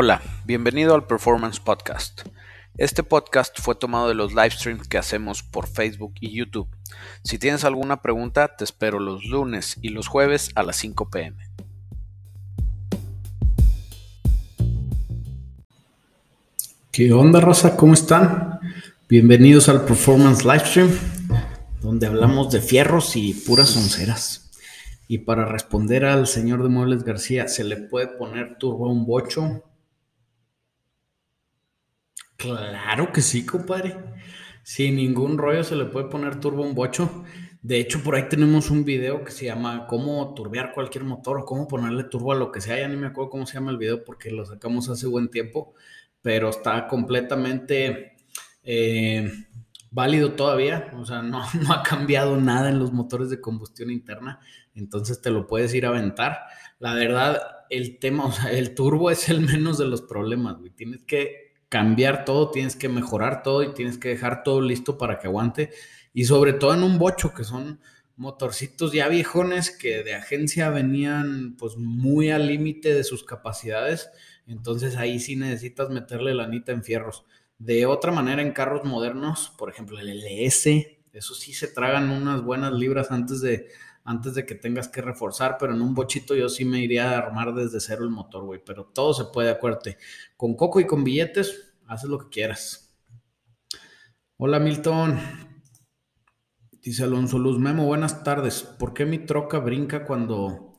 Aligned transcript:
Hola, 0.00 0.22
bienvenido 0.44 0.94
al 0.94 1.08
Performance 1.08 1.58
Podcast. 1.58 2.20
Este 2.76 3.02
podcast 3.02 3.58
fue 3.60 3.74
tomado 3.74 4.06
de 4.06 4.14
los 4.14 4.30
live 4.30 4.52
streams 4.52 4.86
que 4.86 4.96
hacemos 4.96 5.42
por 5.42 5.66
Facebook 5.66 6.14
y 6.20 6.36
YouTube. 6.36 6.68
Si 7.24 7.36
tienes 7.36 7.64
alguna 7.64 8.00
pregunta, 8.00 8.54
te 8.56 8.62
espero 8.62 9.00
los 9.00 9.24
lunes 9.24 9.76
y 9.82 9.88
los 9.88 10.06
jueves 10.06 10.52
a 10.54 10.62
las 10.62 10.76
5 10.76 11.10
pm. 11.10 11.36
¿Qué 16.92 17.12
onda, 17.12 17.40
Rosa? 17.40 17.76
¿Cómo 17.76 17.94
están? 17.94 18.60
Bienvenidos 19.08 19.68
al 19.68 19.84
Performance 19.84 20.44
Livestream, 20.44 20.96
donde 21.80 22.06
hablamos 22.06 22.52
de 22.52 22.60
fierros 22.60 23.16
y 23.16 23.34
puras 23.34 23.76
onceras. 23.76 24.48
Y 25.08 25.18
para 25.18 25.44
responder 25.44 26.04
al 26.04 26.28
señor 26.28 26.62
de 26.62 26.68
Muebles 26.68 27.02
García, 27.02 27.48
¿se 27.48 27.64
le 27.64 27.78
puede 27.78 28.06
poner 28.06 28.58
turbo 28.58 28.86
a 28.86 28.92
un 28.92 29.04
bocho? 29.04 29.64
Claro 32.38 33.12
que 33.12 33.20
sí, 33.20 33.44
compadre. 33.44 33.96
Sin 34.62 34.94
ningún 34.94 35.38
rollo 35.38 35.64
se 35.64 35.74
le 35.74 35.86
puede 35.86 36.06
poner 36.06 36.38
turbo 36.38 36.62
a 36.62 36.66
un 36.68 36.74
bocho. 36.76 37.24
De 37.62 37.80
hecho, 37.80 38.00
por 38.04 38.14
ahí 38.14 38.28
tenemos 38.28 38.70
un 38.70 38.84
video 38.84 39.24
que 39.24 39.32
se 39.32 39.46
llama 39.46 39.88
cómo 39.88 40.34
turbear 40.34 40.72
cualquier 40.72 41.02
motor 41.02 41.38
o 41.38 41.44
cómo 41.44 41.66
ponerle 41.66 42.04
turbo 42.04 42.30
a 42.30 42.36
lo 42.36 42.52
que 42.52 42.60
sea. 42.60 42.78
Ya 42.78 42.86
ni 42.86 42.96
me 42.96 43.08
acuerdo 43.08 43.30
cómo 43.30 43.44
se 43.44 43.54
llama 43.54 43.72
el 43.72 43.76
video 43.78 44.04
porque 44.04 44.30
lo 44.30 44.46
sacamos 44.46 44.88
hace 44.88 45.08
buen 45.08 45.30
tiempo, 45.30 45.74
pero 46.22 46.50
está 46.50 46.86
completamente 46.86 48.12
eh, 48.62 49.32
válido 49.90 50.34
todavía. 50.34 50.92
O 50.94 51.04
sea, 51.04 51.22
no, 51.22 51.42
no 51.60 51.72
ha 51.72 51.82
cambiado 51.82 52.36
nada 52.40 52.68
en 52.68 52.78
los 52.78 52.92
motores 52.92 53.30
de 53.30 53.40
combustión 53.40 53.90
interna. 53.90 54.38
Entonces 54.76 55.20
te 55.20 55.30
lo 55.30 55.48
puedes 55.48 55.74
ir 55.74 55.86
a 55.86 55.88
aventar. 55.88 56.38
La 56.78 56.94
verdad, 56.94 57.40
el 57.68 57.98
tema, 57.98 58.26
o 58.26 58.30
sea, 58.32 58.52
el 58.52 58.76
turbo 58.76 59.10
es 59.10 59.28
el 59.28 59.40
menos 59.40 59.76
de 59.76 59.86
los 59.86 60.02
problemas, 60.02 60.58
güey. 60.58 60.70
Tienes 60.70 61.02
que 61.02 61.47
cambiar 61.68 62.24
todo, 62.24 62.50
tienes 62.50 62.76
que 62.76 62.88
mejorar 62.88 63.42
todo 63.42 63.62
y 63.62 63.74
tienes 63.74 63.98
que 63.98 64.08
dejar 64.08 64.42
todo 64.42 64.60
listo 64.60 64.98
para 64.98 65.18
que 65.18 65.26
aguante. 65.26 65.70
Y 66.12 66.24
sobre 66.24 66.52
todo 66.52 66.74
en 66.74 66.82
un 66.82 66.98
bocho, 66.98 67.34
que 67.34 67.44
son 67.44 67.80
motorcitos 68.16 68.92
ya 68.92 69.08
viejones 69.08 69.70
que 69.70 70.02
de 70.02 70.14
agencia 70.14 70.70
venían 70.70 71.56
pues 71.56 71.76
muy 71.76 72.30
al 72.30 72.48
límite 72.48 72.92
de 72.92 73.04
sus 73.04 73.24
capacidades. 73.24 74.10
Entonces 74.46 74.96
ahí 74.96 75.20
sí 75.20 75.36
necesitas 75.36 75.90
meterle 75.90 76.34
la 76.34 76.44
anita 76.44 76.72
en 76.72 76.82
fierros. 76.82 77.24
De 77.58 77.86
otra 77.86 78.12
manera, 78.12 78.42
en 78.42 78.52
carros 78.52 78.84
modernos, 78.84 79.52
por 79.56 79.70
ejemplo 79.70 79.98
el 79.98 80.08
LS, 80.08 80.66
eso 81.12 81.34
sí 81.34 81.52
se 81.52 81.68
tragan 81.68 82.10
unas 82.10 82.42
buenas 82.42 82.72
libras 82.72 83.10
antes 83.10 83.40
de, 83.40 83.68
antes 84.08 84.34
de 84.34 84.46
que 84.46 84.54
tengas 84.54 84.88
que 84.88 85.02
reforzar, 85.02 85.58
pero 85.60 85.74
en 85.74 85.82
un 85.82 85.94
bochito 85.94 86.34
yo 86.34 86.48
sí 86.48 86.64
me 86.64 86.80
iría 86.80 87.10
a 87.10 87.18
armar 87.18 87.54
desde 87.54 87.78
cero 87.78 88.04
el 88.04 88.10
motor, 88.10 88.42
güey, 88.42 88.62
pero 88.64 88.86
todo 88.86 89.12
se 89.12 89.26
puede, 89.26 89.50
acuérdate. 89.50 89.98
Con 90.34 90.56
coco 90.56 90.80
y 90.80 90.86
con 90.86 91.04
billetes, 91.04 91.74
haces 91.86 92.08
lo 92.08 92.18
que 92.18 92.30
quieras. 92.30 92.96
Hola 94.38 94.60
Milton. 94.60 95.18
Dice 96.80 97.04
Alonso 97.04 97.38
Luz 97.38 97.58
Memo, 97.58 97.84
buenas 97.84 98.24
tardes. 98.24 98.62
¿Por 98.62 98.94
qué 98.94 99.04
mi 99.04 99.18
troca 99.18 99.58
brinca 99.58 100.06
cuando 100.06 100.78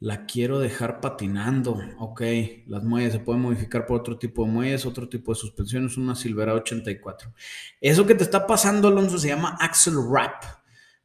la 0.00 0.26
quiero 0.26 0.58
dejar 0.58 1.00
patinando? 1.00 1.78
Ok, 2.00 2.22
las 2.66 2.82
muelles 2.82 3.12
se 3.12 3.20
pueden 3.20 3.42
modificar 3.42 3.86
por 3.86 4.00
otro 4.00 4.18
tipo 4.18 4.44
de 4.44 4.50
muelles, 4.50 4.84
otro 4.84 5.08
tipo 5.08 5.32
de 5.32 5.38
suspensiones, 5.38 5.96
una 5.96 6.16
Silverado 6.16 6.58
84. 6.58 7.32
Eso 7.80 8.04
que 8.04 8.16
te 8.16 8.24
está 8.24 8.48
pasando, 8.48 8.88
Alonso, 8.88 9.16
se 9.16 9.28
llama 9.28 9.56
axle 9.60 9.94
wrap. 9.94 10.57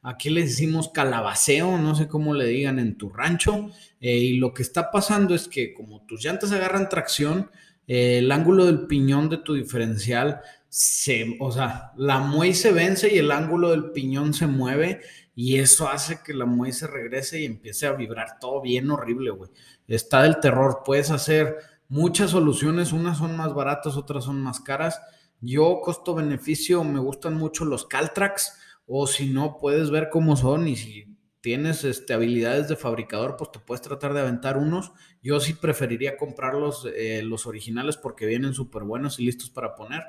Aquí 0.04 0.30
le 0.30 0.42
decimos 0.42 0.90
calabaceo, 0.90 1.78
no 1.78 1.96
sé 1.96 2.10
cómo 2.10 2.34
le 2.34 2.46
digan 2.46 2.78
en 2.78 2.98
tu 2.98 3.10
rancho. 3.10 3.72
Eh, 4.02 4.18
y 4.18 4.38
lo 4.38 4.54
que 4.54 4.62
está 4.62 4.92
pasando 4.92 5.34
es 5.34 5.48
que 5.48 5.74
como 5.74 6.06
tus 6.06 6.24
llantas 6.24 6.52
agarran 6.52 6.90
tracción, 6.90 7.50
eh, 7.88 8.20
el 8.20 8.32
ángulo 8.32 8.66
del 8.66 8.86
piñón 8.86 9.30
de 9.30 9.38
tu 9.38 9.54
diferencial 9.54 10.42
se, 10.68 11.38
o 11.40 11.52
sea, 11.52 11.94
la 11.96 12.20
muelle 12.20 12.54
se 12.54 12.74
vence 12.74 13.14
y 13.14 13.18
el 13.18 13.32
ángulo 13.32 13.72
del 13.72 13.92
piñón 13.92 14.34
se 14.34 14.46
mueve 14.46 15.02
y 15.36 15.58
eso 15.60 15.88
hace 15.88 16.20
que 16.24 16.34
la 16.34 16.46
muelle 16.46 16.74
se 16.74 16.88
regrese 16.88 17.42
y 17.42 17.46
empiece 17.46 17.88
a 17.88 17.94
vibrar 17.94 18.40
todo 18.40 18.62
bien 18.62 18.92
horrible, 18.92 19.32
güey. 19.32 19.52
Está 19.88 20.24
del 20.24 20.40
terror. 20.40 20.82
Puedes 20.86 21.12
hacer 21.12 21.58
muchas 21.88 22.32
soluciones, 22.32 22.92
unas 22.92 23.20
son 23.20 23.38
más 23.38 23.54
baratas, 23.54 23.96
otras 23.96 24.26
son 24.26 24.42
más 24.42 24.60
caras. 24.60 25.00
Yo, 25.42 25.80
costo-beneficio, 25.82 26.84
me 26.84 27.00
gustan 27.00 27.36
mucho 27.36 27.66
los 27.66 27.86
Caltrax 27.86 28.54
o 28.86 29.08
si 29.08 29.28
no, 29.28 29.58
puedes 29.58 29.90
ver 29.90 30.10
cómo 30.10 30.36
son 30.36 30.68
y 30.68 30.76
si 30.76 31.14
tienes 31.42 31.84
este, 31.84 32.14
habilidades 32.14 32.70
de 32.70 32.78
fabricador, 32.78 33.36
pues 33.38 33.52
te 33.52 33.60
puedes 33.60 33.82
tratar 33.82 34.14
de 34.14 34.22
aventar 34.22 34.58
unos. 34.58 34.94
Yo 35.22 35.40
sí 35.42 35.54
preferiría 35.54 36.16
comprar 36.16 36.56
los, 36.56 36.88
eh, 36.96 37.22
los 37.22 37.46
originales 37.46 37.98
porque 37.98 38.26
vienen 38.26 38.54
súper 38.54 38.84
buenos 38.84 39.20
y 39.20 39.26
listos 39.26 39.50
para 39.50 39.76
poner. 39.76 40.04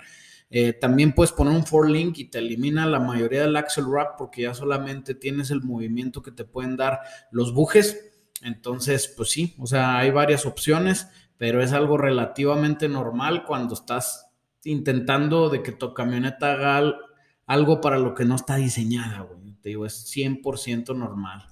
Eh, 0.50 0.72
también 0.72 1.12
puedes 1.12 1.32
poner 1.32 1.52
un 1.52 1.66
for 1.66 1.90
link 1.90 2.18
y 2.18 2.26
te 2.26 2.38
elimina 2.38 2.86
la 2.86 3.00
mayoría 3.00 3.40
del 3.40 3.56
axle 3.56 3.84
wrap 3.84 4.16
porque 4.16 4.42
ya 4.42 4.54
solamente 4.54 5.16
tienes 5.16 5.50
el 5.50 5.62
movimiento 5.62 6.22
que 6.22 6.30
te 6.30 6.44
pueden 6.44 6.76
dar 6.76 7.00
los 7.32 7.52
bujes. 7.52 8.12
Entonces, 8.42 9.12
pues 9.16 9.30
sí, 9.30 9.56
o 9.58 9.66
sea, 9.66 9.98
hay 9.98 10.12
varias 10.12 10.46
opciones, 10.46 11.08
pero 11.36 11.62
es 11.62 11.72
algo 11.72 11.96
relativamente 11.96 12.88
normal 12.88 13.44
cuando 13.44 13.74
estás 13.74 14.30
intentando 14.62 15.48
de 15.48 15.62
que 15.62 15.72
tu 15.72 15.92
camioneta 15.94 16.52
haga 16.52 16.94
algo 17.46 17.80
para 17.80 17.98
lo 17.98 18.14
que 18.14 18.24
no 18.24 18.34
está 18.34 18.56
diseñada, 18.56 19.20
güey. 19.20 19.54
Te 19.60 19.70
digo, 19.70 19.86
es 19.86 20.04
100% 20.14 20.96
normal. 20.96 21.46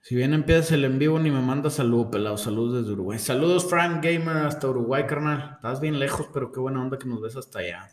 Si 0.00 0.14
bien 0.14 0.34
empiezas 0.34 0.70
el 0.70 0.84
en 0.84 1.00
vivo, 1.00 1.18
ni 1.18 1.32
me 1.32 1.40
manda 1.40 1.68
salud, 1.68 2.10
pelado. 2.10 2.36
Saludos 2.36 2.82
desde 2.82 2.92
Uruguay. 2.92 3.18
Saludos, 3.18 3.68
Frank 3.68 4.04
Gamer, 4.04 4.36
hasta 4.36 4.68
Uruguay, 4.68 5.04
carnal. 5.04 5.54
Estás 5.56 5.80
bien 5.80 5.98
lejos, 5.98 6.28
pero 6.32 6.52
qué 6.52 6.60
buena 6.60 6.80
onda 6.80 6.96
que 6.96 7.08
nos 7.08 7.20
ves 7.20 7.34
hasta 7.34 7.58
allá. 7.58 7.88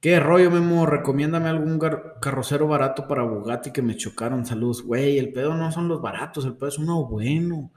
¿Qué 0.00 0.20
rollo, 0.20 0.50
Memo? 0.50 0.86
Recomiéndame 0.86 1.48
algún 1.48 1.80
carrocero 2.20 2.68
barato 2.68 3.08
para 3.08 3.22
Bugatti 3.22 3.72
que 3.72 3.82
me 3.82 3.96
chocaron. 3.96 4.46
Saludos. 4.46 4.82
Güey, 4.82 5.18
el 5.18 5.32
pedo 5.32 5.56
no 5.56 5.72
son 5.72 5.88
los 5.88 6.00
baratos, 6.00 6.44
el 6.44 6.56
pedo 6.56 6.68
es 6.68 6.78
uno 6.78 7.04
bueno. 7.06 7.72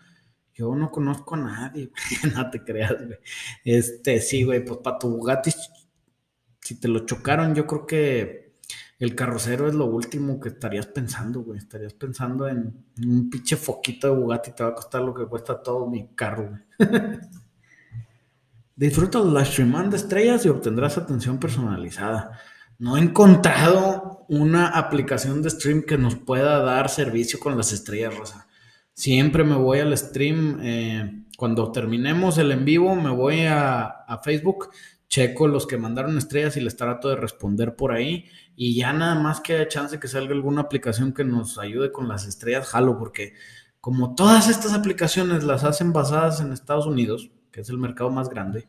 Yo 0.54 0.76
no 0.76 0.92
conozco 0.92 1.36
a 1.36 1.38
nadie, 1.38 1.92
no 2.36 2.50
te 2.50 2.64
creas, 2.64 2.96
güey. 2.98 3.18
Este, 3.64 4.20
sí, 4.20 4.44
güey, 4.44 4.66
pues 4.66 4.80
para 4.84 5.00
tu 5.00 5.10
Bugatti 5.10 5.52
si 6.68 6.76
te 6.76 6.90
lo 6.90 7.06
chocaron, 7.06 7.56
yo 7.56 7.66
creo 7.66 7.88
que 7.88 8.58
el 9.00 9.16
carrocero 9.16 9.70
es 9.70 9.74
lo 9.74 9.86
último 9.86 10.38
que 10.38 10.50
estarías 10.50 10.86
pensando, 10.86 11.42
güey. 11.42 11.60
Estarías 11.60 11.94
pensando 11.94 12.46
en 12.46 12.84
un 13.02 13.30
pinche 13.30 13.56
foquito 13.56 14.08
de 14.08 14.20
Bugatti, 14.20 14.52
te 14.52 14.64
va 14.64 14.72
a 14.72 14.76
costar 14.76 15.02
lo 15.02 15.14
que 15.14 15.26
cuesta 15.26 15.64
todo 15.64 15.88
mi 15.88 16.10
carro, 16.14 16.50
güey. 16.50 16.62
Disfruta 18.76 19.20
la 19.20 19.46
stream 19.46 19.90
de 19.90 19.96
estrellas 19.96 20.46
y 20.46 20.50
obtendrás 20.50 20.98
atención 20.98 21.40
personalizada. 21.40 22.38
No 22.80 22.98
he 22.98 23.00
encontrado 23.00 24.26
una 24.28 24.68
aplicación 24.68 25.42
de 25.42 25.52
stream 25.52 25.84
que 25.84 25.98
nos 25.98 26.18
pueda 26.18 26.60
dar 26.60 26.90
servicio 26.90 27.40
con 27.40 27.56
las 27.56 27.72
estrellas, 27.72 28.18
Rosa. 28.18 28.46
Siempre 28.94 29.46
me 29.46 29.56
voy 29.56 29.80
al 29.80 29.98
stream. 29.98 30.60
Eh, 30.62 31.24
cuando 31.38 31.72
terminemos 31.72 32.38
el 32.38 32.52
en 32.52 32.66
vivo, 32.66 32.94
me 32.94 33.12
voy 33.12 33.46
a 33.46 34.20
Facebook 34.22 34.70
checo 35.10 35.48
los 35.48 35.68
que 35.68 35.78
mandaron 35.78 36.18
estrellas 36.18 36.58
y 36.58 36.62
les 36.62 36.76
trato 36.76 37.10
de 37.10 37.16
responder 37.16 37.76
por 37.76 37.92
ahí. 37.92 38.26
Y 38.56 38.76
ya 38.76 38.94
nada 38.94 39.16
más 39.16 39.42
que 39.42 39.56
haya 39.56 39.68
chance 39.68 40.00
que 40.00 40.08
salga 40.08 40.34
alguna 40.34 40.62
aplicación 40.62 41.14
que 41.14 41.24
nos 41.24 41.58
ayude 41.58 41.92
con 41.92 42.08
las 42.08 42.26
estrellas, 42.28 42.68
jalo, 42.68 42.98
porque 42.98 43.34
como 43.80 44.16
todas 44.16 44.50
estas 44.50 44.74
aplicaciones 44.74 45.44
las 45.44 45.64
hacen 45.64 45.94
basadas 45.94 46.42
en 46.42 46.52
Estados 46.52 46.86
Unidos, 46.86 47.32
que 47.52 47.62
es 47.62 47.70
el 47.70 47.78
mercado 47.78 48.10
más 48.10 48.30
grande, 48.30 48.68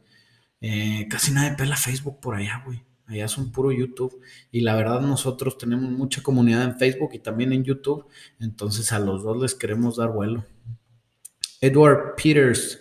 eh, 0.61 1.07
casi 1.09 1.33
nadie 1.33 1.57
pela 1.57 1.77
Facebook 1.77 2.21
por 2.21 2.35
allá, 2.35 2.63
güey. 2.65 2.85
Allá 3.07 3.25
es 3.25 3.39
un 3.39 3.51
puro 3.51 3.73
YouTube. 3.73 4.21
Y 4.53 4.61
la 4.61 4.77
verdad 4.77 5.01
nosotros 5.01 5.57
tenemos 5.57 5.91
mucha 5.91 6.23
comunidad 6.23 6.63
en 6.63 6.77
Facebook 6.77 7.11
y 7.15 7.21
también 7.21 7.53
en 7.53 7.65
YouTube. 7.65 8.07
Entonces 8.39 8.93
a 8.93 8.99
los 8.99 9.23
dos 9.23 9.41
les 9.41 9.55
queremos 9.55 9.97
dar 9.97 10.13
vuelo. 10.13 10.45
Edward 11.61 12.15
Peters. 12.17 12.81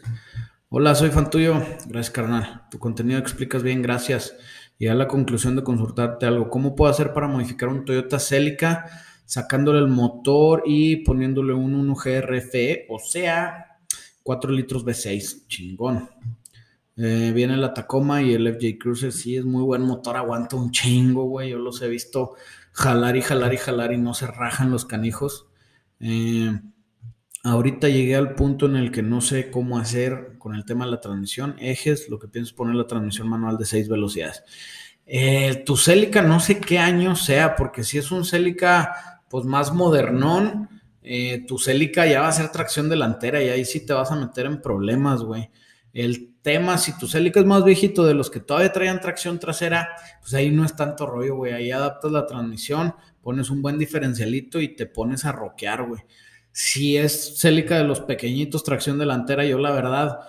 Hola, 0.69 0.95
soy 0.95 1.11
fan 1.11 1.29
tuyo. 1.29 1.53
Gracias, 1.85 2.11
carnal. 2.11 2.63
Tu 2.69 2.77
contenido 2.77 3.17
explicas 3.19 3.63
bien, 3.63 3.81
gracias. 3.81 4.35
Y 4.77 4.87
a 4.87 4.95
la 4.95 5.07
conclusión 5.07 5.55
de 5.55 5.63
consultarte 5.63 6.25
algo. 6.25 6.49
¿Cómo 6.49 6.75
puedo 6.75 6.91
hacer 6.91 7.13
para 7.13 7.29
modificar 7.29 7.69
un 7.69 7.85
Toyota 7.85 8.19
Celica 8.19 8.85
sacándole 9.23 9.79
el 9.79 9.87
motor 9.87 10.63
y 10.65 10.97
poniéndole 10.97 11.53
un 11.53 11.73
1 11.73 11.95
GRFE? 11.95 12.85
O 12.89 12.99
sea, 12.99 13.77
4 14.23 14.51
litros 14.51 14.83
V6. 14.85 15.47
Chingón. 15.47 16.09
Eh, 16.97 17.31
viene 17.33 17.55
la 17.55 17.73
Tacoma 17.73 18.21
y 18.21 18.33
el 18.33 18.53
FJ 18.53 18.77
Cruiser. 18.77 19.13
Sí, 19.13 19.37
es 19.37 19.45
muy 19.45 19.63
buen 19.63 19.83
motor. 19.83 20.17
Aguanta 20.17 20.57
un 20.57 20.71
chingo, 20.71 21.23
güey. 21.23 21.51
Yo 21.51 21.59
los 21.59 21.81
he 21.81 21.87
visto 21.87 22.33
jalar 22.73 23.15
y 23.15 23.21
jalar 23.21 23.53
y 23.53 23.57
jalar 23.57 23.93
y 23.93 23.97
no 23.97 24.13
se 24.13 24.27
rajan 24.27 24.69
los 24.69 24.83
canijos. 24.83 25.47
Eh, 26.01 26.59
Ahorita 27.47 27.88
llegué 27.88 28.15
al 28.15 28.35
punto 28.35 28.65
en 28.65 28.75
el 28.75 28.91
que 28.91 29.01
no 29.01 29.21
sé 29.21 29.49
cómo 29.49 29.79
hacer 29.79 30.38
con 30.38 30.55
el 30.55 30.65
tema 30.65 30.85
de 30.85 30.91
la 30.91 30.99
transmisión. 30.99 31.55
Ejes, 31.59 32.09
lo 32.09 32.19
que 32.19 32.27
pienso 32.27 32.49
es 32.49 32.53
poner 32.53 32.75
la 32.75 32.88
transmisión 32.88 33.29
manual 33.29 33.57
de 33.57 33.65
seis 33.65 33.88
velocidades. 33.88 34.44
Eh, 35.05 35.63
tu 35.65 35.77
Celica 35.77 36.21
no 36.21 36.41
sé 36.41 36.59
qué 36.59 36.79
año 36.79 37.15
sea, 37.15 37.55
porque 37.55 37.83
si 37.83 37.97
es 37.97 38.11
un 38.11 38.25
Celica 38.25 39.23
pues 39.29 39.45
más 39.45 39.73
modernón, 39.73 40.69
eh, 41.01 41.45
tu 41.47 41.57
Celica 41.57 42.05
ya 42.05 42.21
va 42.21 42.27
a 42.27 42.33
ser 42.33 42.49
tracción 42.49 42.89
delantera 42.89 43.41
y 43.41 43.47
ahí 43.47 43.63
sí 43.63 43.85
te 43.85 43.93
vas 43.93 44.11
a 44.11 44.17
meter 44.17 44.45
en 44.45 44.61
problemas, 44.61 45.23
güey. 45.23 45.50
El 45.93 46.35
tema, 46.41 46.77
si 46.77 46.97
tu 46.97 47.07
Celica 47.07 47.39
es 47.39 47.45
más 47.45 47.63
viejito 47.63 48.05
de 48.05 48.13
los 48.13 48.29
que 48.29 48.41
todavía 48.41 48.73
traían 48.73 49.00
tracción 49.00 49.39
trasera, 49.39 49.89
pues 50.19 50.33
ahí 50.33 50.51
no 50.51 50.65
es 50.65 50.75
tanto 50.75 51.07
rollo, 51.07 51.38
güey. 51.38 51.53
Ahí 51.53 51.71
adaptas 51.71 52.11
la 52.11 52.25
transmisión, 52.25 52.93
pones 53.21 53.50
un 53.50 53.61
buen 53.61 53.77
diferencialito 53.77 54.59
y 54.59 54.75
te 54.75 54.85
pones 54.85 55.23
a 55.25 55.31
roquear, 55.31 55.88
güey. 55.88 56.01
Si 56.59 56.98
es 56.98 57.38
Celica 57.38 57.77
de 57.77 57.83
los 57.83 58.00
pequeñitos, 58.00 58.63
tracción 58.63 58.98
delantera, 58.98 59.45
yo 59.45 59.59
la 59.59 59.69
verdad 59.69 60.21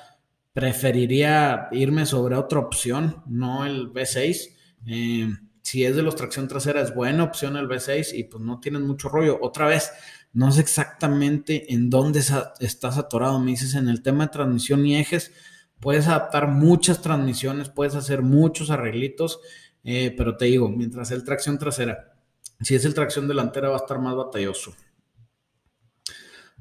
preferiría 0.53 1.69
irme 1.73 2.05
sobre 2.05 2.37
otra 2.37 2.59
opción, 2.59 3.23
no 3.25 3.65
el 3.65 3.91
V6. 3.95 4.51
Eh, 4.89 5.31
si 5.63 5.87
es 5.87 5.97
de 5.97 6.03
los 6.03 6.17
tracción 6.17 6.47
trasera, 6.47 6.83
es 6.83 6.95
buena 6.95 7.25
opción 7.25 7.57
el 7.57 7.67
V6 7.67 8.13
y 8.13 8.25
pues 8.25 8.45
no 8.45 8.61
tienes 8.61 8.83
mucho 8.83 9.09
rollo. 9.09 9.39
Otra 9.41 9.69
vez, 9.69 9.91
no 10.35 10.53
sé 10.53 10.61
exactamente 10.61 11.73
en 11.73 11.89
dónde 11.89 12.21
estás 12.61 12.99
atorado. 12.99 13.41
Me 13.41 13.53
dices 13.53 13.75
en 13.75 13.89
el 13.89 14.03
tema 14.03 14.27
de 14.27 14.33
transmisión 14.33 14.85
y 14.85 14.99
ejes, 14.99 15.33
puedes 15.81 16.09
adaptar 16.09 16.49
muchas 16.49 17.01
transmisiones, 17.01 17.71
puedes 17.71 17.95
hacer 17.95 18.21
muchos 18.21 18.69
arreglitos, 18.69 19.41
eh, 19.83 20.13
pero 20.15 20.37
te 20.37 20.45
digo, 20.45 20.69
mientras 20.69 21.11
el 21.11 21.25
tracción 21.25 21.59
trasera, 21.59 22.13
si 22.61 22.75
es 22.75 22.85
el 22.85 22.93
tracción 22.93 23.29
delantera 23.29 23.71
va 23.71 23.77
a 23.77 23.79
estar 23.79 23.99
más 23.99 24.15
batalloso. 24.15 24.75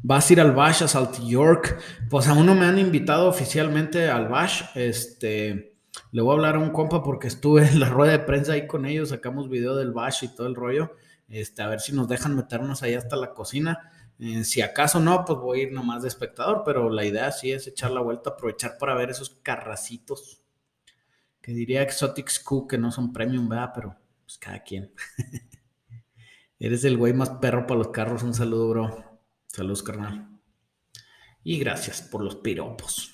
Vas 0.03 0.29
a 0.29 0.33
ir 0.33 0.41
al 0.41 0.53
Bash 0.53 0.83
a 0.83 0.87
Salt 0.87 1.19
York. 1.23 1.79
Pues 2.09 2.27
aún 2.27 2.45
no 2.45 2.55
me 2.55 2.65
han 2.65 2.79
invitado 2.79 3.27
oficialmente 3.27 4.09
al 4.09 4.27
Bash. 4.27 4.63
Este, 4.75 5.77
le 6.11 6.21
voy 6.21 6.31
a 6.31 6.33
hablar 6.35 6.55
a 6.55 6.59
un 6.59 6.69
compa 6.69 7.03
porque 7.03 7.27
estuve 7.27 7.67
en 7.67 7.79
la 7.79 7.89
rueda 7.89 8.13
de 8.13 8.19
prensa 8.19 8.53
ahí 8.53 8.67
con 8.67 8.85
ellos, 8.85 9.09
sacamos 9.09 9.49
video 9.49 9.75
del 9.75 9.91
Bash 9.91 10.23
y 10.23 10.35
todo 10.35 10.47
el 10.47 10.55
rollo. 10.55 10.95
Este, 11.27 11.61
a 11.61 11.67
ver 11.67 11.79
si 11.81 11.93
nos 11.93 12.07
dejan 12.07 12.35
meternos 12.35 12.83
ahí 12.83 12.93
hasta 12.93 13.15
la 13.15 13.33
cocina. 13.33 13.91
Eh, 14.19 14.43
si 14.43 14.61
acaso 14.61 14.99
no, 14.99 15.25
pues 15.25 15.39
voy 15.39 15.59
a 15.59 15.63
ir 15.63 15.73
nomás 15.73 16.01
de 16.01 16.07
espectador, 16.07 16.63
pero 16.65 16.89
la 16.89 17.05
idea 17.05 17.31
sí 17.31 17.51
es 17.51 17.67
echar 17.67 17.91
la 17.91 18.01
vuelta, 18.01 18.31
aprovechar 18.31 18.77
para 18.79 18.95
ver 18.95 19.09
esos 19.09 19.29
carracitos. 19.29 20.41
Que 21.41 21.53
diría 21.53 21.81
Exotics 21.81 22.39
Q, 22.39 22.67
que 22.67 22.77
no 22.77 22.91
son 22.91 23.13
premium, 23.13 23.47
¿verdad? 23.47 23.71
Pero 23.73 23.95
pues 24.23 24.37
cada 24.37 24.59
quien. 24.63 24.91
Eres 26.59 26.83
el 26.83 26.97
güey 26.97 27.13
más 27.13 27.29
perro 27.29 27.67
para 27.67 27.77
los 27.79 27.89
carros. 27.89 28.23
Un 28.23 28.33
saludo, 28.33 28.69
bro. 28.69 29.06
Saludos, 29.57 29.81
carnal. 29.81 30.29
Y 31.43 31.57
gracias 31.57 32.03
por 32.03 32.23
los 32.23 32.35
piropos. 32.35 33.11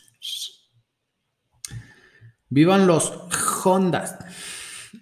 Vivan 2.50 2.86
los 2.86 3.14
Hondas. 3.64 4.18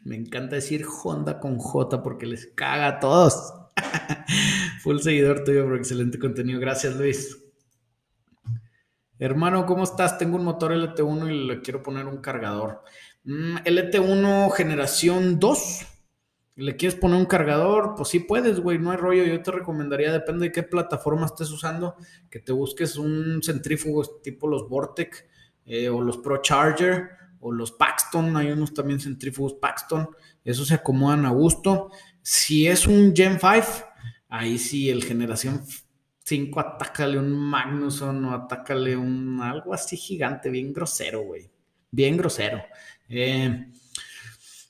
Me 0.04 0.18
encanta 0.18 0.58
decir 0.58 0.86
Honda 0.86 1.40
con 1.40 1.58
J 1.58 2.04
porque 2.04 2.28
les 2.28 2.46
caga 2.54 2.88
a 2.88 3.00
todos. 3.00 3.56
Full 4.84 5.00
seguidor 5.00 5.44
tuyo 5.44 5.64
por 5.64 5.78
excelente 5.78 6.20
contenido. 6.20 6.60
Gracias, 6.60 6.96
Luis. 6.96 7.36
Hermano, 9.18 9.66
¿cómo 9.66 9.84
estás? 9.84 10.20
Tengo 10.20 10.36
un 10.36 10.44
motor 10.44 10.74
LT1 10.74 11.34
y 11.34 11.48
le 11.48 11.62
quiero 11.62 11.82
poner 11.82 12.06
un 12.06 12.22
cargador. 12.22 12.84
Mm, 13.24 13.56
LT1 13.66 14.52
generación 14.52 15.40
2. 15.40 15.88
¿Le 16.56 16.76
quieres 16.76 17.00
poner 17.00 17.18
un 17.18 17.26
cargador? 17.26 17.96
Pues 17.96 18.10
sí 18.10 18.20
puedes, 18.20 18.60
güey, 18.60 18.78
no 18.78 18.92
hay 18.92 18.98
rollo. 18.98 19.24
Yo 19.24 19.42
te 19.42 19.52
recomendaría, 19.52 20.12
depende 20.12 20.48
de 20.48 20.52
qué 20.52 20.64
plataforma 20.64 21.26
estés 21.26 21.50
usando, 21.50 21.96
que 22.30 22.40
te 22.40 22.52
busques 22.52 22.98
un 22.98 23.42
centrífugo 23.44 24.04
tipo 24.22 24.48
los 24.48 24.68
Vortec 24.68 25.28
eh, 25.66 25.90
o 25.90 26.02
los 26.02 26.18
Pro 26.18 26.42
Charger 26.42 27.12
o 27.40 27.52
los 27.52 27.72
Paxton, 27.72 28.38
hay 28.38 28.52
unos 28.52 28.74
también 28.74 29.00
centrífugos 29.00 29.56
Paxton, 29.56 30.10
esos 30.44 30.68
se 30.68 30.76
acomodan 30.76 31.26
a 31.26 31.32
gusto. 31.32 31.90
Si 32.22 32.68
es 32.68 32.86
un 32.86 33.16
Gen 33.16 33.40
5, 33.40 33.88
ahí 34.30 34.58
sí 34.58 34.90
el 34.90 35.04
generación 35.04 35.64
5 36.24 36.60
atácale 36.60 37.18
un 37.18 37.32
Magnuson 37.32 38.24
o 38.26 38.34
atácale 38.34 38.96
un 38.96 39.42
algo 39.42 39.74
así 39.74 39.98
gigante, 39.98 40.50
bien 40.50 40.72
grosero, 40.72 41.22
güey. 41.24 41.50
Bien 41.90 42.16
grosero. 42.16 42.62
Eh, 43.10 43.72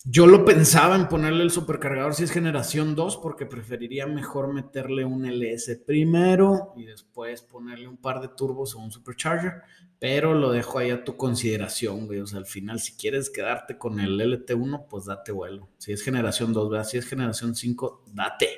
yo 0.04 0.26
lo 0.26 0.46
pensaba 0.46 0.96
en 0.96 1.08
ponerle 1.08 1.44
el 1.44 1.52
supercargador 1.52 2.16
si 2.16 2.24
es 2.24 2.32
generación 2.32 2.96
2 2.96 3.18
porque 3.18 3.46
preferiría 3.46 4.08
mejor 4.08 4.52
meterle 4.52 5.06
un 5.06 5.26
LS 5.26 5.76
primero 5.86 6.74
y 6.76 6.86
después 6.86 7.44
ponerle 7.44 7.88
un 7.88 7.98
par 7.98 8.20
de 8.20 8.30
turbos 8.30 8.74
o 8.74 8.80
un 8.80 8.92
supercharger, 8.92 9.62
pero 10.00 10.34
lo 10.34 10.52
dejo 10.52 10.80
ahí 10.80 10.90
a 10.90 11.04
tu 11.04 11.18
consideración, 11.18 12.08
güey. 12.08 12.20
O 12.20 12.26
sea, 12.26 12.40
al 12.40 12.48
final 12.48 12.80
si 12.80 12.94
quieres 12.94 13.30
quedarte 13.30 13.78
con 13.78 14.00
el 14.00 14.20
LT1, 14.20 14.88
pues 14.90 15.06
date 15.06 15.32
vuelo. 15.32 15.70
Si 15.78 15.92
es 15.92 16.02
generación 16.02 16.52
2, 16.52 16.72
¿verdad? 16.72 16.88
Si 16.88 16.98
es 16.98 17.06
generación 17.06 17.54
5, 17.54 18.06
date. 18.08 18.50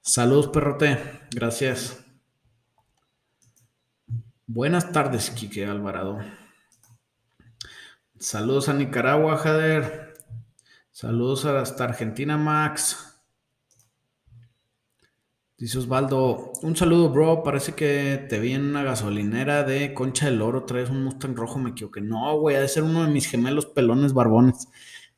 Saludos, 0.00 0.48
perrote. 0.48 0.98
Gracias. 1.34 2.04
Buenas 4.46 4.92
tardes, 4.92 5.30
Quique 5.30 5.66
Alvarado. 5.66 6.20
Saludos 8.18 8.68
a 8.68 8.74
Nicaragua, 8.74 9.38
Jader. 9.38 10.03
Saludos 10.94 11.44
hasta 11.44 11.82
Argentina, 11.82 12.38
Max. 12.38 13.20
Dice 15.58 15.78
Osvaldo, 15.78 16.52
un 16.62 16.76
saludo, 16.76 17.10
bro. 17.10 17.42
Parece 17.42 17.74
que 17.74 18.24
te 18.28 18.38
vi 18.38 18.52
en 18.52 18.62
una 18.66 18.84
gasolinera 18.84 19.64
de 19.64 19.92
Concha 19.92 20.26
del 20.26 20.40
Oro. 20.40 20.62
Traes 20.66 20.90
un 20.90 21.02
Mustang 21.02 21.34
rojo, 21.34 21.58
me 21.58 21.70
equivoqué. 21.70 22.00
No, 22.00 22.38
güey, 22.38 22.54
ha 22.54 22.60
de 22.60 22.68
ser 22.68 22.84
uno 22.84 23.02
de 23.04 23.10
mis 23.10 23.26
gemelos 23.26 23.66
pelones 23.66 24.12
barbones. 24.12 24.68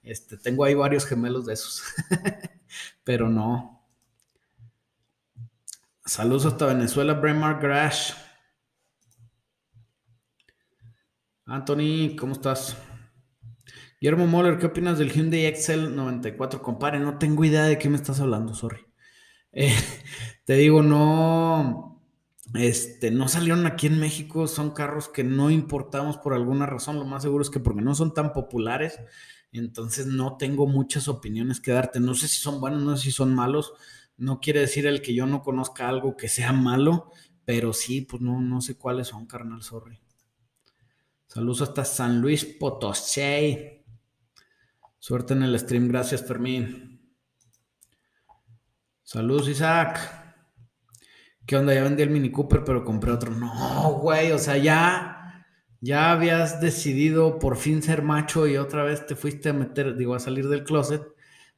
Este, 0.02 0.38
tengo 0.38 0.64
ahí 0.64 0.72
varios 0.72 1.04
gemelos 1.04 1.44
de 1.44 1.52
esos. 1.52 1.82
Pero 3.04 3.28
no. 3.28 3.86
Saludos 6.06 6.46
hasta 6.46 6.64
Venezuela, 6.64 7.12
Bremar 7.12 7.60
Grash. 7.60 8.14
Anthony, 11.44 12.16
¿cómo 12.18 12.32
estás? 12.32 12.78
Guillermo 14.00 14.26
Moller, 14.26 14.58
¿qué 14.58 14.66
opinas 14.66 14.98
del 14.98 15.10
Hyundai 15.10 15.46
Excel 15.46 15.96
94? 15.96 16.60
Compare, 16.62 17.00
no 17.00 17.18
tengo 17.18 17.44
idea 17.44 17.64
de 17.64 17.78
qué 17.78 17.88
me 17.88 17.96
estás 17.96 18.20
hablando, 18.20 18.54
sorry. 18.54 18.80
Eh, 19.58 19.74
te 20.44 20.52
digo, 20.56 20.82
no, 20.82 22.02
este, 22.52 23.10
no 23.10 23.26
salieron 23.26 23.64
aquí 23.64 23.86
en 23.86 23.98
México, 23.98 24.48
son 24.48 24.72
carros 24.72 25.08
que 25.08 25.24
no 25.24 25.50
importamos 25.50 26.18
por 26.18 26.34
alguna 26.34 26.66
razón, 26.66 26.98
lo 26.98 27.06
más 27.06 27.22
seguro 27.22 27.40
es 27.40 27.48
que 27.48 27.58
porque 27.58 27.80
no 27.80 27.94
son 27.94 28.12
tan 28.12 28.34
populares, 28.34 29.00
entonces 29.52 30.08
no 30.08 30.36
tengo 30.36 30.66
muchas 30.66 31.08
opiniones 31.08 31.58
que 31.60 31.72
darte, 31.72 32.00
no 32.00 32.12
sé 32.12 32.28
si 32.28 32.38
son 32.38 32.60
buenos, 32.60 32.82
no 32.82 32.98
sé 32.98 33.04
si 33.04 33.12
son 33.12 33.34
malos, 33.34 33.72
no 34.18 34.40
quiere 34.40 34.60
decir 34.60 34.86
el 34.86 35.00
que 35.00 35.14
yo 35.14 35.24
no 35.24 35.40
conozca 35.42 35.88
algo 35.88 36.18
que 36.18 36.28
sea 36.28 36.52
malo, 36.52 37.10
pero 37.46 37.72
sí, 37.72 38.02
pues 38.02 38.20
no, 38.20 38.42
no 38.42 38.60
sé 38.60 38.76
cuáles 38.76 39.08
son, 39.08 39.24
carnal, 39.24 39.62
sorry. 39.62 39.98
Saludos 41.28 41.62
hasta 41.62 41.86
San 41.86 42.20
Luis 42.20 42.44
Potosí. 42.44 43.75
Suerte 44.98 45.34
en 45.34 45.42
el 45.42 45.58
stream. 45.58 45.88
Gracias, 45.88 46.26
Fermín. 46.26 47.14
Saludos, 49.02 49.48
Isaac. 49.48 50.00
¿Qué 51.46 51.56
onda? 51.56 51.72
Ya 51.72 51.84
vendí 51.84 52.02
el 52.02 52.10
Mini 52.10 52.30
Cooper, 52.32 52.64
pero 52.64 52.84
compré 52.84 53.12
otro. 53.12 53.30
No, 53.30 53.92
güey, 54.00 54.32
o 54.32 54.38
sea, 54.38 54.56
ya, 54.56 55.46
ya 55.80 56.10
habías 56.10 56.60
decidido 56.60 57.38
por 57.38 57.56
fin 57.56 57.82
ser 57.82 58.02
macho 58.02 58.48
y 58.48 58.56
otra 58.56 58.82
vez 58.82 59.06
te 59.06 59.14
fuiste 59.14 59.50
a 59.50 59.52
meter, 59.52 59.96
digo, 59.96 60.16
a 60.16 60.18
salir 60.18 60.48
del 60.48 60.64
closet. 60.64 61.02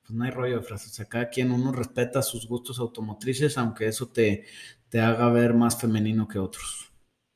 Pues 0.03 0.11
no 0.11 0.25
hay 0.25 0.31
rollo 0.31 0.59
de 0.59 0.63
frases. 0.63 0.93
O 0.93 0.95
sea, 0.95 1.07
cada 1.07 1.31
quien 1.31 1.51
uno 1.53 1.73
respeta 1.73 2.21
sus 2.21 2.47
gustos 2.47 2.79
automotrices, 2.79 3.57
aunque 3.57 3.87
eso 3.89 4.09
te, 4.09 4.45
te 4.91 5.01
haga 5.01 5.31
ver 5.31 5.55
más 5.55 5.81
femenino 5.81 6.29
que 6.29 6.39
otros. 6.39 6.88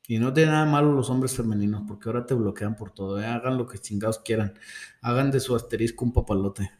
Y 0.07 0.19
no 0.19 0.33
tiene 0.33 0.51
nada 0.51 0.65
malo 0.65 0.91
los 0.91 1.09
hombres 1.09 1.35
femeninos, 1.35 1.83
porque 1.87 2.09
ahora 2.09 2.25
te 2.25 2.33
bloquean 2.33 2.75
por 2.75 2.91
todo. 2.91 3.21
¿eh? 3.21 3.25
Hagan 3.25 3.57
lo 3.57 3.67
que 3.67 3.77
chingados 3.77 4.19
quieran. 4.19 4.53
Hagan 5.01 5.31
de 5.31 5.39
su 5.39 5.55
asterisco 5.55 6.03
un 6.03 6.11
papalote. 6.11 6.71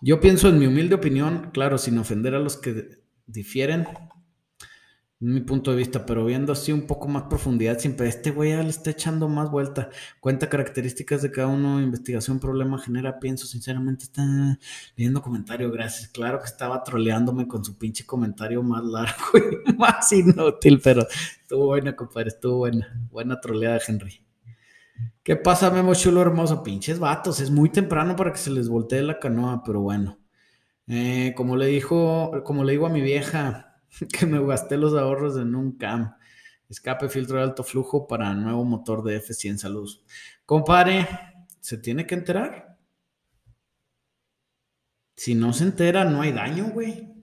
Yo 0.00 0.20
pienso, 0.20 0.48
en 0.48 0.58
mi 0.58 0.66
humilde 0.66 0.94
opinión, 0.94 1.50
claro, 1.52 1.78
sin 1.78 1.98
ofender 1.98 2.34
a 2.34 2.38
los 2.38 2.56
que 2.56 3.00
difieren, 3.26 3.86
mi 5.18 5.40
punto 5.40 5.70
de 5.70 5.78
vista, 5.78 6.04
pero 6.04 6.26
viendo 6.26 6.52
así 6.52 6.72
un 6.72 6.86
poco 6.86 7.08
más 7.08 7.24
profundidad, 7.24 7.78
siempre 7.78 8.06
este 8.06 8.30
güey 8.30 8.50
ya 8.50 8.62
le 8.62 8.68
está 8.68 8.90
echando 8.90 9.28
más 9.28 9.50
vuelta. 9.50 9.88
Cuenta 10.20 10.48
características 10.48 11.22
de 11.22 11.30
cada 11.30 11.48
uno, 11.48 11.80
investigación, 11.80 12.38
problema, 12.38 12.78
genera, 12.78 13.18
pienso, 13.18 13.46
sinceramente, 13.46 14.04
está 14.04 14.58
leyendo 14.94 15.22
comentario, 15.22 15.70
gracias. 15.70 16.08
Claro 16.08 16.38
que 16.38 16.46
estaba 16.46 16.82
troleándome 16.84 17.48
con 17.48 17.64
su 17.64 17.78
pinche 17.78 18.04
comentario 18.04 18.62
más 18.62 18.84
largo 18.84 19.16
y 19.66 19.72
más 19.74 20.12
inútil, 20.12 20.80
pero 20.84 21.06
estuvo 21.40 21.66
buena, 21.66 21.96
compadre, 21.96 22.28
estuvo 22.28 22.58
buena. 22.58 23.08
Buena 23.10 23.40
troleada, 23.40 23.80
Henry. 23.86 24.20
¿Qué 25.22 25.36
pasa, 25.36 25.70
Memo 25.70 25.94
Chulo 25.94 26.20
hermoso? 26.20 26.62
Pinches 26.62 26.98
vatos, 26.98 27.40
es 27.40 27.50
muy 27.50 27.70
temprano 27.70 28.16
para 28.16 28.32
que 28.32 28.38
se 28.38 28.50
les 28.50 28.68
voltee 28.68 29.02
la 29.02 29.18
canoa, 29.18 29.62
pero 29.64 29.80
bueno. 29.80 30.18
Eh, 30.88 31.32
como 31.36 31.56
le 31.56 31.66
dijo, 31.66 32.42
como 32.44 32.64
le 32.64 32.72
digo 32.72 32.86
a 32.86 32.90
mi 32.90 33.00
vieja, 33.00 33.65
que 34.12 34.26
me 34.26 34.44
gasté 34.44 34.76
los 34.76 34.94
ahorros 34.94 35.36
en 35.36 35.54
un 35.54 35.76
CAM. 35.76 36.14
Escape 36.68 37.08
filtro 37.08 37.38
de 37.38 37.44
alto 37.44 37.62
flujo 37.62 38.06
para 38.06 38.34
nuevo 38.34 38.64
motor 38.64 39.02
de 39.04 39.22
F100 39.22 39.58
Salud. 39.58 39.88
Compare, 40.44 41.06
¿se 41.60 41.78
tiene 41.78 42.06
que 42.06 42.16
enterar? 42.16 42.76
Si 45.14 45.34
no 45.34 45.52
se 45.52 45.64
entera, 45.64 46.04
no 46.04 46.22
hay 46.22 46.32
daño, 46.32 46.70
güey. 46.72 47.14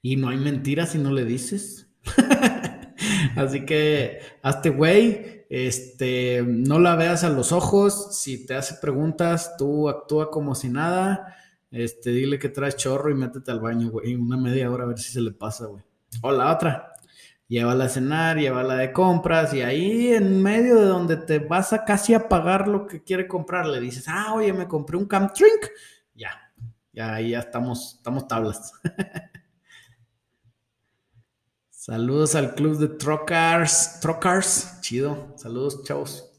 Y 0.00 0.16
no 0.16 0.28
hay 0.28 0.38
mentiras 0.38 0.90
si 0.90 0.98
no 0.98 1.12
le 1.12 1.24
dices. 1.24 1.88
Así 3.36 3.64
que 3.64 4.20
hazte 4.42 4.70
güey, 4.70 5.46
este, 5.48 6.42
no 6.46 6.78
la 6.78 6.96
veas 6.96 7.24
a 7.24 7.30
los 7.30 7.52
ojos, 7.52 8.18
si 8.18 8.46
te 8.46 8.54
hace 8.54 8.76
preguntas, 8.80 9.56
tú 9.56 9.88
actúa 9.88 10.30
como 10.30 10.54
si 10.54 10.68
nada, 10.68 11.36
este, 11.70 12.10
dile 12.10 12.38
que 12.38 12.48
traes 12.48 12.76
chorro 12.76 13.10
y 13.10 13.14
métete 13.14 13.50
al 13.50 13.60
baño, 13.60 13.90
güey, 13.90 14.14
una 14.14 14.36
media 14.36 14.70
hora 14.70 14.84
a 14.84 14.88
ver 14.88 14.98
si 14.98 15.12
se 15.12 15.20
le 15.20 15.32
pasa, 15.32 15.66
güey. 15.66 15.82
O 16.20 16.30
la 16.30 16.52
otra, 16.52 16.92
llévala 17.48 17.84
a 17.84 17.88
cenar, 17.88 18.36
llévala 18.38 18.76
de 18.76 18.92
compras 18.92 19.54
y 19.54 19.62
ahí 19.62 20.12
en 20.12 20.42
medio 20.42 20.76
de 20.76 20.86
donde 20.86 21.16
te 21.16 21.38
vas 21.38 21.72
a 21.72 21.84
casi 21.84 22.14
a 22.14 22.28
pagar 22.28 22.68
lo 22.68 22.86
que 22.86 23.02
quiere 23.02 23.26
comprar, 23.26 23.66
le 23.66 23.80
dices, 23.80 24.06
ah, 24.08 24.34
oye, 24.34 24.52
me 24.52 24.68
compré 24.68 24.96
un 24.96 25.06
Camp 25.06 25.32
Drink, 25.34 25.70
ya, 26.14 26.30
ya 26.92 27.14
ahí 27.14 27.30
ya 27.30 27.40
estamos, 27.40 27.94
estamos 27.96 28.28
tablas. 28.28 28.72
Saludos 31.84 32.36
al 32.36 32.54
club 32.54 32.78
de 32.78 32.86
Trocars. 32.86 33.98
Trocars, 33.98 34.80
chido. 34.82 35.34
Saludos, 35.36 35.82
chavos. 35.82 36.30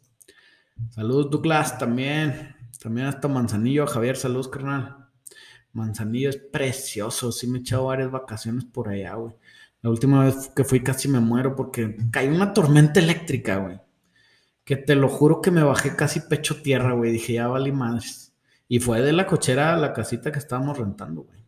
Saludos, 0.91 1.29
Douglas, 1.29 1.77
también. 1.77 2.55
También 2.81 3.07
hasta 3.07 3.27
Manzanillo. 3.27 3.85
Javier, 3.85 4.15
saludos, 4.15 4.47
carnal. 4.47 5.09
Manzanillo 5.73 6.29
es 6.29 6.37
precioso. 6.37 7.33
Sí 7.33 7.47
me 7.47 7.57
he 7.57 7.61
echado 7.61 7.87
varias 7.87 8.09
vacaciones 8.09 8.63
por 8.63 8.87
allá, 8.87 9.15
güey. 9.15 9.35
La 9.83 9.89
última 9.89 10.23
vez 10.23 10.49
que 10.55 10.63
fui 10.63 10.81
casi 10.81 11.09
me 11.09 11.19
muero 11.19 11.57
porque 11.57 11.97
cayó 12.09 12.33
una 12.33 12.53
tormenta 12.53 13.01
eléctrica, 13.01 13.57
güey. 13.57 13.81
Que 14.63 14.77
te 14.77 14.95
lo 14.95 15.09
juro 15.09 15.41
que 15.41 15.51
me 15.51 15.61
bajé 15.61 15.97
casi 15.97 16.21
pecho 16.21 16.61
tierra, 16.61 16.93
güey. 16.93 17.11
Dije, 17.11 17.33
ya 17.33 17.49
vale 17.49 17.73
madres. 17.73 18.33
Y 18.69 18.79
fue 18.79 19.01
de 19.01 19.11
la 19.11 19.27
cochera 19.27 19.73
a 19.73 19.77
la 19.77 19.91
casita 19.91 20.31
que 20.31 20.39
estábamos 20.39 20.77
rentando, 20.77 21.23
güey. 21.23 21.43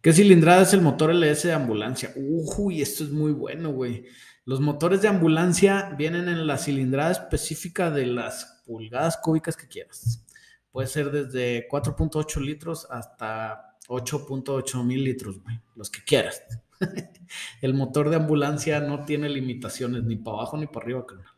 ¿Qué 0.00 0.14
cilindrada 0.14 0.62
es 0.62 0.72
el 0.72 0.80
motor 0.80 1.10
LS 1.10 1.42
de 1.48 1.52
ambulancia? 1.52 2.14
Uy, 2.16 2.80
esto 2.80 3.04
es 3.04 3.10
muy 3.10 3.32
bueno, 3.32 3.72
güey. 3.72 4.06
Los 4.46 4.60
motores 4.60 5.02
de 5.02 5.08
ambulancia 5.08 5.94
vienen 5.98 6.28
en 6.28 6.46
la 6.46 6.56
cilindrada 6.56 7.10
específica 7.10 7.90
de 7.90 8.06
las 8.06 8.62
pulgadas 8.64 9.18
cúbicas 9.18 9.54
que 9.54 9.68
quieras. 9.68 10.24
Puede 10.72 10.88
ser 10.88 11.10
desde 11.10 11.68
4.8 11.68 12.40
litros 12.40 12.86
hasta 12.90 13.76
8.8 13.88 14.82
mil 14.82 15.04
litros, 15.04 15.42
güey. 15.42 15.60
Los 15.74 15.90
que 15.90 16.02
quieras. 16.02 16.42
el 17.62 17.74
motor 17.74 18.10
de 18.10 18.16
ambulancia 18.16 18.80
no 18.80 19.04
tiene 19.04 19.28
limitaciones 19.28 20.04
ni 20.04 20.16
para 20.16 20.38
abajo 20.38 20.56
ni 20.56 20.66
para 20.66 20.84
arriba, 20.84 21.06
carnal. 21.06 21.32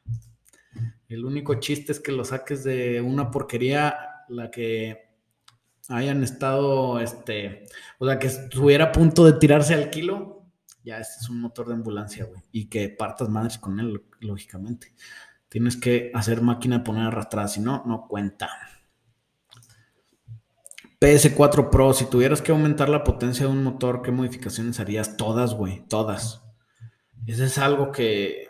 El 1.08 1.24
único 1.24 1.54
chiste 1.54 1.92
es 1.92 2.00
que 2.00 2.12
lo 2.12 2.24
saques 2.24 2.64
de 2.64 3.00
una 3.00 3.30
porquería, 3.30 3.96
la 4.28 4.50
que 4.50 5.08
hayan 5.88 6.22
estado, 6.22 7.00
este, 7.00 7.64
o 7.98 8.06
sea, 8.06 8.18
que 8.18 8.26
estuviera 8.26 8.86
a 8.86 8.92
punto 8.92 9.24
de 9.24 9.32
tirarse 9.38 9.74
al 9.74 9.88
kilo, 9.88 10.46
ya 10.84 10.98
este 10.98 11.20
es 11.20 11.28
un 11.30 11.40
motor 11.40 11.68
de 11.68 11.74
ambulancia, 11.74 12.24
güey. 12.24 12.42
Y 12.52 12.66
que 12.66 12.88
partas 12.88 13.28
madres 13.28 13.58
con 13.58 13.80
él, 13.80 14.02
lógicamente. 14.20 14.94
Tienes 15.48 15.76
que 15.76 16.10
hacer 16.14 16.42
máquina 16.42 16.78
de 16.78 16.84
poner 16.84 17.06
arrastrada, 17.06 17.48
si 17.48 17.60
no, 17.60 17.82
no 17.86 18.06
cuenta. 18.06 18.50
PS4 21.00 21.70
Pro, 21.70 21.92
si 21.92 22.06
tuvieras 22.06 22.42
que 22.42 22.50
aumentar 22.50 22.88
la 22.88 23.04
potencia 23.04 23.46
de 23.46 23.52
un 23.52 23.62
motor, 23.62 24.02
¿qué 24.02 24.10
modificaciones 24.10 24.80
harías? 24.80 25.16
Todas, 25.16 25.54
güey, 25.54 25.84
todas. 25.88 26.42
Eso 27.26 27.44
es 27.44 27.58
algo 27.58 27.92
que, 27.92 28.48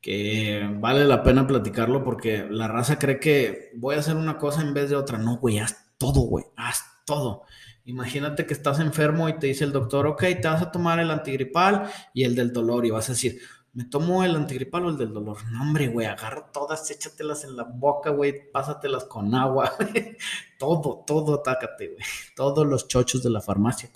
que 0.00 0.66
vale 0.80 1.04
la 1.04 1.22
pena 1.22 1.46
platicarlo 1.46 2.04
porque 2.04 2.46
la 2.48 2.68
raza 2.68 2.98
cree 2.98 3.20
que 3.20 3.70
voy 3.74 3.96
a 3.96 3.98
hacer 3.98 4.16
una 4.16 4.38
cosa 4.38 4.62
en 4.62 4.72
vez 4.72 4.88
de 4.88 4.96
otra. 4.96 5.18
No, 5.18 5.36
güey, 5.36 5.58
haz 5.58 5.76
todo, 5.98 6.20
güey, 6.22 6.46
haz 6.56 6.84
todo. 7.04 7.44
Imagínate 7.84 8.46
que 8.46 8.54
estás 8.54 8.80
enfermo 8.80 9.28
y 9.28 9.38
te 9.38 9.48
dice 9.48 9.64
el 9.64 9.72
doctor, 9.72 10.06
ok, 10.06 10.22
te 10.40 10.48
vas 10.48 10.62
a 10.62 10.70
tomar 10.70 11.00
el 11.00 11.10
antigripal 11.10 11.90
y 12.14 12.24
el 12.24 12.34
del 12.34 12.52
dolor 12.52 12.86
y 12.86 12.90
vas 12.90 13.10
a 13.10 13.12
decir, 13.12 13.40
¿me 13.72 13.84
tomo 13.84 14.22
el 14.24 14.36
antigripal 14.36 14.86
o 14.86 14.90
el 14.90 14.98
del 14.98 15.12
dolor? 15.12 15.38
No, 15.50 15.62
hombre, 15.62 15.88
güey, 15.88 16.06
agarra 16.06 16.50
todas, 16.52 16.90
échatelas 16.90 17.44
en 17.44 17.56
la 17.56 17.64
boca, 17.64 18.10
güey, 18.10 18.50
pásatelas 18.50 19.04
con 19.04 19.34
agua, 19.34 19.72
todo, 20.58 21.04
todo, 21.06 21.36
atácate, 21.36 21.88
güey, 21.88 22.04
todos 22.36 22.66
los 22.66 22.88
chochos 22.88 23.22
de 23.22 23.30
la 23.30 23.40
farmacia, 23.40 23.90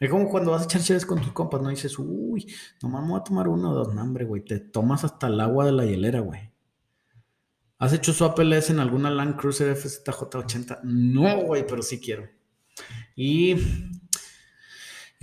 Es 0.00 0.10
como 0.10 0.28
cuando 0.28 0.52
vas 0.52 0.62
a 0.62 0.64
echar 0.64 0.82
cheles 0.82 1.06
con 1.06 1.20
tus 1.20 1.32
compas, 1.32 1.60
no 1.60 1.68
dices, 1.68 1.98
uy, 1.98 2.46
nomás 2.82 3.02
me 3.02 3.10
voy 3.10 3.20
a 3.20 3.24
tomar 3.24 3.48
uno 3.48 3.70
o 3.70 3.74
dos, 3.74 3.94
no, 3.94 4.02
hombre, 4.02 4.24
güey, 4.24 4.44
te 4.44 4.60
tomas 4.60 5.04
hasta 5.04 5.26
el 5.26 5.40
agua 5.40 5.66
de 5.66 5.72
la 5.72 5.84
hielera, 5.84 6.20
güey. 6.20 6.52
¿Has 7.78 7.92
hecho 7.92 8.14
swap 8.14 8.38
LS 8.38 8.70
en 8.70 8.80
alguna 8.80 9.10
Land 9.10 9.36
Cruiser 9.36 9.76
FZJ80? 9.76 10.80
No, 10.84 11.42
güey, 11.42 11.66
pero 11.66 11.82
sí 11.82 12.00
quiero. 12.00 12.26
Y 13.14 13.54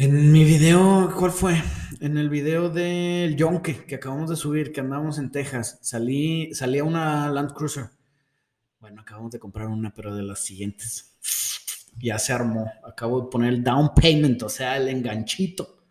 en 0.03 0.33
mi 0.33 0.43
video, 0.43 1.13
¿cuál 1.17 1.31
fue? 1.31 1.63
En 2.01 2.17
el 2.17 2.27
video 2.27 2.69
del 2.69 3.37
Yonke 3.37 3.85
que 3.85 3.95
acabamos 3.95 4.29
de 4.29 4.35
subir, 4.35 4.73
que 4.73 4.81
andábamos 4.81 5.17
en 5.17 5.31
Texas, 5.31 5.79
salí, 5.81 6.53
salía 6.53 6.83
una 6.83 7.29
Land 7.29 7.53
Cruiser. 7.53 7.89
Bueno, 8.81 8.99
acabamos 8.99 9.31
de 9.31 9.39
comprar 9.39 9.67
una, 9.67 9.93
pero 9.93 10.13
de 10.13 10.23
las 10.23 10.39
siguientes. 10.39 11.15
Ya 11.97 12.19
se 12.19 12.33
armó. 12.33 12.69
Acabo 12.85 13.21
de 13.21 13.27
poner 13.29 13.53
el 13.53 13.63
down 13.63 13.91
payment, 13.95 14.43
o 14.43 14.49
sea, 14.49 14.75
el 14.75 14.89
enganchito 14.89 15.83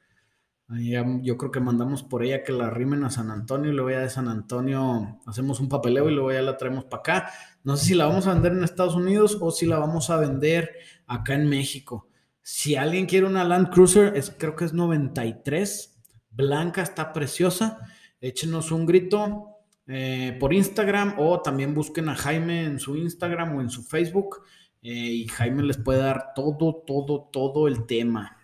yo 1.23 1.37
creo 1.37 1.51
que 1.51 1.61
mandamos 1.61 2.03
por 2.03 2.23
ella 2.23 2.43
que 2.45 2.53
la 2.53 2.71
rimen 2.71 3.05
a 3.05 3.11
San 3.11 3.31
Antonio 3.31 3.71
y 3.71 3.75
luego 3.75 3.91
ya 3.91 4.01
de 4.01 4.09
San 4.09 4.29
Antonio 4.29 5.21
hacemos 5.27 5.61
un 5.61 5.69
papeleo 5.69 6.09
y 6.09 6.15
luego 6.15 6.33
ya 6.33 6.43
la 6.43 6.57
traemos 6.57 6.85
para 6.85 7.01
acá. 7.01 7.31
No 7.63 7.77
sé 7.77 7.87
si 7.87 7.95
la 7.95 8.07
vamos 8.07 8.27
a 8.27 8.33
vender 8.33 8.53
en 8.53 8.65
Estados 8.65 8.95
Unidos 8.95 9.37
o 9.41 9.51
si 9.51 9.67
la 9.67 9.79
vamos 9.79 10.09
a 10.11 10.17
vender 10.17 10.71
acá 11.07 11.35
en 11.35 11.49
México. 11.49 12.09
Si 12.43 12.75
alguien 12.75 13.07
quiere 13.07 13.27
una 13.27 13.45
Land 13.45 13.71
Cruiser, 13.71 14.17
es, 14.17 14.35
creo 14.37 14.57
que 14.57 14.65
es 14.65 14.73
93, 14.73 16.01
blanca, 16.31 16.83
está 16.83 17.13
preciosa. 17.13 17.79
Échenos 18.21 18.73
un 18.73 18.85
grito 18.85 19.53
eh, 19.87 20.37
por 20.41 20.53
Instagram 20.53 21.15
o 21.19 21.41
también 21.41 21.75
busquen 21.75 22.09
a 22.09 22.17
Jaime 22.17 22.65
en 22.65 22.81
su 22.81 22.97
Instagram 22.97 23.57
o 23.57 23.61
en 23.61 23.71
su 23.71 23.85
Facebook 23.85 24.45
eh, 24.83 24.91
y 24.91 25.29
Jaime 25.29 25.63
les 25.63 25.77
puede 25.77 26.01
dar 26.01 26.33
todo, 26.35 26.83
todo, 26.85 27.29
todo 27.33 27.69
el 27.69 27.87
tema. 27.87 28.37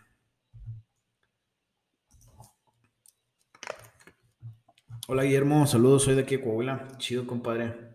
Hola 5.08 5.22
Guillermo, 5.22 5.66
saludos, 5.66 6.04
soy 6.04 6.14
de 6.14 6.22
aquí 6.22 6.36
de 6.36 6.42
Coahuila. 6.42 6.86
Chido, 6.98 7.26
compadre. 7.26 7.87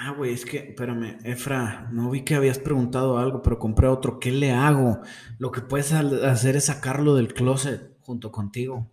Ah, 0.00 0.12
güey, 0.12 0.32
es 0.32 0.44
que, 0.44 0.58
espérame, 0.58 1.18
Efra, 1.24 1.88
no 1.90 2.08
vi 2.08 2.22
que 2.22 2.36
habías 2.36 2.60
preguntado 2.60 3.18
algo, 3.18 3.42
pero 3.42 3.58
compré 3.58 3.88
otro. 3.88 4.20
¿Qué 4.20 4.30
le 4.30 4.52
hago? 4.52 5.00
Lo 5.40 5.50
que 5.50 5.60
puedes 5.60 5.92
hacer 5.92 6.54
es 6.54 6.66
sacarlo 6.66 7.16
del 7.16 7.34
closet 7.34 7.98
junto 8.02 8.30
contigo. 8.30 8.88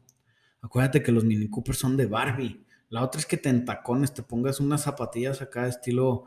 Acuérdate 0.63 1.03
que 1.03 1.11
los 1.11 1.23
Mini 1.23 1.47
Cooper 1.47 1.75
son 1.75 1.95
de 1.95 2.07
Barbie. 2.07 2.65
La 2.89 3.03
otra 3.03 3.19
es 3.19 3.27
que 3.27 3.37
te 3.37 3.49
entacones, 3.49 4.15
te 4.15 4.23
pongas 4.23 4.59
unas 4.59 4.81
zapatillas 4.81 5.43
acá 5.43 5.67
estilo, 5.67 6.23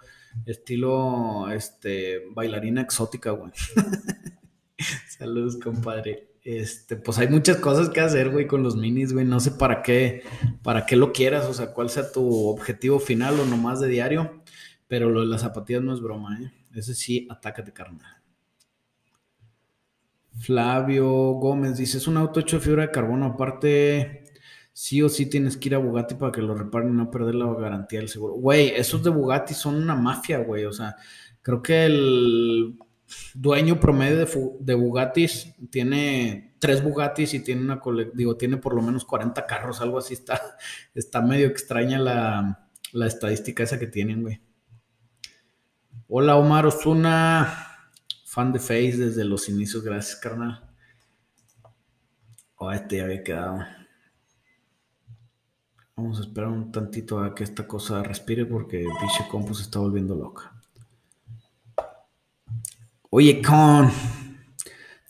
estilo, 0.46 1.50
este, 1.50 2.22
bailarina 2.32 2.80
exótica, 2.80 3.32
güey. 3.32 3.50
Saludos, 5.08 5.56
compadre. 5.56 6.34
Este, 6.44 6.94
pues 6.94 7.18
hay 7.18 7.26
muchas 7.26 7.56
cosas 7.56 7.90
que 7.90 8.00
hacer, 8.00 8.30
güey, 8.30 8.46
con 8.46 8.62
los 8.62 8.76
minis, 8.76 9.12
güey. 9.12 9.24
No 9.24 9.40
sé 9.40 9.50
para 9.50 9.82
qué, 9.82 10.22
para 10.62 10.86
qué 10.86 10.94
lo 10.94 11.12
quieras, 11.12 11.46
o 11.46 11.52
sea, 11.52 11.72
cuál 11.72 11.90
sea 11.90 12.12
tu 12.12 12.46
objetivo 12.46 13.00
final 13.00 13.40
o 13.40 13.44
nomás 13.44 13.80
de 13.80 13.88
diario. 13.88 14.40
Pero 14.88 15.10
lo 15.10 15.20
de 15.20 15.26
las 15.26 15.42
zapatillas 15.42 15.82
no 15.82 15.92
es 15.92 16.00
broma, 16.00 16.38
¿eh? 16.40 16.52
Ese 16.74 16.94
sí, 16.94 17.28
atácate, 17.30 17.72
carnal. 17.72 18.22
Flavio 20.38 21.06
Gómez 21.34 21.76
dice: 21.76 21.98
Es 21.98 22.08
un 22.08 22.16
auto 22.16 22.40
hecho 22.40 22.56
de 22.58 22.64
fibra 22.64 22.82
de 22.82 22.90
carbono. 22.90 23.26
Aparte, 23.26 24.24
sí 24.72 25.02
o 25.02 25.08
sí 25.08 25.26
tienes 25.26 25.56
que 25.56 25.68
ir 25.68 25.74
a 25.74 25.78
Bugatti 25.78 26.14
para 26.14 26.32
que 26.32 26.42
lo 26.42 26.54
reparen 26.54 26.90
y 26.90 26.92
no 26.92 27.10
perder 27.10 27.34
la 27.34 27.52
garantía 27.54 28.00
del 28.00 28.08
seguro. 28.08 28.34
Güey, 28.34 28.68
esos 28.68 29.02
de 29.02 29.10
Bugatti 29.10 29.54
son 29.54 29.74
una 29.74 29.94
mafia, 29.94 30.38
güey. 30.38 30.64
O 30.64 30.72
sea, 30.72 30.96
creo 31.42 31.62
que 31.62 31.86
el 31.86 32.78
dueño 33.34 33.80
promedio 33.80 34.18
de, 34.18 34.50
de 34.60 34.74
Bugattis 34.74 35.54
tiene 35.70 36.54
tres 36.58 36.82
Bugattis 36.82 37.34
y 37.34 37.40
tiene 37.40 37.62
una 37.62 37.80
digo, 38.14 38.36
tiene 38.36 38.56
por 38.58 38.74
lo 38.74 38.82
menos 38.82 39.04
40 39.04 39.46
carros, 39.46 39.80
algo 39.80 39.98
así 39.98 40.14
está, 40.14 40.40
está 40.94 41.22
medio 41.22 41.46
extraña 41.46 41.98
la, 41.98 42.68
la 42.92 43.06
estadística 43.06 43.62
esa 43.62 43.78
que 43.78 43.86
tienen, 43.86 44.22
güey. 44.22 44.40
Hola 46.10 46.36
Omar 46.36 46.64
Osuna, 46.64 47.66
fan 48.24 48.50
de 48.50 48.58
Face 48.58 48.96
desde 48.96 49.26
los 49.26 49.46
inicios, 49.50 49.84
gracias 49.84 50.18
carnal. 50.18 50.66
Oh, 52.56 52.72
este 52.72 52.96
ya 52.96 53.04
había 53.04 53.22
quedado. 53.22 53.58
Vamos 55.94 56.18
a 56.18 56.22
esperar 56.22 56.48
un 56.48 56.72
tantito 56.72 57.22
a 57.22 57.34
que 57.34 57.44
esta 57.44 57.66
cosa 57.66 58.02
respire 58.02 58.46
porque 58.46 58.78
Biche 58.78 59.28
Compu 59.30 59.52
se 59.52 59.64
está 59.64 59.80
volviendo 59.80 60.14
loca. 60.14 60.50
Oye, 63.10 63.42
con. 63.42 63.90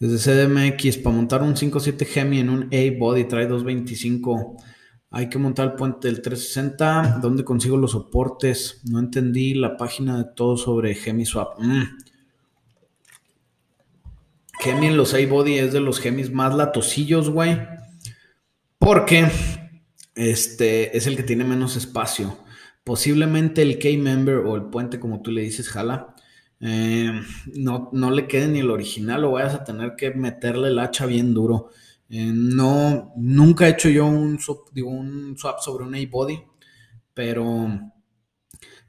Desde 0.00 0.48
CDMX, 0.48 0.96
para 0.96 1.14
montar 1.14 1.42
un 1.42 1.54
5.7 1.54 2.06
Gemi 2.06 2.40
en 2.40 2.50
un 2.50 2.62
A-Body 2.64 3.28
trae 3.28 3.46
225. 3.46 4.56
Hay 5.10 5.30
que 5.30 5.38
montar 5.38 5.68
el 5.68 5.72
puente 5.74 6.08
del 6.08 6.20
360. 6.20 7.20
¿Dónde 7.22 7.44
consigo 7.44 7.76
los 7.76 7.92
soportes? 7.92 8.82
No 8.84 8.98
entendí 8.98 9.54
la 9.54 9.76
página 9.76 10.18
de 10.18 10.24
todo 10.34 10.56
sobre 10.56 10.94
Gemi 10.94 11.24
Swap. 11.24 11.58
Mm. 11.60 11.98
Hemi 14.64 14.88
en 14.88 14.96
los 14.96 15.14
A-Body 15.14 15.58
es 15.58 15.72
de 15.72 15.80
los 15.80 16.04
Hemis 16.04 16.30
más 16.30 16.54
latosillos, 16.54 17.30
güey. 17.30 17.58
Porque 18.78 19.28
este 20.14 20.96
es 20.96 21.06
el 21.06 21.16
que 21.16 21.22
tiene 21.22 21.44
menos 21.44 21.76
espacio. 21.76 22.36
Posiblemente 22.84 23.62
el 23.62 23.78
K-Member 23.78 24.36
o 24.36 24.56
el 24.56 24.64
puente, 24.64 25.00
como 25.00 25.22
tú 25.22 25.30
le 25.30 25.42
dices, 25.42 25.68
jala. 25.68 26.14
Eh, 26.60 27.12
no, 27.54 27.88
no 27.92 28.10
le 28.10 28.26
quede 28.26 28.48
ni 28.48 28.58
el 28.58 28.70
original 28.70 29.24
o 29.24 29.32
vayas 29.32 29.54
a 29.54 29.64
tener 29.64 29.94
que 29.96 30.10
meterle 30.10 30.68
el 30.68 30.78
hacha 30.78 31.06
bien 31.06 31.32
duro. 31.34 31.70
Eh, 32.10 32.32
no, 32.32 33.12
nunca 33.16 33.66
he 33.66 33.72
hecho 33.72 33.88
yo 33.88 34.06
un, 34.06 34.38
un 34.84 35.36
swap 35.36 35.60
sobre 35.60 35.84
un 35.84 35.94
A-Body, 35.94 36.42
pero 37.12 37.68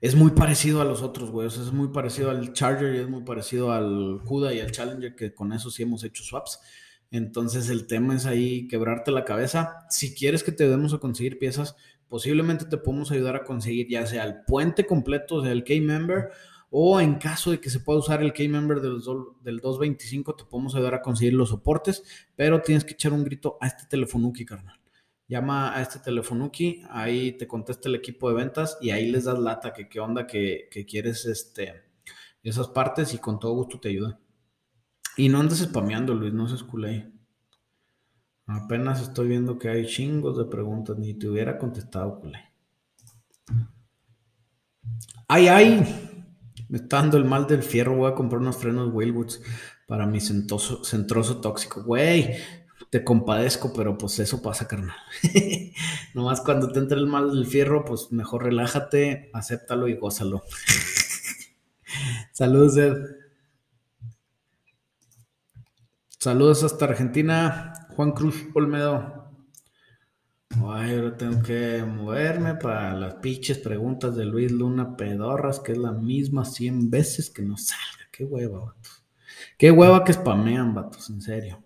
es 0.01 0.15
muy 0.15 0.31
parecido 0.31 0.81
a 0.81 0.85
los 0.85 1.01
otros, 1.01 1.29
güey. 1.29 1.47
es 1.47 1.73
muy 1.73 1.89
parecido 1.89 2.29
al 2.29 2.53
Charger 2.53 2.95
y 2.95 2.99
es 2.99 3.09
muy 3.09 3.23
parecido 3.23 3.73
al 3.73 4.21
Cuda 4.23 4.53
y 4.53 4.61
al 4.61 4.71
Challenger, 4.71 5.15
que 5.15 5.33
con 5.33 5.51
eso 5.51 5.69
sí 5.69 5.83
hemos 5.83 6.03
hecho 6.03 6.23
swaps. 6.23 6.59
Entonces 7.11 7.69
el 7.69 7.87
tema 7.87 8.15
es 8.15 8.25
ahí 8.25 8.67
quebrarte 8.67 9.11
la 9.11 9.25
cabeza. 9.25 9.85
Si 9.89 10.13
quieres 10.13 10.43
que 10.43 10.51
te 10.51 10.69
demos 10.69 10.93
a 10.93 10.99
conseguir 10.99 11.39
piezas, 11.39 11.75
posiblemente 12.07 12.65
te 12.65 12.77
podemos 12.77 13.11
ayudar 13.11 13.35
a 13.35 13.43
conseguir 13.43 13.87
ya 13.89 14.05
sea 14.05 14.23
el 14.23 14.41
puente 14.47 14.85
completo, 14.85 15.35
o 15.35 15.45
el 15.45 15.63
K-Member, 15.63 16.29
o 16.71 17.01
en 17.01 17.15
caso 17.15 17.51
de 17.51 17.59
que 17.59 17.69
se 17.69 17.79
pueda 17.79 17.99
usar 17.99 18.21
el 18.21 18.33
K-Member 18.33 18.79
del, 18.79 19.01
del 19.41 19.59
225, 19.59 20.35
te 20.35 20.45
podemos 20.45 20.75
ayudar 20.75 20.95
a 20.95 21.01
conseguir 21.01 21.33
los 21.33 21.49
soportes, 21.49 22.03
pero 22.35 22.61
tienes 22.61 22.85
que 22.85 22.93
echar 22.93 23.11
un 23.11 23.23
grito 23.23 23.57
a 23.59 23.67
este 23.67 23.85
telefonuki, 23.87 24.45
carnal. 24.45 24.79
Llama 25.27 25.75
a 25.75 25.81
este 25.81 25.99
telefonuki, 25.99 26.83
ahí 26.89 27.33
te 27.33 27.47
contesta 27.47 27.89
el 27.89 27.95
equipo 27.95 28.29
de 28.29 28.35
ventas 28.35 28.77
y 28.81 28.91
ahí 28.91 29.11
les 29.11 29.25
das 29.25 29.37
lata 29.39 29.73
que 29.73 29.87
qué 29.87 29.99
onda 29.99 30.25
que, 30.25 30.69
quieres 30.87 31.25
este, 31.25 31.83
esas 32.43 32.67
partes 32.67 33.13
y 33.13 33.19
con 33.19 33.39
todo 33.39 33.53
gusto 33.53 33.79
te 33.79 33.89
ayuda. 33.89 34.19
Y 35.17 35.29
no 35.29 35.39
andes 35.39 35.59
spameando, 35.59 36.13
Luis, 36.13 36.33
no 36.33 36.47
se 36.47 36.63
culé. 36.65 37.11
Apenas 38.47 39.01
estoy 39.01 39.27
viendo 39.27 39.59
que 39.59 39.69
hay 39.69 39.85
chingos 39.85 40.37
de 40.37 40.45
preguntas, 40.45 40.97
ni 40.97 41.13
te 41.13 41.27
hubiera 41.27 41.57
contestado, 41.57 42.19
culé. 42.19 42.39
¡Ay, 45.27 45.47
ay! 45.47 46.08
Me 46.69 46.77
está 46.77 46.97
dando 46.97 47.17
el 47.17 47.25
mal 47.25 47.47
del 47.47 47.63
fierro. 47.63 47.95
Voy 47.95 48.11
a 48.11 48.15
comprar 48.15 48.41
unos 48.41 48.57
frenos 48.57 48.93
Whalewoods 48.93 49.41
para 49.87 50.05
mi 50.05 50.21
centroso 50.21 51.41
tóxico. 51.41 51.83
Güey, 51.83 52.37
te 52.89 53.03
compadezco, 53.03 53.73
pero 53.73 53.97
pues 53.97 54.19
eso 54.19 54.41
pasa, 54.41 54.67
carnal. 54.67 54.95
Nomás 56.13 56.41
cuando 56.41 56.71
te 56.71 56.79
entre 56.79 56.97
el 56.97 57.07
mal 57.07 57.31
del 57.31 57.45
fierro, 57.45 57.85
pues 57.85 58.11
mejor 58.11 58.43
relájate, 58.43 59.29
acéptalo 59.33 59.87
y 59.87 59.95
gózalo. 59.95 60.43
Saludos, 62.31 62.77
Ed. 62.77 62.97
Saludos 66.19 66.63
hasta 66.63 66.85
Argentina. 66.85 67.73
Juan 67.95 68.11
Cruz 68.11 68.45
Olmedo. 68.53 69.18
Ay, 70.67 70.95
ahora 70.95 71.15
tengo 71.15 71.41
que 71.41 71.83
moverme 71.83 72.55
para 72.55 72.93
las 72.93 73.15
pinches 73.15 73.59
preguntas 73.59 74.15
de 74.15 74.25
Luis 74.25 74.51
Luna 74.51 74.97
Pedorras, 74.97 75.59
que 75.59 75.71
es 75.71 75.77
la 75.77 75.91
misma 75.91 76.43
100 76.43 76.89
veces 76.89 77.29
que 77.29 77.43
no 77.43 77.55
salga. 77.55 78.09
Qué 78.11 78.25
hueva, 78.25 78.59
vatos. 78.59 79.05
Qué 79.57 79.71
hueva 79.71 80.03
que 80.03 80.13
spamean, 80.13 80.73
vatos, 80.73 81.09
en 81.09 81.21
serio. 81.21 81.63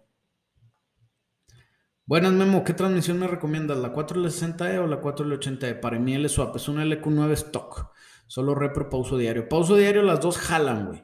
Buenas, 2.05 2.33
Memo. 2.33 2.63
¿Qué 2.63 2.73
transmisión 2.73 3.17
me 3.17 3.27
recomiendas? 3.27 3.77
¿La 3.77 3.93
4L60E 3.93 4.77
o 4.77 4.87
la 4.87 5.01
4L80E? 5.01 5.79
Para 5.79 5.97
mí 5.97 6.13
el 6.13 6.29
swap 6.29 6.55
es 6.57 6.67
una 6.67 6.83
LQ9 6.85 7.31
stock. 7.31 7.91
Solo 8.27 8.53
repro 8.53 8.89
pauso 8.89 9.17
diario. 9.17 9.49
Pauso 9.49 9.75
diario, 9.75 10.03
las 10.03 10.21
dos 10.21 10.37
jalan, 10.37 10.87
güey. 10.87 11.03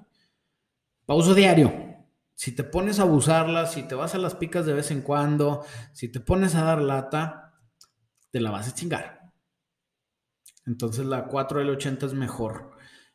Pauso 1.05 1.33
diario. 1.33 1.73
Si 2.35 2.53
te 2.53 2.63
pones 2.63 2.99
a 2.99 3.03
abusarlas, 3.03 3.73
si 3.73 3.83
te 3.83 3.95
vas 3.95 4.13
a 4.13 4.19
las 4.19 4.35
picas 4.35 4.65
de 4.65 4.73
vez 4.73 4.91
en 4.91 5.01
cuando, 5.01 5.63
si 5.93 6.09
te 6.09 6.19
pones 6.19 6.55
a 6.55 6.63
dar 6.63 6.81
lata, 6.81 7.48
te 8.31 8.39
la 8.39 8.51
vas 8.51 8.67
a 8.67 8.73
chingar. 8.73 9.31
Entonces 10.65 11.05
la 11.05 11.27
4L80 11.27 12.03
es 12.05 12.13
mejor. 12.13 12.71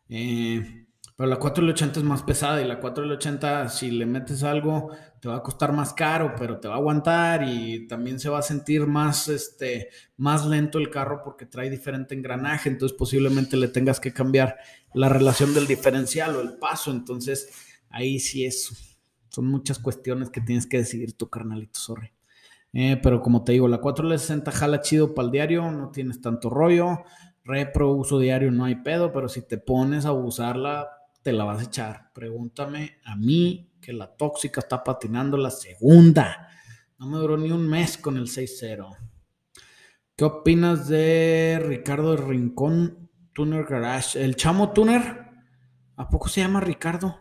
Eh, 0.09 0.85
pero 1.17 1.29
la 1.29 1.39
4L80 1.39 1.99
es 1.99 2.03
más 2.03 2.23
pesada 2.23 2.61
y 2.61 2.67
la 2.67 2.81
4L80 2.81 3.69
si 3.69 3.93
le 3.93 4.05
metes 4.05 4.43
algo 4.43 4.91
te 5.21 5.29
va 5.29 5.37
a 5.37 5.43
costar 5.43 5.73
más 5.73 5.93
caro, 5.93 6.35
pero 6.37 6.59
te 6.59 6.67
va 6.67 6.75
a 6.75 6.79
aguantar 6.79 7.45
y 7.49 7.87
también 7.87 8.19
se 8.19 8.29
va 8.29 8.41
a 8.41 8.43
sentir 8.43 8.87
más, 8.87 9.29
este, 9.29 9.91
más 10.17 10.45
lento 10.45 10.79
el 10.79 10.91
carro 10.91 11.23
porque 11.25 11.47
trae 11.47 11.71
diferente 11.71 12.17
engranaje, 12.17 12.69
entonces 12.69 12.99
posiblemente 12.99 13.57
le 13.57 13.69
tengas 13.69 14.01
que 14.01 14.13
cambiar 14.13 14.57
la 14.93 15.09
relación 15.09 15.55
del 15.55 15.69
diferencial 15.69 16.35
o 16.35 16.41
el 16.41 16.59
paso, 16.59 16.91
entonces 16.91 17.49
ahí 17.91 18.19
sí 18.19 18.45
es, 18.45 18.99
son 19.29 19.47
muchas 19.47 19.79
cuestiones 19.79 20.31
que 20.31 20.41
tienes 20.41 20.67
que 20.67 20.79
decidir 20.79 21.17
tu 21.17 21.31
carnalito, 21.31 21.79
sorry. 21.79 22.13
Eh, 22.75 22.99
pero 23.01 23.23
como 23.23 23.45
te 23.45 23.53
digo, 23.53 23.69
la 23.69 23.79
460 23.79 24.51
jala 24.51 24.81
chido 24.81 25.15
para 25.15 25.27
el 25.27 25.33
diario, 25.33 25.71
no 25.71 25.91
tienes 25.93 26.21
tanto 26.21 26.51
rollo. 26.51 27.05
Repro, 27.45 27.93
uso 27.93 28.19
diario, 28.19 28.51
no 28.51 28.65
hay 28.65 28.75
pedo, 28.77 29.13
pero 29.13 29.29
si 29.29 29.43
te 29.43 29.59
pones 29.59 30.05
a 30.07 30.13
usarla, 30.13 30.89
te 31.23 31.33
la 31.33 31.45
vas 31.45 31.61
a 31.61 31.65
echar. 31.65 32.11
Pregúntame 32.13 32.99
a 33.05 33.15
mí, 33.15 33.71
que 33.81 33.93
la 33.93 34.17
tóxica 34.17 34.61
está 34.61 34.83
patinando 34.83 35.37
la 35.37 35.51
segunda. 35.51 36.49
No 36.99 37.07
me 37.07 37.19
duró 37.19 37.37
ni 37.37 37.53
un 37.53 37.69
mes 37.69 37.97
con 37.97 38.17
el 38.17 38.27
6-0. 38.27 38.97
¿Qué 40.17 40.25
opinas 40.25 40.89
de 40.89 41.63
Ricardo 41.65 42.17
Rincón 42.17 43.11
Tuner 43.33 43.65
Garage? 43.65 44.23
¿El 44.23 44.35
chamo 44.35 44.73
Tuner? 44.73 45.27
¿A 45.97 46.09
poco 46.09 46.29
se 46.29 46.41
llama 46.41 46.61
Ricardo? 46.61 47.21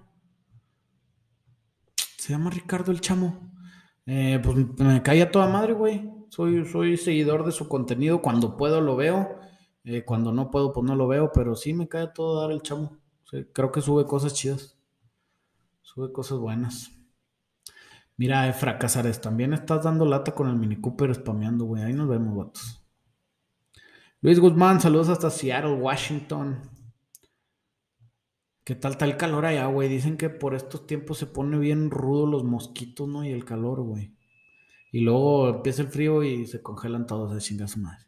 ¿Se 2.17 2.33
llama 2.33 2.49
Ricardo 2.49 2.91
el 2.91 3.01
chamo? 3.01 3.52
Eh, 4.05 4.39
pues 4.43 4.57
me 4.79 5.01
cae 5.01 5.21
a 5.21 5.31
toda 5.31 5.47
madre, 5.47 5.73
güey. 5.73 6.11
Soy, 6.29 6.65
soy 6.65 6.97
seguidor 6.97 7.45
de 7.45 7.51
su 7.51 7.67
contenido. 7.67 8.21
Cuando 8.21 8.57
puedo 8.57 8.81
lo 8.81 8.95
veo. 8.95 9.39
Eh, 9.83 10.03
cuando 10.03 10.31
no 10.31 10.51
puedo, 10.51 10.73
pues 10.73 10.85
no 10.85 10.95
lo 10.95 11.07
veo. 11.07 11.31
Pero 11.33 11.55
sí 11.55 11.73
me 11.73 11.87
cae 11.87 12.03
a 12.03 12.13
todo 12.13 12.41
dar 12.41 12.51
el 12.51 12.61
chamo. 12.61 12.97
creo 13.53 13.71
que 13.71 13.81
sube 13.81 14.05
cosas 14.05 14.33
chidas. 14.33 14.77
Sube 15.81 16.11
cosas 16.11 16.39
buenas. 16.39 16.91
Mira, 18.17 18.47
eh, 18.47 18.53
fracasares. 18.53 19.21
También 19.21 19.53
estás 19.53 19.83
dando 19.83 20.05
lata 20.05 20.33
con 20.33 20.49
el 20.49 20.55
Mini 20.55 20.79
Cooper 20.79 21.13
spameando, 21.15 21.65
güey. 21.65 21.83
Ahí 21.83 21.93
nos 21.93 22.07
vemos, 22.07 22.35
vatos. 22.35 22.83
Luis 24.21 24.39
Guzmán, 24.39 24.79
saludos 24.79 25.09
hasta 25.09 25.29
Seattle, 25.29 25.73
Washington. 25.73 26.61
¿Qué 28.63 28.75
tal 28.75 28.93
está 28.93 29.05
el 29.05 29.17
calor 29.17 29.45
allá, 29.45 29.65
güey? 29.65 29.89
Dicen 29.89 30.15
que 30.15 30.29
por 30.29 30.55
estos 30.55 30.87
tiempos 30.87 31.17
se 31.17 31.25
pone 31.25 31.57
bien 31.57 31.91
rudo 31.91 32.25
los 32.25 32.45
mosquitos, 32.45 33.09
¿no? 33.09 33.25
Y 33.25 33.31
el 33.31 33.43
calor, 33.43 33.81
güey. 33.81 34.15
Y 34.91 35.01
luego 35.01 35.49
empieza 35.49 35.81
el 35.81 35.89
frío 35.89 36.23
y 36.23 36.45
se 36.47 36.61
congelan 36.61 37.05
todos, 37.05 37.33
de 37.33 37.41
chingas 37.41 37.75
madre. 37.77 38.05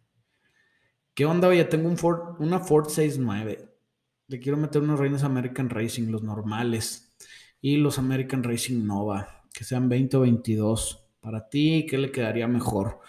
¿Qué 1.13 1.25
onda, 1.25 1.49
oye? 1.49 1.65
Tengo 1.65 1.89
un 1.89 1.97
Ford, 1.97 2.39
una 2.39 2.59
Ford 2.59 2.87
69. 2.87 3.69
Le 4.27 4.39
quiero 4.39 4.57
meter 4.57 4.81
unos 4.81 4.99
Reines 4.99 5.23
American 5.23 5.69
Racing, 5.69 6.09
los 6.09 6.23
normales. 6.23 7.15
Y 7.59 7.77
los 7.77 7.99
American 7.99 8.43
Racing 8.43 8.85
Nova, 8.85 9.43
que 9.53 9.63
sean 9.63 9.89
20 9.89 10.17
o 10.17 10.21
22. 10.21 11.09
Para 11.19 11.49
ti, 11.49 11.85
¿qué 11.89 11.97
le 11.97 12.11
quedaría 12.11 12.47
mejor? 12.47 13.01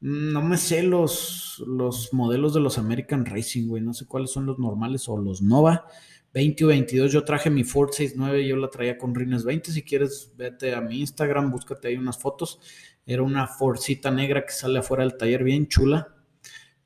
Mm, 0.00 0.32
no 0.32 0.42
me 0.42 0.56
sé 0.58 0.82
los, 0.82 1.62
los 1.66 2.12
modelos 2.12 2.52
de 2.52 2.60
los 2.60 2.78
American 2.78 3.24
Racing, 3.24 3.68
güey. 3.68 3.82
No 3.82 3.94
sé 3.94 4.06
cuáles 4.06 4.32
son 4.32 4.46
los 4.46 4.58
normales 4.58 5.08
o 5.08 5.16
los 5.16 5.40
Nova. 5.40 5.86
20 6.32 6.64
o 6.64 6.68
22. 6.68 7.12
Yo 7.12 7.24
traje 7.24 7.50
mi 7.50 7.64
Ford 7.64 7.90
69, 7.90 8.46
yo 8.46 8.56
la 8.56 8.68
traía 8.68 8.96
con 8.96 9.14
rines 9.14 9.44
20. 9.44 9.72
Si 9.72 9.82
quieres, 9.82 10.32
vete 10.36 10.74
a 10.74 10.80
mi 10.80 11.00
Instagram, 11.00 11.50
búscate 11.50 11.88
ahí 11.88 11.96
unas 11.96 12.18
fotos. 12.18 12.60
Era 13.06 13.22
una 13.22 13.46
Fordcita 13.46 14.10
negra 14.10 14.44
que 14.44 14.52
sale 14.52 14.78
afuera 14.78 15.02
del 15.02 15.16
taller, 15.16 15.42
bien 15.42 15.66
chula. 15.68 16.14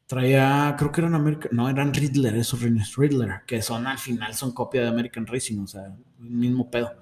Traía, 0.06 0.74
creo 0.78 0.92
que 0.92 1.00
eran 1.00 1.14
American, 1.14 1.50
no, 1.54 1.68
eran 1.68 1.92
Riddler, 1.92 2.36
esos 2.36 2.60
rines, 2.60 2.94
Riddler, 2.94 3.40
que 3.46 3.62
son 3.62 3.86
al 3.86 3.98
final, 3.98 4.34
son 4.34 4.52
copia 4.52 4.82
de 4.82 4.88
American 4.88 5.26
Racing, 5.26 5.60
o 5.60 5.66
sea, 5.66 5.86
el 5.86 6.30
mismo 6.30 6.70
pedo. 6.70 6.92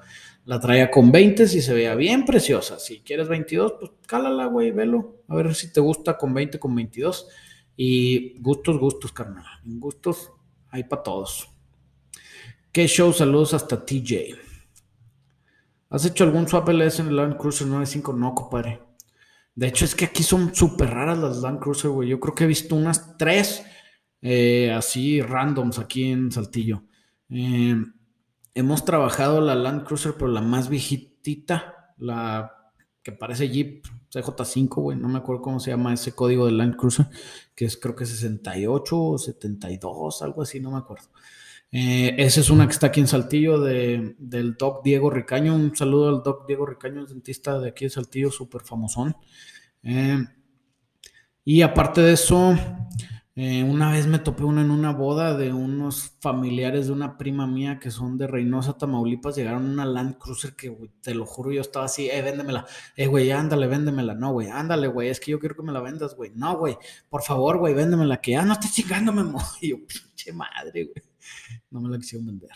La 0.44 0.59
traía 0.59 0.90
con 0.90 1.12
20 1.12 1.44
y 1.44 1.46
se 1.46 1.74
veía 1.74 1.94
bien 1.94 2.24
preciosa. 2.24 2.78
Si 2.78 3.00
quieres 3.00 3.28
22, 3.28 3.74
pues 3.78 3.92
cálala, 4.07 4.46
güey, 4.46 4.72
velo. 4.72 5.22
A 5.28 5.37
ver 5.37 5.55
si 5.55 5.72
te 5.72 5.81
gusta 5.81 6.16
con 6.16 6.35
20, 6.35 6.59
con 6.59 6.74
22. 6.74 7.28
Y 7.76 8.40
gustos, 8.40 8.78
gustos, 8.78 9.12
carnal. 9.12 9.44
Gustos 9.64 10.33
hay 10.70 10.85
para 10.85 11.02
todos. 11.02 11.51
¿Qué 12.72 12.87
show? 12.87 13.12
Saludos 13.12 13.52
hasta 13.52 13.85
TJ. 13.85 14.35
¿Has 15.90 16.06
hecho 16.06 16.24
algún 16.24 16.48
swap 16.48 16.70
LS 16.70 17.00
en 17.00 17.08
el 17.08 17.16
Land 17.16 17.37
Cruiser 17.37 17.66
95? 17.66 18.14
No, 18.14 18.35
compadre. 18.35 18.80
De 19.54 19.66
hecho, 19.66 19.85
es 19.85 19.94
que 19.94 20.06
aquí 20.06 20.22
son 20.22 20.54
súper 20.54 20.88
raras 20.88 21.18
las 21.18 21.37
Land 21.42 21.61
Cruiser, 21.61 21.90
güey. 21.90 22.08
Yo 22.08 22.18
creo 22.18 22.35
que 22.35 22.44
he 22.44 22.46
visto 22.46 22.74
unas 22.74 23.18
tres 23.18 23.62
eh, 24.22 24.72
así 24.72 25.20
randoms 25.20 25.78
aquí 25.78 26.04
en 26.04 26.32
Saltillo. 26.32 26.85
Eh, 27.28 27.76
hemos 28.54 28.87
trabajado 28.87 29.42
la 29.42 29.54
Land 29.54 29.85
Cruiser, 29.85 30.14
pero 30.14 30.28
la 30.28 30.40
más 30.40 30.70
viejitita, 30.70 31.94
la 31.98 32.72
que 33.02 33.12
parece 33.12 33.50
Jeep 33.50 33.85
CJ5, 34.11 34.68
güey. 34.76 34.96
No 34.96 35.08
me 35.08 35.18
acuerdo 35.18 35.42
cómo 35.42 35.61
se 35.61 35.72
llama 35.72 35.92
ese 35.92 36.14
código 36.14 36.46
de 36.46 36.52
Land 36.52 36.76
Cruiser, 36.76 37.11
que 37.54 37.66
es 37.66 37.76
creo 37.76 37.94
que 37.94 38.06
68 38.06 38.98
o 38.98 39.18
72, 39.18 40.22
algo 40.22 40.40
así, 40.40 40.58
no 40.58 40.70
me 40.70 40.78
acuerdo. 40.78 41.11
Eh, 41.74 42.14
esa 42.18 42.40
es 42.40 42.50
una 42.50 42.66
que 42.66 42.72
está 42.72 42.88
aquí 42.88 43.00
en 43.00 43.08
Saltillo 43.08 43.58
de, 43.58 44.14
del 44.18 44.54
Doc 44.56 44.85
Diego 44.85 45.11
Ricaño. 45.11 45.54
Un 45.54 45.74
saludo 45.74 46.11
al 46.11 46.22
Doc 46.22 46.46
Diego 46.46 46.66
Ricaño, 46.66 47.06
dentista 47.06 47.58
de 47.58 47.70
aquí 47.70 47.87
de 47.87 47.90
Saltillo, 47.90 48.30
súper 48.30 48.62
famosón. 48.62 49.16
Eh, 49.82 50.18
y 51.44 51.62
aparte 51.62 52.02
de 52.02 52.12
eso, 52.12 52.54
eh, 53.35 53.64
una 53.64 53.90
vez 53.90 54.06
me 54.06 54.18
topé 54.18 54.44
una 54.44 54.61
en 54.61 54.70
una 54.70 54.92
boda 54.92 55.35
de 55.35 55.54
unos 55.54 56.18
familiares 56.20 56.87
de 56.87 56.92
una 56.92 57.16
prima 57.16 57.46
mía 57.46 57.78
que 57.80 57.90
son 57.90 58.18
de 58.18 58.26
Reynosa, 58.26 58.76
Tamaulipas. 58.76 59.37
Llegaron 59.37 59.70
una 59.70 59.87
Land 59.87 60.18
Cruiser 60.18 60.54
que, 60.54 60.76
te 61.00 61.14
lo 61.14 61.24
juro, 61.24 61.50
yo 61.52 61.62
estaba 61.62 61.87
así, 61.87 62.11
eh, 62.11 62.20
véndemela. 62.20 62.66
Eh, 62.96 63.06
güey, 63.06 63.30
ándale, 63.30 63.66
véndemela. 63.66 64.14
No, 64.14 64.32
güey, 64.32 64.48
ándale, 64.48 64.88
güey, 64.88 65.08
es 65.08 65.20
que 65.20 65.30
yo 65.30 65.40
quiero 65.40 65.56
que 65.56 65.62
me 65.62 65.72
la 65.72 65.80
vendas, 65.80 66.14
güey. 66.14 66.32
No, 66.35 66.58
güey, 66.58 66.76
por 67.08 67.22
favor, 67.22 67.58
güey, 67.58 67.72
véndemela. 67.72 68.20
Que 68.20 68.32
ya 68.32 68.44
no 68.44 68.52
estés 68.52 68.74
chingándome, 68.74 69.22
Y 69.62 69.70
yo, 69.70 69.78
pinche 69.78 70.32
madre, 70.32 70.85
güey. 70.85 71.12
No 71.70 71.80
me 71.80 71.88
la 71.88 71.98
quisieron 71.98 72.26
vender. 72.26 72.50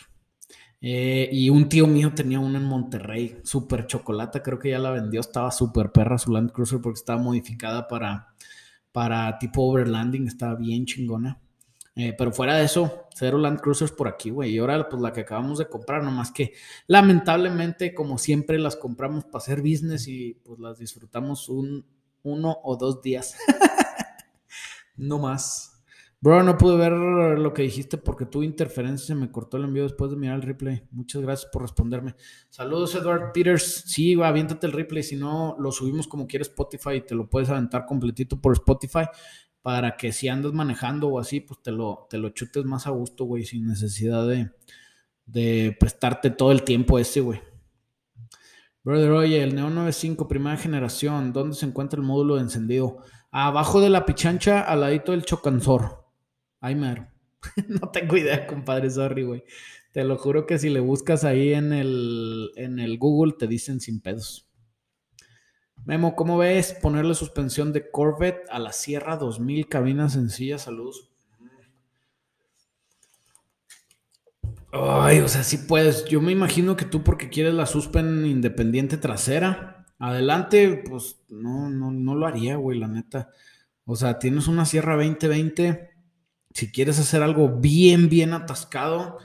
Eh, 0.81 1.29
y 1.33 1.51
un 1.51 1.69
tío 1.69 1.87
mío 1.87 2.13
tenía 2.15 2.39
una 2.39 2.59
en 2.59 2.65
Monterrey, 2.65 3.39
súper 3.43 3.87
chocolate, 3.87 4.43
creo 4.43 4.59
que 4.59 4.71
ya 4.71 4.79
la 4.79 4.91
vendió, 4.91 5.21
estaba 5.21 5.51
súper 5.51 5.91
perra 5.91 6.19
su 6.19 6.31
Land 6.31 6.53
Cruiser 6.53 6.81
porque 6.81 6.99
estaba 6.99 7.21
modificada 7.21 7.89
para 7.89 8.37
para 8.97 9.39
tipo 9.39 9.63
overlanding, 9.63 10.27
estaba 10.27 10.55
bien 10.55 10.87
chingona. 10.87 11.39
Eh, 11.95 12.15
pero 12.17 12.33
fuera 12.33 12.57
de 12.57 12.65
eso, 12.65 13.09
cero 13.15 13.37
Land 13.37 13.61
Cruisers 13.61 13.93
por 13.93 14.09
aquí, 14.09 14.31
güey. 14.31 14.55
Y 14.55 14.59
ahora, 14.59 14.89
pues 14.89 15.03
la 15.03 15.13
que 15.13 15.21
acabamos 15.21 15.59
de 15.59 15.69
comprar, 15.69 16.03
nomás 16.03 16.33
que 16.33 16.55
lamentablemente, 16.87 17.93
como 17.93 18.17
siempre, 18.17 18.59
las 18.59 18.75
compramos 18.75 19.27
para 19.27 19.37
hacer 19.37 19.61
business 19.61 20.09
y 20.09 20.41
pues 20.43 20.59
las 20.61 20.79
disfrutamos 20.79 21.51
un, 21.51 21.85
uno 22.23 22.57
o 22.63 22.77
dos 22.79 23.03
días. 23.03 23.37
no 24.97 25.19
más. 25.19 25.76
Bro, 26.27 26.43
no 26.43 26.59
pude 26.59 26.77
ver 26.77 26.91
lo 26.91 27.55
que 27.55 27.63
dijiste 27.63 27.99
porque 27.99 28.27
tuve 28.27 28.47
interferencia, 28.47 29.07
se 29.07 29.15
me 29.15 29.31
cortó 29.31 29.59
el 29.59 29.63
envío 29.63 29.85
después 29.85 30.11
de 30.11 30.17
mirar 30.17 30.35
el 30.35 30.43
replay. 30.43 30.83
Muchas 30.91 31.23
gracias 31.23 31.49
por 31.53 31.63
responderme. 31.63 32.17
Saludos, 32.51 32.97
Edward 32.97 33.31
Peters. 33.31 33.85
Sí, 33.87 34.17
va, 34.17 34.27
aviéntate 34.27 34.67
el 34.67 34.73
replay. 34.73 35.05
Si 35.05 35.15
no, 35.15 35.55
lo 35.61 35.71
subimos 35.71 36.09
como 36.09 36.27
quieres 36.27 36.49
Spotify 36.49 36.95
y 36.95 37.01
te 37.03 37.15
lo 37.15 37.31
puedes 37.31 37.49
aventar 37.49 37.87
completito 37.87 38.41
por 38.41 38.55
Spotify 38.55 39.05
para 39.63 39.97
que 39.97 40.11
si 40.11 40.27
andas 40.27 40.53
manejando 40.53 41.07
o 41.07 41.21
así, 41.21 41.39
pues 41.39 41.63
te 41.63 41.71
lo, 41.71 42.09
te 42.11 42.19
lo 42.19 42.31
chutes 42.31 42.65
más 42.65 42.89
a 42.89 42.91
gusto, 42.91 43.25
güey, 43.25 43.45
sin 43.45 43.65
necesidad 43.65 44.27
de, 44.27 44.51
de 45.27 45.77
prestarte 45.79 46.31
todo 46.31 46.51
el 46.51 46.65
tiempo 46.65 46.99
ese, 46.99 47.21
güey. 47.21 47.41
Brother, 48.83 49.13
oye, 49.13 49.45
el 49.45 49.55
Neo 49.55 49.71
95, 49.71 50.27
primera 50.27 50.57
generación, 50.57 51.33
¿dónde 51.33 51.55
se 51.55 51.67
encuentra 51.67 52.01
el 52.01 52.05
módulo 52.05 52.35
de 52.35 52.41
encendido? 52.41 52.97
Abajo 53.31 53.81
de 53.81 53.91
la 53.91 54.05
pichancha, 54.05 54.63
al 54.63 54.81
ladito 54.81 55.13
del 55.13 55.25
chocanzor. 55.25 56.06
Ay, 56.67 56.75
mero. 56.75 57.07
no 57.69 57.91
tengo 57.91 58.17
idea, 58.17 58.45
compadre, 58.45 58.91
sorry, 58.91 59.23
güey. 59.23 59.45
Te 59.93 60.03
lo 60.03 60.19
juro 60.19 60.47
que 60.47 60.59
si 60.59 60.69
le 60.69 60.81
buscas 60.81 61.23
ahí 61.23 61.55
en 61.55 61.73
el, 61.73 62.51
en 62.57 62.81
el 62.81 62.99
Google, 62.99 63.35
te 63.39 63.47
dicen 63.47 63.79
sin 63.79 64.01
pedos. 64.01 64.51
Memo, 65.85 66.17
¿cómo 66.17 66.39
ves 66.39 66.73
ponerle 66.83 67.15
suspensión 67.15 67.73
de 67.73 67.89
Corvette 67.89 68.49
a 68.51 68.59
la 68.59 68.73
Sierra 68.73 69.17
2000 69.17 69.69
cabina 69.69 70.09
sencilla? 70.09 70.59
Saludos. 70.59 71.09
Ay, 74.73 75.21
o 75.21 75.29
sea, 75.29 75.45
sí 75.45 75.59
puedes. 75.59 76.07
Yo 76.07 76.21
me 76.21 76.33
imagino 76.33 76.77
que 76.77 76.85
tú 76.85 77.05
porque 77.05 77.29
quieres 77.31 77.55
la 77.55 77.67
suspen 77.67 78.27
independiente 78.27 78.97
trasera. 78.97 79.87
Adelante, 80.01 80.83
pues 80.89 81.21
no, 81.29 81.71
no, 81.71 81.93
no 81.93 82.17
lo 82.17 82.27
haría, 82.27 82.57
güey, 82.57 82.81
la 82.81 82.89
neta. 82.89 83.31
O 83.85 83.95
sea, 83.95 84.19
tienes 84.19 84.49
una 84.49 84.65
Sierra 84.65 84.97
2020 84.97 85.96
si 86.57 86.73
quieres 86.73 86.99
hacer 86.99 87.23
algo 87.23 87.51
bien, 87.51 88.09
bien 88.09 88.33
atascado, 88.33 89.19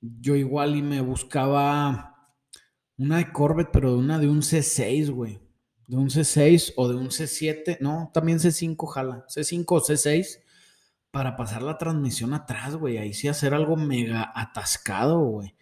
yo 0.00 0.34
igual 0.34 0.74
y 0.74 0.82
me 0.82 1.00
buscaba 1.00 2.32
una 2.96 3.18
de 3.18 3.30
Corvette, 3.30 3.70
pero 3.72 3.92
de 3.92 3.98
una 3.98 4.18
de 4.18 4.28
un 4.28 4.42
C6, 4.42 5.12
güey. 5.12 5.38
De 5.86 5.96
un 5.96 6.08
C6 6.08 6.72
o 6.74 6.88
de 6.88 6.96
un 6.96 7.10
C7, 7.10 7.78
no, 7.78 8.10
también 8.12 8.40
C5, 8.40 8.84
jala. 8.88 9.24
C5 9.28 9.64
o 9.68 9.80
C6 9.80 10.40
para 11.12 11.36
pasar 11.36 11.62
la 11.62 11.78
transmisión 11.78 12.34
atrás, 12.34 12.74
güey. 12.74 12.98
Ahí 12.98 13.14
sí 13.14 13.28
hacer 13.28 13.54
algo 13.54 13.76
mega 13.76 14.32
atascado, 14.34 15.20
güey. 15.20 15.54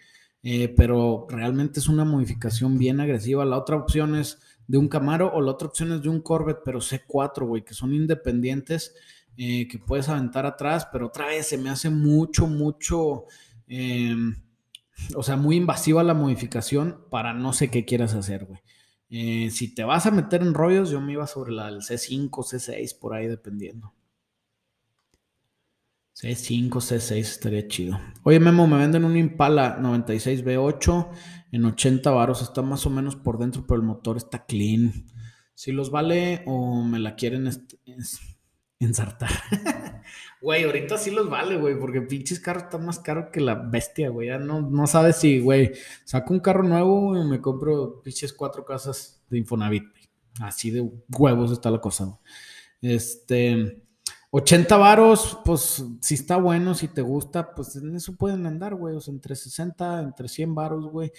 Eh, 0.43 0.73
pero 0.75 1.27
realmente 1.29 1.81
es 1.81 1.89
una 1.91 2.07
modificación 2.07 2.79
bien 2.79 3.01
agresiva. 3.01 3.45
La 3.45 3.59
otra 3.59 3.77
opción 3.77 4.17
es 4.17 4.39
de 4.69 4.79
un 4.79 4.89
Camaro 4.89 5.31
o 5.35 5.43
la 5.43 5.51
otra 5.51 5.69
opción 5.69 5.93
es 5.93 6.01
de 6.01 6.09
un 6.09 6.23
Corvette, 6.23 6.63
pero 6.65 6.81
C4, 6.81 7.47
güey, 7.47 7.63
que 7.63 7.75
son 7.75 7.93
independientes 7.93 8.95
eh, 9.37 9.67
que 9.69 9.79
puedes 9.79 10.09
aventar 10.09 10.47
atrás, 10.47 10.89
pero 10.93 11.07
otra 11.07 11.27
vez 11.27 11.49
se 11.49 11.59
me 11.59 11.71
hace 11.71 11.91
mucho, 11.91 12.47
mucho, 12.47 13.25
em, 13.67 14.37
o 15.17 15.23
sea, 15.23 15.37
muy 15.37 15.57
invasiva 15.57 16.03
la 16.03 16.15
modificación 16.15 17.05
para 17.11 17.33
no 17.35 17.53
sé 17.53 17.71
qué 17.71 17.85
quieras 17.85 18.15
hacer, 18.15 18.45
güey. 18.47 18.61
Eh, 19.11 19.51
si 19.51 19.75
te 19.75 19.85
vas 19.85 20.07
a 20.07 20.11
meter 20.11 20.43
en 20.43 20.55
rollos, 20.55 20.91
yo 20.91 21.01
me 21.01 21.13
iba 21.13 21.27
sobre 21.27 21.53
la 21.53 21.67
del 21.67 21.83
C5, 21.83 22.31
C6, 22.31 22.99
por 22.99 23.15
ahí 23.15 23.27
dependiendo. 23.27 23.95
C5, 26.15 26.71
C6 26.71 27.19
estaría 27.19 27.67
chido. 27.67 28.01
Oye, 28.23 28.39
Memo, 28.39 28.67
me 28.69 28.79
venden 28.79 29.05
un 29.05 29.17
Impala 29.17 29.79
96 29.81 30.45
V8 30.45 31.11
en 31.51 31.65
80 31.65 32.11
varos. 32.11 32.41
Está 32.41 32.63
más 32.63 32.87
o 32.87 32.91
menos 32.91 33.17
por 33.17 33.39
dentro, 33.39 33.65
pero 33.67 33.81
el 33.81 33.87
motor 33.87 34.17
está 34.17 34.47
clean. 34.47 34.93
Si 35.55 35.73
los 35.73 35.91
vale 35.91 36.43
o 36.47 36.83
me 36.83 37.01
la 37.01 37.17
quieren 37.17 37.49
ensartar. 38.85 39.31
Güey, 40.45 40.65
ahorita 40.65 40.99
sí 40.99 41.11
los 41.11 41.31
vale, 41.31 41.57
güey, 41.57 41.81
porque 41.81 42.03
pinches 42.03 42.39
carros 42.39 42.65
están 42.65 42.85
más 42.85 42.99
caros 42.99 43.31
que 43.33 43.41
la 43.41 43.55
bestia, 43.55 44.11
güey. 44.11 44.29
Ya 44.29 44.37
no, 44.37 44.61
no 44.61 44.87
sabes 44.87 45.17
si, 45.17 45.41
güey, 45.41 45.73
saco 46.05 46.35
un 46.35 46.41
carro 46.41 46.63
nuevo 46.63 47.17
y 47.17 47.25
me 47.25 47.41
compro 47.41 48.03
pinches 48.03 48.35
cuatro 48.35 48.63
casas 48.63 49.25
de 49.31 49.39
Infonavit. 49.39 49.85
Así 50.41 50.71
de 50.71 50.87
huevos 51.09 51.51
está 51.51 51.71
la 51.71 51.81
cosa. 51.81 52.19
Este, 52.83 53.83
80 54.33 54.77
varos, 54.77 55.39
pues 55.47 55.83
si 56.03 56.15
está 56.15 56.37
bueno, 56.37 56.75
si 56.75 56.89
te 56.89 57.01
gusta, 57.01 57.55
pues 57.55 57.77
en 57.77 57.97
eso 57.97 58.15
pueden 58.15 58.45
andar, 58.45 58.75
güey. 58.75 58.97
O 58.97 59.01
sea, 59.01 59.15
entre 59.15 59.37
60, 59.37 60.03
entre 60.03 60.29
100 60.29 60.55
varos, 60.55 60.87
güey. 60.89 61.11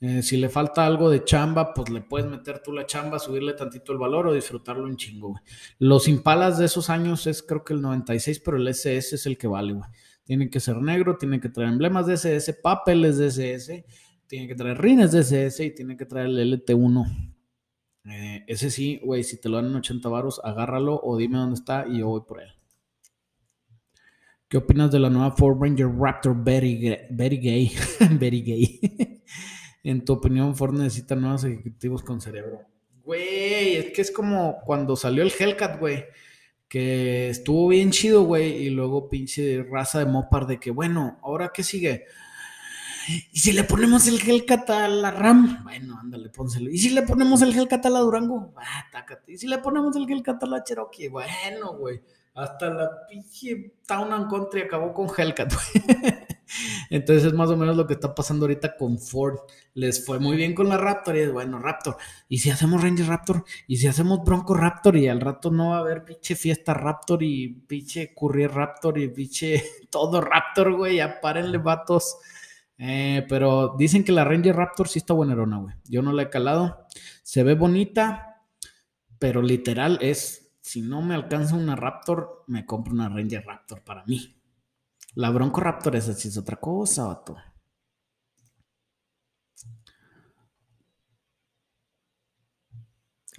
Eh, 0.00 0.22
si 0.22 0.36
le 0.36 0.48
falta 0.48 0.86
algo 0.86 1.10
de 1.10 1.24
chamba, 1.24 1.74
pues 1.74 1.90
le 1.90 2.00
puedes 2.00 2.30
meter 2.30 2.62
tú 2.62 2.72
la 2.72 2.86
chamba, 2.86 3.18
subirle 3.18 3.54
tantito 3.54 3.92
el 3.92 3.98
valor 3.98 4.28
o 4.28 4.32
disfrutarlo 4.32 4.84
un 4.84 4.96
chingo, 4.96 5.30
güey. 5.30 5.42
Los 5.80 6.06
impalas 6.06 6.56
de 6.58 6.66
esos 6.66 6.88
años 6.88 7.26
es 7.26 7.42
creo 7.42 7.64
que 7.64 7.74
el 7.74 7.82
96, 7.82 8.40
pero 8.40 8.58
el 8.58 8.68
SS 8.68 9.16
es 9.16 9.26
el 9.26 9.36
que 9.36 9.48
vale, 9.48 9.72
güey. 9.72 9.88
Tiene 10.22 10.50
que 10.50 10.60
ser 10.60 10.76
negro, 10.76 11.16
tiene 11.16 11.40
que 11.40 11.48
traer 11.48 11.70
emblemas 11.70 12.06
de 12.06 12.14
SS, 12.14 12.54
papeles 12.54 13.18
de 13.18 13.26
SS, 13.26 13.84
tiene 14.28 14.46
que 14.46 14.54
traer 14.54 14.80
rines 14.80 15.10
de 15.10 15.20
SS 15.20 15.64
y 15.64 15.74
tiene 15.74 15.96
que 15.96 16.06
traer 16.06 16.26
el 16.26 16.52
LT1. 16.52 17.34
Eh, 18.04 18.44
ese 18.46 18.70
sí, 18.70 19.00
güey, 19.02 19.24
si 19.24 19.40
te 19.40 19.48
lo 19.48 19.56
dan 19.56 19.66
en 19.66 19.76
80 19.76 20.08
baros, 20.08 20.40
agárralo 20.44 21.00
o 21.02 21.16
dime 21.16 21.38
dónde 21.38 21.54
está 21.54 21.86
y 21.88 21.98
yo 21.98 22.08
voy 22.08 22.22
por 22.26 22.40
él. 22.40 22.50
¿Qué 24.48 24.58
opinas 24.58 24.90
de 24.90 24.98
la 25.00 25.10
nueva 25.10 25.32
Ford 25.32 25.60
Ranger 25.60 25.88
Raptor 25.88 26.36
Very, 26.42 26.96
very 27.10 27.36
Gay? 27.36 27.72
very 28.18 28.42
Gay. 28.42 28.80
En 29.82 30.04
tu 30.04 30.14
opinión, 30.14 30.56
Ford 30.56 30.74
necesita 30.74 31.14
nuevos 31.14 31.44
ejecutivos 31.44 32.02
con 32.02 32.20
cerebro. 32.20 32.60
Güey, 33.04 33.76
es 33.76 33.92
que 33.92 34.02
es 34.02 34.10
como 34.10 34.60
cuando 34.64 34.96
salió 34.96 35.22
el 35.22 35.32
Hellcat, 35.36 35.78
güey. 35.78 36.04
Que 36.68 37.30
estuvo 37.30 37.68
bien 37.68 37.90
chido, 37.90 38.24
güey. 38.24 38.66
Y 38.66 38.70
luego 38.70 39.08
pinche 39.08 39.62
raza 39.62 40.00
de 40.00 40.06
Mopar 40.06 40.46
de 40.46 40.60
que, 40.60 40.70
bueno, 40.70 41.18
¿ahora 41.22 41.50
qué 41.54 41.62
sigue? 41.62 42.04
¿Y 43.32 43.38
si 43.38 43.52
le 43.52 43.64
ponemos 43.64 44.06
el 44.06 44.20
Hellcat 44.20 44.68
a 44.68 44.88
la 44.88 45.10
RAM? 45.10 45.64
Bueno, 45.64 45.98
ándale, 45.98 46.28
pónselo. 46.28 46.68
¿Y 46.70 46.78
si 46.78 46.90
le 46.90 47.02
ponemos 47.02 47.40
el 47.40 47.56
Hellcat 47.56 47.86
a 47.86 47.90
la 47.90 48.00
Durango? 48.00 48.52
Ah, 48.56 48.84
tácate. 48.92 49.32
¿Y 49.32 49.38
si 49.38 49.46
le 49.46 49.58
ponemos 49.58 49.96
el 49.96 50.10
Hellcat 50.10 50.42
a 50.42 50.46
la 50.46 50.62
Cherokee? 50.62 51.08
Bueno, 51.08 51.78
güey. 51.78 52.02
Hasta 52.38 52.70
la 52.70 53.06
pinche 53.08 53.74
Town 53.84 54.12
and 54.12 54.30
Country 54.30 54.60
acabó 54.60 54.94
con 54.94 55.08
Hellcat, 55.08 55.52
güey. 55.52 56.14
Entonces 56.90 57.24
es 57.24 57.32
más 57.32 57.50
o 57.50 57.56
menos 57.56 57.76
lo 57.76 57.84
que 57.84 57.94
está 57.94 58.14
pasando 58.14 58.44
ahorita 58.44 58.76
con 58.76 58.98
Ford. 58.98 59.40
Les 59.74 60.06
fue 60.06 60.20
muy 60.20 60.36
bien 60.36 60.54
con 60.54 60.68
la 60.68 60.76
Raptor 60.76 61.16
y 61.16 61.20
es 61.20 61.32
bueno, 61.32 61.58
Raptor. 61.58 61.96
Y 62.28 62.38
si 62.38 62.50
hacemos 62.50 62.80
Ranger 62.80 63.06
Raptor, 63.06 63.44
y 63.66 63.76
si 63.76 63.88
hacemos 63.88 64.24
Bronco 64.24 64.54
Raptor, 64.54 64.96
y 64.96 65.08
al 65.08 65.20
rato 65.20 65.50
no 65.50 65.70
va 65.70 65.78
a 65.78 65.80
haber 65.80 66.04
pinche 66.04 66.36
fiesta 66.36 66.74
Raptor 66.74 67.24
y 67.24 67.48
pinche 67.48 68.14
Courier 68.14 68.52
Raptor 68.52 68.98
y 68.98 69.08
pinche 69.08 69.64
todo 69.90 70.20
Raptor, 70.20 70.74
güey. 70.74 70.96
Ya 70.96 71.20
párenle 71.20 71.58
vatos. 71.58 72.18
Eh, 72.78 73.26
pero 73.28 73.74
dicen 73.76 74.04
que 74.04 74.12
la 74.12 74.24
Ranger 74.24 74.54
Raptor 74.54 74.86
sí 74.86 75.00
está 75.00 75.12
buenerona, 75.12 75.58
güey. 75.58 75.74
Yo 75.88 76.02
no 76.02 76.12
la 76.12 76.22
he 76.22 76.30
calado. 76.30 76.86
Se 77.24 77.42
ve 77.42 77.54
bonita, 77.54 78.44
pero 79.18 79.42
literal 79.42 79.98
es, 80.00 80.47
si 80.68 80.82
no 80.82 81.00
me 81.00 81.14
alcanza 81.14 81.56
una 81.56 81.74
Raptor, 81.74 82.44
me 82.48 82.66
compro 82.66 82.92
una 82.92 83.08
Ranger 83.08 83.42
Raptor 83.42 83.82
para 83.82 84.04
mí. 84.04 84.38
La 85.14 85.30
Bronco 85.30 85.62
Raptor 85.62 85.96
esa 85.96 86.12
sí 86.12 86.28
es 86.28 86.36
otra 86.36 86.56
cosa, 86.56 87.06
vato. 87.06 87.36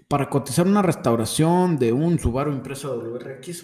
Para 0.08 0.28
cotizar 0.28 0.66
una 0.66 0.82
restauración 0.82 1.78
de 1.78 1.94
un 1.94 2.18
Subaru 2.18 2.52
Impresa 2.52 2.88
WRX, 2.90 3.64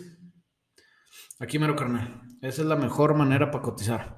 aquí 1.40 1.58
mero 1.58 1.76
carnal. 1.76 2.22
Esa 2.42 2.62
es 2.62 2.68
la 2.68 2.76
mejor 2.76 3.16
manera 3.16 3.50
para 3.50 3.64
cotizar. 3.64 4.18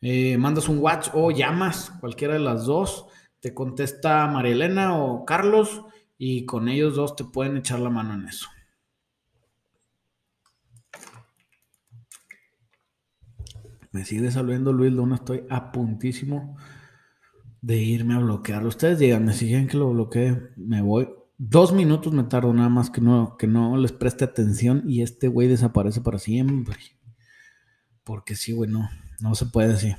eh, 0.00 0.36
mandas 0.38 0.68
un 0.68 0.78
WhatsApp 0.80 1.14
o 1.14 1.30
llamas, 1.30 1.92
cualquiera 2.00 2.34
de 2.34 2.40
las 2.40 2.64
dos, 2.64 3.06
te 3.38 3.54
contesta 3.54 4.26
María 4.26 4.52
Elena 4.54 4.98
o 4.98 5.24
Carlos 5.24 5.84
y 6.16 6.44
con 6.46 6.68
ellos 6.68 6.96
dos 6.96 7.14
te 7.14 7.22
pueden 7.22 7.58
echar 7.58 7.78
la 7.78 7.90
mano 7.90 8.14
en 8.14 8.26
eso. 8.26 8.48
Me 13.92 14.04
sigue 14.04 14.30
saliendo 14.30 14.72
Luis 14.72 14.92
Luna, 14.92 15.16
estoy 15.16 15.44
a 15.48 15.72
puntísimo 15.72 16.56
de 17.60 17.76
irme 17.76 18.14
a 18.14 18.18
bloquear. 18.18 18.66
Ustedes 18.66 18.98
díganme, 18.98 19.32
si 19.32 19.46
quieren 19.46 19.66
que 19.66 19.76
lo 19.76 19.90
bloquee, 19.90 20.50
me 20.56 20.82
voy. 20.82 21.08
Dos 21.38 21.72
minutos 21.72 22.12
me 22.12 22.24
tardo 22.24 22.52
nada 22.52 22.68
más 22.68 22.90
que 22.90 23.00
no, 23.00 23.36
que 23.36 23.46
no 23.46 23.76
les 23.76 23.92
preste 23.92 24.24
atención 24.24 24.82
y 24.86 25.02
este 25.02 25.28
güey 25.28 25.48
desaparece 25.48 26.00
para 26.00 26.18
siempre. 26.18 26.76
Porque 28.04 28.34
sí, 28.34 28.52
güey, 28.52 28.70
no, 28.70 28.88
no 29.20 29.34
se 29.34 29.46
puede 29.46 29.74
así. 29.74 29.94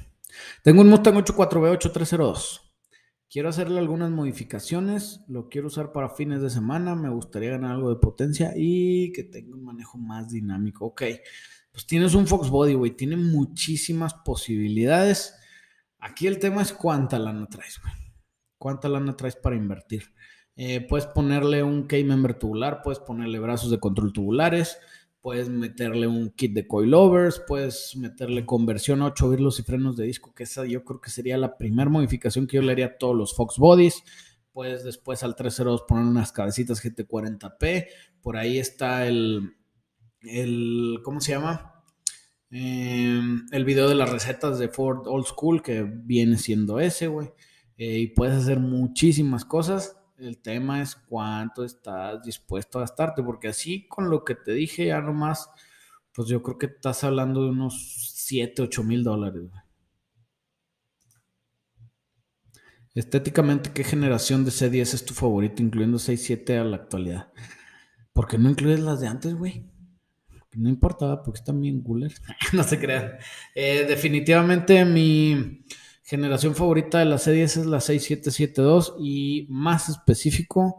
Tengo 0.63 0.82
un 0.82 0.89
Mustang 0.89 1.15
84B8302. 1.15 2.62
Quiero 3.30 3.49
hacerle 3.49 3.80
algunas 3.80 4.10
modificaciones. 4.10 5.21
Lo 5.28 5.49
quiero 5.49 5.67
usar 5.67 5.91
para 5.91 6.10
fines 6.10 6.41
de 6.41 6.49
semana. 6.49 6.95
Me 6.95 7.10
gustaría 7.10 7.52
ganar 7.52 7.71
algo 7.71 7.89
de 7.89 7.99
potencia 8.02 8.54
y 8.56 9.12
que 9.12 9.23
tenga 9.23 9.56
un 9.56 9.63
manejo 9.63 9.97
más 9.97 10.30
dinámico. 10.30 10.88
Ok, 10.88 11.04
pues 11.72 11.86
tienes 11.86 12.16
un 12.16 12.28
Fox 12.28 12.50
Body, 12.50 12.74
güey. 12.74 12.92
Tiene 12.92 13.18
muchísimas 13.18 14.14
posibilidades. 14.14 15.36
Aquí 16.00 16.28
el 16.28 16.40
tema 16.40 16.62
es 16.62 16.74
cuánta 16.74 17.20
lana 17.20 17.48
traes, 17.48 17.80
güey. 17.82 17.94
¿Cuánta 18.58 18.90
lana 18.90 19.16
traes 19.16 19.36
para 19.36 19.56
invertir? 19.56 20.14
Eh, 20.56 20.82
puedes 20.82 21.06
ponerle 21.06 21.64
un 21.64 21.88
K-member 21.88 22.34
tubular, 22.34 22.82
puedes 22.84 23.00
ponerle 23.00 23.40
brazos 23.40 23.72
de 23.72 23.80
control 23.80 24.12
tubulares, 24.12 24.78
puedes 25.22 25.48
meterle 25.48 26.08
un 26.08 26.32
kit 26.32 26.54
de 26.54 26.68
coilovers, 26.68 27.42
puedes 27.48 27.96
meterle 27.96 28.46
conversión 28.46 29.02
a 29.02 29.06
8 29.06 29.30
virlos 29.30 29.60
y 29.60 29.64
frenos 29.64 29.96
de 29.96 30.06
disco, 30.06 30.34
que 30.34 30.44
esa 30.44 30.66
yo 30.66 30.84
creo 30.84 31.00
que 31.00 31.10
sería 31.10 31.38
la 31.38 31.58
primera 31.58 31.90
modificación 31.90 32.46
que 32.46 32.58
yo 32.58 32.62
le 32.62 32.74
haría 32.74 32.88
a 32.88 32.98
todos 32.98 33.16
los 33.16 33.34
Fox 33.34 33.58
Bodies. 33.58 34.04
Puedes 34.52 34.84
después 34.84 35.24
al 35.24 35.38
302 35.38 35.84
poner 35.88 36.04
unas 36.04 36.34
cabecitas 36.34 36.84
GT40P. 36.84 37.88
Por 38.22 38.36
ahí 38.36 38.58
está 38.58 39.08
el, 39.08 39.56
el 40.22 41.00
¿cómo 41.04 41.22
se 41.22 41.34
llama? 41.34 41.84
Em, 42.52 43.46
el 43.52 43.66
video 43.66 43.88
de 43.88 43.96
las 43.96 44.10
recetas 44.10 44.58
de 44.60 44.70
Ford 44.70 45.08
Old 45.08 45.26
School, 45.26 45.62
que 45.62 45.84
viene 45.84 46.38
siendo 46.38 46.80
ese, 46.80 47.08
güey. 47.08 47.32
Eh, 47.78 48.00
y 48.00 48.08
puedes 48.08 48.36
hacer 48.36 48.60
muchísimas 48.60 49.46
cosas. 49.46 49.98
El 50.18 50.42
tema 50.42 50.82
es 50.82 50.96
cuánto 50.96 51.64
estás 51.64 52.24
dispuesto 52.24 52.80
a 52.80 52.82
gastarte, 52.82 53.24
porque 53.24 53.50
así 53.50 53.88
con 53.88 54.10
lo 54.10 54.26
que 54.26 54.36
te 54.36 54.54
dije 54.54 54.88
ya 54.88 55.02
nomás, 55.02 55.50
pues 56.14 56.28
yo 56.28 56.44
creo 56.44 56.58
que 56.58 56.66
estás 56.68 57.04
hablando 57.04 57.44
de 57.44 57.52
unos 57.52 58.12
7, 58.16 58.64
8 58.64 58.84
mil 58.84 59.04
dólares. 59.04 59.44
Estéticamente, 62.96 63.72
¿qué 63.72 63.84
generación 63.84 64.44
de 64.44 64.52
C10 64.52 64.94
es 64.94 65.06
tu 65.06 65.14
favorito, 65.14 65.62
incluyendo 65.64 66.00
6, 66.00 66.22
7 66.22 66.58
a 66.58 66.64
la 66.64 66.76
actualidad? 66.78 67.32
¿Por 68.12 68.28
qué 68.28 68.38
no 68.38 68.50
incluyes 68.50 68.80
las 68.82 69.00
de 69.00 69.08
antes, 69.08 69.36
güey? 69.36 69.70
No 70.60 70.69
importa, 70.69 71.24
porque 71.24 71.39
están 71.39 71.62
bien 71.62 71.82
coolers. 71.82 72.22
no 72.54 72.63
se 72.63 72.80
crean. 72.80 73.13
Eh, 73.56 73.86
definitivamente 73.88 74.84
mi 74.86 75.63
generación 76.04 76.56
favorita 76.56 77.00
de 77.00 77.06
la 77.06 77.17
C10 77.17 77.43
es 77.43 77.65
la 77.65 77.80
6772 77.80 78.95
y 79.00 79.45
más 79.50 79.89
específico 79.89 80.78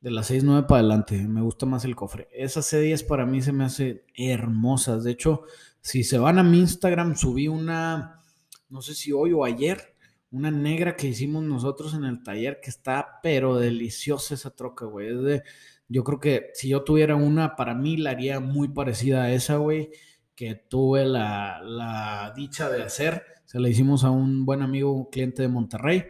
de 0.00 0.10
la 0.10 0.22
69 0.22 0.66
para 0.68 0.80
adelante. 0.80 1.26
Me 1.26 1.40
gusta 1.40 1.66
más 1.66 1.84
el 1.84 1.96
cofre. 1.96 2.28
Esa 2.32 2.60
C10 2.60 3.06
para 3.06 3.26
mí 3.26 3.42
se 3.42 3.52
me 3.52 3.64
hace 3.64 4.04
hermosas. 4.14 5.02
De 5.02 5.12
hecho, 5.12 5.42
si 5.80 6.04
se 6.04 6.18
van 6.18 6.38
a 6.38 6.42
mi 6.42 6.60
Instagram, 6.60 7.16
subí 7.16 7.48
una, 7.48 8.20
no 8.68 8.82
sé 8.82 8.94
si 8.94 9.12
hoy 9.12 9.32
o 9.32 9.44
ayer, 9.44 9.96
una 10.30 10.50
negra 10.50 10.96
que 10.96 11.08
hicimos 11.08 11.42
nosotros 11.42 11.94
en 11.94 12.04
el 12.04 12.22
taller 12.22 12.60
que 12.62 12.70
está 12.70 13.20
pero 13.22 13.56
deliciosa 13.56 14.34
esa 14.34 14.50
troca, 14.50 14.84
güey. 14.84 15.08
Es 15.08 15.22
de 15.22 15.42
yo 15.88 16.04
creo 16.04 16.20
que 16.20 16.50
si 16.54 16.68
yo 16.68 16.82
tuviera 16.82 17.16
una, 17.16 17.56
para 17.56 17.74
mí 17.74 17.96
la 17.96 18.10
haría 18.10 18.40
muy 18.40 18.68
parecida 18.68 19.24
a 19.24 19.32
esa, 19.32 19.56
güey, 19.56 19.90
que 20.34 20.54
tuve 20.54 21.04
la, 21.04 22.32
dicha 22.36 22.68
de 22.68 22.82
hacer. 22.82 23.24
Se 23.44 23.60
la 23.60 23.68
hicimos 23.68 24.04
a 24.04 24.10
un 24.10 24.44
buen 24.44 24.62
amigo, 24.62 24.92
un 24.92 25.10
cliente 25.10 25.42
de 25.42 25.48
Monterrey, 25.48 26.04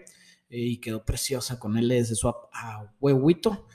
y 0.49 0.81
quedó 0.81 1.05
preciosa 1.05 1.59
con 1.59 1.77
LS 1.77 2.17
Swap 2.17 2.49
a 2.53 2.93
huevito. 3.01 3.67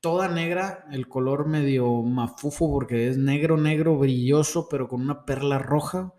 Toda 0.00 0.28
negra, 0.28 0.86
el 0.92 1.08
color 1.08 1.48
medio 1.48 2.02
mafufo 2.02 2.70
porque 2.70 3.08
es 3.08 3.18
negro, 3.18 3.56
negro, 3.56 3.98
brilloso, 3.98 4.68
pero 4.68 4.88
con 4.88 5.00
una 5.02 5.24
perla 5.24 5.58
roja. 5.58 6.14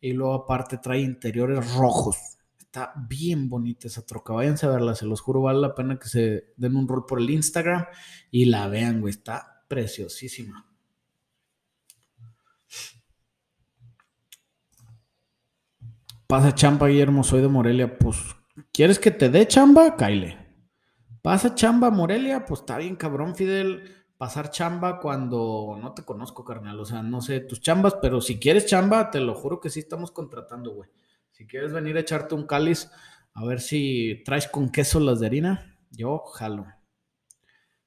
Y 0.00 0.12
luego 0.12 0.34
aparte 0.34 0.78
trae 0.78 1.00
interiores 1.00 1.74
rojos. 1.74 2.38
Está 2.74 2.94
bien 2.96 3.50
bonita 3.50 3.86
esa 3.86 4.06
troca. 4.06 4.32
Váyanse 4.32 4.64
a 4.64 4.70
verla, 4.70 4.94
se 4.94 5.04
los 5.04 5.20
juro, 5.20 5.42
vale 5.42 5.60
la 5.60 5.74
pena 5.74 5.98
que 5.98 6.08
se 6.08 6.54
den 6.56 6.74
un 6.74 6.88
rol 6.88 7.04
por 7.04 7.20
el 7.20 7.28
Instagram 7.28 7.84
y 8.30 8.46
la 8.46 8.66
vean, 8.66 9.02
güey. 9.02 9.10
Está 9.10 9.66
preciosísima. 9.68 10.66
Pasa 16.26 16.54
chamba, 16.54 16.86
Guillermo, 16.86 17.22
soy 17.22 17.42
de 17.42 17.48
Morelia. 17.48 17.98
Pues, 17.98 18.16
¿quieres 18.72 18.98
que 18.98 19.10
te 19.10 19.28
dé 19.28 19.46
chamba? 19.46 19.94
Kyle. 19.94 20.38
Pasa 21.20 21.54
chamba, 21.54 21.90
Morelia. 21.90 22.46
Pues 22.46 22.60
está 22.60 22.78
bien, 22.78 22.96
cabrón, 22.96 23.36
Fidel. 23.36 24.06
Pasar 24.16 24.50
chamba 24.50 24.98
cuando 24.98 25.78
no 25.78 25.92
te 25.92 26.06
conozco, 26.06 26.42
carnal. 26.42 26.80
O 26.80 26.86
sea, 26.86 27.02
no 27.02 27.20
sé 27.20 27.40
tus 27.40 27.60
chambas, 27.60 27.96
pero 28.00 28.22
si 28.22 28.40
quieres 28.40 28.64
chamba, 28.64 29.10
te 29.10 29.20
lo 29.20 29.34
juro 29.34 29.60
que 29.60 29.68
sí 29.68 29.80
estamos 29.80 30.10
contratando, 30.10 30.72
güey. 30.72 30.88
Si 31.42 31.48
quieres 31.48 31.72
venir 31.72 31.96
a 31.96 32.00
echarte 32.00 32.36
un 32.36 32.46
cáliz, 32.46 32.88
a 33.34 33.44
ver 33.44 33.60
si 33.60 34.22
traes 34.24 34.46
con 34.46 34.70
queso 34.70 35.00
las 35.00 35.18
de 35.18 35.26
harina, 35.26 35.76
yo 35.90 36.18
jalo. 36.20 36.68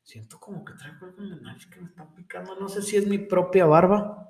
Siento 0.04 0.42
como 0.42 0.66
que 0.66 0.74
traigo 0.74 1.06
algo 1.06 1.24
en 1.24 1.30
la 1.30 1.36
nariz 1.38 1.66
que 1.68 1.80
me 1.80 1.88
está 1.88 2.14
picando. 2.14 2.60
No 2.60 2.68
sé 2.68 2.82
si 2.82 2.98
es 2.98 3.08
mi 3.08 3.18
propia 3.18 3.66
barba 3.66 4.30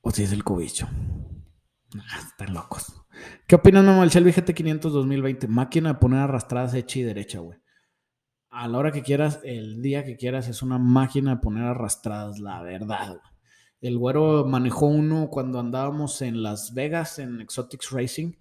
o 0.00 0.10
si 0.10 0.22
es 0.22 0.32
el 0.32 0.42
cubillo. 0.42 0.88
están 2.18 2.54
locos. 2.54 3.04
¿Qué 3.46 3.56
opinas, 3.56 3.84
mamá, 3.84 4.00
del 4.00 4.08
Shelby 4.08 4.32
GT500 4.32 4.80
2020? 4.80 5.48
Máquina 5.48 5.92
de 5.92 5.98
poner 5.98 6.20
arrastradas 6.20 6.72
hecha 6.72 6.98
y 6.98 7.02
derecha, 7.02 7.40
güey. 7.40 7.58
A 8.48 8.66
la 8.68 8.78
hora 8.78 8.90
que 8.90 9.02
quieras, 9.02 9.40
el 9.44 9.82
día 9.82 10.02
que 10.02 10.16
quieras, 10.16 10.48
es 10.48 10.62
una 10.62 10.78
máquina 10.78 11.34
de 11.34 11.42
poner 11.42 11.64
arrastradas, 11.64 12.38
la 12.38 12.62
verdad, 12.62 13.08
güey. 13.08 13.29
El 13.80 13.96
güero 13.96 14.44
manejó 14.44 14.86
uno 14.86 15.28
cuando 15.30 15.58
andábamos 15.58 16.20
en 16.22 16.42
Las 16.42 16.74
Vegas 16.74 17.18
en 17.18 17.40
Exotics 17.40 17.90
Racing 17.90 18.32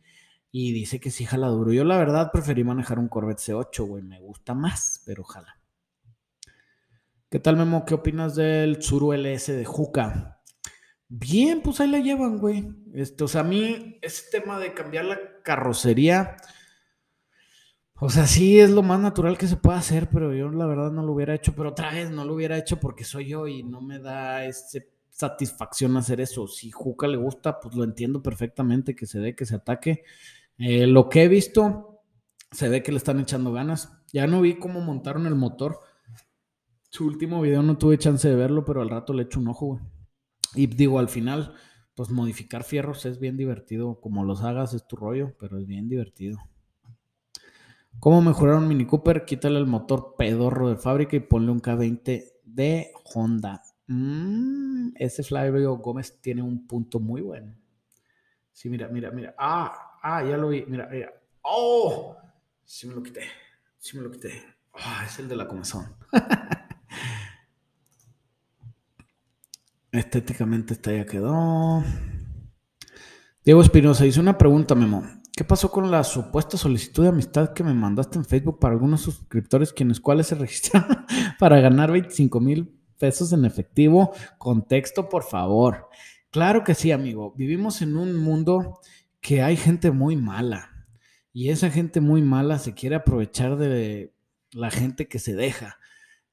y 0.52 0.74
dice 0.74 1.00
que 1.00 1.12
sí 1.12 1.26
jala 1.26 1.48
duro. 1.48 1.72
Yo 1.72 1.86
la 1.86 1.98
verdad 1.98 2.32
preferí 2.32 2.64
manejar 2.64 3.00
un 3.00 3.08
Corvette 3.08 3.40
C8, 3.40 3.86
güey, 3.86 4.04
me 4.04 4.20
gusta 4.20 4.54
más, 4.54 5.02
pero 5.06 5.24
jala. 5.24 5.60
¿Qué 7.30 7.40
tal, 7.40 7.56
Memo? 7.56 7.86
¿Qué 7.86 7.94
opinas 7.94 8.36
del 8.36 8.80
Tsuru 8.80 9.14
LS 9.14 9.54
de 9.54 9.64
Juca? 9.64 10.42
Bien, 11.08 11.62
pues 11.62 11.80
ahí 11.80 11.90
la 11.90 12.00
llevan, 12.00 12.40
güey. 12.40 12.68
Este, 12.94 13.24
o 13.24 13.28
sea, 13.28 13.42
a 13.42 13.46
mí 13.46 13.98
ese 14.02 14.24
tema 14.32 14.60
de 14.60 14.74
cambiar 14.74 15.06
la 15.06 15.20
carrocería, 15.44 16.38
o 17.96 18.10
sea, 18.10 18.28
sí 18.28 18.60
es 18.60 18.72
lo 18.72 18.82
más 18.82 19.00
natural 19.00 19.38
que 19.38 19.48
se 19.48 19.58
puede 19.58 19.78
hacer, 19.78 20.10
pero 20.10 20.34
yo 20.34 20.50
la 20.50 20.66
verdad 20.66 20.92
no 20.92 21.04
lo 21.04 21.14
hubiera 21.14 21.36
hecho, 21.36 21.54
pero 21.56 21.70
otra 21.70 21.92
vez 21.92 22.10
no 22.10 22.26
lo 22.26 22.34
hubiera 22.34 22.58
hecho 22.58 22.80
porque 22.80 23.04
soy 23.04 23.28
yo 23.28 23.48
y 23.48 23.64
no 23.64 23.82
me 23.82 24.00
da 24.00 24.46
ese 24.46 24.99
satisfacción 25.20 25.98
hacer 25.98 26.22
eso. 26.22 26.48
Si 26.48 26.72
Juca 26.72 27.06
le 27.06 27.18
gusta, 27.18 27.60
pues 27.60 27.76
lo 27.76 27.84
entiendo 27.84 28.24
perfectamente, 28.24 28.96
que 28.96 29.06
se 29.06 29.20
dé, 29.20 29.36
que 29.36 29.46
se 29.46 29.56
ataque. 29.56 30.04
Eh, 30.58 30.88
lo 30.88 31.10
que 31.10 31.24
he 31.24 31.28
visto, 31.28 32.04
se 32.52 32.70
ve 32.70 32.82
que 32.82 32.94
le 32.94 32.98
están 33.00 33.20
echando 33.20 33.52
ganas. 33.52 33.92
Ya 34.14 34.28
no 34.28 34.40
vi 34.40 34.58
cómo 34.58 34.80
montaron 34.80 35.28
el 35.28 35.36
motor. 35.36 35.80
Su 36.90 37.06
último 37.06 37.42
video 37.42 37.62
no 37.62 37.78
tuve 37.78 37.98
chance 37.98 38.30
de 38.30 38.36
verlo, 38.36 38.64
pero 38.64 38.82
al 38.82 38.90
rato 38.90 39.14
le 39.14 39.24
echo 39.24 39.42
un 39.42 39.50
ojo, 39.50 39.66
güey. 39.66 39.82
Y 40.56 40.68
digo, 40.68 41.00
al 41.00 41.10
final, 41.10 41.54
pues 41.96 42.10
modificar 42.10 42.64
fierros 42.64 43.06
es 43.06 43.20
bien 43.20 43.36
divertido. 43.36 44.00
Como 44.00 44.24
los 44.24 44.42
hagas 44.44 44.74
es 44.74 44.88
tu 44.88 44.96
rollo, 44.96 45.36
pero 45.38 45.60
es 45.60 45.68
bien 45.68 45.90
divertido. 45.90 46.40
¿Cómo 48.00 48.22
mejorar 48.22 48.56
un 48.56 48.70
Mini 48.70 48.86
Cooper? 48.86 49.26
Quítale 49.26 49.60
el 49.60 49.68
motor 49.68 50.16
pedorro 50.18 50.70
de 50.70 50.78
fábrica 50.78 51.18
y 51.18 51.20
ponle 51.20 51.52
un 51.52 51.62
K20 51.62 52.24
de 52.46 52.94
Honda. 53.14 53.62
Mm, 53.90 54.92
ese 54.96 55.24
Flavio 55.24 55.76
Gómez 55.78 56.22
tiene 56.22 56.44
un 56.44 56.68
punto 56.68 57.00
muy 57.00 57.22
bueno. 57.22 57.56
Sí, 58.54 58.70
mira, 58.70 58.88
mira, 58.88 59.10
mira. 59.10 59.34
Ah, 59.36 59.98
ah, 60.04 60.24
ya 60.24 60.38
lo 60.38 60.50
vi. 60.50 60.64
Mira, 60.68 60.88
mira. 60.92 61.12
¡Oh! 61.42 62.16
Sí 62.64 62.86
me 62.86 62.94
lo 62.94 63.02
quité. 63.02 63.24
Sí 63.80 63.98
me 63.98 64.04
lo 64.04 64.12
quité. 64.12 64.44
Ah, 64.74 65.06
es 65.08 65.18
el 65.18 65.28
de 65.28 65.36
la 65.36 65.48
comezón. 65.48 65.88
Estéticamente 69.92 70.76
esta 70.76 70.94
ya 70.94 71.08
quedó. 71.08 71.84
Diego 73.44 73.64
Espinosa 73.64 74.06
hizo 74.06 74.22
una 74.22 74.38
pregunta, 74.38 74.76
Memo. 74.76 75.04
¿Qué 75.36 75.44
pasó 75.44 75.72
con 75.72 75.90
la 75.90 76.04
supuesta 76.04 76.58
solicitud 76.58 77.02
de 77.04 77.10
amistad 77.10 77.54
que 77.54 77.64
me 77.64 77.74
mandaste 77.74 78.20
en 78.20 78.26
Facebook 78.26 78.60
para 78.60 78.76
algunos 78.76 79.02
suscriptores 79.02 79.74
quienes 79.74 80.00
cuales 80.00 80.28
se 80.28 80.36
registraron 80.36 81.08
para 81.40 81.60
ganar 81.60 81.92
25 81.92 82.40
mil 82.40 82.79
pesos 83.00 83.34
en 83.34 83.46
efectivo. 83.46 84.12
Contexto, 84.38 85.10
por 85.10 85.24
favor. 85.24 85.90
Claro 86.30 86.64
que 86.64 86.76
sí, 86.76 86.92
amigo. 86.92 87.34
Vivimos 87.36 87.82
en 87.82 87.98
un 87.98 88.16
mundo 88.16 88.80
que 89.20 89.42
hay 89.42 89.58
gente 89.58 89.90
muy 89.90 90.16
mala. 90.16 90.88
Y 91.34 91.50
esa 91.50 91.72
gente 91.72 92.02
muy 92.02 92.22
mala 92.22 92.60
se 92.60 92.74
quiere 92.74 92.96
aprovechar 92.96 93.58
de 93.58 94.14
la 94.52 94.70
gente 94.70 95.08
que 95.08 95.20
se 95.20 95.36
deja. 95.36 95.80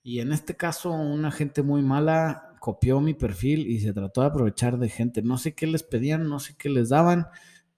Y 0.02 0.20
en 0.20 0.32
este 0.32 0.56
caso, 0.56 0.90
una 0.90 1.30
gente 1.30 1.62
muy 1.62 1.82
mala 1.82 2.54
copió 2.60 3.00
mi 3.00 3.14
perfil 3.14 3.66
y 3.66 3.80
se 3.80 3.92
trató 3.92 4.20
de 4.20 4.28
aprovechar 4.28 4.78
de 4.78 4.88
gente. 4.88 5.22
No 5.22 5.38
sé 5.38 5.54
qué 5.54 5.66
les 5.66 5.82
pedían, 5.82 6.28
no 6.28 6.40
sé 6.40 6.56
qué 6.58 6.68
les 6.68 6.88
daban, 6.88 7.28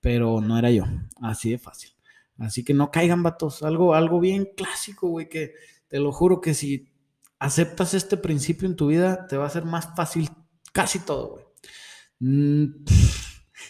pero 0.01 0.41
no 0.41 0.59
era 0.59 0.71
yo. 0.71 0.85
Así 1.21 1.51
de 1.51 1.59
fácil. 1.59 1.91
Así 2.39 2.65
que 2.65 2.75
no 2.75 2.91
caigan 2.91 3.23
vatos. 3.23 3.63
Algo, 3.63 3.95
algo 3.95 4.21
bien 4.21 4.49
clásico, 4.57 5.09
güey, 5.09 5.29
que 5.29 5.55
te 5.89 5.99
lo 5.99 6.13
juro 6.13 6.41
que 6.41 6.55
si 6.55 6.88
aceptas 7.39 7.95
este 7.95 8.17
principio 8.17 8.69
en 8.69 8.77
tu 8.77 8.89
vida, 8.89 9.27
te 9.27 9.37
va 9.37 9.47
a 9.47 9.51
ser 9.51 9.65
más 9.65 9.95
fácil 9.97 10.31
casi 10.73 10.99
todo, 10.99 11.31
güey. 11.31 11.45
Mm, 12.21 12.85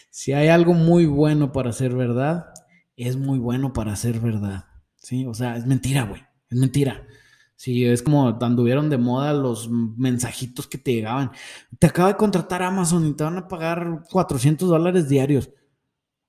si 0.09 0.33
hay 0.33 0.47
algo 0.47 0.73
muy 0.73 1.05
bueno 1.05 1.51
para 1.51 1.71
ser 1.71 1.95
verdad, 1.95 2.53
es 2.95 3.15
muy 3.15 3.39
bueno 3.39 3.73
para 3.73 3.95
ser 3.95 4.19
verdad. 4.19 4.65
Sí, 4.97 5.25
o 5.25 5.33
sea, 5.33 5.55
es 5.55 5.65
mentira, 5.65 6.03
güey. 6.03 6.21
Es 6.49 6.57
mentira. 6.57 7.07
Sí, 7.55 7.85
es 7.85 8.03
como 8.03 8.27
anduvieron 8.41 8.89
de 8.89 8.97
moda 8.97 9.33
los 9.33 9.69
mensajitos 9.69 10.67
que 10.67 10.77
te 10.77 10.93
llegaban. 10.93 11.31
Te 11.77 11.87
acaba 11.87 12.09
de 12.09 12.17
contratar 12.17 12.63
Amazon 12.63 13.05
y 13.07 13.13
te 13.13 13.23
van 13.23 13.37
a 13.37 13.47
pagar 13.47 14.03
400 14.09 14.69
dólares 14.69 15.09
diarios. 15.09 15.49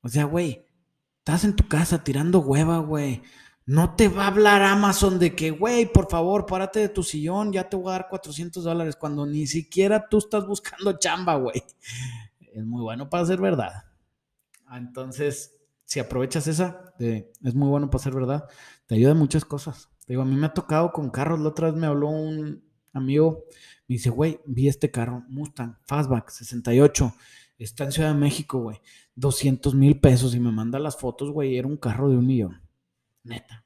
O 0.02 0.08
sea, 0.08 0.24
güey, 0.24 0.66
estás 1.18 1.44
en 1.44 1.54
tu 1.54 1.68
casa 1.68 2.02
tirando 2.02 2.40
hueva, 2.40 2.78
güey. 2.78 3.22
No 3.70 3.94
te 3.94 4.08
va 4.08 4.24
a 4.24 4.26
hablar 4.26 4.62
Amazon 4.62 5.20
de 5.20 5.36
que, 5.36 5.52
güey, 5.52 5.86
por 5.86 6.10
favor, 6.10 6.44
párate 6.44 6.80
de 6.80 6.88
tu 6.88 7.04
sillón, 7.04 7.52
ya 7.52 7.68
te 7.68 7.76
voy 7.76 7.90
a 7.90 7.92
dar 7.92 8.08
400 8.08 8.64
dólares, 8.64 8.96
cuando 8.96 9.26
ni 9.26 9.46
siquiera 9.46 10.08
tú 10.08 10.18
estás 10.18 10.44
buscando 10.44 10.98
chamba, 10.98 11.36
güey. 11.36 11.62
Es 12.52 12.64
muy 12.64 12.82
bueno 12.82 13.08
para 13.08 13.24
ser 13.26 13.40
verdad. 13.40 13.84
Ah, 14.66 14.76
entonces, 14.76 15.54
si 15.84 16.00
aprovechas 16.00 16.48
esa, 16.48 16.92
es 16.98 17.54
muy 17.54 17.68
bueno 17.68 17.88
para 17.88 18.02
ser 18.02 18.12
verdad, 18.12 18.48
te 18.86 18.96
ayuda 18.96 19.12
en 19.12 19.18
muchas 19.18 19.44
cosas. 19.44 19.88
Te 20.04 20.14
digo, 20.14 20.22
a 20.22 20.26
mí 20.26 20.34
me 20.34 20.46
ha 20.46 20.52
tocado 20.52 20.90
con 20.90 21.08
carros. 21.08 21.38
La 21.38 21.50
otra 21.50 21.70
vez 21.70 21.76
me 21.80 21.86
habló 21.86 22.08
un 22.08 22.64
amigo, 22.92 23.44
me 23.86 23.94
dice, 23.94 24.10
güey, 24.10 24.40
vi 24.46 24.66
este 24.66 24.90
carro, 24.90 25.22
Mustang, 25.28 25.76
Fastback, 25.86 26.30
68, 26.30 27.14
está 27.56 27.84
en 27.84 27.92
Ciudad 27.92 28.12
de 28.12 28.18
México, 28.18 28.58
güey, 28.58 28.80
200 29.14 29.76
mil 29.76 30.00
pesos 30.00 30.34
y 30.34 30.40
me 30.40 30.50
manda 30.50 30.80
las 30.80 30.96
fotos, 30.96 31.30
güey, 31.30 31.56
era 31.56 31.68
un 31.68 31.76
carro 31.76 32.08
de 32.08 32.16
un 32.16 32.26
millón. 32.26 32.69
Neta. 33.24 33.64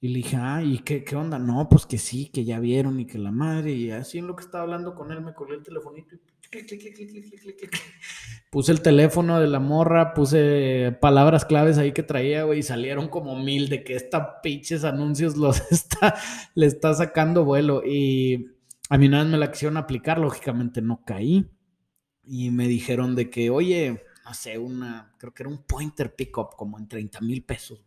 Y 0.00 0.08
le 0.08 0.16
dije, 0.16 0.36
ah, 0.36 0.62
¿y 0.62 0.80
qué, 0.80 1.02
qué, 1.02 1.16
onda? 1.16 1.38
No, 1.38 1.68
pues 1.68 1.86
que 1.86 1.96
sí, 1.96 2.28
que 2.28 2.44
ya 2.44 2.60
vieron 2.60 3.00
y 3.00 3.06
que 3.06 3.18
la 3.18 3.30
madre. 3.30 3.72
Y 3.72 3.90
así 3.90 4.18
en 4.18 4.26
lo 4.26 4.36
que 4.36 4.44
estaba 4.44 4.64
hablando 4.64 4.94
con 4.94 5.10
él, 5.10 5.22
me 5.22 5.32
colgué 5.32 5.54
el 5.54 5.62
telefonito 5.62 6.14
y 6.14 6.18
puse 8.50 8.72
el 8.72 8.82
teléfono 8.82 9.40
de 9.40 9.48
la 9.48 9.60
morra, 9.60 10.14
puse 10.14 10.96
palabras 11.00 11.44
claves 11.44 11.78
ahí 11.78 11.92
que 11.92 12.02
traía, 12.02 12.44
güey, 12.44 12.60
y 12.60 12.62
salieron 12.62 13.08
como 13.08 13.36
mil 13.36 13.68
de 13.68 13.82
que 13.82 13.94
esta 13.94 14.40
pinches 14.42 14.84
anuncios 14.84 15.36
los 15.38 15.60
está, 15.72 16.16
le 16.54 16.66
está 16.66 16.94
sacando 16.94 17.44
vuelo. 17.44 17.82
Y 17.84 18.50
a 18.90 18.98
mí 18.98 19.08
nada 19.08 19.24
me 19.24 19.38
la 19.38 19.50
quisieron 19.50 19.76
aplicar, 19.76 20.18
lógicamente 20.18 20.82
no 20.82 21.02
caí. 21.04 21.48
Y 22.22 22.50
me 22.50 22.68
dijeron 22.68 23.14
de 23.14 23.30
que, 23.30 23.50
oye, 23.50 24.02
no 24.24 24.34
sé, 24.34 24.58
una, 24.58 25.14
creo 25.18 25.34
que 25.34 25.42
era 25.42 25.50
un 25.50 25.64
pointer 25.64 26.14
pickup 26.14 26.56
como 26.56 26.78
en 26.78 26.88
30 26.88 27.20
mil 27.20 27.44
pesos 27.44 27.83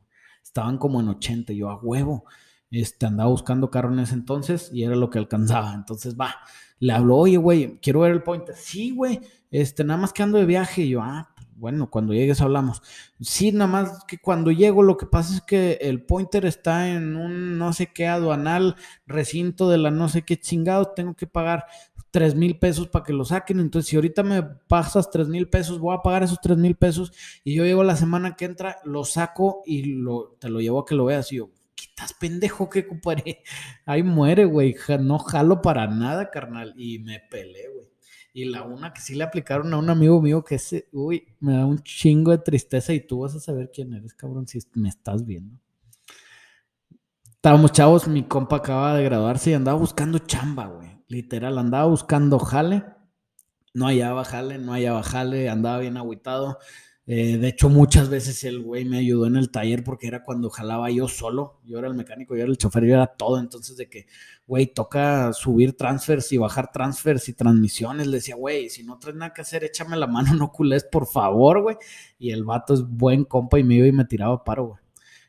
estaban 0.47 0.77
como 0.77 0.99
en 0.99 1.10
80, 1.10 1.53
yo 1.53 1.69
a 1.69 1.77
huevo. 1.77 2.25
Este, 2.69 3.05
andaba 3.05 3.29
buscando 3.29 3.71
carro 3.71 3.93
en 3.93 3.99
ese 3.99 4.13
entonces 4.13 4.69
y 4.73 4.83
era 4.83 4.95
lo 4.95 5.10
que 5.10 5.19
alcanzaba. 5.19 5.73
Entonces, 5.73 6.17
va, 6.19 6.36
le 6.79 6.93
habló, 6.93 7.17
oye, 7.17 7.38
güey, 7.38 7.79
quiero 7.81 8.01
ver 8.01 8.12
el 8.12 8.23
pointer. 8.23 8.55
Sí, 8.55 8.91
güey, 8.91 9.21
este, 9.51 9.83
nada 9.83 9.99
más 9.99 10.13
que 10.13 10.23
ando 10.23 10.38
de 10.38 10.45
viaje. 10.45 10.83
Y 10.83 10.89
yo, 10.89 11.01
ah, 11.01 11.33
bueno, 11.55 11.89
cuando 11.89 12.13
llegues 12.13 12.41
hablamos. 12.41 12.81
Sí, 13.19 13.51
nada 13.51 13.67
más 13.67 14.03
que 14.05 14.19
cuando 14.19 14.51
llego 14.51 14.83
lo 14.83 14.97
que 14.97 15.05
pasa 15.05 15.36
es 15.36 15.41
que 15.41 15.79
el 15.81 16.03
pointer 16.03 16.45
está 16.45 16.89
en 16.89 17.15
un 17.15 17.57
no 17.57 17.73
sé 17.73 17.88
qué 17.88 18.07
aduanal, 18.07 18.75
recinto 19.07 19.69
de 19.69 19.79
la 19.79 19.91
no 19.91 20.07
sé 20.07 20.21
qué 20.21 20.39
chingado, 20.39 20.93
tengo 20.95 21.15
que 21.15 21.27
pagar 21.27 21.65
tres 22.17 22.34
mil 22.34 22.58
pesos 22.58 22.88
para 22.88 23.06
que 23.06 23.13
lo 23.13 23.23
saquen. 23.23 23.60
Entonces, 23.60 23.88
si 23.88 23.95
ahorita 23.95 24.23
me 24.23 24.41
pasas 24.41 25.12
tres 25.12 25.27
mil 25.27 25.47
pesos, 25.47 25.77
voy 25.77 25.95
a 25.95 26.01
pagar 26.01 26.23
esos 26.23 26.41
tres 26.41 26.58
mil 26.58 26.75
pesos 26.75 27.12
y 27.43 27.53
yo 27.53 27.63
llego 27.63 27.84
la 27.84 27.95
semana 27.95 28.36
que 28.36 28.45
entra, 28.45 28.77
lo 28.86 29.06
saco 29.06 29.62
y 29.67 29.84
lo, 29.84 30.36
te 30.39 30.49
lo 30.49 30.60
llevo 30.60 30.80
a 30.80 30.86
que 30.88 30.95
lo 30.95 31.06
veas. 31.06 31.32
Y 31.32 31.36
yo, 31.36 31.51
¿qué 31.75 31.86
estás 31.86 32.13
pendejo 32.13 32.71
que 32.71 32.88
compadre? 32.88 33.43
Ahí 33.86 34.01
muere, 34.01 34.45
güey. 34.45 34.75
No 34.99 35.19
jalo 35.19 35.62
para 35.62 35.86
nada, 35.86 36.32
carnal. 36.32 36.73
Y 36.75 36.97
me 36.97 37.19
peleé, 37.19 37.69
güey. 37.69 37.88
Y 38.34 38.45
la 38.45 38.63
una 38.63 38.93
que 38.93 39.01
sí 39.01 39.13
le 39.13 39.23
aplicaron 39.23 39.71
a 39.75 39.77
un 39.77 39.91
amigo 39.91 40.19
mío 40.19 40.43
que 40.43 40.56
ese, 40.56 40.89
uy, 40.93 41.36
me 41.39 41.53
da 41.53 41.67
un 41.67 41.84
chingo 41.84 42.32
de 42.32 42.39
tristeza 42.39 42.93
y 42.93 42.99
tú 42.99 43.19
vas 43.19 43.36
a 43.36 43.39
saber 43.39 43.69
quién 43.71 43.93
eres, 43.93 44.15
cabrón, 44.15 44.47
si 44.47 44.58
me 44.73 44.89
estás 44.89 45.23
viendo. 45.23 45.60
Estábamos 47.30 47.71
chavos, 47.71 48.08
mi 48.08 48.23
compa 48.23 48.58
acaba 48.58 48.95
de 48.95 49.03
graduarse 49.03 49.51
y 49.51 49.53
andaba 49.53 49.77
buscando 49.77 50.17
chamba, 50.17 50.65
güey 50.65 50.96
literal, 51.07 51.57
andaba 51.57 51.85
buscando 51.85 52.39
jale, 52.39 52.83
no 53.73 53.85
hallaba 53.87 54.23
jale, 54.25 54.57
no 54.57 54.73
hallaba 54.73 55.03
jale, 55.03 55.49
andaba 55.49 55.79
bien 55.79 55.97
agüitado. 55.97 56.59
Eh, 57.09 57.37
de 57.37 57.47
hecho, 57.47 57.69
muchas 57.69 58.09
veces 58.09 58.43
el 58.43 58.61
güey 58.61 58.83
me 58.83 58.97
ayudó 58.97 59.27
en 59.27 59.37
el 59.37 59.49
taller 59.49 59.81
porque 59.81 60.07
era 60.07 60.25
cuando 60.25 60.49
jalaba 60.49 60.91
yo 60.91 61.07
solo. 61.07 61.61
Yo 61.63 61.79
era 61.79 61.87
el 61.87 61.93
mecánico, 61.93 62.35
yo 62.35 62.41
era 62.43 62.51
el 62.51 62.57
chofer, 62.57 62.83
yo 62.83 62.95
era 62.95 63.07
todo. 63.07 63.39
Entonces, 63.39 63.77
de 63.77 63.87
que, 63.89 64.07
güey, 64.45 64.67
toca 64.67 65.31
subir 65.31 65.77
transfers 65.77 66.33
y 66.33 66.37
bajar 66.37 66.69
transfers 66.71 67.29
y 67.29 67.33
transmisiones. 67.33 68.07
Le 68.07 68.17
decía, 68.17 68.35
güey, 68.35 68.69
si 68.69 68.83
no 68.83 68.99
traes 68.99 69.15
nada 69.15 69.33
que 69.33 69.41
hacer, 69.41 69.63
échame 69.63 69.95
la 69.95 70.07
mano, 70.07 70.33
no 70.35 70.51
culés, 70.51 70.83
por 70.83 71.07
favor, 71.07 71.61
güey. 71.61 71.77
Y 72.19 72.31
el 72.31 72.43
vato 72.43 72.73
es 72.73 72.81
buen 72.83 73.23
compa 73.23 73.57
y 73.57 73.63
me 73.63 73.75
iba 73.75 73.87
y 73.87 73.93
me 73.93 74.03
tiraba 74.05 74.43
paro, 74.43 74.65
güey. 74.67 74.81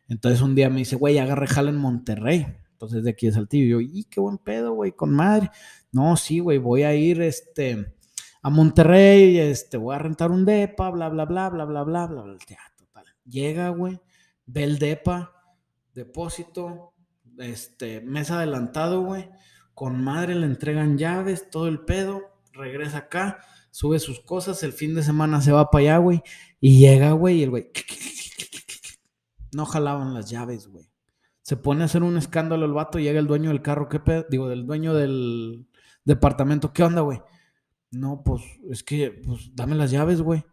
Entonces, 0.09 0.41
un 0.41 0.57
día 0.57 0.71
me 0.71 0.79
dice, 0.79 0.97
güey, 0.97 1.19
agarré 1.19 1.47
jale 1.47 1.71
en 1.71 1.77
Monterrey. 1.77 2.47
Entonces 2.79 3.03
de 3.03 3.11
aquí 3.11 3.27
es 3.27 3.35
Saltillo. 3.35 3.81
Y 3.81 3.89
yo, 3.89 3.99
y 3.99 4.05
qué 4.05 4.21
buen 4.21 4.39
pedo, 4.39 4.73
güey, 4.73 4.93
con 4.93 5.13
madre. 5.13 5.51
No, 5.91 6.17
sí, 6.17 6.39
güey, 6.39 6.59
voy 6.59 6.85
a 6.85 6.95
ir 6.95 7.21
este, 7.21 7.93
a 8.41 8.51
Monterrey, 8.51 9.37
este, 9.37 9.77
voy 9.77 9.97
a 9.97 9.99
rentar 9.99 10.31
un 10.31 10.45
depa, 10.45 10.89
bla, 10.91 11.09
bla, 11.09 11.25
bla, 11.25 11.49
bla, 11.49 11.65
bla, 11.65 11.83
bla, 11.83 12.07
bla, 12.07 12.23
bla. 12.23 12.39
total. 12.77 13.05
Llega, 13.25 13.71
güey, 13.71 14.01
ve 14.47 14.63
el 14.63 14.79
depa, 14.79 15.33
depósito, 15.93 16.95
este, 17.39 18.01
mes 18.01 18.31
adelantado, 18.31 19.03
güey. 19.03 19.29
Con 19.75 20.01
madre 20.01 20.37
le 20.37 20.47
entregan 20.47 20.99
llaves, 20.99 21.51
todo 21.51 21.67
el 21.67 21.81
pedo, 21.81 22.23
regresa 22.53 22.99
acá, 22.99 23.41
sube 23.73 23.99
sus 23.99 24.21
cosas, 24.21 24.63
el 24.63 24.73
fin 24.73 24.95
de 24.95 25.03
semana 25.03 25.41
se 25.41 25.51
va 25.51 25.69
para 25.69 25.83
allá, 25.83 25.99
güey, 25.99 26.23
y 26.61 26.79
llega, 26.79 27.11
güey, 27.11 27.39
y 27.39 27.43
el 27.43 27.51
güey, 27.51 27.73
no 29.53 29.67
jalaban 29.67 30.15
las 30.15 30.31
llaves, 30.31 30.69
güey. 30.69 30.89
Se 31.49 31.57
pone 31.57 31.81
a 31.81 31.87
hacer 31.87 32.03
un 32.03 32.19
escándalo 32.19 32.67
el 32.67 32.75
vato, 32.75 32.99
llega 32.99 33.19
el 33.19 33.27
dueño 33.27 33.49
del 33.49 33.63
carro, 33.63 33.89
¿qué 33.89 33.99
pedo? 34.01 34.27
Digo, 34.29 34.51
del 34.51 34.67
dueño 34.67 34.93
del 34.93 35.67
departamento, 36.05 36.75
¿qué 36.75 36.83
onda, 36.83 37.01
güey? 37.01 37.23
No, 37.91 38.23
pues 38.23 38.43
es 38.69 38.83
que, 38.83 39.23
pues 39.27 39.57
dame 39.57 39.75
las 39.75 39.91
llaves, 39.91 40.21
güey. 40.21 40.45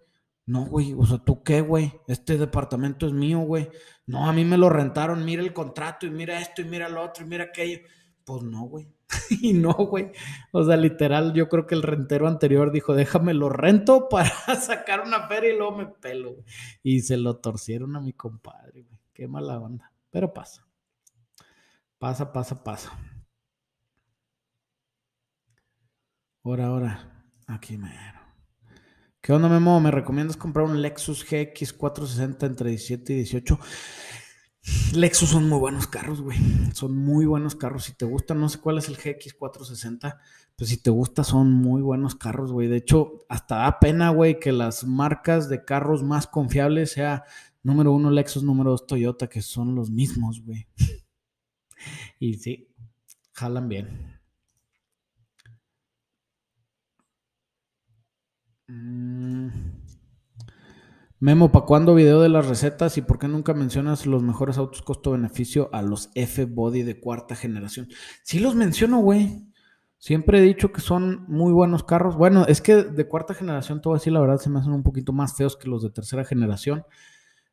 No, 0.46 0.64
güey, 0.68 0.94
o 0.98 1.06
sea, 1.06 1.18
¿tú 1.18 1.44
qué, 1.44 1.60
güey? 1.60 1.92
Este 2.08 2.38
departamento 2.38 3.08
es 3.08 3.12
mío, 3.12 3.40
güey. 3.40 3.70
No, 4.06 4.26
a 4.26 4.32
mí 4.32 4.46
me 4.46 4.58
lo 4.58 4.70
rentaron, 4.70 5.26
mira 5.26 5.44
el 5.44 5.52
contrato 5.52 6.06
y 6.06 6.12
mira 6.12 6.40
esto 6.40 6.62
y 6.62 6.64
mira 6.64 6.88
lo 6.88 7.04
otro 7.04 7.26
y 7.26 7.28
mira 7.28 7.44
aquello. 7.44 7.80
Pues 8.24 8.44
no, 8.44 8.62
güey. 8.62 8.88
y 9.42 9.52
no, 9.52 9.74
güey. 9.74 10.14
O 10.54 10.64
sea, 10.64 10.78
literal, 10.78 11.34
yo 11.34 11.50
creo 11.50 11.68
que 11.68 11.76
el 11.76 11.84
rentero 11.84 12.26
anterior 12.26 12.72
dijo, 12.72 12.96
déjame 12.96 13.34
lo 13.34 13.50
rento 13.50 14.08
para 14.08 14.30
sacar 14.62 15.02
una 15.02 15.28
feria 15.28 15.54
y 15.54 15.58
luego 15.58 15.76
me 15.76 15.88
pelo. 15.88 16.38
Y 16.84 17.02
se 17.02 17.18
lo 17.18 17.36
torcieron 17.36 17.98
a 17.98 18.00
mi 18.00 18.14
compadre, 18.14 18.84
güey. 18.84 19.02
Qué 19.14 19.28
mala 19.28 19.60
onda. 19.60 19.92
Pero 20.10 20.34
pasa. 20.34 20.65
Pasa, 22.00 22.32
pasa, 22.34 22.64
pasa. 22.64 22.92
Ahora, 26.44 26.68
ahora. 26.68 27.12
Aquí 27.48 27.78
me. 27.78 27.92
¿Qué 29.22 29.34
onda, 29.34 29.50
Memo? 29.50 29.80
¿Me 29.80 29.92
recomiendas 29.92 30.38
comprar 30.38 30.66
un 30.66 30.82
Lexus 30.82 31.24
GX 31.24 31.74
460 31.74 32.46
entre 32.46 32.70
17 32.70 33.14
y 33.14 33.16
18? 33.18 33.60
Lexus 34.94 35.30
son 35.30 35.48
muy 35.48 35.60
buenos 35.60 35.88
carros, 35.88 36.22
güey. 36.22 36.38
Son 36.74 36.96
muy 36.96 37.26
buenos 37.26 37.56
carros. 37.56 37.86
Si 37.86 37.94
te 37.94 38.06
gusta, 38.06 38.34
no 38.34 38.50
sé 38.50 38.60
cuál 38.60 38.78
es 38.80 38.88
el 38.90 38.98
GX 38.98 39.34
460, 39.36 40.20
pues 40.56 40.70
si 40.70 40.78
te 40.78 40.90
gusta, 40.90 41.24
son 41.24 41.54
muy 41.54 41.82
buenos 41.82 42.16
carros, 42.16 42.52
güey. 42.52 42.68
De 42.68 42.78
hecho, 42.78 43.26
hasta 43.30 43.58
da 43.58 43.80
pena, 43.80 44.10
güey, 44.10 44.40
que 44.40 44.52
las 44.52 44.84
marcas 44.86 45.50
de 45.50 45.66
carros 45.66 46.04
más 46.04 46.28
confiables 46.28 46.92
sea 46.92 47.24
número 47.64 47.92
uno 47.94 48.12
Lexus, 48.12 48.44
número 48.44 48.72
dos 48.72 48.86
Toyota, 48.86 49.28
que 49.28 49.42
son 49.42 49.76
los 49.76 49.90
mismos, 49.90 50.44
güey. 50.44 50.68
Y 52.20 52.36
sí, 52.36 52.70
jalan 53.34 53.70
bien. 53.70 54.20
Mm. 58.68 59.50
Memo, 61.20 61.52
¿para 61.52 61.66
cuándo 61.66 61.96
video 61.96 62.22
de 62.22 62.30
las 62.30 62.48
recetas 62.48 62.98
y 62.98 63.02
por 63.02 63.18
qué 63.18 63.28
nunca 63.28 63.54
mencionas 63.54 64.06
los 64.06 64.22
mejores 64.22 64.58
autos 64.58 64.82
costo-beneficio 64.82 65.70
a 65.74 65.82
los 65.82 66.12
F-Body 66.14 66.84
de 66.84 67.00
cuarta 67.00 67.36
generación? 67.36 67.88
Sí 68.24 68.40
los 68.40 68.54
menciono, 68.56 69.00
güey. 69.00 69.48
Siempre 69.98 70.40
he 70.40 70.42
dicho 70.42 70.72
que 70.72 70.82
son 70.82 71.26
muy 71.28 71.52
buenos 71.54 71.84
carros. 71.84 72.16
Bueno, 72.18 72.46
es 72.48 72.62
que 72.62 72.76
de 72.76 73.08
cuarta 73.08 73.34
generación, 73.34 73.82
todo 73.82 73.96
así, 73.96 74.12
la 74.12 74.20
verdad, 74.20 74.38
se 74.38 74.50
me 74.50 74.60
hacen 74.60 74.74
un 74.74 74.84
poquito 74.84 75.14
más 75.14 75.36
feos 75.36 75.58
que 75.58 75.70
los 75.70 75.82
de 75.82 75.90
tercera 75.90 76.26
generación. 76.26 76.86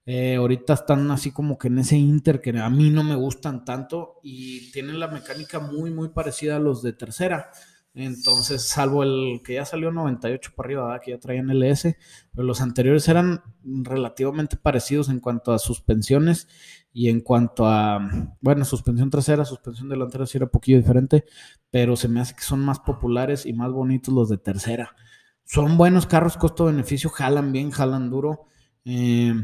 Eh, 0.05 0.35
ahorita 0.37 0.75
están 0.75 1.11
así 1.13 1.31
como 1.31 1.57
que 1.59 1.69
en 1.69 1.79
ese 1.79 1.97
Inter 1.97 2.41
que 2.41 2.51
a 2.59 2.69
mí 2.71 2.91
no 2.91 3.05
me 3.05 3.15
gustan 3.15 3.65
tanto 3.65 4.19
y 4.23 4.73
tienen 4.73 4.99
la 4.99 5.07
mecánica 5.09 5.61
muy, 5.61 5.93
muy 5.93 6.09
parecida 6.09 6.57
a 6.57 6.61
los 6.61 6.83
de 6.83 6.93
tercera. 6.93 7.51
Entonces, 7.95 8.63
salvo 8.63 9.03
el 9.03 9.43
que 9.45 9.55
ya 9.55 9.67
salió 9.67 9.93
98 9.93 10.53
para 10.57 10.67
arriba, 10.67 11.01
que 11.01 11.11
ya 11.11 11.19
traían 11.19 11.51
LS, 11.51 11.99
pero 12.33 12.47
los 12.47 12.63
anteriores 12.63 13.07
eran 13.09 13.43
relativamente 13.63 14.57
parecidos 14.57 15.11
en 15.11 15.21
cuanto 15.21 15.53
a 15.53 15.59
suspensiones 15.59 16.49
y 16.95 17.11
en 17.11 17.21
cuanto 17.21 17.67
a, 17.67 18.01
bueno, 18.41 18.65
suspensión 18.65 19.11
trasera, 19.11 19.45
suspensión 19.45 19.91
delantera 19.91 20.25
sí 20.27 20.39
era 20.39 20.47
un 20.47 20.51
poquillo 20.51 20.79
diferente, 20.79 21.25
pero 21.71 21.97
se 21.97 22.09
me 22.09 22.21
hace 22.21 22.35
que 22.35 22.43
son 22.43 22.65
más 22.65 22.81
populares 22.81 23.45
y 23.45 23.53
más 23.53 23.71
bonitos 23.71 24.13
los 24.15 24.31
de 24.31 24.39
tercera. 24.39 24.97
Son 25.45 25.77
buenos 25.77 26.07
carros, 26.07 26.39
costo-beneficio, 26.39 27.11
jalan 27.11 27.53
bien, 27.53 27.71
jalan 27.71 28.09
duro. 28.09 28.47
Eh, 28.87 29.35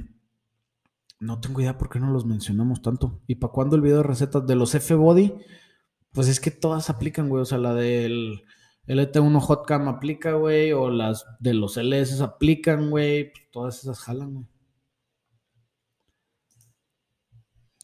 no 1.21 1.41
tengo 1.41 1.61
idea 1.61 1.79
por 1.79 1.89
qué 1.89 2.01
no 2.01 2.11
los 2.11 2.27
mencionamos 2.27 2.83
tanto. 2.83 3.21
¿Y 3.27 3.37
para 3.37 3.53
cuándo 3.53 3.77
el 3.77 3.83
video 3.83 3.99
de 3.99 4.03
recetas 4.05 4.47
de 4.47 4.55
los 4.55 4.75
F-Body? 4.75 5.35
Pues 6.13 6.29
es 6.29 6.41
que 6.41 6.51
todas 6.51 6.91
aplican, 6.91 7.29
güey. 7.29 7.43
O 7.43 7.45
sea, 7.45 7.59
la 7.59 7.75
del 7.75 8.45
LT1 8.87 9.41
Hotcam 9.41 9.89
aplica, 9.89 10.33
güey. 10.33 10.73
O 10.73 10.91
las 10.91 11.27
de 11.41 11.55
los 11.55 11.77
LS 11.77 12.21
aplican, 12.23 12.91
güey. 12.91 13.33
Pues 13.33 13.51
todas 13.51 13.79
esas 13.83 14.01
jalan, 14.01 14.35
güey. 14.35 14.47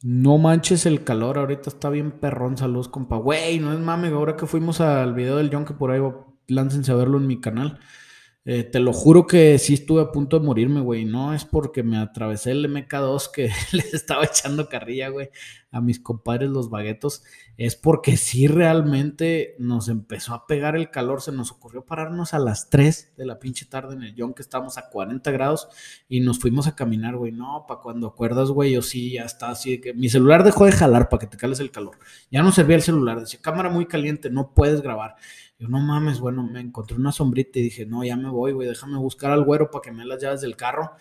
No 0.07 0.37
manches 0.37 0.85
el 0.85 1.03
calor, 1.03 1.39
ahorita 1.39 1.70
está 1.70 1.89
bien 1.89 2.12
perrón. 2.12 2.59
Saludos, 2.59 2.89
compa. 2.89 3.16
Güey, 3.16 3.59
no 3.59 3.72
es 3.72 3.78
mame, 3.78 4.09
ahora 4.09 4.37
que 4.37 4.47
fuimos 4.47 4.82
al 4.82 5.14
video 5.14 5.39
del 5.39 5.49
John, 5.51 5.64
que 5.64 5.72
por 5.72 5.91
ahí 5.91 6.03
láncense 6.47 6.93
a 6.93 6.95
verlo 6.95 7.16
en 7.16 7.26
mi 7.26 7.41
canal. 7.41 7.80
Eh, 8.47 8.62
te 8.62 8.78
lo 8.78 8.92
juro 8.92 9.26
que 9.26 9.59
sí 9.59 9.72
estuve 9.72 10.03
a 10.03 10.12
punto 10.12 10.38
de 10.38 10.45
morirme, 10.45 10.80
güey. 10.80 11.07
No 11.07 11.32
es 11.32 11.47
porque 11.47 11.82
me 11.82 11.97
atravesé 11.97 12.51
el 12.51 12.70
MK2 12.70 13.30
que 13.30 13.51
les 13.72 13.95
estaba 13.95 14.24
echando 14.24 14.68
carrilla, 14.68 15.09
güey, 15.09 15.30
a 15.70 15.80
mis 15.80 15.99
compadres 15.99 16.51
los 16.51 16.68
baguetos. 16.68 17.22
Es 17.57 17.74
porque 17.74 18.18
sí 18.18 18.47
realmente 18.47 19.55
nos 19.59 19.88
empezó 19.88 20.34
a 20.34 20.47
pegar 20.47 20.76
el 20.76 20.90
calor. 20.90 21.22
Se 21.22 21.32
nos 21.32 21.53
ocurrió 21.53 21.86
pararnos 21.86 22.34
a 22.34 22.38
las 22.38 22.68
3 22.68 23.14
de 23.16 23.24
la 23.24 23.38
pinche 23.38 23.64
tarde 23.64 23.95
en 23.95 24.03
el 24.03 24.14
John, 24.16 24.34
que 24.34 24.42
estábamos 24.42 24.76
a 24.76 24.90
40 24.90 25.30
grados, 25.30 25.68
y 26.07 26.20
nos 26.20 26.38
fuimos 26.38 26.66
a 26.66 26.76
caminar, 26.76 27.16
güey. 27.16 27.32
No, 27.32 27.64
para 27.66 27.80
cuando 27.80 28.09
acuerdas, 28.09 28.51
güey, 28.51 28.72
yo 28.72 28.82
sí, 28.82 29.12
ya 29.12 29.22
está 29.22 29.49
así. 29.49 29.80
que 29.80 29.95
mi 29.95 30.11
celular 30.11 30.45
dejó 30.45 30.66
de 30.66 30.72
jalar 30.72 31.09
para 31.09 31.20
que 31.20 31.28
te 31.28 31.38
cales 31.38 31.61
el 31.61 31.70
calor. 31.70 31.99
Ya 32.30 32.42
no 32.42 32.53
servía 32.53 32.76
el 32.76 32.82
celular. 32.82 33.20
Decía, 33.20 33.40
cámara 33.42 33.70
muy 33.70 33.86
caliente, 33.86 34.28
no 34.28 34.53
puedes 34.53 34.82
grabar. 34.82 35.16
Yo, 35.59 35.68
no 35.68 35.78
mames, 35.80 36.20
bueno, 36.20 36.42
me 36.42 36.61
encontré 36.61 36.96
una 36.96 37.12
sombrita 37.12 37.59
y 37.59 37.62
dije, 37.62 37.86
no, 37.86 38.05
ya 38.05 38.16
me 38.16 38.30
voy, 38.30 38.52
güey, 38.52 38.68
déjame 38.68 38.98
buscar 38.98 39.30
al 39.30 39.44
güero 39.44 39.70
para 39.70 39.82
que 39.82 39.92
me 39.92 40.05
las 40.05 40.20
llaves 40.20 40.40
del 40.40 40.57
carro. 40.57 40.92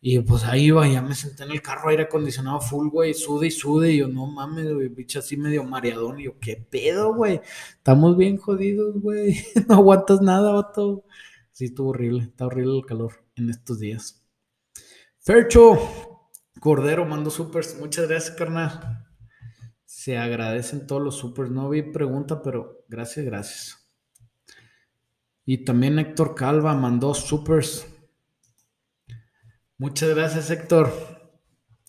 Y 0.00 0.18
pues 0.20 0.42
ahí 0.44 0.64
iba, 0.64 0.86
ya 0.88 1.00
me 1.00 1.14
senté 1.14 1.44
en 1.44 1.52
el 1.52 1.62
carro, 1.62 1.88
aire 1.90 2.02
acondicionado 2.02 2.60
full, 2.60 2.88
güey, 2.88 3.14
sude 3.14 3.46
y 3.46 3.50
sude. 3.52 3.92
Y 3.92 3.98
yo, 3.98 4.08
no 4.08 4.26
mames, 4.26 4.72
güey, 4.74 4.88
bicho 4.88 5.20
así 5.20 5.36
medio 5.36 5.62
mareadón. 5.62 6.18
Y 6.18 6.24
yo, 6.24 6.38
¿qué 6.40 6.56
pedo, 6.56 7.14
güey? 7.14 7.40
Estamos 7.76 8.16
bien 8.16 8.36
jodidos, 8.36 9.00
güey. 9.00 9.36
no 9.68 9.76
aguantas 9.76 10.20
nada, 10.20 10.52
vato. 10.52 11.04
Sí, 11.52 11.66
estuvo 11.66 11.90
horrible, 11.90 12.24
está 12.24 12.46
horrible 12.46 12.78
el 12.78 12.86
calor 12.86 13.24
en 13.36 13.50
estos 13.50 13.78
días. 13.78 14.24
Fercho, 15.20 15.78
Cordero, 16.58 17.04
mando 17.04 17.30
supers. 17.30 17.78
Muchas 17.78 18.08
gracias, 18.08 18.36
carnal. 18.36 19.06
Se 19.84 20.18
agradecen 20.18 20.86
todos 20.86 21.02
los 21.02 21.16
supers. 21.16 21.50
No 21.50 21.68
vi 21.68 21.82
pregunta, 21.82 22.42
pero 22.42 22.84
gracias, 22.88 23.24
gracias. 23.24 23.81
Y 25.44 25.64
también 25.64 25.98
Héctor 25.98 26.34
Calva 26.34 26.74
mandó 26.74 27.14
supers. 27.14 27.86
Muchas 29.78 30.10
gracias, 30.10 30.50
Héctor. 30.50 30.92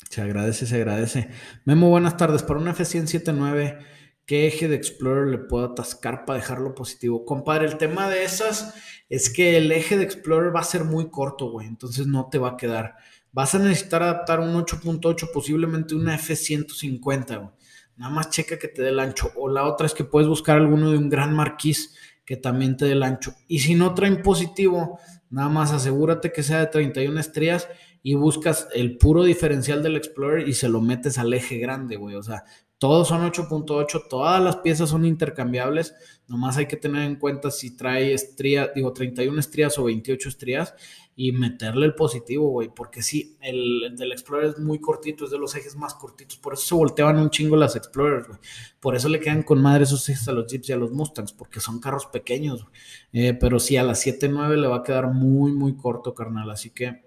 Se 0.10 0.22
agradece, 0.22 0.66
se 0.66 0.76
agradece. 0.76 1.30
Memo, 1.66 1.90
buenas 1.90 2.18
tardes. 2.18 2.44
Para 2.44 2.60
un 2.60 2.68
F179, 2.68 3.80
¿qué 4.26 4.48
eje 4.48 4.68
de 4.68 4.76
Explorer 4.76 5.28
le 5.28 5.38
puedo 5.38 5.66
atascar 5.66 6.26
para 6.26 6.40
dejarlo 6.40 6.74
positivo? 6.74 7.26
Compadre, 7.26 7.66
el 7.66 7.78
tema 7.78 8.10
de 8.10 8.24
esas 8.24 8.74
es 9.10 9.30
que 9.30 9.58
el 9.58 9.72
eje 9.72 9.98
de 9.98 10.04
Explorer 10.04 10.56
va 10.56 10.62
a 10.62 10.64
ser 10.64 10.84
muy 10.84 11.10
corto, 11.10 11.52
güey. 11.52 11.68
Entonces 11.68 12.08
no 12.08 12.30
te 12.32 12.40
va 12.40 12.50
a 12.50 12.58
quedar. 12.58 12.96
Vas 13.32 13.54
a 13.56 13.60
necesitar 13.60 14.02
adaptar 14.02 14.40
un 14.40 14.54
8.8, 14.54 15.32
posiblemente 15.32 15.96
una 15.96 16.18
F150, 16.18 17.40
güey. 17.40 17.50
Nada 17.96 18.12
más 18.12 18.32
checa 18.32 18.58
que 18.58 18.68
te 18.68 18.82
dé 18.82 18.90
el 18.90 19.00
ancho. 19.00 19.32
O 19.36 19.50
la 19.50 19.66
otra 19.66 19.86
es 19.86 19.94
que 19.94 20.04
puedes 20.04 20.28
buscar 20.28 20.58
alguno 20.58 20.90
de 20.92 20.98
un 20.98 21.10
gran 21.10 21.36
marquís 21.36 21.96
que 22.26 22.38
también 22.38 22.78
te 22.78 22.86
dé 22.86 22.94
el 22.94 23.04
ancho. 23.04 23.34
Y 23.48 23.60
si 23.60 23.76
no 23.76 23.94
traen 23.94 24.22
positivo, 24.22 25.00
nada 25.30 25.50
más 25.50 25.72
asegúrate 25.72 26.32
que 26.32 26.44
sea 26.44 26.60
de 26.60 26.68
31 26.68 27.20
estrellas 27.20 27.68
y 28.02 28.16
buscas 28.16 28.68
el 28.74 28.98
puro 28.98 29.24
diferencial 29.24 29.82
del 29.82 29.96
Explorer 29.96 30.48
y 30.48 30.54
se 30.54 30.70
lo 30.70 30.82
metes 30.82 31.18
al 31.18 31.34
eje 31.34 31.58
grande, 31.58 31.96
güey. 31.96 32.16
O 32.16 32.24
sea, 32.24 32.44
todos 32.84 33.08
son 33.08 33.22
8.8, 33.22 34.10
todas 34.10 34.44
las 34.44 34.58
piezas 34.58 34.90
son 34.90 35.06
intercambiables. 35.06 35.96
Nomás 36.28 36.58
hay 36.58 36.66
que 36.66 36.76
tener 36.76 37.04
en 37.04 37.16
cuenta 37.16 37.50
si 37.50 37.78
trae 37.78 38.14
estría, 38.14 38.74
digo, 38.76 38.92
31 38.92 39.40
estrías 39.40 39.80
o 39.80 39.86
28 39.86 40.28
estrías 40.28 40.76
y 41.16 41.32
meterle 41.32 41.86
el 41.86 41.96
positivo, 41.96 42.50
güey, 42.50 42.68
porque 42.76 43.02
sí, 43.02 43.38
el, 43.40 43.96
del 43.96 44.12
Explorer 44.12 44.50
es 44.50 44.60
muy 44.60 44.82
cortito, 44.82 45.24
es 45.24 45.32
de 45.32 45.38
los 45.38 45.56
ejes 45.56 45.78
más 45.78 45.94
cortitos, 45.94 46.38
por 46.38 46.56
eso 46.56 46.64
se 46.66 46.76
volteaban 46.76 47.20
un 47.20 47.30
chingo 47.30 47.56
las 47.56 47.78
Explorers, 47.78 48.28
güey. 48.28 48.40
Por 48.82 48.98
eso 48.98 49.08
le 49.08 49.22
quedan 49.22 49.44
con 49.44 49.62
madre 49.62 49.86
esos 49.86 50.10
ejes 50.10 50.28
a 50.28 50.34
los 50.34 50.52
Jeeps 50.52 50.68
y 50.68 50.74
a 50.74 50.76
los 50.76 50.92
Mustangs, 50.92 51.32
porque 51.32 51.62
son 51.62 51.80
carros 51.80 52.08
pequeños, 52.08 52.66
eh, 53.14 53.34
pero 53.34 53.62
sí, 53.62 53.78
a 53.78 53.84
las 53.84 54.06
7.9 54.06 54.58
le 54.58 54.68
va 54.68 54.80
a 54.80 54.84
quedar 54.84 55.08
muy, 55.08 55.54
muy 55.54 55.78
corto, 55.78 56.14
carnal, 56.14 56.52
así 56.52 56.72
que 56.72 57.02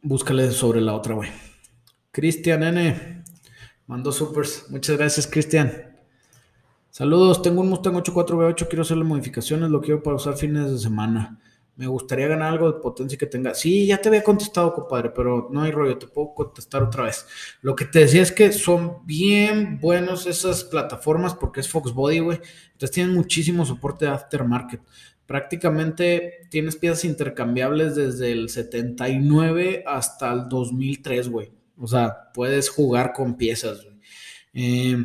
búscale 0.00 0.50
sobre 0.52 0.80
la 0.80 0.94
otra, 0.94 1.14
güey. 1.14 1.28
Cristian 2.10 2.62
N. 2.62 3.24
Mandó 3.86 4.12
supers. 4.12 4.66
Muchas 4.70 4.96
gracias, 4.96 5.26
Cristian. 5.26 5.96
Saludos, 6.90 7.42
tengo 7.42 7.60
un 7.60 7.68
Mustang 7.68 7.94
84V8, 7.94 8.66
quiero 8.66 8.82
hacerle 8.82 9.04
modificaciones, 9.04 9.70
lo 9.70 9.80
quiero 9.80 10.02
para 10.02 10.16
usar 10.16 10.36
fines 10.36 10.70
de 10.70 10.78
semana. 10.78 11.38
Me 11.76 11.86
gustaría 11.86 12.26
ganar 12.26 12.52
algo 12.52 12.72
de 12.72 12.80
potencia 12.80 13.16
que 13.16 13.26
tenga. 13.26 13.54
Sí, 13.54 13.86
ya 13.86 14.00
te 14.00 14.08
había 14.08 14.24
contestado, 14.24 14.74
compadre, 14.74 15.10
pero 15.10 15.48
no 15.52 15.62
hay 15.62 15.70
rollo, 15.70 15.96
te 15.96 16.08
puedo 16.08 16.34
contestar 16.34 16.82
otra 16.82 17.04
vez. 17.04 17.24
Lo 17.62 17.76
que 17.76 17.84
te 17.84 18.00
decía 18.00 18.22
es 18.22 18.32
que 18.32 18.52
son 18.52 19.06
bien 19.06 19.78
buenos 19.78 20.26
esas 20.26 20.64
plataformas 20.64 21.34
porque 21.34 21.60
es 21.60 21.68
Fox 21.68 21.92
Body, 21.92 22.18
güey. 22.18 22.40
Entonces 22.72 22.90
tienen 22.90 23.14
muchísimo 23.14 23.64
soporte 23.64 24.06
de 24.06 24.10
aftermarket. 24.10 24.80
Prácticamente 25.24 26.48
tienes 26.50 26.74
piezas 26.74 27.04
intercambiables 27.04 27.94
desde 27.94 28.32
el 28.32 28.48
79 28.48 29.84
hasta 29.86 30.32
el 30.32 30.48
2003, 30.48 31.28
güey. 31.28 31.57
O 31.78 31.86
sea, 31.86 32.32
puedes 32.34 32.68
jugar 32.68 33.12
con 33.12 33.36
piezas. 33.36 33.86
Eh, 34.52 34.96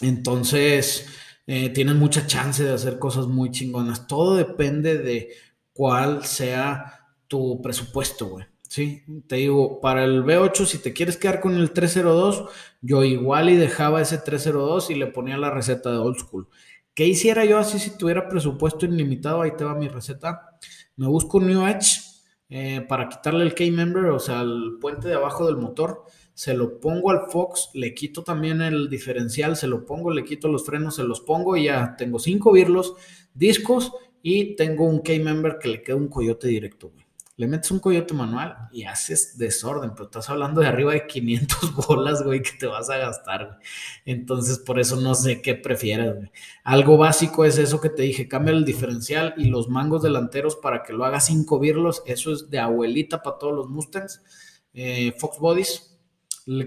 entonces, 0.00 1.06
eh, 1.46 1.70
tienes 1.70 1.94
mucha 1.96 2.26
chance 2.26 2.62
de 2.62 2.72
hacer 2.72 2.98
cosas 2.98 3.26
muy 3.26 3.50
chingonas. 3.50 4.06
Todo 4.06 4.36
depende 4.36 4.98
de 4.98 5.30
cuál 5.72 6.24
sea 6.24 7.14
tu 7.26 7.60
presupuesto, 7.62 8.26
güey. 8.28 8.46
Sí, 8.68 9.02
te 9.26 9.36
digo, 9.36 9.80
para 9.80 10.04
el 10.04 10.22
V8, 10.24 10.66
si 10.66 10.78
te 10.78 10.92
quieres 10.92 11.16
quedar 11.16 11.40
con 11.40 11.56
el 11.56 11.72
302, 11.72 12.50
yo 12.82 13.02
igual 13.02 13.48
y 13.48 13.56
dejaba 13.56 14.02
ese 14.02 14.18
302 14.18 14.90
y 14.90 14.94
le 14.94 15.06
ponía 15.06 15.38
la 15.38 15.50
receta 15.50 15.90
de 15.90 15.96
old 15.96 16.18
school. 16.18 16.48
¿Qué 16.94 17.06
hiciera 17.06 17.44
yo 17.46 17.58
así 17.58 17.78
si 17.78 17.96
tuviera 17.96 18.28
presupuesto 18.28 18.84
ilimitado? 18.84 19.40
Ahí 19.40 19.52
te 19.56 19.64
va 19.64 19.74
mi 19.74 19.88
receta. 19.88 20.58
Me 20.96 21.06
busco 21.06 21.38
un 21.38 21.46
New 21.46 21.66
Edge 21.66 22.07
eh, 22.50 22.80
para 22.88 23.08
quitarle 23.08 23.44
el 23.44 23.54
K-Member, 23.54 24.06
o 24.06 24.18
sea, 24.18 24.40
el 24.40 24.78
puente 24.80 25.08
de 25.08 25.14
abajo 25.14 25.46
del 25.46 25.56
motor 25.56 26.04
se 26.32 26.54
lo 26.54 26.78
pongo 26.78 27.10
al 27.10 27.30
Fox, 27.30 27.70
le 27.74 27.94
quito 27.94 28.22
también 28.22 28.62
el 28.62 28.88
diferencial, 28.88 29.56
se 29.56 29.66
lo 29.66 29.84
pongo, 29.84 30.12
le 30.12 30.24
quito 30.24 30.48
los 30.48 30.64
frenos, 30.64 30.94
se 30.94 31.02
los 31.02 31.20
pongo 31.20 31.56
y 31.56 31.64
ya 31.64 31.96
tengo 31.96 32.18
cinco 32.18 32.52
birlos, 32.52 32.94
discos 33.34 33.92
y 34.22 34.54
tengo 34.56 34.84
un 34.84 35.00
K-Member 35.00 35.58
que 35.58 35.68
le 35.68 35.82
queda 35.82 35.96
un 35.96 36.08
coyote 36.08 36.48
directo, 36.48 36.92
Le 37.38 37.46
metes 37.46 37.70
un 37.70 37.78
coyote 37.78 38.14
manual 38.14 38.68
y 38.72 38.82
haces 38.82 39.38
desorden, 39.38 39.92
pero 39.92 40.06
estás 40.06 40.28
hablando 40.28 40.60
de 40.60 40.66
arriba 40.66 40.92
de 40.92 41.06
500 41.06 41.72
bolas, 41.86 42.24
güey, 42.24 42.42
que 42.42 42.50
te 42.58 42.66
vas 42.66 42.90
a 42.90 42.96
gastar, 42.96 43.60
Entonces, 44.04 44.58
por 44.58 44.80
eso 44.80 44.96
no 44.96 45.14
sé 45.14 45.40
qué 45.40 45.54
prefieras, 45.54 46.16
güey. 46.16 46.32
Algo 46.64 46.96
básico 46.96 47.44
es 47.44 47.56
eso 47.58 47.80
que 47.80 47.90
te 47.90 48.02
dije, 48.02 48.26
cambia 48.26 48.52
el 48.52 48.64
diferencial 48.64 49.34
y 49.36 49.44
los 49.44 49.68
mangos 49.68 50.02
delanteros 50.02 50.56
para 50.56 50.82
que 50.82 50.92
lo 50.92 51.04
haga 51.04 51.20
cinco 51.20 51.60
birlos. 51.60 52.02
Eso 52.06 52.32
es 52.32 52.50
de 52.50 52.58
abuelita 52.58 53.22
para 53.22 53.38
todos 53.38 53.54
los 53.54 53.68
Mustangs. 53.68 54.20
Eh, 54.74 55.14
Fox 55.16 55.38
Bodies, 55.38 55.96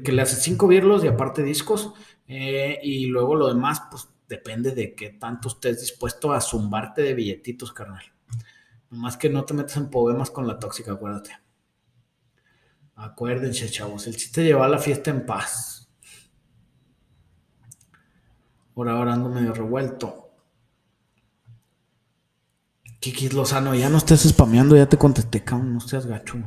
que 0.05 0.11
le 0.13 0.21
hace 0.21 0.37
cinco 0.37 0.69
birlos 0.69 1.03
y 1.03 1.07
aparte 1.07 1.43
discos. 1.43 1.91
Eh, 2.29 2.79
y 2.81 3.07
luego 3.07 3.35
lo 3.35 3.49
demás, 3.49 3.81
pues 3.91 4.07
depende 4.29 4.71
de 4.71 4.95
qué 4.95 5.09
tanto 5.09 5.49
estés 5.49 5.81
dispuesto 5.81 6.31
a 6.31 6.39
zumbarte 6.39 7.01
de 7.01 7.13
billetitos, 7.13 7.73
carnal. 7.73 8.03
Nomás 8.91 9.17
que 9.17 9.29
no 9.29 9.45
te 9.45 9.53
metas 9.53 9.77
en 9.77 9.89
problemas 9.89 10.29
con 10.29 10.45
la 10.45 10.59
tóxica, 10.59 10.91
acuérdate. 10.91 11.31
Acuérdense, 12.95 13.69
chavos, 13.71 14.05
el 14.05 14.17
chiste 14.17 14.43
lleva 14.43 14.67
la 14.67 14.77
fiesta 14.77 15.09
en 15.09 15.25
paz. 15.25 15.89
Ahora, 18.75 18.93
ahora 18.93 19.13
ando 19.13 19.29
medio 19.29 19.53
revuelto. 19.53 20.29
Kikis 22.99 23.33
Lozano, 23.33 23.73
ya 23.73 23.89
no 23.89 23.97
estés 23.97 24.21
spameando, 24.21 24.75
ya 24.75 24.87
te 24.87 24.97
contesté, 24.97 25.43
cabrón, 25.43 25.73
no 25.73 25.79
seas 25.79 26.05
gacho. 26.05 26.37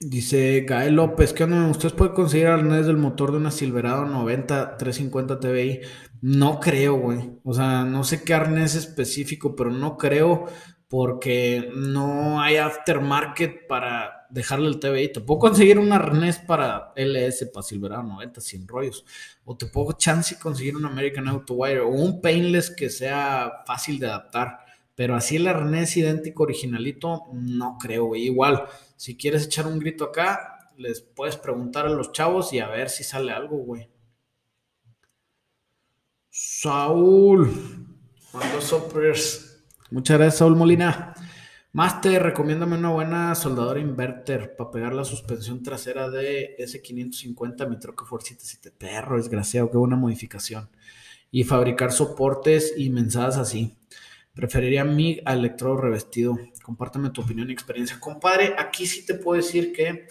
Dice 0.00 0.60
Gael 0.60 0.94
López, 0.94 1.32
¿qué 1.32 1.42
onda? 1.42 1.66
¿Ustedes 1.68 1.92
pueden 1.92 2.14
conseguir 2.14 2.46
arnés 2.46 2.86
del 2.86 2.96
motor 2.96 3.32
de 3.32 3.38
una 3.38 3.50
Silverado 3.50 4.04
90 4.04 4.76
350 4.76 5.40
TBI? 5.40 5.80
No 6.20 6.60
creo, 6.60 6.94
güey. 6.98 7.32
O 7.42 7.52
sea, 7.52 7.82
no 7.82 8.04
sé 8.04 8.22
qué 8.22 8.32
arnés 8.32 8.76
específico, 8.76 9.56
pero 9.56 9.70
no 9.70 9.96
creo 9.98 10.46
porque 10.88 11.72
no 11.74 12.40
hay 12.40 12.58
aftermarket 12.58 13.66
para 13.66 14.28
dejarle 14.30 14.68
el 14.68 14.78
TBI. 14.78 15.14
Te 15.14 15.20
puedo 15.20 15.40
conseguir 15.40 15.80
un 15.80 15.92
arnés 15.92 16.38
para 16.38 16.92
LS, 16.94 17.46
para 17.46 17.64
Silverado 17.64 18.04
90, 18.04 18.40
sin 18.40 18.68
rollos. 18.68 19.04
O 19.44 19.56
te 19.56 19.66
puedo 19.66 19.92
chance 19.92 20.38
conseguir 20.38 20.76
un 20.76 20.86
American 20.86 21.26
Auto 21.26 21.54
Wire 21.54 21.80
o 21.80 21.88
un 21.88 22.20
painless 22.20 22.70
que 22.70 22.88
sea 22.88 23.64
fácil 23.66 23.98
de 23.98 24.06
adaptar. 24.06 24.67
Pero 24.98 25.14
así 25.14 25.36
el 25.36 25.46
arnés 25.46 25.96
idéntico, 25.96 26.42
originalito, 26.42 27.26
no 27.32 27.78
creo, 27.80 28.06
güey. 28.06 28.24
Igual 28.24 28.64
si 28.96 29.16
quieres 29.16 29.44
echar 29.46 29.68
un 29.68 29.78
grito 29.78 30.06
acá, 30.06 30.72
les 30.76 31.02
puedes 31.02 31.36
preguntar 31.36 31.86
a 31.86 31.90
los 31.90 32.10
chavos 32.10 32.52
y 32.52 32.58
a 32.58 32.66
ver 32.66 32.90
si 32.90 33.04
sale 33.04 33.30
algo, 33.30 33.58
güey. 33.58 33.88
Saúl, 36.28 37.48
mando 38.32 38.60
soppers. 38.60 39.62
Muchas 39.92 40.18
gracias, 40.18 40.38
Saúl 40.38 40.56
Molina. 40.56 41.14
Más 41.70 42.00
te 42.00 42.18
recomiéndame 42.18 42.76
una 42.76 42.90
buena 42.90 43.36
soldadora 43.36 43.78
inverter 43.78 44.56
para 44.56 44.72
pegar 44.72 44.94
la 44.94 45.04
suspensión 45.04 45.62
trasera 45.62 46.10
de 46.10 46.56
S550 46.58 47.68
mi 47.68 47.78
troca 47.78 48.04
Ford 48.04 48.22
77. 48.22 48.72
Perro, 48.76 49.16
desgraciado, 49.16 49.70
qué 49.70 49.76
buena 49.76 49.94
modificación. 49.94 50.68
Y 51.30 51.44
fabricar 51.44 51.92
soportes 51.92 52.74
y 52.76 52.90
mensajes 52.90 53.36
así. 53.36 53.78
Preferiría 54.38 54.84
mi 54.84 55.20
electrodo 55.26 55.78
revestido. 55.78 56.38
Compártame 56.62 57.10
tu 57.10 57.22
opinión 57.22 57.50
y 57.50 57.52
experiencia. 57.52 57.98
Compadre, 57.98 58.54
aquí 58.56 58.86
sí 58.86 59.04
te 59.04 59.14
puedo 59.14 59.36
decir 59.36 59.72
que 59.72 60.06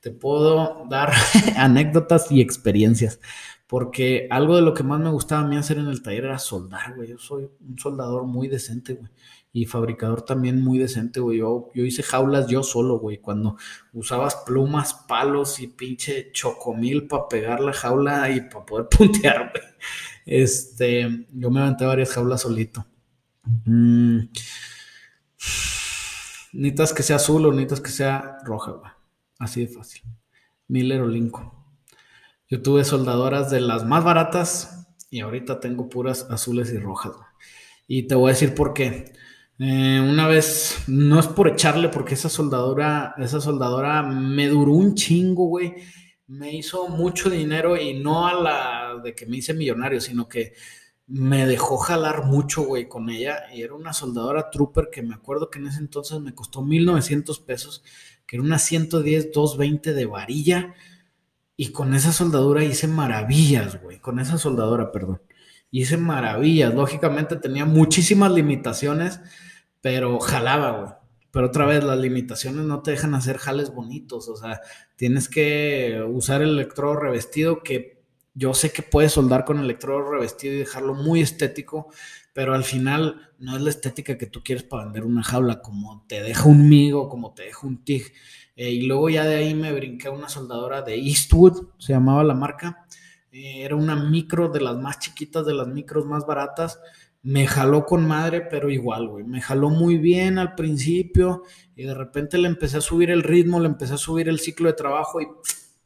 te 0.00 0.10
puedo 0.10 0.84
dar 0.90 1.12
anécdotas 1.56 2.32
y 2.32 2.40
experiencias. 2.40 3.20
Porque 3.68 4.26
algo 4.32 4.56
de 4.56 4.62
lo 4.62 4.74
que 4.74 4.82
más 4.82 4.98
me 4.98 5.10
gustaba 5.10 5.42
a 5.42 5.46
mí 5.46 5.56
hacer 5.56 5.78
en 5.78 5.86
el 5.86 6.02
taller 6.02 6.24
era 6.24 6.40
soldar, 6.40 6.96
güey. 6.96 7.10
Yo 7.10 7.18
soy 7.18 7.48
un 7.60 7.78
soldador 7.78 8.24
muy 8.24 8.48
decente, 8.48 8.94
güey. 8.94 9.12
Y 9.52 9.66
fabricador 9.66 10.22
también 10.22 10.60
muy 10.60 10.78
decente, 10.78 11.20
güey. 11.20 11.38
Yo, 11.38 11.70
yo 11.72 11.84
hice 11.84 12.02
jaulas 12.02 12.48
yo 12.48 12.64
solo, 12.64 12.98
güey. 12.98 13.18
Cuando 13.18 13.58
usabas 13.92 14.34
plumas, 14.44 14.92
palos 15.06 15.60
y 15.60 15.68
pinche 15.68 16.32
chocomil 16.32 17.06
para 17.06 17.28
pegar 17.28 17.60
la 17.60 17.72
jaula 17.72 18.28
y 18.28 18.40
para 18.40 18.66
poder 18.66 18.88
puntear, 18.98 19.52
güey. 19.52 19.64
Este, 20.26 21.28
yo 21.32 21.48
me 21.52 21.60
aventé 21.60 21.84
varias 21.84 22.10
jaulas 22.10 22.40
solito. 22.40 22.84
Mm. 23.64 24.28
Necesitas 26.52 26.92
que 26.92 27.02
sea 27.02 27.16
azul 27.16 27.46
o 27.46 27.52
necesitas 27.52 27.80
que 27.80 27.90
sea 27.90 28.38
roja, 28.44 28.96
Así 29.38 29.66
de 29.66 29.68
fácil. 29.68 30.02
Miller 30.66 31.00
o 31.02 31.08
Lincoln. 31.08 31.52
Yo 32.48 32.62
tuve 32.62 32.84
soldadoras 32.84 33.50
de 33.50 33.60
las 33.60 33.84
más 33.84 34.04
baratas 34.04 34.86
y 35.10 35.20
ahorita 35.20 35.60
tengo 35.60 35.88
puras 35.88 36.26
azules 36.30 36.72
y 36.72 36.78
rojas. 36.78 37.12
Y 37.86 38.04
te 38.04 38.14
voy 38.14 38.30
a 38.30 38.34
decir 38.34 38.54
por 38.54 38.74
qué. 38.74 39.12
Eh, 39.58 40.00
una 40.00 40.28
vez, 40.28 40.84
no 40.86 41.18
es 41.18 41.26
por 41.26 41.48
echarle, 41.48 41.88
porque 41.88 42.14
esa 42.14 42.28
soldadora, 42.28 43.14
esa 43.18 43.40
soldadora 43.40 44.02
me 44.02 44.48
duró 44.48 44.72
un 44.72 44.94
chingo, 44.94 45.46
güey. 45.46 45.74
Me 46.26 46.54
hizo 46.54 46.88
mucho 46.88 47.30
dinero 47.30 47.76
y 47.76 47.94
no 47.94 48.26
a 48.26 48.34
la 48.34 49.00
de 49.02 49.14
que 49.14 49.26
me 49.26 49.38
hice 49.38 49.54
millonario, 49.54 50.00
sino 50.00 50.28
que 50.28 50.54
me 51.08 51.46
dejó 51.46 51.78
jalar 51.78 52.26
mucho, 52.26 52.62
güey, 52.62 52.86
con 52.88 53.08
ella. 53.08 53.44
Y 53.52 53.62
era 53.62 53.74
una 53.74 53.92
soldadora 53.92 54.50
trooper 54.50 54.90
que 54.92 55.02
me 55.02 55.14
acuerdo 55.14 55.50
que 55.50 55.58
en 55.58 55.68
ese 55.68 55.80
entonces 55.80 56.20
me 56.20 56.34
costó 56.34 56.62
1900 56.62 57.40
pesos, 57.40 57.82
que 58.26 58.36
era 58.36 58.44
una 58.44 58.58
110 58.58 59.32
220 59.32 59.94
de 59.94 60.06
varilla. 60.06 60.74
Y 61.56 61.72
con 61.72 61.94
esa 61.94 62.12
soldadura 62.12 62.62
hice 62.62 62.86
maravillas, 62.86 63.82
güey. 63.82 63.98
Con 63.98 64.20
esa 64.20 64.38
soldadora, 64.38 64.92
perdón. 64.92 65.22
Hice 65.70 65.96
maravillas. 65.96 66.74
Lógicamente 66.74 67.36
tenía 67.36 67.64
muchísimas 67.64 68.30
limitaciones, 68.32 69.20
pero 69.80 70.20
jalaba, 70.20 70.70
güey. 70.80 70.92
Pero 71.30 71.46
otra 71.46 71.66
vez, 71.66 71.84
las 71.84 71.98
limitaciones 71.98 72.64
no 72.64 72.82
te 72.82 72.92
dejan 72.92 73.14
hacer 73.14 73.38
jales 73.38 73.74
bonitos. 73.74 74.28
O 74.28 74.36
sea, 74.36 74.60
tienes 74.96 75.28
que 75.28 76.02
usar 76.06 76.42
el 76.42 76.50
electrodo 76.50 76.96
revestido 76.96 77.62
que 77.62 77.97
yo 78.38 78.54
sé 78.54 78.70
que 78.72 78.82
puedes 78.82 79.12
soldar 79.12 79.44
con 79.44 79.58
electrodo 79.58 80.12
revestido 80.12 80.54
y 80.54 80.58
dejarlo 80.58 80.94
muy 80.94 81.20
estético, 81.20 81.88
pero 82.32 82.54
al 82.54 82.62
final 82.62 83.32
no 83.40 83.56
es 83.56 83.62
la 83.62 83.70
estética 83.70 84.16
que 84.16 84.26
tú 84.26 84.44
quieres 84.44 84.62
para 84.62 84.84
vender 84.84 85.04
una 85.04 85.24
jaula, 85.24 85.60
como 85.60 86.04
te 86.06 86.22
deja 86.22 86.48
un 86.48 86.68
migo, 86.68 87.08
como 87.08 87.34
te 87.34 87.42
deja 87.42 87.66
un 87.66 87.82
TIG. 87.82 88.12
Eh, 88.54 88.70
y 88.70 88.82
luego 88.82 89.10
ya 89.10 89.24
de 89.24 89.34
ahí 89.34 89.54
me 89.54 89.72
brinqué 89.72 90.06
a 90.06 90.12
una 90.12 90.28
soldadora 90.28 90.82
de 90.82 90.94
Eastwood, 90.94 91.70
se 91.78 91.92
llamaba 91.92 92.22
la 92.22 92.34
marca. 92.34 92.86
Eh, 93.32 93.62
era 93.64 93.74
una 93.74 93.96
micro 93.96 94.48
de 94.48 94.60
las 94.60 94.76
más 94.76 95.00
chiquitas, 95.00 95.44
de 95.44 95.54
las 95.54 95.66
micros 95.66 96.06
más 96.06 96.24
baratas. 96.24 96.78
Me 97.22 97.48
jaló 97.48 97.86
con 97.86 98.06
madre, 98.06 98.42
pero 98.42 98.70
igual, 98.70 99.08
güey. 99.08 99.24
Me 99.24 99.40
jaló 99.40 99.68
muy 99.68 99.98
bien 99.98 100.38
al 100.38 100.54
principio 100.54 101.42
y 101.74 101.82
de 101.82 101.94
repente 101.94 102.38
le 102.38 102.46
empecé 102.46 102.76
a 102.76 102.82
subir 102.82 103.10
el 103.10 103.24
ritmo, 103.24 103.58
le 103.58 103.66
empecé 103.66 103.94
a 103.94 103.98
subir 103.98 104.28
el 104.28 104.38
ciclo 104.38 104.68
de 104.68 104.74
trabajo 104.74 105.20
y 105.20 105.26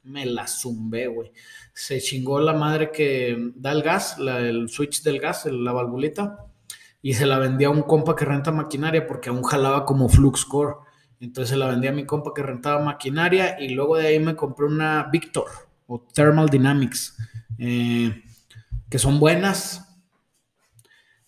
me 0.02 0.26
la 0.26 0.46
zumbé, 0.46 1.06
güey 1.06 1.32
se 1.74 2.00
chingó 2.00 2.40
la 2.40 2.52
madre 2.52 2.90
que 2.90 3.52
da 3.54 3.72
el 3.72 3.82
gas, 3.82 4.16
el 4.18 4.68
switch 4.68 5.02
del 5.02 5.20
gas, 5.20 5.46
la 5.46 5.72
valvulita, 5.72 6.46
y 7.00 7.14
se 7.14 7.26
la 7.26 7.38
vendía 7.38 7.68
a 7.68 7.70
un 7.70 7.82
compa 7.82 8.14
que 8.14 8.24
renta 8.24 8.52
maquinaria 8.52 9.06
porque 9.06 9.30
aún 9.30 9.42
jalaba 9.42 9.84
como 9.84 10.08
flux 10.08 10.44
core. 10.44 10.76
Entonces 11.20 11.50
se 11.50 11.56
la 11.56 11.68
vendía 11.68 11.90
a 11.90 11.94
mi 11.94 12.04
compa 12.04 12.32
que 12.34 12.42
rentaba 12.42 12.84
maquinaria 12.84 13.60
y 13.60 13.70
luego 13.70 13.96
de 13.96 14.08
ahí 14.08 14.18
me 14.18 14.36
compré 14.36 14.66
una 14.66 15.08
Victor 15.10 15.46
o 15.86 16.00
Thermal 16.12 16.48
Dynamics, 16.48 17.16
eh, 17.58 18.22
que 18.88 18.98
son 18.98 19.18
buenas. 19.18 19.88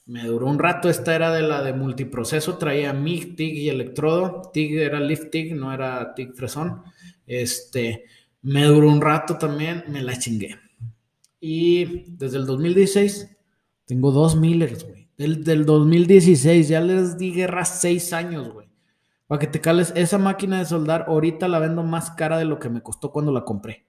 Me 0.07 0.25
duró 0.25 0.47
un 0.47 0.59
rato, 0.59 0.91
esta 0.91 1.15
era 1.15 1.33
de 1.33 1.43
la 1.43 1.63
de 1.63 1.73
multiproceso, 1.73 2.59
traía 2.59 2.93
MIG, 2.93 3.37
TIG 3.37 3.55
y 3.57 3.69
electrodo. 3.71 4.51
TIG 4.53 4.79
era 4.79 5.01
lift 5.01 5.31
TIG, 5.31 5.55
no 5.55 5.73
era 5.73 6.13
TIG 6.15 6.35
fresón. 6.35 6.83
Este, 7.27 8.05
me 8.45 8.65
duró 8.65 8.89
un 8.89 9.01
rato 9.01 9.39
también, 9.39 9.85
me 9.89 10.03
la 10.03 10.19
chingué. 10.19 10.59
Y 11.41 12.05
desde 12.13 12.37
el 12.37 12.47
2016 12.47 13.37
tengo 13.87 14.13
dos 14.13 14.37
Millers, 14.37 14.85
güey. 14.85 15.09
Del, 15.17 15.45
del 15.45 15.65
2016, 15.65 16.69
ya 16.69 16.81
les 16.81 17.17
di 17.17 17.33
guerra 17.33 17.65
seis 17.65 18.13
años, 18.13 18.53
güey. 18.53 18.69
Para 19.27 19.39
que 19.39 19.47
te 19.47 19.61
cales, 19.61 19.93
esa 19.97 20.19
máquina 20.19 20.59
de 20.59 20.67
soldar 20.67 21.07
ahorita 21.09 21.49
la 21.49 21.59
vendo 21.59 21.83
más 21.83 22.11
cara 22.11 22.37
de 22.37 22.45
lo 22.45 22.59
que 22.59 22.69
me 22.69 22.83
costó 22.83 23.11
cuando 23.13 23.33
la 23.33 23.45
compré. 23.45 23.87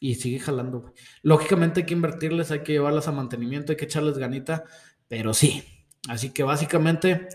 Y 0.00 0.14
sigue 0.14 0.38
jalando, 0.38 0.80
güey. 0.80 0.94
Lógicamente 1.22 1.80
hay 1.80 1.86
que 1.86 1.94
invertirles, 1.94 2.50
hay 2.50 2.60
que 2.62 2.72
llevarlas 2.72 3.08
a 3.08 3.12
mantenimiento, 3.12 3.72
hay 3.72 3.76
que 3.76 3.84
echarles 3.84 4.16
ganita, 4.16 4.64
pero 5.06 5.34
sí. 5.34 5.64
Así 6.08 6.30
que 6.30 6.44
básicamente, 6.44 7.28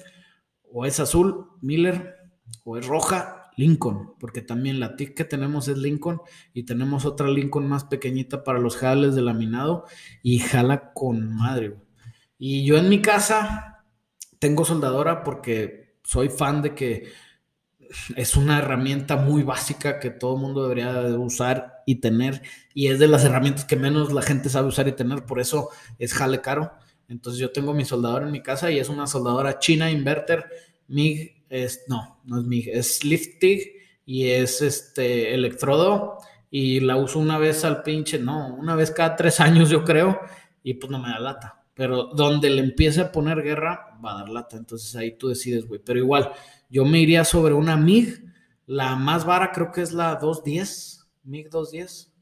o 0.72 0.86
es 0.86 1.00
azul, 1.00 1.50
Miller, 1.62 2.16
o 2.64 2.78
es 2.78 2.88
roja, 2.88 3.41
Lincoln, 3.62 4.16
porque 4.20 4.42
también 4.42 4.80
la 4.80 4.96
TIC 4.96 5.16
que 5.16 5.24
tenemos 5.24 5.68
es 5.68 5.78
Lincoln 5.78 6.20
y 6.52 6.64
tenemos 6.64 7.06
otra 7.06 7.28
Lincoln 7.30 7.68
más 7.68 7.84
pequeñita 7.84 8.44
para 8.44 8.58
los 8.58 8.76
jales 8.76 9.14
de 9.14 9.22
laminado 9.22 9.86
y 10.24 10.40
jala 10.40 10.94
con 10.94 11.32
madre. 11.36 11.76
Y 12.40 12.66
yo 12.66 12.78
en 12.78 12.90
mi 12.90 13.04
casa 13.04 13.86
tengo 14.40 14.66
soldadora 14.66 15.24
porque 15.24 16.00
soy 16.04 16.30
fan 16.30 16.64
de 16.64 16.74
que 16.74 17.12
es 18.16 18.36
una 18.36 18.58
herramienta 18.58 19.16
muy 19.16 19.44
básica 19.44 20.00
que 20.00 20.10
todo 20.10 20.38
mundo 20.38 20.64
debería 20.64 21.02
usar 21.20 21.84
y 21.86 21.96
tener 21.96 22.42
y 22.74 22.88
es 22.88 22.98
de 22.98 23.08
las 23.08 23.26
herramientas 23.26 23.66
que 23.66 23.76
menos 23.76 24.12
la 24.12 24.24
gente 24.24 24.50
sabe 24.50 24.70
usar 24.70 24.88
y 24.88 24.94
tener, 24.94 25.26
por 25.26 25.40
eso 25.40 25.70
es 26.00 26.14
jale 26.16 26.42
caro. 26.42 26.72
Entonces 27.08 27.40
yo 27.40 27.52
tengo 27.52 27.76
mi 27.76 27.86
soldadora 27.86 28.26
en 28.26 28.32
mi 28.32 28.42
casa 28.42 28.72
y 28.72 28.80
es 28.80 28.90
una 28.90 29.06
soldadora 29.06 29.60
china 29.60 29.92
inverter 29.92 30.46
MIG 30.88 31.41
es, 31.52 31.84
no, 31.88 32.22
no 32.24 32.40
es 32.40 32.46
mi, 32.46 32.60
es 32.60 33.04
lifting 33.04 33.60
y 34.06 34.28
es 34.30 34.62
este 34.62 35.34
electrodo 35.34 36.18
y 36.50 36.80
la 36.80 36.96
uso 36.98 37.20
una 37.20 37.38
vez 37.38 37.66
al 37.66 37.84
pinche, 37.84 38.18
no, 38.18 38.56
una 38.56 38.76
vez 38.76 38.92
cada 38.92 39.16
tres 39.16 39.40
años 39.40 39.70
yo 39.70 39.84
creo 39.84 40.20
y 40.64 40.76
pues 40.76 40.90
no 40.90 41.00
me 41.00 41.10
da 41.10 41.20
lata. 41.20 41.64
Pero 41.74 42.06
donde 42.06 42.50
le 42.50 42.62
empiece 42.62 43.02
a 43.02 43.12
poner 43.12 43.42
guerra, 43.42 43.98
va 44.04 44.12
a 44.12 44.20
dar 44.20 44.30
lata. 44.30 44.58
Entonces 44.58 44.96
ahí 44.96 45.18
tú 45.18 45.30
decides, 45.30 45.66
güey. 45.66 45.82
Pero 45.84 46.00
igual, 46.00 46.32
yo 46.70 46.86
me 46.86 47.00
iría 47.00 47.24
sobre 47.24 47.54
una 47.54 47.78
MIG. 47.78 48.26
La 48.68 48.96
más 48.96 49.26
vara 49.26 49.52
creo 49.52 49.72
que 49.72 49.82
es 49.82 49.94
la 49.94 50.16
210, 50.16 51.08
MIG 51.24 51.50
210 51.50 52.14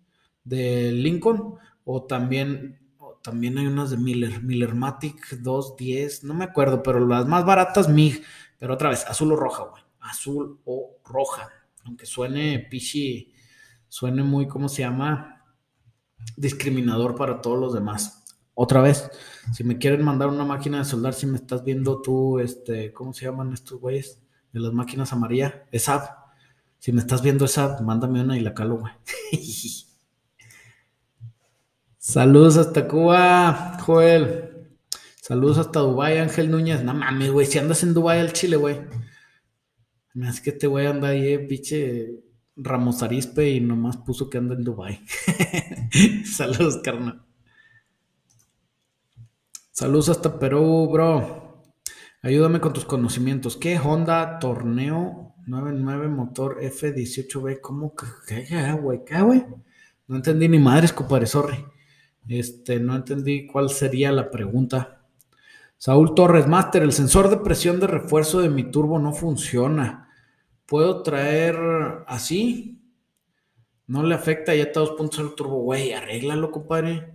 de 0.44 0.92
Lincoln. 0.92 1.56
O 1.84 2.04
también, 2.04 2.80
también 3.24 3.58
hay 3.58 3.66
unas 3.66 3.90
de 3.90 3.98
Miller, 3.98 4.44
Millermatic 4.44 5.40
210, 5.40 6.24
no 6.24 6.36
me 6.36 6.46
acuerdo, 6.46 6.84
pero 6.84 7.06
las 7.06 7.26
más 7.26 7.44
baratas 7.44 7.90
MIG. 7.90 8.24
Pero 8.60 8.74
otra 8.74 8.90
vez, 8.90 9.06
azul 9.08 9.32
o 9.32 9.36
roja, 9.36 9.64
güey. 9.64 9.84
Azul 10.02 10.60
o 10.66 10.98
roja. 11.04 11.50
Aunque 11.86 12.06
suene 12.06 12.68
pichi, 12.70 13.34
suene 13.88 14.22
muy, 14.22 14.48
¿cómo 14.48 14.70
se 14.70 14.84
llama? 14.84 15.40
discriminador 16.36 17.16
para 17.16 17.42
todos 17.42 17.60
los 17.60 17.74
demás. 17.74 18.24
Otra 18.54 18.82
vez, 18.82 19.10
si 19.54 19.64
me 19.64 19.78
quieren 19.78 20.04
mandar 20.04 20.28
una 20.30 20.44
máquina 20.44 20.80
de 20.80 20.86
soldar, 20.86 21.14
si 21.14 21.26
me 21.26 21.38
estás 21.38 21.64
viendo 21.64 22.02
tú, 22.02 22.40
este, 22.40 22.92
¿cómo 22.92 23.14
se 23.14 23.26
llaman 23.26 23.54
estos 23.54 23.80
güeyes? 23.80 24.22
De 24.52 24.60
las 24.60 24.74
máquinas 24.74 25.14
amarillas, 25.14 25.54
ESAB. 25.72 26.10
Si 26.78 26.92
me 26.92 27.00
estás 27.00 27.22
viendo 27.22 27.46
esa, 27.46 27.80
mándame 27.82 28.22
una 28.22 28.38
y 28.38 28.42
la 28.42 28.54
calo, 28.54 28.78
güey. 28.78 28.94
Saludos 31.98 32.58
hasta 32.58 32.88
Cuba, 32.88 33.78
Joel. 33.82 34.49
Saludos 35.30 35.60
hasta 35.60 35.82
Dubai, 35.82 36.18
Ángel 36.18 36.50
Núñez. 36.50 36.84
No 36.84 36.96
mames, 36.96 37.30
güey, 37.30 37.46
si 37.46 37.60
andas 37.60 37.84
en 37.84 37.94
Dubai 37.94 38.20
al 38.20 38.34
Chile, 38.34 38.56
güey. 38.56 38.78
Hace 40.24 40.42
que 40.42 40.52
te 40.52 40.66
voy 40.66 40.88
a 40.88 40.90
andar 40.90 41.12
ahí, 41.12 41.34
eh, 41.34 41.38
pinche 41.38 42.24
Ramos 42.56 43.04
Arispe 43.04 43.48
y 43.48 43.62
nomás 43.62 43.98
puso 43.98 44.28
que 44.28 44.40
anda 44.40 44.56
en 44.56 44.64
Dubai. 44.64 45.00
Saludos, 46.26 46.80
carnal. 46.84 47.22
Saludos 49.70 50.10
hasta 50.10 50.40
Perú, 50.40 50.90
bro. 50.92 51.64
Ayúdame 52.24 52.60
con 52.60 52.74
tus 52.74 52.86
conocimientos. 52.86 53.56
¿Qué 53.56 53.78
Honda 53.78 54.40
Torneo 54.40 55.36
99 55.46 56.08
motor 56.08 56.58
F18B? 56.60 57.62
¿Cómo 57.62 57.94
que 57.96 58.48
güey? 58.82 59.06
¿Qué, 59.06 59.22
güey? 59.22 59.46
No 60.08 60.16
entendí 60.16 60.50
ni 60.50 60.58
madres, 60.58 60.92
compadre, 60.92 61.28
sorry. 61.28 61.64
Este, 62.28 62.80
no 62.80 62.96
entendí 62.96 63.46
cuál 63.46 63.70
sería 63.70 64.12
la 64.12 64.32
pregunta. 64.32 64.99
Saúl 65.80 66.14
Torres, 66.14 66.46
Master, 66.46 66.84
el 66.84 66.92
sensor 66.92 67.30
de 67.30 67.38
presión 67.38 67.80
de 67.80 67.88
refuerzo 67.88 68.42
de 68.42 68.50
mi 68.50 68.70
turbo 68.70 69.00
no 69.00 69.14
funciona. 69.14 70.10
¿Puedo 70.66 71.04
traer 71.04 71.56
así? 72.06 72.84
No 73.88 74.04
le 74.04 74.14
afecta 74.14 74.54
ya 74.54 74.64
está 74.64 74.82
2.0 74.82 75.36
turbo, 75.36 75.62
güey, 75.62 75.94
arréglalo, 75.94 76.52
compadre. 76.52 77.14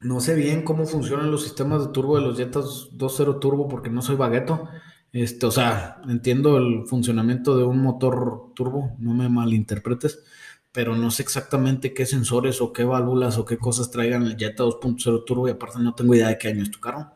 No 0.00 0.20
sé 0.20 0.34
bien 0.34 0.62
cómo 0.62 0.86
funcionan 0.86 1.30
los 1.30 1.42
sistemas 1.42 1.86
de 1.86 1.92
turbo 1.92 2.16
de 2.16 2.22
los 2.22 2.38
Jetas 2.38 2.88
2.0 2.92 3.38
turbo 3.38 3.68
porque 3.68 3.90
no 3.90 4.00
soy 4.00 4.16
bagueto. 4.16 4.66
Este, 5.12 5.44
o 5.44 5.50
sea, 5.50 6.00
entiendo 6.08 6.56
el 6.56 6.86
funcionamiento 6.86 7.58
de 7.58 7.64
un 7.64 7.82
motor 7.82 8.54
turbo, 8.54 8.96
no 8.98 9.12
me 9.12 9.28
malinterpretes, 9.28 10.24
pero 10.72 10.94
no 10.96 11.10
sé 11.10 11.22
exactamente 11.22 11.92
qué 11.92 12.06
sensores 12.06 12.60
o 12.60 12.72
qué 12.72 12.84
válvulas 12.84 13.38
o 13.38 13.44
qué 13.44 13.58
cosas 13.58 13.90
traigan 13.90 14.22
el 14.22 14.36
Jetta 14.36 14.64
2.0 14.64 15.24
turbo 15.24 15.48
y 15.48 15.50
aparte 15.50 15.78
no 15.80 15.94
tengo 15.94 16.14
idea 16.14 16.28
de 16.28 16.38
qué 16.38 16.48
año 16.48 16.62
es 16.62 16.70
tu 16.70 16.80
carro. 16.80 17.12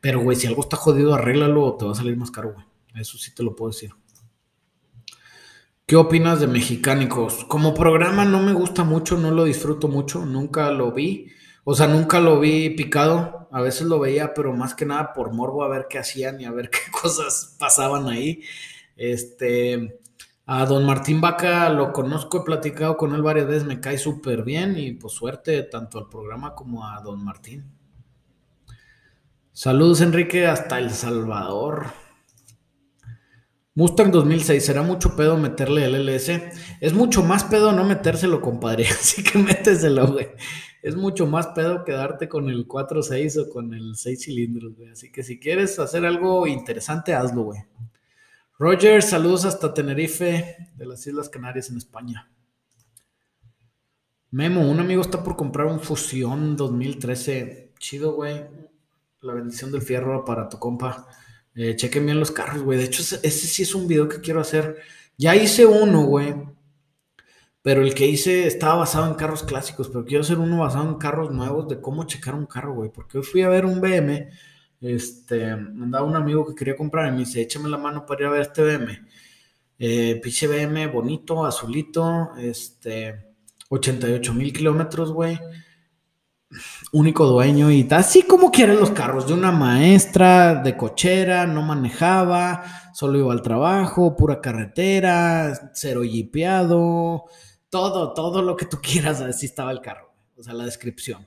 Pero, 0.00 0.20
güey, 0.20 0.36
si 0.36 0.46
algo 0.46 0.62
está 0.62 0.76
jodido, 0.76 1.14
arréglalo 1.14 1.64
o 1.64 1.76
te 1.76 1.84
va 1.84 1.92
a 1.92 1.94
salir 1.94 2.16
más 2.16 2.30
caro, 2.30 2.54
güey. 2.54 2.66
Eso 2.94 3.18
sí 3.18 3.32
te 3.34 3.42
lo 3.42 3.54
puedo 3.54 3.70
decir. 3.70 3.90
¿Qué 5.86 5.96
opinas 5.96 6.40
de 6.40 6.48
Mexicánicos? 6.48 7.44
Como 7.46 7.72
programa 7.72 8.24
no 8.24 8.42
me 8.42 8.52
gusta 8.52 8.84
mucho, 8.84 9.16
no 9.16 9.30
lo 9.30 9.44
disfruto 9.44 9.88
mucho, 9.88 10.26
nunca 10.26 10.70
lo 10.70 10.92
vi. 10.92 11.28
O 11.64 11.74
sea, 11.74 11.86
nunca 11.86 12.20
lo 12.20 12.40
vi 12.40 12.70
picado. 12.70 13.48
A 13.50 13.62
veces 13.62 13.86
lo 13.86 13.98
veía, 13.98 14.34
pero 14.34 14.52
más 14.52 14.74
que 14.74 14.84
nada 14.84 15.12
por 15.14 15.32
morbo 15.32 15.62
a 15.62 15.68
ver 15.68 15.86
qué 15.88 15.98
hacían 15.98 16.40
y 16.40 16.44
a 16.44 16.50
ver 16.50 16.68
qué 16.70 16.90
cosas 16.90 17.56
pasaban 17.58 18.08
ahí. 18.08 18.42
Este, 18.96 20.00
a 20.50 20.64
don 20.64 20.86
Martín 20.86 21.20
Vaca 21.20 21.68
lo 21.68 21.92
conozco, 21.92 22.38
he 22.38 22.42
platicado 22.42 22.96
con 22.96 23.14
él 23.14 23.20
varias 23.20 23.46
veces, 23.46 23.64
me 23.64 23.80
cae 23.80 23.98
súper 23.98 24.44
bien 24.44 24.78
y 24.78 24.92
pues 24.92 25.12
suerte 25.12 25.62
tanto 25.64 25.98
al 25.98 26.08
programa 26.08 26.54
como 26.54 26.86
a 26.86 26.98
don 27.02 27.22
Martín. 27.22 27.70
Saludos 29.52 30.00
Enrique 30.00 30.46
hasta 30.46 30.78
El 30.78 30.88
Salvador. 30.88 31.88
Mustang 33.74 34.10
2006, 34.10 34.64
¿será 34.64 34.80
mucho 34.80 35.16
pedo 35.16 35.36
meterle 35.36 35.84
el 35.84 35.96
LS? 35.96 36.40
Es 36.80 36.94
mucho 36.94 37.22
más 37.22 37.44
pedo 37.44 37.72
no 37.72 37.84
metérselo, 37.84 38.40
compadre. 38.40 38.86
Así 38.90 39.22
que 39.22 39.38
méteselo, 39.38 40.10
güey. 40.14 40.28
Es 40.80 40.96
mucho 40.96 41.26
más 41.26 41.48
pedo 41.48 41.84
quedarte 41.84 42.26
con 42.26 42.48
el 42.48 42.66
4.6 42.66 43.42
o 43.42 43.50
con 43.50 43.74
el 43.74 43.96
6 43.96 44.24
cilindros, 44.24 44.74
güey. 44.74 44.92
Así 44.92 45.12
que 45.12 45.22
si 45.22 45.38
quieres 45.38 45.78
hacer 45.78 46.06
algo 46.06 46.46
interesante, 46.46 47.12
hazlo, 47.12 47.42
güey. 47.42 47.60
Roger, 48.60 49.04
saludos 49.04 49.44
hasta 49.44 49.72
Tenerife, 49.72 50.56
de 50.74 50.84
las 50.84 51.06
Islas 51.06 51.28
Canarias 51.28 51.70
en 51.70 51.76
España. 51.76 52.28
Memo, 54.32 54.68
un 54.68 54.80
amigo 54.80 55.00
está 55.00 55.22
por 55.22 55.36
comprar 55.36 55.68
un 55.68 55.78
Fusión 55.78 56.56
2013. 56.56 57.74
Chido, 57.78 58.14
güey. 58.14 58.46
La 59.20 59.34
bendición 59.34 59.70
del 59.70 59.82
fierro 59.82 60.24
para 60.24 60.48
tu 60.48 60.58
compa. 60.58 61.06
Eh, 61.54 61.76
chequen 61.76 62.04
bien 62.04 62.18
los 62.18 62.32
carros, 62.32 62.62
güey. 62.62 62.78
De 62.78 62.86
hecho, 62.86 63.00
ese, 63.02 63.30
sí 63.30 63.62
es 63.62 63.76
un 63.76 63.86
video 63.86 64.08
que 64.08 64.20
quiero 64.20 64.40
hacer. 64.40 64.78
Ya 65.16 65.36
hice 65.36 65.64
uno, 65.64 66.06
güey. 66.06 66.34
Pero 67.62 67.82
el 67.82 67.94
que 67.94 68.08
hice 68.08 68.48
estaba 68.48 68.74
basado 68.74 69.06
en 69.06 69.14
carros 69.14 69.44
clásicos, 69.44 69.88
pero 69.88 70.04
quiero 70.04 70.24
hacer 70.24 70.38
uno 70.40 70.58
basado 70.58 70.88
en 70.88 70.96
carros 70.96 71.30
nuevos 71.30 71.68
de 71.68 71.80
cómo 71.80 72.04
checar 72.08 72.34
un 72.34 72.46
carro, 72.46 72.74
güey. 72.74 72.90
Porque 72.90 73.18
hoy 73.18 73.24
fui 73.24 73.42
a 73.42 73.48
ver 73.48 73.64
un 73.64 73.80
BM, 73.80 74.30
este, 74.80 75.50
andaba 75.50 76.06
un 76.06 76.16
amigo 76.16 76.46
que 76.46 76.54
quería 76.54 76.76
comprar 76.76 77.08
y 77.08 77.12
me 77.12 77.18
dice, 77.20 77.40
échame 77.40 77.68
la 77.68 77.78
mano 77.78 78.06
para 78.06 78.20
ir 78.22 78.26
a 78.26 78.30
ver 78.30 78.40
este 78.42 78.62
BM. 78.62 78.98
Eh, 79.78 80.20
pinche 80.22 80.46
BM 80.46 80.86
bonito, 80.88 81.44
azulito, 81.44 82.30
este, 82.38 83.34
88 83.68 84.34
mil 84.34 84.52
kilómetros, 84.52 85.12
güey 85.12 85.38
único 86.92 87.26
dueño 87.26 87.70
y 87.70 87.86
así 87.90 88.22
como 88.22 88.50
quieren 88.50 88.80
los 88.80 88.90
carros, 88.90 89.26
de 89.26 89.34
una 89.34 89.52
maestra 89.52 90.56
de 90.56 90.76
cochera, 90.76 91.46
no 91.46 91.62
manejaba, 91.62 92.64
solo 92.94 93.18
iba 93.18 93.32
al 93.32 93.42
trabajo, 93.42 94.16
pura 94.16 94.40
carretera, 94.40 95.72
cero 95.74 96.02
jipeado, 96.02 97.24
todo, 97.68 98.14
todo 98.14 98.42
lo 98.42 98.56
que 98.56 98.66
tú 98.66 98.78
quieras, 98.82 99.20
así 99.20 99.46
estaba 99.46 99.72
el 99.72 99.80
carro, 99.80 100.12
o 100.36 100.42
sea, 100.42 100.54
la 100.54 100.64
descripción. 100.64 101.26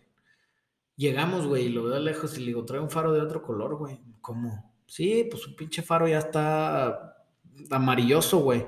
Llegamos, 1.01 1.47
güey, 1.47 1.65
y 1.65 1.69
lo 1.69 1.85
veo 1.85 1.97
lejos 1.97 2.37
y 2.37 2.41
le 2.41 2.45
digo, 2.45 2.63
trae 2.63 2.79
un 2.79 2.91
faro 2.91 3.11
de 3.11 3.21
otro 3.21 3.41
color, 3.41 3.75
güey. 3.75 3.99
¿Cómo? 4.21 4.71
Sí, 4.85 5.27
pues 5.31 5.47
un 5.47 5.55
pinche 5.55 5.81
faro 5.81 6.07
ya 6.07 6.19
está 6.19 7.25
amarilloso, 7.71 8.37
güey. 8.37 8.67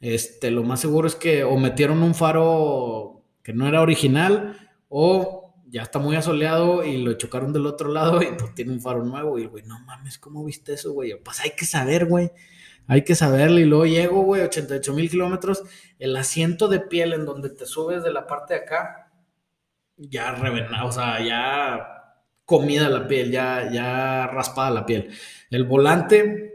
Este, 0.00 0.50
lo 0.50 0.62
más 0.62 0.80
seguro 0.80 1.06
es 1.06 1.14
que 1.14 1.44
o 1.44 1.58
metieron 1.58 2.02
un 2.02 2.14
faro 2.14 3.22
que 3.42 3.52
no 3.52 3.68
era 3.68 3.82
original 3.82 4.56
o 4.88 5.56
ya 5.66 5.82
está 5.82 5.98
muy 5.98 6.16
asoleado 6.16 6.84
y 6.84 7.02
lo 7.02 7.12
chocaron 7.18 7.52
del 7.52 7.66
otro 7.66 7.90
lado 7.90 8.22
y 8.22 8.28
pues 8.28 8.54
tiene 8.54 8.72
un 8.72 8.80
faro 8.80 9.04
nuevo. 9.04 9.38
Y 9.38 9.44
güey, 9.44 9.64
no 9.64 9.78
mames, 9.80 10.16
¿cómo 10.16 10.42
viste 10.42 10.72
eso, 10.72 10.94
güey? 10.94 11.12
Pues 11.22 11.40
hay 11.40 11.50
que 11.50 11.66
saber, 11.66 12.06
güey. 12.06 12.30
Hay 12.86 13.04
que 13.04 13.14
saberlo. 13.14 13.60
Y 13.60 13.66
luego 13.66 13.84
llego, 13.84 14.22
güey, 14.22 14.40
88 14.40 14.94
mil 14.94 15.10
kilómetros. 15.10 15.62
El 15.98 16.16
asiento 16.16 16.66
de 16.68 16.80
piel 16.80 17.12
en 17.12 17.26
donde 17.26 17.50
te 17.50 17.66
subes 17.66 18.02
de 18.02 18.10
la 18.10 18.26
parte 18.26 18.54
de 18.54 18.60
acá, 18.60 19.03
ya 19.96 20.32
revenado, 20.32 20.88
o 20.88 20.92
sea, 20.92 21.24
ya 21.24 21.86
comida 22.44 22.88
la 22.88 23.06
piel, 23.06 23.30
ya, 23.30 23.70
ya 23.70 24.26
raspada 24.26 24.70
la 24.70 24.86
piel. 24.86 25.10
El 25.50 25.64
volante, 25.64 26.52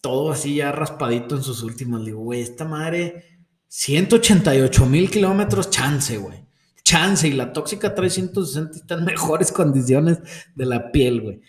todo 0.00 0.32
así 0.32 0.56
ya 0.56 0.72
raspadito 0.72 1.36
en 1.36 1.42
sus 1.42 1.62
últimos. 1.62 2.04
digo, 2.04 2.20
güey, 2.20 2.42
esta 2.42 2.64
madre, 2.64 3.40
188 3.68 4.86
mil 4.86 5.10
kilómetros, 5.10 5.70
chance, 5.70 6.16
güey 6.16 6.46
chance 6.86 7.26
y 7.26 7.32
la 7.32 7.52
tóxica 7.52 7.96
trae 7.96 8.08
160 8.08 8.70
y 8.74 8.80
está 8.80 8.94
en 8.94 9.04
mejores 9.12 9.50
condiciones 9.50 10.20
de 10.54 10.66
la 10.66 10.92
piel, 10.92 11.20
güey. 11.20 11.42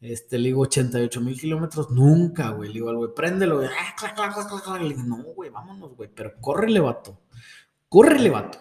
Este, 0.00 0.36
le 0.36 0.48
digo, 0.48 0.62
88 0.62 1.20
mil 1.20 1.40
kilómetros, 1.40 1.90
nunca, 1.90 2.50
güey. 2.50 2.68
Le 2.68 2.74
digo 2.74 2.90
al 2.90 2.96
güey, 2.96 3.14
préndelo, 3.14 3.58
güey. 3.58 3.68
Ah, 3.68 4.78
le 4.78 4.88
digo, 4.88 5.02
no, 5.04 5.22
güey, 5.34 5.48
vámonos, 5.48 5.96
güey. 5.96 6.10
Pero 6.14 6.34
córrele, 6.40 6.80
vato. 6.80 7.20
Córrele, 7.88 8.28
vato. 8.28 8.58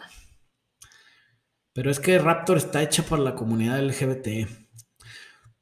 Pero 1.74 1.90
es 1.90 2.00
que 2.00 2.20
Raptor 2.20 2.58
está 2.58 2.82
hecha 2.84 3.04
para 3.04 3.22
la 3.22 3.36
comunidad 3.36 3.80
LGBT. 3.80 4.48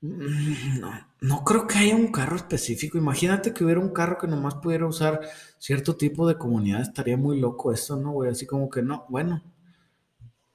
Mm, 0.02 0.80
no, 0.80 0.92
no 1.22 1.44
creo 1.44 1.68
que 1.68 1.78
haya 1.78 1.96
un 1.96 2.12
carro 2.12 2.36
específico. 2.36 2.98
Imagínate 2.98 3.54
que 3.54 3.64
hubiera 3.64 3.80
un 3.82 3.94
carro 3.94 4.18
que 4.18 4.28
nomás 4.28 4.56
pudiera 4.56 4.88
usar 4.88 5.22
cierto 5.58 5.98
tipo 5.98 6.28
de 6.28 6.38
comunidad. 6.38 6.82
Estaría 6.82 7.18
muy 7.18 7.40
loco 7.40 7.72
eso, 7.74 7.96
¿no, 7.98 8.12
güey? 8.12 8.32
Así 8.32 8.46
como 8.46 8.70
que 8.70 8.82
no, 8.82 9.06
bueno, 9.10 9.44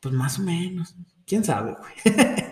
pues 0.00 0.14
más 0.14 0.38
o 0.38 0.42
menos. 0.42 0.96
¿Quién 1.26 1.42
sabe, 1.42 1.74
güey? 1.74 2.16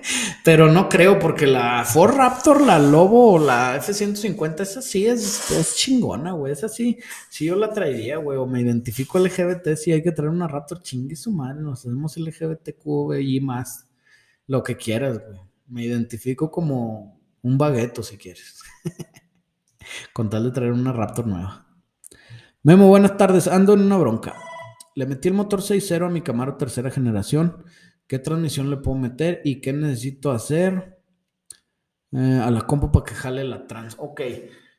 Pero 0.45 0.73
no 0.73 0.89
creo, 0.89 1.19
porque 1.19 1.47
la 1.47 1.85
Ford 1.85 2.17
Raptor, 2.17 2.63
la 2.63 2.79
Lobo 2.79 3.33
o 3.33 3.39
la 3.39 3.77
F-150, 3.77 4.61
esa 4.61 4.81
sí 4.81 5.07
es, 5.07 5.51
es 5.51 5.77
chingona, 5.77 6.33
güey. 6.33 6.53
Esa 6.53 6.69
sí, 6.69 6.99
sí 7.29 7.45
yo 7.45 7.57
la 7.57 7.71
traería, 7.71 8.17
güey. 8.17 8.39
O 8.39 8.47
me 8.47 8.63
identifico 8.63 9.19
LGBT, 9.19 9.77
si 9.77 9.93
hay 9.93 10.03
que 10.03 10.13
traer 10.13 10.31
una 10.31 10.49
Raptor, 10.49 10.83
chingue 10.83 11.17
su 11.17 11.31
madre. 11.33 11.61
Nos 11.61 11.81
hacemos 11.81 12.17
LGBTQ, 12.17 13.21
y 13.21 13.41
más. 13.41 13.89
Lo 14.47 14.63
que 14.63 14.77
quieras, 14.77 15.21
güey. 15.21 15.41
Me 15.67 15.85
identifico 15.85 16.51
como 16.51 17.21
un 17.43 17.59
bagueto, 17.59 18.03
si 18.03 18.17
quieres. 18.17 18.63
Con 20.15 20.31
tal 20.31 20.45
de 20.45 20.51
traer 20.51 20.73
una 20.73 20.93
Raptor 20.93 21.27
nueva. 21.27 21.67
Memo, 22.63 22.89
buenas 22.89 23.19
tardes. 23.19 23.49
Ando 23.49 23.75
en 23.75 23.81
una 23.81 23.99
bronca. 23.99 24.35
Le 24.95 25.07
metí 25.07 25.29
el 25.29 25.35
motor 25.35 25.61
6.0 25.61 26.07
a 26.07 26.11
mi 26.11 26.23
Camaro 26.23 26.57
tercera 26.57 26.91
generación. 26.91 27.65
¿Qué 28.13 28.19
transmisión 28.19 28.69
le 28.69 28.77
puedo 28.77 28.99
meter 28.99 29.41
y 29.43 29.63
qué 29.63 29.73
necesito 29.73 30.33
hacer 30.33 30.99
eh, 32.13 32.41
a 32.45 32.51
la 32.51 32.67
compu 32.67 32.93
para 32.93 33.07
que 33.07 33.15
jale 33.15 33.43
la 33.43 33.67
trans? 33.67 33.97
Ok, 33.99 34.21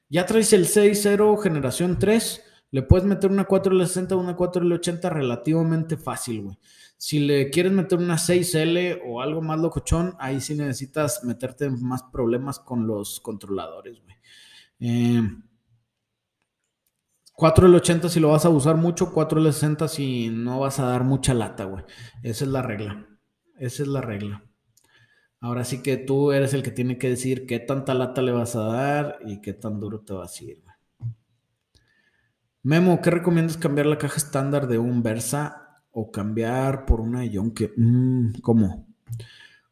ya 0.07 0.27
traes 0.27 0.53
el 0.53 0.67
6.0 0.67 1.41
generación 1.41 1.97
3. 1.97 2.43
Le 2.69 2.83
puedes 2.83 3.07
meter 3.07 3.31
una 3.31 3.47
4L60 3.47 4.11
o 4.11 4.19
una 4.19 4.37
4L80 4.37 5.11
relativamente 5.11 5.97
fácil, 5.97 6.43
güey. 6.43 6.59
Si 6.95 7.21
le 7.21 7.49
quieres 7.49 7.71
meter 7.71 7.97
una 7.97 8.17
6L 8.17 9.01
o 9.03 9.19
algo 9.19 9.41
más 9.41 9.59
locochón, 9.59 10.15
ahí 10.19 10.39
sí 10.39 10.53
necesitas 10.53 11.23
meterte 11.23 11.65
en 11.65 11.83
más 11.83 12.03
problemas 12.03 12.59
con 12.59 12.85
los 12.85 13.19
controladores, 13.19 13.99
güey. 14.03 14.15
Eh, 14.79 15.23
4L80 17.35 18.09
si 18.09 18.19
lo 18.19 18.29
vas 18.29 18.45
a 18.45 18.49
usar 18.49 18.75
mucho, 18.75 19.11
4L60 19.11 19.87
si 19.87 20.29
no 20.29 20.59
vas 20.59 20.79
a 20.79 20.85
dar 20.85 21.03
mucha 21.03 21.33
lata, 21.33 21.63
güey. 21.63 21.83
Esa 22.21 22.45
es 22.45 22.51
la 22.51 22.61
regla. 22.61 23.07
Esa 23.63 23.83
es 23.83 23.87
la 23.87 24.01
regla. 24.01 24.43
Ahora 25.39 25.63
sí 25.63 25.81
que 25.81 25.95
tú 25.95 26.33
eres 26.33 26.53
el 26.53 26.63
que 26.63 26.71
tiene 26.71 26.97
que 26.97 27.07
decir 27.07 27.45
qué 27.45 27.59
tanta 27.59 27.93
lata 27.93 28.21
le 28.21 28.33
vas 28.33 28.57
a 28.57 28.63
dar 28.63 29.19
y 29.25 29.39
qué 29.39 29.53
tan 29.53 29.79
duro 29.79 30.01
te 30.01 30.13
va 30.13 30.25
a 30.25 30.43
ir. 30.43 30.61
Memo, 32.61 33.01
¿qué 33.01 33.09
recomiendas 33.09 33.55
cambiar 33.55 33.85
la 33.85 33.97
caja 33.97 34.17
estándar 34.17 34.67
de 34.67 34.79
un 34.79 35.01
Versa 35.01 35.81
o 35.91 36.11
cambiar 36.11 36.85
por 36.85 36.99
una 36.99 37.23
Yonke? 37.23 37.71
Mm, 37.77 38.41
¿Cómo? 38.41 38.85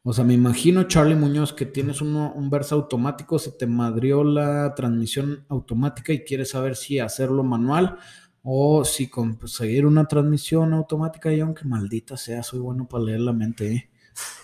O 0.04 0.14
sea, 0.14 0.24
me 0.24 0.36
imagino, 0.36 0.84
Charlie 0.84 1.16
Muñoz, 1.16 1.52
que 1.52 1.66
tienes 1.66 2.00
un 2.00 2.50
Versa 2.50 2.76
automático, 2.76 3.40
se 3.40 3.52
te 3.52 3.68
madrió 3.68 4.24
la 4.24 4.74
transmisión 4.74 5.44
automática 5.50 6.14
y 6.14 6.24
quieres 6.24 6.52
saber 6.52 6.78
si 6.78 7.00
hacerlo 7.00 7.44
manual 7.44 7.98
o 8.44 8.84
si 8.86 9.10
conseguir 9.10 9.86
una 9.86 10.06
transmisión 10.06 10.74
automática. 10.74 11.34
Y 11.34 11.40
aunque 11.40 11.66
maldita 11.66 12.18
sea, 12.18 12.44
soy 12.44 12.60
bueno 12.60 12.88
para 12.88 13.04
leer 13.04 13.22
la 13.22 13.34
mente, 13.34 13.74
¿eh? 13.74 13.90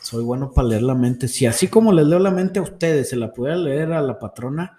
Soy 0.01 0.23
bueno 0.23 0.51
para 0.51 0.69
leer 0.69 0.83
la 0.83 0.95
mente. 0.95 1.27
Si 1.27 1.45
así 1.45 1.67
como 1.67 1.91
les 1.91 2.07
leo 2.07 2.19
la 2.19 2.31
mente 2.31 2.59
a 2.59 2.63
ustedes, 2.63 3.09
se 3.09 3.15
la 3.15 3.33
pudiera 3.33 3.57
leer 3.57 3.91
a 3.91 4.01
la 4.01 4.17
patrona, 4.17 4.77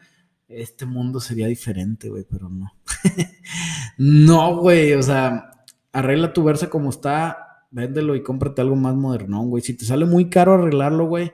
este 0.48 0.86
mundo 0.86 1.20
sería 1.20 1.46
diferente, 1.46 2.08
güey, 2.08 2.24
pero 2.24 2.48
no. 2.48 2.72
no, 3.98 4.56
güey, 4.56 4.94
o 4.94 5.02
sea, 5.02 5.50
arregla 5.92 6.32
tu 6.32 6.42
Versa 6.42 6.70
como 6.70 6.90
está 6.90 7.66
véndelo 7.70 8.16
y 8.16 8.22
cómprate 8.22 8.62
algo 8.62 8.76
más 8.76 8.94
moderno, 8.94 9.42
güey. 9.42 9.62
Si 9.62 9.74
te 9.74 9.84
sale 9.84 10.06
muy 10.06 10.30
caro 10.30 10.54
arreglarlo, 10.54 11.06
güey, 11.06 11.32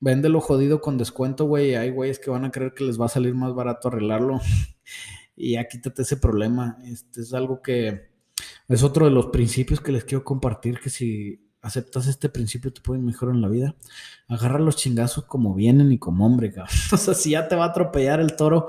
véndelo 0.00 0.40
jodido 0.40 0.80
con 0.80 0.98
descuento, 0.98 1.46
güey. 1.46 1.74
Hay 1.74 1.90
güeyes 1.90 2.18
que 2.18 2.30
van 2.30 2.44
a 2.44 2.52
creer 2.52 2.74
que 2.74 2.84
les 2.84 3.00
va 3.00 3.06
a 3.06 3.08
salir 3.08 3.34
más 3.34 3.54
barato 3.54 3.88
arreglarlo. 3.88 4.40
Y 5.36 5.52
ya 5.52 5.68
quítate 5.68 6.02
ese 6.02 6.16
problema. 6.16 6.78
Este 6.84 7.20
es 7.20 7.34
algo 7.34 7.62
que 7.62 8.10
es 8.68 8.82
otro 8.82 9.04
de 9.06 9.10
los 9.10 9.26
principios 9.26 9.80
que 9.80 9.92
les 9.92 10.04
quiero 10.04 10.24
compartir, 10.24 10.80
que 10.80 10.90
si 10.90 11.40
aceptas 11.64 12.06
este 12.06 12.28
principio 12.28 12.72
te 12.72 12.82
puede 12.82 13.00
mejorar 13.00 13.34
en 13.34 13.42
la 13.42 13.48
vida. 13.48 13.74
Agarra 14.28 14.58
los 14.58 14.76
chingazos 14.76 15.24
como 15.24 15.54
vienen 15.54 15.92
y 15.92 15.98
como 15.98 16.26
hombre, 16.26 16.52
cabrón. 16.52 16.74
O 16.92 16.96
sea, 16.96 17.14
si 17.14 17.30
ya 17.30 17.48
te 17.48 17.56
va 17.56 17.64
a 17.64 17.68
atropellar 17.68 18.20
el 18.20 18.36
toro, 18.36 18.68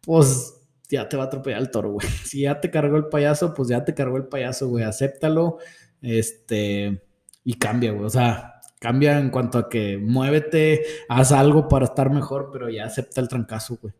pues 0.00 0.56
ya 0.88 1.08
te 1.08 1.16
va 1.16 1.24
a 1.24 1.26
atropellar 1.26 1.60
el 1.60 1.70
toro, 1.70 1.92
güey. 1.92 2.06
Si 2.24 2.42
ya 2.42 2.60
te 2.60 2.70
cargó 2.70 2.96
el 2.96 3.06
payaso, 3.06 3.52
pues 3.52 3.68
ya 3.68 3.84
te 3.84 3.94
cargó 3.94 4.16
el 4.16 4.26
payaso, 4.26 4.68
güey. 4.68 4.84
Acéptalo, 4.84 5.58
este, 6.02 7.02
y 7.44 7.54
cambia, 7.54 7.92
güey. 7.92 8.04
O 8.04 8.10
sea, 8.10 8.60
cambia 8.78 9.18
en 9.18 9.30
cuanto 9.30 9.58
a 9.58 9.68
que 9.68 9.98
muévete, 9.98 10.84
haz 11.08 11.32
algo 11.32 11.68
para 11.68 11.86
estar 11.86 12.10
mejor, 12.10 12.50
pero 12.52 12.70
ya 12.70 12.86
acepta 12.86 13.20
el 13.20 13.28
trancazo, 13.28 13.78
güey. 13.82 13.92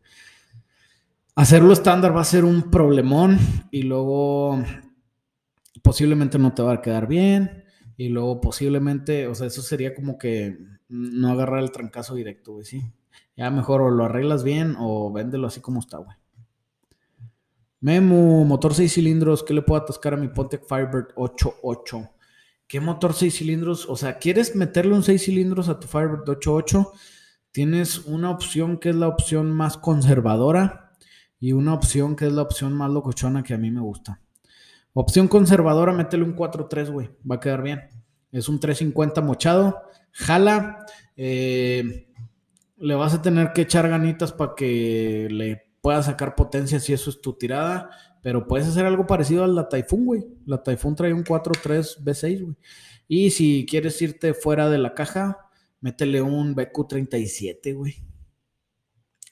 Hacerlo 1.36 1.72
estándar 1.72 2.14
va 2.14 2.20
a 2.20 2.24
ser 2.24 2.44
un 2.44 2.70
problemón 2.70 3.38
y 3.70 3.82
luego 3.82 4.62
posiblemente 5.82 6.38
no 6.38 6.52
te 6.52 6.62
va 6.62 6.74
a 6.74 6.82
quedar 6.82 7.06
bien 7.06 7.64
y 7.96 8.08
luego 8.08 8.40
posiblemente, 8.40 9.26
o 9.26 9.34
sea, 9.34 9.46
eso 9.46 9.62
sería 9.62 9.94
como 9.94 10.18
que 10.18 10.58
no 10.88 11.30
agarrar 11.30 11.62
el 11.62 11.70
trancazo 11.70 12.14
directo, 12.14 12.54
güey, 12.54 12.64
sí. 12.64 12.82
Ya 13.36 13.50
mejor 13.50 13.80
o 13.80 13.90
lo 13.90 14.04
arreglas 14.04 14.42
bien 14.42 14.74
o 14.78 15.12
véndelo 15.12 15.46
así 15.46 15.60
como 15.60 15.80
está, 15.80 15.98
güey. 15.98 16.16
Memo, 17.80 18.44
motor 18.44 18.74
6 18.74 18.92
cilindros, 18.92 19.42
¿qué 19.42 19.54
le 19.54 19.62
puedo 19.62 19.80
atascar 19.80 20.14
a 20.14 20.18
mi 20.18 20.28
Pontiac 20.28 20.66
Firebird 20.68 21.08
88? 21.14 22.10
¿Qué 22.66 22.80
motor 22.80 23.14
6 23.14 23.34
cilindros? 23.34 23.88
O 23.88 23.96
sea, 23.96 24.18
¿quieres 24.18 24.54
meterle 24.56 24.94
un 24.94 25.02
6 25.02 25.24
cilindros 25.24 25.68
a 25.68 25.80
tu 25.80 25.86
Firebird 25.86 26.28
88? 26.28 26.92
Tienes 27.52 28.04
una 28.04 28.30
opción 28.30 28.78
que 28.78 28.90
es 28.90 28.96
la 28.96 29.08
opción 29.08 29.50
más 29.50 29.78
conservadora 29.78 30.89
y 31.40 31.52
una 31.52 31.74
opción 31.74 32.14
que 32.14 32.26
es 32.26 32.32
la 32.32 32.42
opción 32.42 32.74
más 32.74 32.90
locochona 32.90 33.42
que 33.42 33.54
a 33.54 33.58
mí 33.58 33.70
me 33.70 33.80
gusta. 33.80 34.20
Opción 34.92 35.26
conservadora, 35.26 35.92
métele 35.92 36.24
un 36.24 36.36
4.3, 36.36 36.90
güey, 36.90 37.10
va 37.28 37.36
a 37.36 37.40
quedar 37.40 37.62
bien. 37.62 37.80
Es 38.30 38.48
un 38.48 38.60
350 38.60 39.20
mochado, 39.22 39.80
jala, 40.12 40.84
eh, 41.16 42.06
le 42.76 42.94
vas 42.94 43.14
a 43.14 43.22
tener 43.22 43.52
que 43.52 43.62
echar 43.62 43.88
ganitas 43.88 44.32
para 44.32 44.54
que 44.54 45.28
le 45.30 45.62
puedas 45.80 46.06
sacar 46.06 46.34
potencia 46.34 46.78
si 46.78 46.92
eso 46.92 47.10
es 47.10 47.20
tu 47.20 47.32
tirada, 47.32 47.90
pero 48.22 48.46
puedes 48.46 48.68
hacer 48.68 48.84
algo 48.84 49.06
parecido 49.06 49.44
a 49.44 49.48
la 49.48 49.68
Typhoon, 49.68 50.04
güey. 50.04 50.26
La 50.46 50.62
Typhoon 50.62 50.94
trae 50.94 51.12
un 51.12 51.24
4.3 51.24 52.02
V6, 52.02 52.42
güey. 52.42 52.56
Y 53.08 53.30
si 53.30 53.66
quieres 53.68 54.00
irte 54.02 54.34
fuera 54.34 54.68
de 54.68 54.78
la 54.78 54.94
caja, 54.94 55.48
métele 55.80 56.22
un 56.22 56.54
BQ37, 56.54 57.74
güey. 57.74 58.09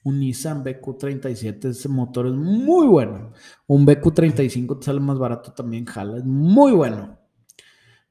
Un 0.08 0.20
Nissan 0.20 0.64
BQ37, 0.64 1.68
ese 1.68 1.88
motor 1.90 2.28
es 2.28 2.32
muy 2.32 2.86
bueno. 2.86 3.32
Un 3.66 3.84
BQ35 3.84 4.78
te 4.78 4.86
sale 4.86 5.00
más 5.00 5.18
barato 5.18 5.52
también, 5.52 5.84
jala, 5.84 6.16
es 6.16 6.24
muy 6.24 6.72
bueno. 6.72 7.18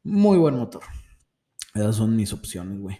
Muy 0.03 0.37
buen 0.37 0.57
motor. 0.57 0.83
Esas 1.73 1.95
son 1.95 2.15
mis 2.15 2.31
opciones, 2.33 2.79
güey. 2.79 2.99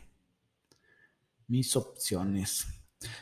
Mis 1.48 1.76
opciones. 1.76 2.66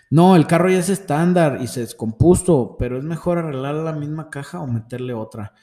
No, 0.10 0.38
el 0.38 0.48
carro 0.48 0.70
ya 0.70 0.80
es 0.80 0.88
estándar 0.88 1.60
y 1.62 1.68
se 1.68 1.82
descompuso, 1.82 2.78
pero 2.80 2.98
es 2.98 3.04
mejor 3.04 3.40
arreglar 3.40 3.76
la 3.76 3.92
misma 3.92 4.30
caja 4.30 4.62
o 4.62 4.68
meterle 4.68 5.14
otra. 5.14 5.54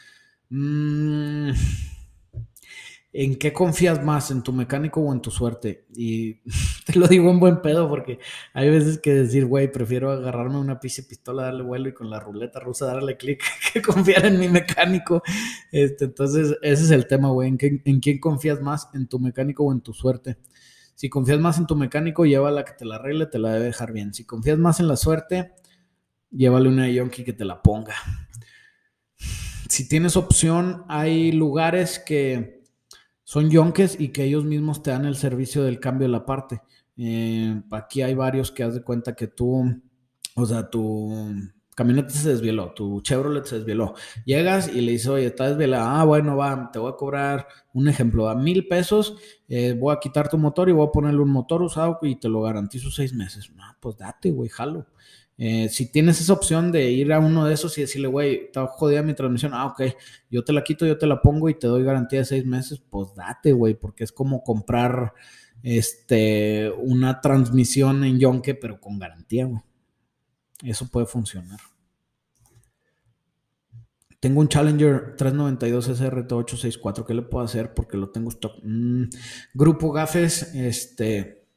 Mm, 0.51 1.53
¿En 3.15 3.37
qué 3.37 3.53
confías 3.53 4.03
más? 4.03 4.31
¿En 4.31 4.43
tu 4.43 4.55
mecánico 4.55 5.03
o 5.03 5.13
en 5.13 5.21
tu 5.21 5.31
suerte? 5.31 5.87
Y 5.95 6.41
te 6.87 6.99
lo 6.99 7.07
digo 7.07 7.31
en 7.31 7.41
buen 7.41 7.61
pedo 7.61 7.89
porque 7.89 8.19
hay 8.55 8.71
veces 8.71 8.99
que 8.99 9.13
decir, 9.13 9.45
güey, 9.45 9.71
prefiero 9.71 10.11
agarrarme 10.11 10.59
una 10.59 10.81
pizza 10.81 11.03
pistola, 11.07 11.43
darle 11.43 11.63
vuelo 11.63 11.91
y 11.91 11.95
con 11.95 12.09
la 12.09 12.21
ruleta 12.21 12.59
rusa 12.61 12.87
darle 12.87 13.19
clic 13.19 13.43
que 13.73 13.83
confiar 13.83 14.25
en 14.25 14.41
mi 14.41 14.49
mecánico. 14.49 15.23
Este, 15.71 16.07
entonces, 16.07 16.57
ese 16.63 16.85
es 16.85 16.91
el 16.91 17.07
tema, 17.07 17.29
güey. 17.31 17.51
¿En, 17.51 17.59
¿En 17.85 18.01
quién 18.01 18.19
confías 18.19 18.63
más? 18.63 18.89
¿En 18.95 19.07
tu 19.07 19.19
mecánico 19.19 19.65
o 19.65 19.73
en 19.73 19.83
tu 19.83 19.93
suerte? 19.93 20.39
Si 20.95 21.11
confías 21.11 21.39
más 21.39 21.59
en 21.59 21.67
tu 21.67 21.77
mecánico, 21.77 22.25
llévala 22.25 22.65
que 22.65 22.73
te 22.73 22.87
la 22.87 22.97
arregle, 22.97 23.27
te 23.27 23.39
la 23.39 23.53
debe 23.53 23.67
dejar 23.67 23.93
bien. 23.93 24.15
Si 24.15 24.25
confías 24.25 24.59
más 24.59 24.81
en 24.81 24.89
la 24.89 24.97
suerte, 24.97 25.53
llévale 26.31 26.69
una 26.69 26.89
Yonki 26.89 27.25
que 27.25 27.33
te 27.35 27.45
la 27.45 27.61
ponga. 27.61 27.95
Si 29.69 29.89
tienes 29.89 30.17
opción, 30.17 30.85
hay 30.89 31.33
lugares 31.33 31.99
que 31.99 32.62
son 33.33 33.49
yonkes 33.49 33.99
y 33.99 34.09
que 34.09 34.25
ellos 34.25 34.45
mismos 34.45 34.83
te 34.83 34.91
dan 34.91 35.07
el 35.07 35.17
servicio 35.17 35.63
del 35.63 35.81
cambio 35.81 36.07
de 36.07 36.13
la 36.13 36.27
parte. 36.27 36.61
Eh, 36.99 37.63
aquí 37.71 38.03
hay 38.03 38.13
varios 38.15 38.53
que 38.53 38.63
haz 38.63 38.75
de 38.75 38.83
cuenta 38.83 39.17
que 39.17 39.27
tú, 39.27 39.65
o 40.35 40.45
sea, 40.45 40.69
tu 40.69 41.35
camioneta 41.75 42.11
se 42.11 42.29
desvieló, 42.29 42.75
tu 42.75 43.01
Chevrolet 43.01 43.47
se 43.47 43.57
desvieló. 43.57 43.95
Llegas 44.27 44.69
y 44.69 44.83
le 44.83 44.93
dices, 44.93 45.07
oye, 45.09 45.25
está 45.25 45.49
desvielada. 45.49 45.99
Ah, 45.99 46.05
bueno, 46.05 46.37
va, 46.37 46.69
te 46.71 46.79
voy 46.79 46.93
a 46.93 46.97
cobrar 46.97 47.47
un 47.73 47.89
ejemplo, 47.89 48.29
a 48.29 48.35
mil 48.35 48.69
pesos, 48.69 49.17
eh, 49.49 49.75
voy 49.81 49.95
a 49.95 49.99
quitar 49.99 50.29
tu 50.29 50.37
motor 50.37 50.69
y 50.69 50.73
voy 50.73 50.87
a 50.87 50.93
ponerle 50.93 51.23
un 51.23 51.31
motor 51.31 51.63
usado 51.63 52.01
y 52.03 52.17
te 52.17 52.29
lo 52.29 52.43
garantizo 52.43 52.91
seis 52.91 53.15
meses. 53.15 53.51
No, 53.57 53.65
pues 53.81 53.97
date, 53.97 54.31
güey, 54.31 54.51
jalo. 54.51 54.89
Eh, 55.39 55.69
si 55.69 55.91
tienes 55.91 56.21
esa 56.21 56.33
opción 56.33 56.71
de 56.71 56.91
ir 56.91 57.13
a 57.13 57.19
uno 57.19 57.47
de 57.47 57.55
esos 57.55 57.77
y 57.79 57.81
decirle, 57.81 58.09
güey, 58.09 58.45
está 58.45 58.67
jodida 58.67 59.03
mi 59.03 59.15
transmisión, 59.15 59.53
ah, 59.55 59.67
ok, 59.67 59.83
yo 60.31 60.45
te 60.45 60.53
la 60.53 60.63
quito, 60.63 60.87
yo 60.87 60.99
te 60.99 61.07
la 61.07 61.21
pongo 61.21 61.49
y 61.49 61.55
te 61.55 61.67
doy 61.67 61.83
garantía 61.83 62.21
de 62.21 62.25
seis 62.25 62.47
meses, 62.47 62.81
pues 62.91 63.15
date, 63.17 63.53
güey, 63.53 63.75
porque 63.75 64.05
es 64.05 64.13
como 64.13 64.43
comprar 64.45 65.15
este, 65.63 66.71
una 66.79 67.21
transmisión 67.21 68.05
en 68.05 68.19
Yonke, 68.19 68.55
pero 68.55 68.81
con 68.81 68.99
garantía, 68.99 69.47
güey. 69.47 69.63
Eso 70.63 70.87
puede 70.89 71.07
funcionar. 71.07 71.59
Tengo 74.21 74.41
un 74.41 74.47
Challenger 74.47 75.17
392 75.17 76.01
SRT864. 76.01 77.05
¿Qué 77.05 77.13
le 77.13 77.23
puedo 77.23 77.45
hacer? 77.45 77.75
Porque 77.75 77.97
lo 77.97 78.11
tengo 78.11 78.29
stock. 78.29 78.55
Mm, 78.63 79.07
grupo 79.53 79.91
Gafes, 79.91 80.55
este. 80.55 81.49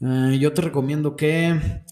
Eh, 0.00 0.38
yo 0.40 0.52
te 0.52 0.62
recomiendo 0.62 1.16
que 1.16 1.82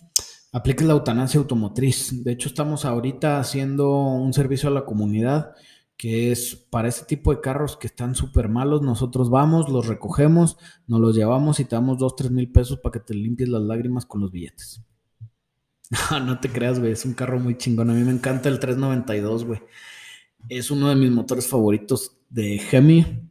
apliques 0.53 0.87
la 0.87 0.93
eutanasia 0.93 1.41
automotriz. 1.41 2.23
De 2.23 2.33
hecho, 2.33 2.49
estamos 2.49 2.85
ahorita 2.85 3.41
haciendo 3.41 3.91
un 3.91 4.33
servicio 4.33 4.69
a 4.69 4.73
la 4.73 4.85
comunidad 4.85 5.55
que 5.97 6.33
es 6.33 6.57
para 6.57 6.89
ese 6.89 7.05
tipo 7.05 7.33
de 7.33 7.41
carros 7.41 7.77
que 7.77 7.87
están 7.87 8.15
súper 8.15 8.49
malos. 8.49 8.83
Nosotros 8.83 9.31
vamos, 9.31 9.69
los 9.69 9.87
recogemos, 9.87 10.57
nos 10.87 11.01
los 11.01 11.15
llevamos 11.15 11.61
y 11.61 11.65
te 11.65 11.77
damos 11.77 11.99
2, 11.99 12.17
3 12.17 12.31
mil 12.31 12.51
pesos 12.51 12.79
para 12.81 12.95
que 12.95 13.01
te 13.01 13.15
limpies 13.15 13.49
las 13.49 13.63
lágrimas 13.63 14.07
con 14.07 14.21
los 14.21 14.31
billetes. 14.31 14.83
No, 16.11 16.21
no 16.21 16.41
te 16.41 16.49
creas, 16.49 16.81
güey. 16.81 16.93
Es 16.93 17.05
un 17.05 17.13
carro 17.13 17.39
muy 17.39 17.59
chingón. 17.59 17.91
A 17.91 17.93
mí 17.93 18.03
me 18.03 18.13
encanta 18.13 18.49
el 18.49 18.59
392, 18.59 19.45
güey. 19.45 19.61
Es 20.49 20.71
uno 20.71 20.89
de 20.89 20.97
mis 20.97 21.11
motores 21.11 21.47
favoritos 21.47 22.17
de 22.31 22.61
Hemi. 22.71 23.31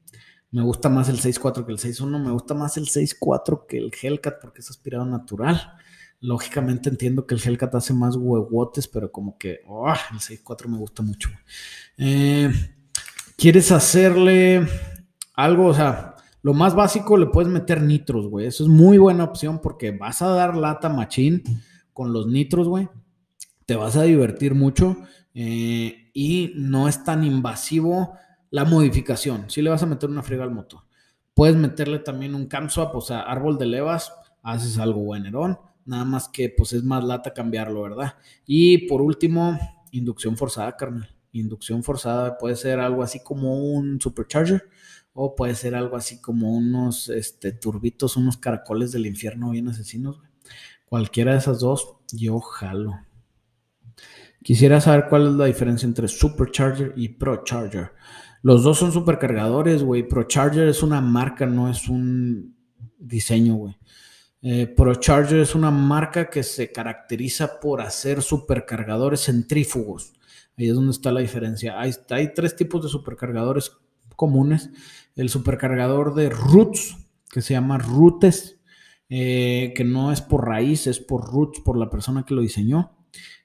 Me 0.51 0.61
gusta 0.61 0.87
más 0.87 1.09
el 1.09 1.19
6.4 1.19 1.65
que 1.65 1.71
el 1.71 1.79
6.1. 1.79 2.23
Me 2.23 2.31
gusta 2.31 2.53
más 2.53 2.77
el 2.77 2.85
6.4 2.85 3.65
que 3.67 3.79
el 3.79 3.91
Hellcat 3.99 4.39
porque 4.39 4.61
es 4.61 4.69
aspirado 4.69 5.05
natural. 5.05 5.73
Lógicamente 6.21 6.89
entiendo 6.89 7.25
que 7.25 7.35
el 7.35 7.41
Hellcat 7.43 7.75
hace 7.75 7.93
más 7.93 8.15
huevotes, 8.15 8.87
pero 8.87 9.11
como 9.11 9.37
que 9.37 9.61
oh, 9.67 9.89
el 9.89 10.19
6.4 10.19 10.67
me 10.67 10.77
gusta 10.77 11.01
mucho. 11.03 11.29
Eh, 11.97 12.51
¿Quieres 13.35 13.71
hacerle 13.71 14.67
algo? 15.33 15.65
O 15.65 15.73
sea, 15.73 16.15
lo 16.43 16.53
más 16.53 16.75
básico 16.75 17.17
le 17.17 17.25
puedes 17.25 17.51
meter 17.51 17.81
nitros, 17.81 18.27
güey. 18.27 18.45
Eso 18.45 18.63
es 18.63 18.69
muy 18.69 18.97
buena 18.97 19.23
opción 19.23 19.59
porque 19.61 19.91
vas 19.91 20.21
a 20.21 20.27
dar 20.27 20.55
lata 20.55 20.89
machín 20.89 21.43
con 21.93 22.13
los 22.13 22.27
nitros, 22.27 22.67
güey. 22.67 22.87
Te 23.65 23.75
vas 23.75 23.95
a 23.95 24.03
divertir 24.03 24.53
mucho 24.53 24.97
eh, 25.33 26.11
y 26.13 26.53
no 26.55 26.87
es 26.87 27.03
tan 27.03 27.23
invasivo 27.23 28.13
la 28.51 28.65
modificación. 28.65 29.49
Si 29.49 29.61
le 29.61 29.69
vas 29.69 29.81
a 29.81 29.87
meter 29.87 30.09
una 30.09 30.23
friega 30.23 30.43
al 30.43 30.51
motor. 30.51 30.81
Puedes 31.33 31.55
meterle 31.55 31.99
también 31.99 32.35
un 32.35 32.47
cam 32.47 32.69
swap, 32.69 32.95
o 32.95 33.01
sea, 33.01 33.21
árbol 33.21 33.57
de 33.57 33.65
levas, 33.65 34.13
haces 34.43 34.77
algo 34.77 35.01
buenerón. 35.01 35.57
Nada 35.85 36.05
más 36.05 36.29
que 36.29 36.49
pues 36.49 36.73
es 36.73 36.83
más 36.83 37.03
lata 37.03 37.33
cambiarlo, 37.33 37.81
¿verdad? 37.81 38.15
Y 38.45 38.87
por 38.87 39.01
último, 39.01 39.57
inducción 39.91 40.37
forzada, 40.37 40.75
carnal. 40.77 41.09
Inducción 41.33 41.83
forzada 41.83 42.37
puede 42.37 42.55
ser 42.55 42.79
algo 42.79 43.03
así 43.03 43.21
como 43.23 43.57
un 43.73 43.99
supercharger 44.01 44.69
o 45.13 45.35
puede 45.35 45.55
ser 45.55 45.75
algo 45.75 45.95
así 45.95 46.21
como 46.21 46.53
unos 46.53 47.09
este, 47.09 47.51
turbitos, 47.51 48.17
unos 48.17 48.37
caracoles 48.37 48.91
del 48.91 49.05
infierno 49.05 49.49
bien 49.49 49.67
asesinos. 49.67 50.21
Cualquiera 50.85 51.33
de 51.33 51.39
esas 51.39 51.59
dos, 51.59 51.95
yo 52.11 52.39
jalo. 52.39 52.99
Quisiera 54.43 54.81
saber 54.81 55.05
cuál 55.07 55.27
es 55.27 55.33
la 55.33 55.45
diferencia 55.45 55.85
entre 55.85 56.07
Supercharger 56.07 56.93
y 56.95 57.09
ProCharger. 57.09 57.91
Los 58.41 58.63
dos 58.63 58.79
son 58.79 58.91
supercargadores, 58.91 59.83
güey. 59.83 60.07
ProCharger 60.07 60.67
es 60.67 60.81
una 60.81 60.99
marca, 60.99 61.45
no 61.45 61.69
es 61.69 61.87
un 61.87 62.55
diseño, 62.97 63.55
güey. 63.55 63.77
Eh, 64.43 64.65
ProCharger 64.65 65.39
es 65.39 65.53
una 65.53 65.69
marca 65.69 66.29
que 66.29 66.41
se 66.41 66.71
caracteriza 66.71 67.59
por 67.59 67.81
hacer 67.81 68.21
supercargadores 68.21 69.25
centrífugos. 69.25 70.13
Ahí 70.57 70.67
es 70.67 70.75
donde 70.75 70.91
está 70.91 71.11
la 71.11 71.19
diferencia. 71.19 71.79
Hay, 71.79 71.93
tres 72.33 72.55
tipos 72.55 72.83
de 72.83 72.89
supercargadores 72.89 73.71
comunes. 74.15 74.69
El 75.15 75.29
supercargador 75.29 76.15
de 76.15 76.29
roots, 76.29 76.97
que 77.29 77.41
se 77.41 77.53
llama 77.53 77.77
rootes, 77.77 78.59
eh, 79.09 79.73
que 79.75 79.83
no 79.83 80.11
es 80.11 80.21
por 80.21 80.47
raíz, 80.47 80.87
es 80.87 80.99
por 80.99 81.31
roots, 81.31 81.59
por 81.59 81.77
la 81.77 81.89
persona 81.89 82.25
que 82.25 82.33
lo 82.33 82.41
diseñó. 82.41 82.97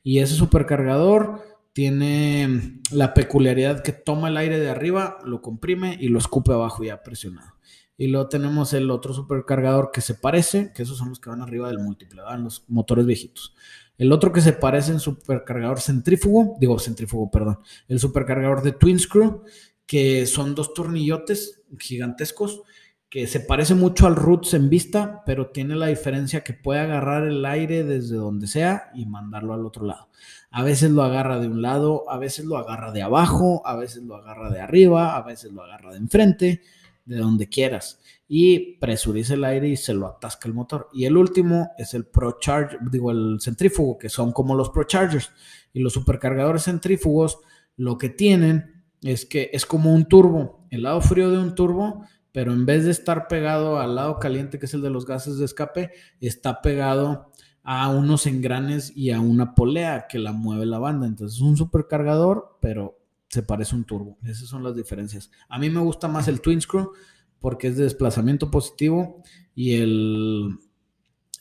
Y 0.02 0.20
ese 0.20 0.34
supercargador 0.34 1.42
tiene 1.72 2.80
la 2.90 3.12
peculiaridad 3.12 3.82
que 3.82 3.92
toma 3.92 4.28
el 4.28 4.38
aire 4.38 4.58
de 4.58 4.70
arriba, 4.70 5.18
lo 5.24 5.42
comprime 5.42 5.98
y 6.00 6.08
lo 6.08 6.18
escupe 6.18 6.52
abajo 6.52 6.84
ya 6.84 7.02
presionado. 7.02 7.55
Y 7.98 8.08
luego 8.08 8.28
tenemos 8.28 8.72
el 8.74 8.90
otro 8.90 9.14
supercargador 9.14 9.90
que 9.92 10.00
se 10.00 10.14
parece, 10.14 10.72
que 10.74 10.82
esos 10.82 10.98
son 10.98 11.10
los 11.10 11.20
que 11.20 11.30
van 11.30 11.40
arriba 11.40 11.68
del 11.68 11.78
múltiple, 11.78 12.22
los 12.38 12.64
motores 12.68 13.06
viejitos. 13.06 13.54
El 13.96 14.12
otro 14.12 14.32
que 14.32 14.42
se 14.42 14.52
parece 14.52 14.92
en 14.92 15.00
supercargador 15.00 15.80
centrífugo, 15.80 16.56
digo 16.60 16.78
centrífugo, 16.78 17.30
perdón, 17.30 17.58
el 17.88 17.98
supercargador 17.98 18.62
de 18.62 18.72
Twin 18.72 18.98
Screw, 18.98 19.42
que 19.86 20.26
son 20.26 20.54
dos 20.54 20.74
tornillotes 20.74 21.62
gigantescos 21.78 22.62
que 23.08 23.26
se 23.26 23.40
parece 23.40 23.74
mucho 23.74 24.06
al 24.06 24.16
Roots 24.16 24.54
en 24.54 24.68
vista, 24.68 25.22
pero 25.24 25.50
tiene 25.50 25.76
la 25.76 25.86
diferencia 25.86 26.42
que 26.42 26.52
puede 26.52 26.80
agarrar 26.80 27.24
el 27.24 27.44
aire 27.46 27.84
desde 27.84 28.16
donde 28.16 28.48
sea 28.48 28.90
y 28.94 29.06
mandarlo 29.06 29.54
al 29.54 29.64
otro 29.64 29.86
lado. 29.86 30.08
A 30.50 30.62
veces 30.64 30.90
lo 30.90 31.02
agarra 31.02 31.38
de 31.38 31.46
un 31.46 31.62
lado, 31.62 32.10
a 32.10 32.18
veces 32.18 32.44
lo 32.44 32.56
agarra 32.56 32.90
de 32.90 33.02
abajo, 33.02 33.62
a 33.64 33.76
veces 33.76 34.02
lo 34.02 34.16
agarra 34.16 34.50
de 34.50 34.60
arriba, 34.60 35.16
a 35.16 35.22
veces 35.22 35.52
lo 35.52 35.62
agarra 35.62 35.92
de 35.92 35.98
enfrente, 35.98 36.62
de 37.06 37.16
donde 37.16 37.48
quieras. 37.48 38.00
Y 38.28 38.76
presuriza 38.78 39.34
el 39.34 39.44
aire 39.44 39.68
y 39.68 39.76
se 39.76 39.94
lo 39.94 40.06
atasca 40.06 40.48
el 40.48 40.54
motor. 40.54 40.88
Y 40.92 41.06
el 41.06 41.16
último 41.16 41.70
es 41.78 41.94
el 41.94 42.04
Pro 42.04 42.38
Charger, 42.38 42.78
digo, 42.90 43.10
el 43.10 43.38
centrífugo, 43.40 43.96
que 43.96 44.08
son 44.08 44.32
como 44.32 44.54
los 44.54 44.70
Pro 44.70 44.84
Chargers. 44.84 45.32
Y 45.72 45.80
los 45.80 45.94
supercargadores 45.94 46.64
centrífugos 46.64 47.38
lo 47.76 47.96
que 47.96 48.10
tienen 48.10 48.84
es 49.02 49.24
que 49.24 49.50
es 49.52 49.64
como 49.64 49.94
un 49.94 50.06
turbo. 50.06 50.66
El 50.70 50.82
lado 50.82 51.00
frío 51.00 51.30
de 51.30 51.38
un 51.38 51.54
turbo 51.54 52.04
pero 52.36 52.52
en 52.52 52.66
vez 52.66 52.84
de 52.84 52.90
estar 52.90 53.28
pegado 53.28 53.80
al 53.80 53.94
lado 53.94 54.18
caliente, 54.18 54.58
que 54.58 54.66
es 54.66 54.74
el 54.74 54.82
de 54.82 54.90
los 54.90 55.06
gases 55.06 55.38
de 55.38 55.46
escape, 55.46 55.92
está 56.20 56.60
pegado 56.60 57.32
a 57.62 57.88
unos 57.88 58.26
engranes 58.26 58.94
y 58.94 59.10
a 59.10 59.20
una 59.20 59.54
polea 59.54 60.06
que 60.06 60.18
la 60.18 60.32
mueve 60.32 60.66
la 60.66 60.78
banda. 60.78 61.06
Entonces 61.06 61.38
es 61.38 61.42
un 61.42 61.56
supercargador, 61.56 62.58
pero 62.60 62.95
se 63.28 63.42
parece 63.42 63.74
un 63.74 63.84
turbo. 63.84 64.18
Esas 64.24 64.48
son 64.48 64.62
las 64.62 64.76
diferencias. 64.76 65.30
A 65.48 65.58
mí 65.58 65.70
me 65.70 65.80
gusta 65.80 66.08
más 66.08 66.28
el 66.28 66.40
Twin 66.40 66.60
Screw 66.60 66.92
porque 67.40 67.68
es 67.68 67.76
de 67.76 67.84
desplazamiento 67.84 68.50
positivo 68.50 69.22
y 69.54 69.74
el, 69.74 70.58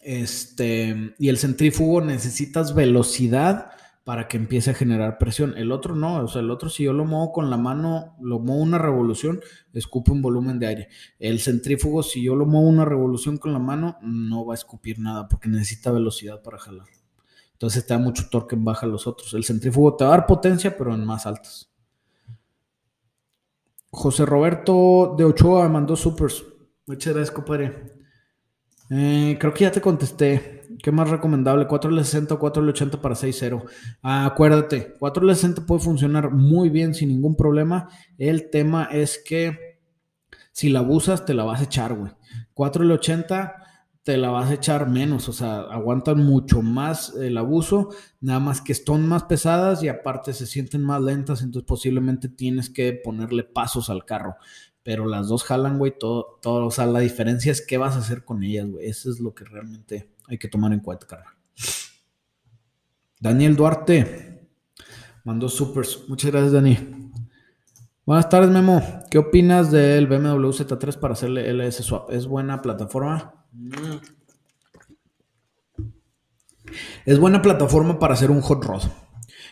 este, 0.02 1.16
y 1.18 1.30
el 1.30 1.38
centrífugo 1.38 2.02
necesitas 2.02 2.76
velocidad 2.76 3.72
para 4.04 4.28
que 4.28 4.38
empiece 4.38 4.70
a 4.70 4.76
generar 4.76 5.18
presión. 5.18 5.56
El 5.58 5.72
otro 5.72 5.96
no, 5.96 6.24
o 6.24 6.28
sea, 6.28 6.42
el 6.42 6.52
otro 6.52 6.70
si 6.70 6.84
yo 6.84 6.94
lo 6.94 7.06
muevo 7.06 7.32
con 7.32 7.50
la 7.50 7.58
mano, 7.58 8.16
lo 8.22 8.38
muevo 8.38 8.62
una 8.62 8.78
revolución, 8.78 9.42
escupe 9.74 10.12
un 10.12 10.22
volumen 10.22 10.60
de 10.60 10.68
aire. 10.68 10.90
El 11.18 11.40
centrífugo, 11.40 12.04
si 12.04 12.22
yo 12.22 12.36
lo 12.36 12.46
muevo 12.46 12.68
una 12.68 12.86
revolución 12.86 13.38
con 13.38 13.52
la 13.52 13.60
mano, 13.60 13.98
no 14.02 14.46
va 14.46 14.54
a 14.54 14.56
escupir 14.56 15.00
nada 15.00 15.28
porque 15.28 15.50
necesita 15.50 15.92
velocidad 15.92 16.44
para 16.44 16.60
jalar. 16.60 16.88
Entonces 17.54 17.88
te 17.88 17.96
da 17.96 18.00
mucho 18.00 18.30
torque 18.30 18.56
en 18.56 18.64
baja 18.64 18.86
los 18.86 19.08
otros. 19.08 19.34
El 19.34 19.44
centrífugo 19.44 19.96
te 19.96 20.04
va 20.04 20.14
a 20.14 20.18
dar 20.18 20.28
potencia, 20.28 20.78
pero 20.78 20.94
en 20.94 21.04
más 21.04 21.26
altas. 21.26 21.72
José 23.96 24.26
Roberto 24.26 25.16
de 25.18 25.24
Ochoa 25.24 25.70
mandó 25.70 25.96
supers. 25.96 26.44
Muchas 26.86 27.14
gracias, 27.14 27.34
compadre. 27.34 27.94
Eh, 28.90 29.38
creo 29.40 29.54
que 29.54 29.64
ya 29.64 29.72
te 29.72 29.82
contesté. 29.82 30.64
¿Qué 30.84 30.92
más 30.92 31.10
recomendable? 31.10 31.68
4L60 31.68 32.34
o 32.34 32.40
4L80 32.40 33.00
para 33.00 33.16
6.0. 33.16 33.64
Ah, 34.04 34.26
acuérdate, 34.26 34.96
4L60 35.00 35.66
puede 35.66 35.82
funcionar 35.82 36.32
muy 36.32 36.70
bien 36.70 36.94
sin 36.94 37.10
ningún 37.10 37.36
problema. 37.36 37.88
El 38.18 38.50
tema 38.50 38.90
es 38.92 39.18
que 39.18 39.80
si 40.52 40.70
la 40.70 40.80
abusas, 40.80 41.26
te 41.26 41.34
la 41.34 41.46
vas 41.46 41.62
a 41.62 41.64
echar, 41.64 41.94
güey. 41.94 42.12
4L80 42.54 43.54
te 44.06 44.16
la 44.16 44.30
vas 44.30 44.50
a 44.50 44.54
echar 44.54 44.88
menos, 44.88 45.28
o 45.28 45.34
sea, 45.34 45.62
aguantan 45.64 46.20
mucho 46.20 46.62
más 46.62 47.14
el 47.16 47.38
abuso, 47.38 47.90
nada 48.22 48.40
más 48.40 48.62
que 48.62 48.72
están 48.72 49.06
más 49.06 49.24
pesadas 49.24 49.84
y 49.84 49.90
aparte 49.90 50.32
se 50.32 50.46
sienten 50.46 50.84
más 50.84 51.02
lentas, 51.02 51.42
entonces 51.42 51.68
posiblemente 51.68 52.30
tienes 52.30 52.70
que 52.70 52.94
ponerle 52.94 53.44
pasos 53.44 53.90
al 53.90 54.06
carro 54.06 54.38
pero 54.86 55.08
las 55.08 55.30
dos 55.30 55.44
jalan, 55.44 55.80
güey, 55.80 55.98
todo, 55.98 56.38
todo, 56.44 56.68
o 56.68 56.70
sea, 56.70 56.86
la 56.86 57.00
diferencia 57.00 57.52
es 57.52 57.66
qué 57.66 57.80
vas 57.80 57.96
a 57.96 58.00
hacer 58.00 58.24
con 58.24 58.44
ellas, 58.44 58.70
güey. 58.70 58.86
Eso 58.86 59.10
es 59.10 59.20
lo 59.20 59.34
que 59.34 59.44
realmente 59.44 60.12
hay 60.28 60.38
que 60.38 60.48
tomar 60.48 60.74
en 60.74 60.80
cuenta, 60.80 61.08
carnal. 61.08 61.34
Daniel 63.20 63.56
Duarte 63.56 64.48
mandó 65.24 65.50
supers. 65.50 66.04
Muchas 66.08 66.30
gracias, 66.30 66.52
Dani. 66.52 66.78
Buenas 68.06 68.30
tardes, 68.30 68.52
Memo. 68.52 68.80
¿Qué 69.10 69.18
opinas 69.18 69.72
del 69.72 70.06
BMW 70.06 70.50
Z3 70.52 71.00
para 71.00 71.14
hacerle 71.16 71.52
LS 71.52 71.84
Swap? 71.84 72.12
¿Es 72.12 72.28
buena 72.28 72.62
plataforma? 72.62 73.35
Es 77.06 77.20
buena 77.20 77.42
plataforma 77.42 78.00
para 78.00 78.14
hacer 78.14 78.32
un 78.32 78.42
hot 78.42 78.64
rod. 78.64 78.84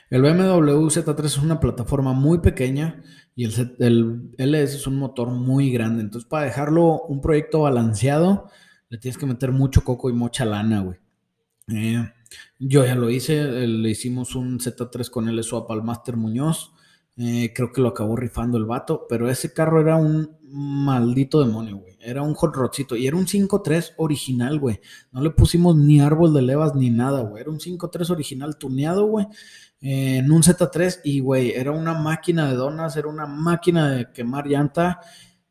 El 0.10 0.22
BMW 0.22 0.88
Z3 0.90 1.26
es 1.26 1.38
una 1.38 1.60
plataforma 1.60 2.14
muy 2.14 2.40
pequeña 2.40 3.02
y 3.36 3.46
el, 3.46 4.32
LS 4.38 4.76
es 4.76 4.88
un 4.88 4.98
motor 4.98 5.30
muy 5.30 5.72
grande. 5.72 6.02
Entonces, 6.02 6.30
para 6.30 6.46
dejarlo 6.46 7.02
un 7.02 7.22
proyecto 7.22 7.62
balanceado, 7.62 8.50
le 8.90 8.98
tienes 8.98 9.18
que 9.18 9.26
meter 9.26 9.52
mucho 9.52 9.84
coco 9.84 10.10
y 10.10 10.14
mucha 10.14 10.46
lana, 10.46 10.82
güey. 10.82 10.98
Eh, 11.70 12.12
yo 12.60 12.86
ya 12.86 12.96
lo 12.96 13.10
hice, 13.10 13.68
le 13.68 13.90
hicimos 13.90 14.36
un 14.36 14.60
Z3 14.60 15.10
con 15.10 15.30
el 15.30 15.44
swap 15.44 15.72
al 15.72 15.84
Master 15.84 16.18
Muñoz. 16.18 16.73
Eh, 17.16 17.52
creo 17.54 17.72
que 17.72 17.82
lo 17.82 17.90
acabó 17.90 18.16
rifando 18.16 18.58
el 18.58 18.66
vato, 18.66 19.06
pero 19.08 19.30
ese 19.30 19.54
carro 19.54 19.80
era 19.80 19.96
un 19.98 20.38
maldito 20.42 21.44
demonio, 21.44 21.78
güey. 21.78 21.98
Era 22.00 22.22
un 22.22 22.34
hot 22.34 22.56
rodcito 22.56 22.96
y 22.96 23.08
era 23.08 23.16
un 23.16 23.28
5.3 23.28 23.94
original, 23.98 24.60
güey. 24.60 24.80
No 25.12 25.22
le 25.22 25.30
pusimos 25.30 25.76
ni 25.76 26.02
árbol 26.02 26.34
de 26.34 26.42
levas 26.42 26.76
ni 26.76 26.90
nada, 26.90 27.22
güey. 27.22 27.42
Era 27.42 27.52
un 27.52 27.60
5.3 27.60 28.10
original 28.10 28.58
tuneado, 28.58 29.06
güey 29.06 29.28
en 29.86 30.32
un 30.32 30.42
Z3 30.42 31.02
y, 31.04 31.20
güey, 31.20 31.52
era 31.52 31.72
una 31.72 31.94
máquina 31.94 32.48
de 32.48 32.56
donas, 32.56 32.96
era 32.96 33.10
una 33.10 33.26
máquina 33.26 33.90
de 33.90 34.12
quemar 34.14 34.48
llanta 34.48 35.02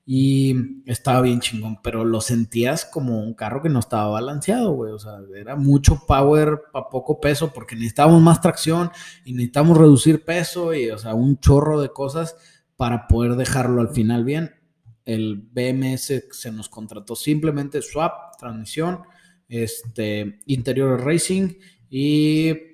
y 0.04 0.82
estaba 0.86 1.20
bien 1.20 1.40
chingón, 1.40 1.78
pero 1.82 2.04
lo 2.04 2.20
sentías 2.20 2.84
como 2.84 3.20
un 3.20 3.34
carro 3.34 3.62
que 3.62 3.68
no 3.68 3.78
estaba 3.78 4.08
balanceado, 4.08 4.72
güey, 4.72 4.92
o 4.92 4.98
sea, 4.98 5.18
era 5.36 5.54
mucho 5.54 6.04
power 6.06 6.62
para 6.72 6.88
poco 6.88 7.20
peso 7.20 7.52
porque 7.52 7.76
necesitábamos 7.76 8.20
más 8.20 8.40
tracción 8.40 8.90
y 9.24 9.32
necesitamos 9.32 9.78
reducir 9.78 10.24
peso 10.24 10.74
y, 10.74 10.90
o 10.90 10.98
sea, 10.98 11.14
un 11.14 11.38
chorro 11.38 11.80
de 11.80 11.90
cosas 11.90 12.36
para 12.76 13.06
poder 13.06 13.36
dejarlo 13.36 13.80
al 13.80 13.90
final 13.90 14.24
bien. 14.24 14.56
El 15.04 15.36
BMS 15.36 16.24
se 16.30 16.52
nos 16.52 16.68
contrató 16.68 17.14
simplemente 17.14 17.80
swap, 17.80 18.36
transmisión, 18.38 19.02
este, 19.48 20.40
interior 20.46 21.04
racing 21.04 21.54
y 21.88 22.71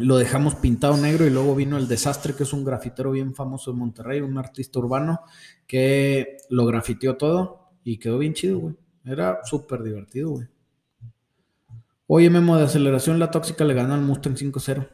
lo 0.00 0.16
dejamos 0.16 0.54
pintado 0.56 0.96
negro 0.96 1.26
y 1.26 1.30
luego 1.30 1.54
vino 1.54 1.76
el 1.76 1.88
desastre, 1.88 2.34
que 2.34 2.44
es 2.44 2.52
un 2.52 2.64
grafitero 2.64 3.12
bien 3.12 3.34
famoso 3.34 3.72
de 3.72 3.78
Monterrey, 3.78 4.20
un 4.20 4.38
artista 4.38 4.78
urbano, 4.78 5.20
que 5.66 6.38
lo 6.48 6.66
grafiteó 6.66 7.16
todo 7.16 7.70
y 7.84 7.98
quedó 7.98 8.18
bien 8.18 8.34
chido, 8.34 8.58
güey. 8.58 8.76
Era 9.04 9.40
súper 9.44 9.82
divertido, 9.82 10.30
güey. 10.30 10.48
Oye, 12.06 12.28
Memo, 12.28 12.56
de 12.56 12.64
aceleración 12.64 13.18
la 13.18 13.30
tóxica 13.30 13.64
le 13.64 13.74
gana 13.74 13.94
al 13.94 14.02
Mustang 14.02 14.34
5-0. 14.34 14.88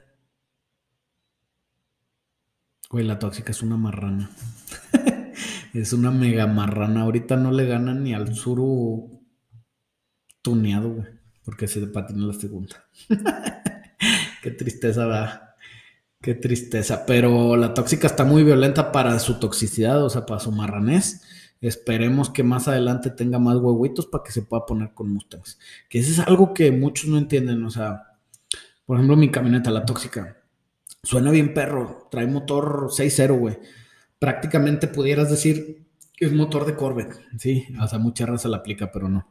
Güey, 2.91 3.05
la 3.05 3.19
tóxica 3.19 3.53
es 3.53 3.63
una 3.63 3.77
marrana. 3.77 4.31
es 5.75 5.93
una 5.93 6.11
mega 6.11 6.47
marrana. 6.47 7.03
Ahorita 7.03 7.37
no 7.37 7.51
le 7.51 7.67
gana 7.67 7.95
ni 7.95 8.15
al 8.15 8.35
Suru 8.35 9.23
tuneado, 10.43 10.91
güey. 10.91 11.07
Porque 11.45 11.67
se 11.67 11.87
patina 11.87 12.27
la 12.27 12.33
segunda. 12.35 12.85
Qué 14.47 14.53
tristeza 14.53 15.07
da. 15.07 15.57
Qué 16.23 16.37
tristeza. 16.37 17.05
Pero 17.05 17.57
la 17.57 17.75
tóxica 17.75 18.07
está 18.07 18.23
muy 18.23 18.45
violenta 18.45 18.93
para 18.93 19.19
su 19.19 19.41
toxicidad, 19.41 20.05
o 20.05 20.09
sea, 20.09 20.25
para 20.25 20.39
su 20.39 20.53
marranés. 20.53 21.25
Esperemos 21.61 22.31
que 22.31 22.45
más 22.45 22.69
adelante 22.69 23.11
tenga 23.11 23.41
más 23.41 23.57
huevitos 23.57 24.07
para 24.07 24.23
que 24.23 24.31
se 24.31 24.43
pueda 24.43 24.65
poner 24.65 24.95
con 24.95 25.13
Mustangs. 25.13 25.59
Que 25.89 25.99
eso 25.99 26.13
es 26.13 26.29
algo 26.29 26.55
que 26.55 26.71
muchos 26.71 27.11
no 27.11 27.19
entienden. 27.19 27.65
O 27.65 27.71
sea, 27.71 28.19
por 28.85 28.99
ejemplo, 28.99 29.17
mi 29.17 29.33
camioneta, 29.33 29.73
la 29.73 29.85
tóxica. 29.85 30.37
Suena 31.03 31.33
bien 31.33 31.53
perro. 31.53 32.07
Trae 32.09 32.29
motor 32.29 32.87
6.0, 32.91 33.37
güey. 33.37 33.59
Prácticamente 34.21 34.87
pudieras 34.87 35.29
decir 35.29 35.89
que 36.15 36.27
es 36.27 36.33
motor 36.33 36.67
de 36.67 36.77
Corvette. 36.77 37.19
Sí, 37.37 37.67
o 37.83 37.89
sea, 37.89 37.99
mucha 37.99 38.27
raza 38.27 38.49
la 38.49 38.59
aplica, 38.59 38.93
pero 38.93 39.09
no. 39.09 39.27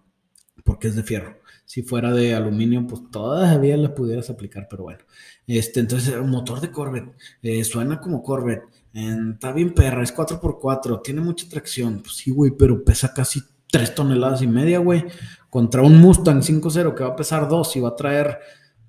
Porque 0.66 0.90
es 0.90 0.96
de 0.98 1.04
fierro. 1.04 1.40
Si 1.66 1.82
fuera 1.82 2.14
de 2.14 2.36
aluminio, 2.36 2.86
pues 2.88 3.02
todavía 3.12 3.76
la 3.76 3.94
pudieras 3.94 4.30
aplicar, 4.30 4.68
pero 4.70 4.84
bueno. 4.84 5.00
Este, 5.48 5.80
entonces, 5.80 6.16
un 6.16 6.30
motor 6.30 6.62
de 6.62 6.72
Corvette. 6.72 7.16
Eh, 7.42 7.64
suena 7.64 8.00
como 8.00 8.24
Corvette 8.24 8.64
está 8.96 9.52
bien 9.52 9.74
perra, 9.74 10.04
es 10.04 10.16
4x4, 10.16 11.02
tiene 11.04 11.22
mucha 11.22 11.48
tracción. 11.50 12.00
Pues 12.00 12.16
sí, 12.16 12.32
güey, 12.32 12.52
pero 12.52 12.84
pesa 12.84 13.14
casi 13.14 13.42
3 13.70 13.94
toneladas 13.94 14.42
y 14.42 14.48
media, 14.48 14.80
güey. 14.80 15.06
Contra 15.50 15.82
un 15.82 16.00
Mustang 16.00 16.42
5.0 16.42 16.94
que 16.94 17.04
va 17.04 17.10
a 17.10 17.16
pesar 17.16 17.48
2 17.48 17.76
y 17.76 17.80
va 17.82 17.90
a 17.90 17.96
traer, 17.96 18.40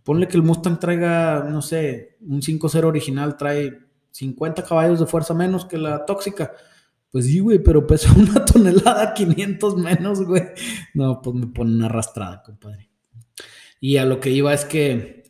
ponle 0.04 0.28
que 0.28 0.36
el 0.36 0.42
Mustang 0.42 0.78
traiga, 0.78 1.44
no 1.48 1.60
sé, 1.60 2.16
un 2.20 2.40
5.0 2.40 2.84
original 2.84 3.36
trae 3.36 3.80
50 4.12 4.62
caballos 4.64 5.00
de 5.00 5.06
fuerza 5.06 5.34
menos 5.34 5.64
que 5.64 5.78
la 5.78 6.04
tóxica. 6.04 6.52
Pues 7.16 7.28
sí, 7.28 7.38
güey, 7.38 7.58
pero 7.62 7.86
pesa 7.86 8.12
una 8.18 8.44
tonelada 8.44 9.14
500 9.14 9.78
menos, 9.78 10.22
güey. 10.22 10.42
No, 10.92 11.22
pues 11.22 11.34
me 11.34 11.46
pone 11.46 11.74
una 11.74 11.86
arrastrada, 11.86 12.42
compadre. 12.42 12.90
Y 13.80 13.96
a 13.96 14.04
lo 14.04 14.20
que 14.20 14.28
iba 14.28 14.52
es 14.52 14.66
que 14.66 15.22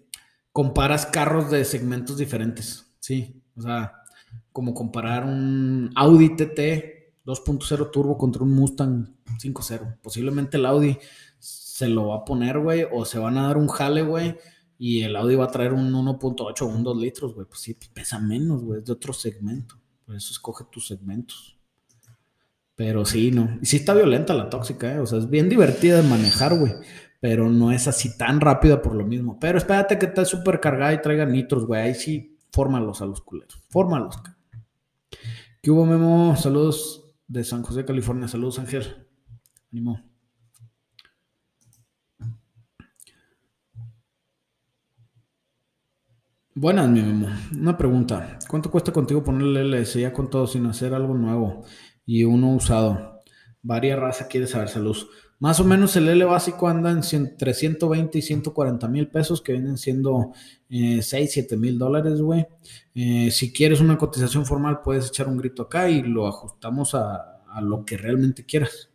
comparas 0.51 1.07
carros 1.07 1.49
de 1.49 1.65
segmentos 1.65 2.19
diferentes, 2.19 2.93
sí. 2.99 3.41
O 3.57 3.63
sea, 3.63 4.03
como 4.51 4.75
comparar 4.75 5.27
un 5.27 5.93
Audi 5.95 6.35
TT 6.35 7.23
2.0 7.25 7.91
turbo 7.93 8.19
contra 8.19 8.43
un 8.43 8.53
Mustang 8.53 9.15
5.0. 9.41 10.01
Posiblemente 10.03 10.57
el 10.57 10.67
Audi 10.67 10.99
se 11.39 11.87
lo 11.87 12.09
va 12.09 12.17
a 12.17 12.25
poner, 12.25 12.59
güey, 12.59 12.85
o 12.91 13.05
se 13.05 13.21
van 13.21 13.39
a 13.39 13.47
dar 13.47 13.59
un 13.59 13.69
jale, 13.69 14.03
güey, 14.03 14.37
y 14.77 15.03
el 15.03 15.15
Audi 15.15 15.37
va 15.37 15.45
a 15.45 15.53
traer 15.53 15.73
un 15.73 15.93
1.8 15.93 16.63
o 16.63 16.67
un 16.67 16.83
2 16.83 16.97
litros, 16.97 17.33
güey. 17.33 17.47
Pues 17.47 17.61
sí, 17.61 17.79
pesa 17.95 18.19
menos, 18.19 18.65
güey, 18.65 18.81
es 18.81 18.87
de 18.87 18.93
otro 18.93 19.13
segmento. 19.13 19.77
Por 20.05 20.17
eso 20.17 20.33
escoge 20.33 20.65
tus 20.69 20.89
segmentos. 20.89 21.56
Pero 22.77 23.07
sí, 23.07 23.31
no. 23.33 23.59
Sí 23.63 23.77
está 23.77 23.95
violenta 23.95 24.35
la 24.35 24.51
tóxica, 24.51 24.93
¿eh? 24.95 25.01
O 25.01 25.07
sea, 25.07 25.19
es 25.19 25.31
bien 25.31 25.49
divertida 25.49 25.97
de 25.97 26.09
manejar, 26.09 26.57
güey. 26.57 26.75
Pero 27.21 27.49
no 27.49 27.73
es 27.73 27.89
así 27.89 28.17
tan 28.19 28.41
rápida 28.41 28.83
por 28.83 28.95
lo 28.95 29.05
mismo. 29.07 29.39
Pero 29.41 29.57
espérate 29.57 29.99
que 29.99 30.07
esté 30.07 30.27
súper 30.27 30.61
cargada 30.61 30.93
y 30.93 31.01
traiga 31.01 31.25
nitros, 31.25 31.67
güey. 31.67 31.81
Ahí 31.81 31.95
sí, 31.95 32.37
fórmalos 32.53 33.01
a 33.01 33.07
los 33.07 33.23
culeros. 33.23 33.63
Fórmalos, 33.71 34.21
¿Qué 35.63 35.71
hubo, 35.71 35.87
Memo? 35.87 36.37
Saludos 36.37 37.15
de 37.27 37.43
San 37.43 37.63
José, 37.63 37.85
California. 37.85 38.29
Saludos, 38.29 38.59
Ángel. 38.59 39.09
Ánimo. 39.73 40.05
Buenas, 46.55 46.89
mi 46.91 47.01
Memo. 47.01 47.29
Una 47.59 47.77
pregunta. 47.77 48.39
¿Cuánto 48.49 48.71
cuesta 48.71 48.93
contigo 48.93 49.25
ponerle 49.25 49.63
LS 49.63 49.99
ya 49.99 50.13
con 50.13 50.29
todo 50.29 50.47
sin 50.47 50.67
hacer 50.67 50.95
algo 50.95 51.15
nuevo 51.15 51.65
y 52.07 52.25
uno 52.25 52.55
usado? 52.55 53.23
Varia 53.63 53.97
raza 53.97 54.29
quiere 54.29 54.47
saber 54.47 54.69
salud. 54.69 54.97
Más 55.39 55.61
o 55.61 55.65
menos 55.65 55.95
el 55.97 56.09
L 56.09 56.25
básico 56.25 56.67
anda 56.67 56.91
en 56.91 57.03
entre 57.13 57.53
120 57.53 58.19
y 58.19 58.23
140 58.23 58.89
mil 58.89 59.09
pesos, 59.09 59.43
que 59.43 59.53
vienen 59.53 59.77
siendo 59.77 60.33
6, 60.71 61.13
eh, 61.13 61.27
7 61.29 61.57
mil 61.59 61.79
dólares, 61.79 62.23
güey. 62.23 62.47
Eh, 62.95 63.31
si 63.31 63.53
quieres 63.53 63.81
una 63.81 63.99
cotización 63.99 64.47
formal, 64.47 64.81
puedes 64.83 65.09
echar 65.09 65.29
un 65.29 65.37
grito 65.37 65.65
acá 65.65 65.91
y 65.91 66.03
lo 66.03 66.27
ajustamos 66.27 66.95
a, 66.95 67.33
lo 67.61 67.85
que 67.85 67.99
realmente 67.99 68.47
quieras. 68.47 68.89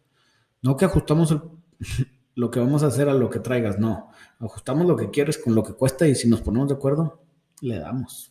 No 0.64 0.78
que 0.78 0.86
ajustamos 0.86 1.36
lo 2.36 2.50
que 2.50 2.60
vamos 2.60 2.82
a 2.84 2.88
hacer 2.88 3.08
a 3.10 3.14
lo 3.14 3.30
que 3.30 3.40
traigas, 3.40 3.78
no. 3.78 4.10
Ajustamos 4.40 4.88
lo 4.88 4.96
que 4.96 5.12
quieres 5.12 5.38
con 5.38 5.54
lo 5.54 5.64
que 5.64 5.74
cuesta 5.74 6.08
y 6.08 6.16
si 6.16 6.28
nos 6.28 6.42
ponemos 6.42 6.70
de 6.70 6.76
acuerdo, 6.76 7.22
le 7.62 7.78
damos. 7.78 8.31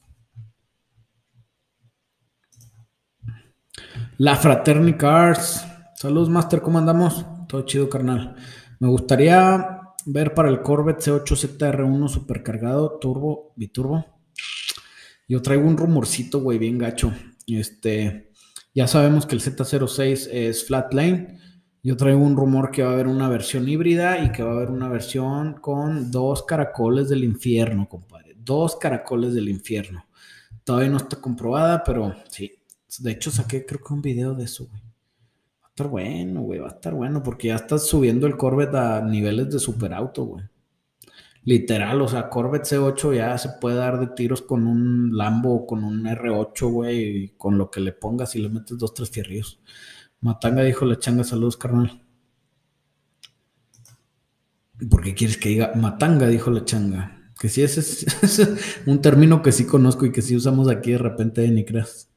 La 4.23 4.37
Fraterni 4.37 4.99
Cars. 4.99 5.65
Saludos, 5.95 6.29
Master, 6.29 6.61
¿cómo 6.61 6.77
andamos? 6.77 7.25
Todo 7.49 7.63
chido, 7.63 7.89
carnal. 7.89 8.37
Me 8.79 8.87
gustaría 8.87 9.81
ver 10.05 10.35
para 10.35 10.51
el 10.51 10.61
Corvette 10.61 11.01
C8 11.01 11.57
ZR1 11.57 12.07
supercargado, 12.07 12.99
turbo, 12.99 13.55
biturbo. 13.57 14.05
Yo 15.27 15.41
traigo 15.41 15.67
un 15.67 15.79
rumorcito, 15.79 16.43
güey, 16.43 16.59
bien 16.59 16.77
gacho. 16.77 17.15
Este, 17.47 18.31
ya 18.75 18.87
sabemos 18.87 19.25
que 19.25 19.37
el 19.37 19.41
Z06 19.41 20.29
es 20.31 20.67
flat 20.67 20.93
lane. 20.93 21.39
Yo 21.83 21.97
traigo 21.97 22.21
un 22.21 22.37
rumor 22.37 22.71
que 22.71 22.83
va 22.83 22.91
a 22.91 22.93
haber 22.93 23.07
una 23.07 23.27
versión 23.31 23.67
híbrida 23.71 24.23
y 24.23 24.33
que 24.33 24.43
va 24.43 24.51
a 24.51 24.57
haber 24.57 24.71
una 24.71 24.91
versión 24.91 25.55
con 25.63 26.11
dos 26.11 26.43
caracoles 26.43 27.09
del 27.09 27.25
infierno, 27.25 27.89
compadre. 27.89 28.37
Dos 28.37 28.77
caracoles 28.77 29.33
del 29.33 29.49
infierno. 29.49 30.05
Todavía 30.63 30.91
no 30.91 30.99
está 30.99 31.19
comprobada, 31.19 31.83
pero 31.83 32.15
sí. 32.29 32.60
De 32.99 33.13
hecho, 33.13 33.31
saqué 33.31 33.65
creo 33.65 33.81
que 33.83 33.95
un 33.95 34.03
video 34.03 34.35
de 34.35 34.45
eso, 34.45 34.67
güey 34.67 34.83
estar 35.81 35.89
bueno, 35.89 36.43
güey, 36.43 36.59
va 36.61 36.69
a 36.69 36.73
estar 36.73 36.95
bueno 36.95 37.23
porque 37.23 37.49
ya 37.49 37.57
estás 37.57 37.87
subiendo 37.87 38.27
el 38.27 38.37
Corvette 38.37 38.75
a 38.75 39.01
niveles 39.03 39.51
de 39.51 39.59
superauto, 39.59 40.25
güey. 40.25 40.45
Literal, 41.45 42.03
o 42.03 42.09
sea, 42.09 42.29
Corvette 42.29 42.67
C8 42.67 43.17
ya 43.17 43.39
se 43.39 43.49
puede 43.61 43.77
dar 43.77 43.99
de 43.99 44.09
tiros 44.09 44.43
con 44.43 44.67
un 44.67 45.17
Lambo 45.17 45.67
con 45.67 45.85
un 45.85 46.05
R8, 46.05 46.71
güey, 46.71 47.35
con 47.39 47.57
lo 47.57 47.71
que 47.71 47.81
le 47.81 47.93
pongas 47.93 48.37
y 48.37 48.41
le 48.41 48.51
metes 48.51 48.77
dos, 48.77 48.93
tres 48.93 49.11
fierrillos. 49.11 49.61
Matanga 50.21 50.63
dijo 50.63 50.85
la 50.85 50.99
changa, 50.99 51.25
saludos, 51.25 51.57
carnal. 51.57 52.03
¿Por 54.91 55.03
qué 55.03 55.15
quieres 55.15 55.39
que 55.39 55.49
diga 55.51 55.73
Matanga? 55.77 56.27
Dijo 56.29 56.51
la 56.51 56.65
changa. 56.65 57.33
Que 57.39 57.49
sí, 57.49 57.63
ese 57.65 57.81
es, 57.81 58.47
un 58.87 59.01
término 59.01 59.41
que 59.41 59.53
sí 59.53 59.65
conozco 59.65 60.05
y 60.05 60.13
que 60.13 60.21
sí 60.21 60.37
usamos 60.37 60.69
aquí 60.69 60.93
de 60.93 60.99
repente, 60.99 61.49
ni 61.49 61.65
creas. 61.65 62.10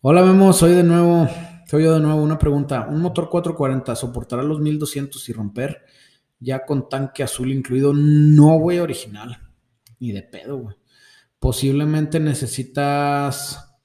Hola, 0.00 0.22
Memo, 0.22 0.52
soy 0.52 0.74
de 0.74 0.84
nuevo. 0.84 1.28
Soy 1.66 1.82
yo 1.82 1.94
de 1.94 1.98
nuevo 1.98 2.22
una 2.22 2.38
pregunta. 2.38 2.86
¿Un 2.88 3.00
motor 3.00 3.28
440 3.28 3.96
soportará 3.96 4.44
los 4.44 4.60
1200 4.60 5.28
y 5.28 5.32
romper 5.32 5.82
ya 6.38 6.64
con 6.64 6.88
tanque 6.88 7.24
azul 7.24 7.50
incluido? 7.50 7.92
No, 7.92 8.60
güey, 8.60 8.78
original. 8.78 9.50
Ni 9.98 10.12
de 10.12 10.22
pedo, 10.22 10.58
güey. 10.58 10.76
Posiblemente 11.40 12.20
necesitas. 12.20 13.76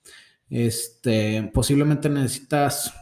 Este. 0.52 1.50
Posiblemente 1.52 2.10
necesitas. 2.10 2.94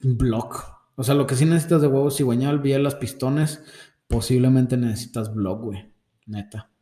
Block. 0.00 0.64
O 0.96 1.04
sea, 1.04 1.14
lo 1.14 1.28
que 1.28 1.36
sí 1.36 1.44
necesitas 1.44 1.80
de 1.80 1.86
huevos, 1.86 2.16
cigüeñal, 2.16 2.60
las 2.82 2.96
pistones. 2.96 3.62
Posiblemente 4.08 4.76
necesitas 4.76 5.32
block, 5.32 5.62
güey. 5.62 5.94
Neta. 6.26 6.73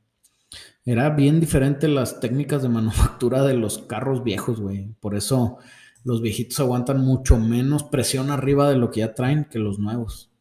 Era 0.84 1.10
bien 1.10 1.38
diferente 1.38 1.86
las 1.86 2.18
técnicas 2.18 2.62
de 2.62 2.68
manufactura 2.68 3.44
de 3.44 3.54
los 3.54 3.78
carros 3.78 4.24
viejos, 4.24 4.60
güey. 4.60 4.88
Por 5.00 5.14
eso 5.14 5.58
los 6.04 6.20
viejitos 6.20 6.58
aguantan 6.58 7.00
mucho 7.00 7.38
menos 7.38 7.84
presión 7.84 8.30
arriba 8.30 8.68
de 8.68 8.76
lo 8.76 8.90
que 8.90 9.00
ya 9.00 9.14
traen 9.14 9.44
que 9.44 9.60
los 9.60 9.78
nuevos. 9.78 10.32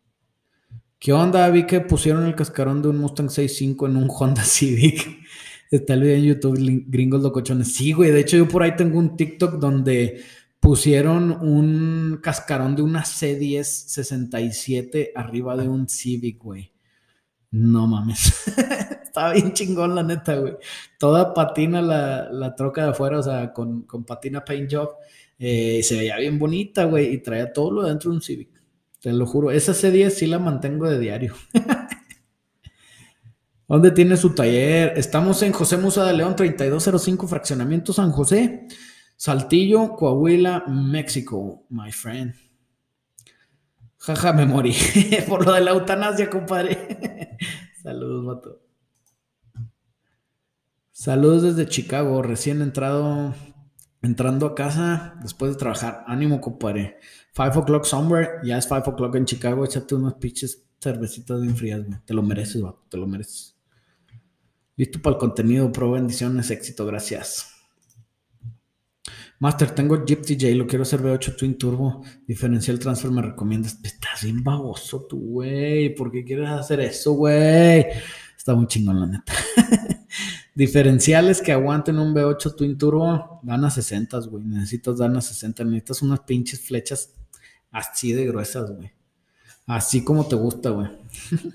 ¿Qué 0.97 1.13
onda? 1.13 1.49
Vi 1.49 1.65
que 1.65 1.81
pusieron 1.81 2.25
el 2.25 2.35
cascarón 2.35 2.81
de 2.81 2.89
un 2.89 2.97
Mustang 2.97 3.27
6.5 3.27 3.87
en 3.87 3.97
un 3.97 4.09
Honda 4.09 4.43
Civic. 4.43 5.19
Está 5.71 5.93
el 5.93 6.01
video 6.01 6.17
en 6.17 6.23
YouTube, 6.23 6.85
gringos 6.87 7.21
locochones. 7.21 7.73
Sí, 7.73 7.93
güey. 7.93 8.11
De 8.11 8.19
hecho, 8.19 8.37
yo 8.37 8.47
por 8.47 8.63
ahí 8.63 8.75
tengo 8.75 8.99
un 8.99 9.15
TikTok 9.15 9.53
donde 9.53 10.21
pusieron 10.59 11.31
un 11.31 12.19
cascarón 12.21 12.75
de 12.75 12.81
una 12.81 13.03
C10 13.03 13.63
67 13.63 15.11
arriba 15.15 15.55
de 15.55 15.67
un 15.67 15.87
Civic, 15.87 16.39
güey. 16.39 16.71
No 17.51 17.87
mames. 17.87 18.33
Estaba 19.11 19.33
bien 19.33 19.51
chingón, 19.51 19.93
la 19.93 20.03
neta, 20.03 20.35
güey. 20.35 20.53
Toda 20.97 21.33
patina 21.33 21.81
la, 21.81 22.55
troca 22.55 22.85
de 22.85 22.91
afuera, 22.91 23.19
o 23.19 23.23
sea, 23.23 23.51
con, 23.51 23.81
con 23.81 24.05
patina 24.05 24.45
paint 24.45 24.71
job. 24.71 24.95
Eh, 25.37 25.81
se 25.83 25.97
veía 25.97 26.17
bien 26.17 26.39
bonita, 26.39 26.85
güey, 26.85 27.13
y 27.13 27.17
traía 27.17 27.51
todo 27.51 27.71
lo 27.71 27.83
dentro 27.83 28.09
de 28.09 28.15
un 28.15 28.21
Civic. 28.21 28.49
Te 29.01 29.11
lo 29.11 29.25
juro. 29.25 29.51
Esa 29.51 29.73
C10 29.73 30.11
sí 30.11 30.27
la 30.27 30.39
mantengo 30.39 30.89
de 30.89 30.97
diario. 30.97 31.35
¿Dónde 33.67 33.91
tiene 33.91 34.15
su 34.15 34.33
taller? 34.33 34.93
Estamos 34.95 35.43
en 35.43 35.51
José 35.51 35.75
Musa 35.75 36.05
de 36.05 36.13
León, 36.13 36.37
3205, 36.37 37.27
Fraccionamiento 37.27 37.91
San 37.91 38.11
José, 38.11 38.67
Saltillo, 39.17 39.97
Coahuila, 39.97 40.63
México, 40.67 41.65
my 41.69 41.91
friend. 41.91 42.33
Jaja, 43.97 44.31
me 44.31 44.45
morí 44.45 44.73
por 45.27 45.45
lo 45.45 45.51
de 45.51 45.61
la 45.61 45.71
eutanasia, 45.71 46.29
compadre. 46.29 47.37
Saludos, 47.83 48.25
vato. 48.25 48.60
Saludos 50.91 51.41
desde 51.43 51.69
Chicago, 51.69 52.21
recién 52.21 52.61
entrado, 52.61 53.33
entrando 54.01 54.45
a 54.45 54.55
casa 54.55 55.15
después 55.21 55.53
de 55.53 55.57
trabajar. 55.57 56.03
Ánimo, 56.05 56.41
compadre. 56.41 56.97
Five 57.33 57.51
o'clock 57.55 57.85
somewhere, 57.85 58.29
ya 58.43 58.57
es 58.57 58.67
five 58.67 58.83
o'clock 58.85 59.15
en 59.15 59.25
Chicago. 59.25 59.63
Échate 59.63 59.95
unas 59.95 60.15
pinches 60.15 60.65
cervecitas 60.81 61.41
bien 61.41 61.55
frías, 61.55 61.85
güey. 61.85 61.97
Te 62.05 62.13
lo 62.13 62.21
mereces, 62.21 62.61
vato, 62.61 62.85
te 62.89 62.97
lo 62.97 63.07
mereces. 63.07 63.57
Listo 64.75 65.01
para 65.01 65.15
el 65.15 65.19
contenido, 65.19 65.71
pro 65.71 65.91
bendiciones, 65.91 66.51
éxito, 66.51 66.85
gracias. 66.85 67.47
Master, 69.39 69.71
tengo 69.71 70.05
Jeep 70.05 70.21
TJ, 70.21 70.53
lo 70.55 70.67
quiero 70.67 70.83
hacer 70.83 71.01
V8 71.01 71.35
Twin 71.35 71.57
Turbo. 71.57 72.03
Diferencial 72.27 72.77
transfer, 72.77 73.11
me 73.11 73.21
recomiendas. 73.21 73.79
Estás 73.81 74.23
bien 74.23 74.43
baboso 74.43 75.07
tú, 75.07 75.19
güey. 75.19 75.95
¿Por 75.95 76.11
qué 76.11 76.23
quieres 76.23 76.49
hacer 76.49 76.81
eso, 76.81 77.13
güey? 77.13 77.85
Está 78.37 78.53
muy 78.53 78.67
chingón, 78.67 78.99
la 78.99 79.07
neta. 79.07 79.33
Diferenciales 80.53 81.41
que 81.41 81.53
aguanten 81.53 81.97
un 81.97 82.13
V8 82.13 82.55
Twin 82.55 82.77
Turbo, 82.77 83.39
dan 83.41 83.63
a 83.63 83.69
60, 83.69 84.19
güey. 84.29 84.43
Necesitas 84.43 84.97
dan 84.97 85.15
a 85.15 85.21
60. 85.21 85.63
Necesitas 85.63 86.01
unas 86.01 86.19
pinches 86.21 86.61
flechas 86.61 87.13
así 87.71 88.11
de 88.11 88.27
gruesas, 88.27 88.71
güey. 88.71 88.91
Así 89.65 90.03
como 90.03 90.27
te 90.27 90.35
gusta, 90.35 90.71
güey. 90.71 90.89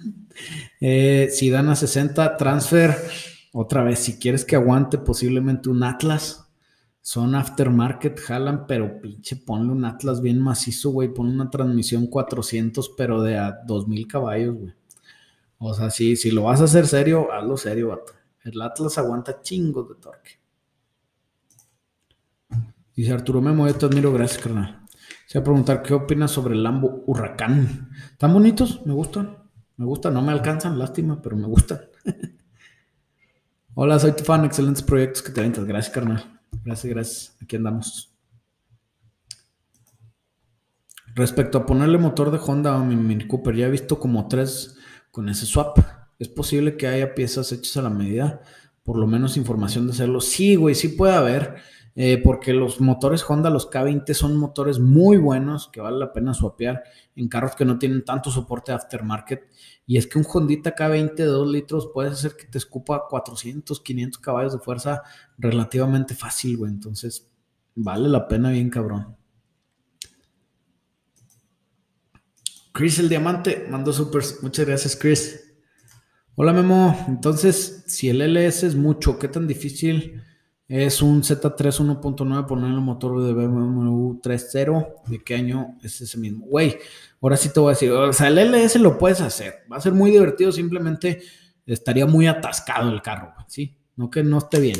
eh, 0.80 1.28
si 1.30 1.50
dan 1.50 1.68
a 1.68 1.76
60, 1.76 2.36
transfer. 2.36 2.96
Otra 3.52 3.82
vez, 3.82 3.98
si 3.98 4.18
quieres 4.18 4.44
que 4.44 4.56
aguante 4.56 4.98
posiblemente 4.98 5.68
un 5.68 5.82
Atlas 5.82 6.46
son 7.02 7.34
aftermarket, 7.34 8.18
jalan, 8.18 8.66
pero 8.66 9.00
pinche 9.00 9.36
ponle 9.36 9.72
un 9.72 9.84
Atlas 9.84 10.20
bien 10.20 10.40
macizo, 10.40 10.90
güey. 10.90 11.12
Pon 11.12 11.28
una 11.28 11.50
transmisión 11.50 12.06
400, 12.06 12.94
pero 12.96 13.22
de 13.22 13.36
a 13.36 13.60
2000 13.66 14.08
caballos, 14.08 14.56
güey. 14.56 14.74
O 15.58 15.72
sea, 15.74 15.90
si, 15.90 16.16
si 16.16 16.30
lo 16.30 16.44
vas 16.44 16.60
a 16.60 16.64
hacer 16.64 16.86
serio, 16.86 17.32
hazlo 17.32 17.56
serio, 17.56 17.88
vato. 17.88 18.12
El 18.46 18.62
Atlas 18.62 18.96
aguanta 18.96 19.42
chingos 19.42 19.88
de 19.88 19.94
torque. 19.96 20.30
Dice 22.94 23.12
Arturo 23.12 23.42
Memo, 23.42 23.66
yo 23.66 23.74
te 23.74 23.86
admiro, 23.86 24.12
gracias, 24.12 24.40
carnal. 24.40 24.84
Se 25.26 25.38
va 25.38 25.42
a 25.42 25.44
preguntar 25.44 25.82
qué 25.82 25.94
opinas 25.94 26.30
sobre 26.30 26.54
el 26.54 26.62
Lambo 26.62 27.02
Huracán. 27.06 27.90
¿Tan 28.16 28.32
bonitos? 28.32 28.86
Me 28.86 28.94
gustan. 28.94 29.36
Me 29.76 29.84
gustan, 29.84 30.14
no 30.14 30.22
me 30.22 30.30
alcanzan, 30.30 30.78
lástima, 30.78 31.20
pero 31.20 31.36
me 31.36 31.48
gustan. 31.48 31.80
Hola, 33.74 33.98
soy 33.98 34.12
tu 34.12 34.22
fan, 34.22 34.44
excelentes 34.44 34.84
proyectos 34.84 35.22
que 35.22 35.32
te 35.32 35.40
aventas. 35.40 35.64
Gracias, 35.64 35.92
carnal. 35.92 36.40
Gracias, 36.64 36.94
gracias. 36.94 37.36
Aquí 37.42 37.56
andamos. 37.56 38.14
Respecto 41.16 41.58
a 41.58 41.66
ponerle 41.66 41.98
motor 41.98 42.30
de 42.30 42.38
Honda 42.38 42.76
a 42.76 42.84
mi 42.84 42.94
Mini 42.94 43.26
Cooper, 43.26 43.56
ya 43.56 43.66
he 43.66 43.70
visto 43.70 43.98
como 43.98 44.28
tres 44.28 44.78
con 45.10 45.28
ese 45.28 45.46
swap. 45.46 45.78
Es 46.18 46.28
posible 46.28 46.76
que 46.76 46.86
haya 46.86 47.14
piezas 47.14 47.52
hechas 47.52 47.76
a 47.76 47.82
la 47.82 47.90
medida, 47.90 48.42
por 48.82 48.98
lo 48.98 49.06
menos 49.06 49.36
información 49.36 49.86
de 49.86 49.92
hacerlo. 49.92 50.20
Sí, 50.20 50.54
güey, 50.56 50.74
sí 50.74 50.88
puede 50.88 51.14
haber, 51.14 51.56
eh, 51.94 52.20
porque 52.22 52.52
los 52.52 52.80
motores 52.80 53.24
Honda, 53.28 53.50
los 53.50 53.70
K20, 53.70 54.12
son 54.14 54.36
motores 54.36 54.78
muy 54.78 55.16
buenos 55.16 55.68
que 55.68 55.80
vale 55.80 55.98
la 55.98 56.12
pena 56.12 56.34
swapear 56.34 56.82
en 57.14 57.28
carros 57.28 57.56
que 57.56 57.64
no 57.64 57.78
tienen 57.78 58.04
tanto 58.04 58.30
soporte 58.30 58.72
aftermarket 58.72 59.48
y 59.86 59.98
es 59.98 60.06
que 60.06 60.18
un 60.18 60.26
Hondita 60.30 60.74
K20 60.74 61.14
de 61.14 61.24
2 61.26 61.48
litros 61.48 61.90
puede 61.94 62.10
hacer 62.10 62.36
que 62.36 62.46
te 62.46 62.58
escupa 62.58 63.04
400, 63.08 63.80
500 63.80 64.20
caballos 64.20 64.52
de 64.52 64.58
fuerza 64.58 65.02
relativamente 65.38 66.14
fácil, 66.14 66.56
güey. 66.56 66.72
Entonces, 66.72 67.30
vale 67.76 68.08
la 68.08 68.26
pena 68.26 68.50
bien 68.50 68.68
cabrón. 68.68 69.16
Chris 72.72 72.98
el 72.98 73.08
Diamante 73.08 73.66
mandó 73.70 73.92
supers. 73.92 74.42
Muchas 74.42 74.66
gracias, 74.66 74.96
Chris. 74.96 75.45
Hola, 76.38 76.52
Memo. 76.52 76.94
Entonces, 77.08 77.84
si 77.86 78.10
el 78.10 78.20
LS 78.20 78.66
es 78.66 78.74
mucho, 78.74 79.18
¿qué 79.18 79.26
tan 79.26 79.46
difícil 79.46 80.22
es 80.68 81.00
un 81.00 81.22
Z3 81.22 81.56
1.9 81.56 82.46
poner 82.46 82.70
el 82.72 82.80
motor 82.82 83.22
de 83.22 83.32
BMW 83.32 84.20
3.0? 84.20 84.86
¿De 85.06 85.24
qué 85.24 85.34
año 85.34 85.78
es 85.82 85.98
ese 86.02 86.18
mismo? 86.18 86.44
Güey, 86.44 86.76
Ahora 87.22 87.38
sí 87.38 87.48
te 87.52 87.58
voy 87.58 87.70
a 87.70 87.72
decir, 87.72 87.90
o 87.90 88.12
sea, 88.12 88.28
el 88.28 88.38
LS 88.38 88.78
lo 88.78 88.98
puedes 88.98 89.22
hacer, 89.22 89.64
va 89.72 89.78
a 89.78 89.80
ser 89.80 89.94
muy 89.94 90.10
divertido, 90.10 90.52
simplemente 90.52 91.22
estaría 91.64 92.04
muy 92.04 92.26
atascado 92.26 92.90
el 92.92 93.00
carro, 93.00 93.32
¿sí? 93.48 93.78
No 93.96 94.10
que 94.10 94.22
no 94.22 94.36
esté 94.38 94.60
bien. 94.60 94.78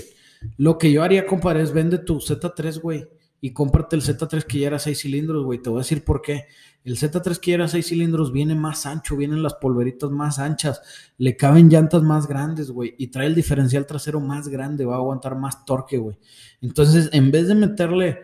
Lo 0.58 0.76
que 0.76 0.92
yo 0.92 1.02
haría, 1.02 1.26
compadre, 1.26 1.62
es 1.62 1.72
vende 1.72 1.96
tu 1.98 2.20
Z3, 2.20 2.80
güey, 2.80 3.08
y 3.40 3.52
cómprate 3.52 3.96
el 3.96 4.02
Z3 4.02 4.44
que 4.44 4.58
ya 4.58 4.66
era 4.66 4.78
6 4.78 5.00
cilindros, 5.00 5.44
güey. 5.44 5.62
Te 5.62 5.70
voy 5.70 5.78
a 5.78 5.82
decir 5.82 6.04
por 6.04 6.20
qué. 6.20 6.44
El 6.86 6.96
Z3 6.96 7.38
que 7.38 7.52
era 7.52 7.68
6 7.68 7.84
cilindros 7.84 8.32
viene 8.32 8.54
más 8.54 8.86
ancho, 8.86 9.16
vienen 9.16 9.42
las 9.42 9.54
polveritas 9.54 10.10
más 10.10 10.38
anchas, 10.38 10.80
le 11.18 11.36
caben 11.36 11.68
llantas 11.68 12.02
más 12.02 12.28
grandes, 12.28 12.70
güey, 12.70 12.94
y 12.96 13.08
trae 13.08 13.26
el 13.26 13.34
diferencial 13.34 13.86
trasero 13.86 14.20
más 14.20 14.46
grande, 14.46 14.86
va 14.86 14.94
a 14.94 14.98
aguantar 14.98 15.36
más 15.36 15.64
torque, 15.64 15.98
güey. 15.98 16.16
Entonces, 16.60 17.10
en 17.12 17.32
vez 17.32 17.48
de 17.48 17.56
meterle 17.56 18.18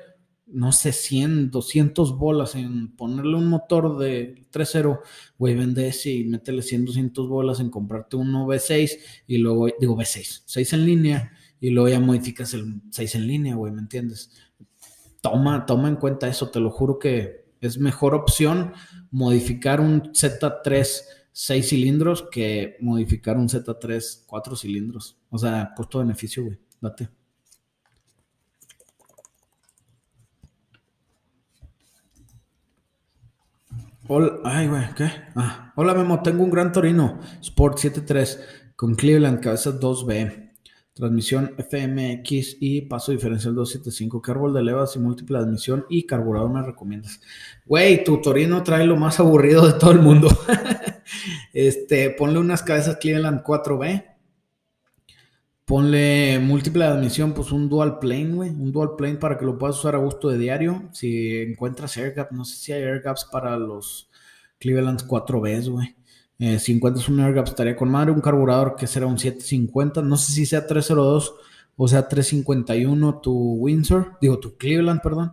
no 0.53 0.71
sé, 0.71 0.93
100, 0.93 1.51
200 1.51 2.19
bolas 2.19 2.55
en 2.55 2.95
ponerle 2.95 3.37
un 3.37 3.49
motor 3.49 3.97
de 3.99 4.47
3.0, 4.53 5.01
güey, 5.39 5.55
vende 5.55 5.89
ese 5.89 6.11
y 6.11 6.25
métele 6.25 6.63
100, 6.63 6.85
200 6.85 7.29
bolas 7.29 7.59
en 7.59 7.71
comprarte 7.71 8.17
uno 8.17 8.47
V6 8.47 8.99
y 9.27 9.39
luego, 9.39 9.69
digo 9.81 9.97
V6, 9.97 10.43
6 10.45 10.73
en 10.75 10.87
línea 10.87 11.33
y 11.59 11.71
luego 11.71 11.89
ya 11.89 12.01
modificas 12.01 12.53
el 12.53 12.83
6 12.91 13.15
en 13.15 13.27
línea, 13.27 13.55
güey, 13.55 13.73
¿me 13.73 13.81
entiendes? 13.81 14.31
Toma, 15.23 15.65
toma 15.65 15.89
en 15.89 15.97
cuenta 15.97 16.29
eso, 16.29 16.51
te 16.51 16.61
lo 16.61 16.71
juro 16.71 16.99
que 16.99 17.42
es 17.63 17.79
mejor 17.79 18.15
opción 18.15 18.75
modificar 19.11 19.81
un 19.81 20.13
Z3 20.13 21.03
6 21.33 21.69
cilindros 21.69 22.29
que 22.31 22.77
modificar 22.81 23.39
un 23.39 23.49
Z3 23.49 24.25
4 24.27 24.57
cilindros. 24.57 25.17
O 25.31 25.39
sea, 25.39 25.73
costo-beneficio, 25.75 26.45
güey, 26.45 26.59
date. 26.81 27.09
Hola, 34.09 34.41
ay, 34.45 34.67
güey, 34.67 34.95
¿qué? 34.95 35.11
Ah, 35.37 35.73
hola, 35.77 35.95
Memo, 35.95 36.21
tengo 36.23 36.43
un 36.43 36.51
Gran 36.51 36.73
Torino 36.73 37.21
Sport 37.41 37.79
7.3 37.79 38.41
con 38.75 38.97
Cleveland, 38.97 39.41
cabeza 39.41 39.71
2B, 39.79 40.52
transmisión 40.95 41.55
FMX 41.57 42.59
y 42.61 42.83
paso 42.83 43.13
diferencial 43.13 43.55
275, 43.55 44.21
¿qué 44.21 44.31
árbol 44.31 44.53
de 44.53 44.63
levas 44.63 44.95
y 44.97 44.99
múltiple 44.99 45.39
admisión 45.39 45.87
y 45.89 46.07
carburador 46.07 46.51
me 46.51 46.63
recomiendas? 46.63 47.21
Güey, 47.67 48.05
tu 48.05 48.21
Torino 48.21 48.63
trae 48.63 48.87
lo 48.87 48.97
más 48.97 49.21
aburrido 49.21 49.67
de 49.67 49.79
todo 49.79 49.93
el 49.93 50.01
mundo. 50.01 50.29
este, 51.53 52.11
ponle 52.11 52.39
unas 52.39 52.63
cabezas 52.63 52.97
Cleveland 52.97 53.43
4B, 53.43 54.13
Ponle 55.65 56.41
múltiple 56.41 56.85
admisión, 56.85 57.33
pues 57.35 57.53
un 57.53 57.69
dual 57.69 57.99
plane, 57.99 58.35
güey. 58.35 58.51
Un 58.51 58.73
dual 58.73 58.97
plane 58.97 59.17
para 59.17 59.39
que 59.39 59.45
lo 59.45 59.57
puedas 59.57 59.79
usar 59.79 59.95
a 59.95 59.99
gusto 59.99 60.29
de 60.29 60.37
diario. 60.37 60.91
Si 60.93 61.39
encuentras 61.39 61.97
air 61.97 62.13
gap, 62.15 62.33
no 62.33 62.45
sé 62.45 62.57
si 62.57 62.73
hay 62.73 62.83
air 62.83 63.01
gaps 63.01 63.27
para 63.31 63.57
los 63.57 64.11
Cleveland 64.59 65.07
4Bs, 65.07 65.71
güey. 65.71 65.97
Eh, 66.39 66.59
si 66.59 66.73
encuentras 66.73 67.09
un 67.09 67.21
air 67.21 67.35
gap, 67.35 67.47
estaría 67.47 67.77
con 67.77 67.91
madre. 67.91 68.13
Un 68.13 68.21
carburador 68.21 68.77
que 68.77 68.87
será 68.87 69.07
un 69.07 69.19
750. 69.19 70.03
No 70.03 70.17
sé 70.17 70.33
si 70.33 70.47
sea 70.47 70.67
302 70.67 71.35
o 71.77 71.89
sea 71.89 72.09
351 72.09 73.21
tu 73.21 73.33
Windsor. 73.55 74.19
Digo, 74.21 74.39
tu 74.39 74.57
Cleveland, 74.57 75.01
perdón. 75.03 75.33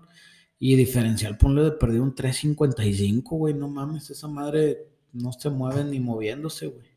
Y 0.58 0.76
diferencial, 0.76 1.38
ponle 1.38 1.64
de 1.64 1.72
perdido 1.72 2.04
un 2.04 2.16
355, 2.16 3.36
güey. 3.36 3.54
No 3.54 3.68
mames, 3.70 4.10
esa 4.10 4.28
madre 4.28 4.88
no 5.14 5.32
se 5.32 5.50
mueve 5.50 5.84
ni 5.84 6.00
moviéndose, 6.00 6.68
güey. 6.68 6.88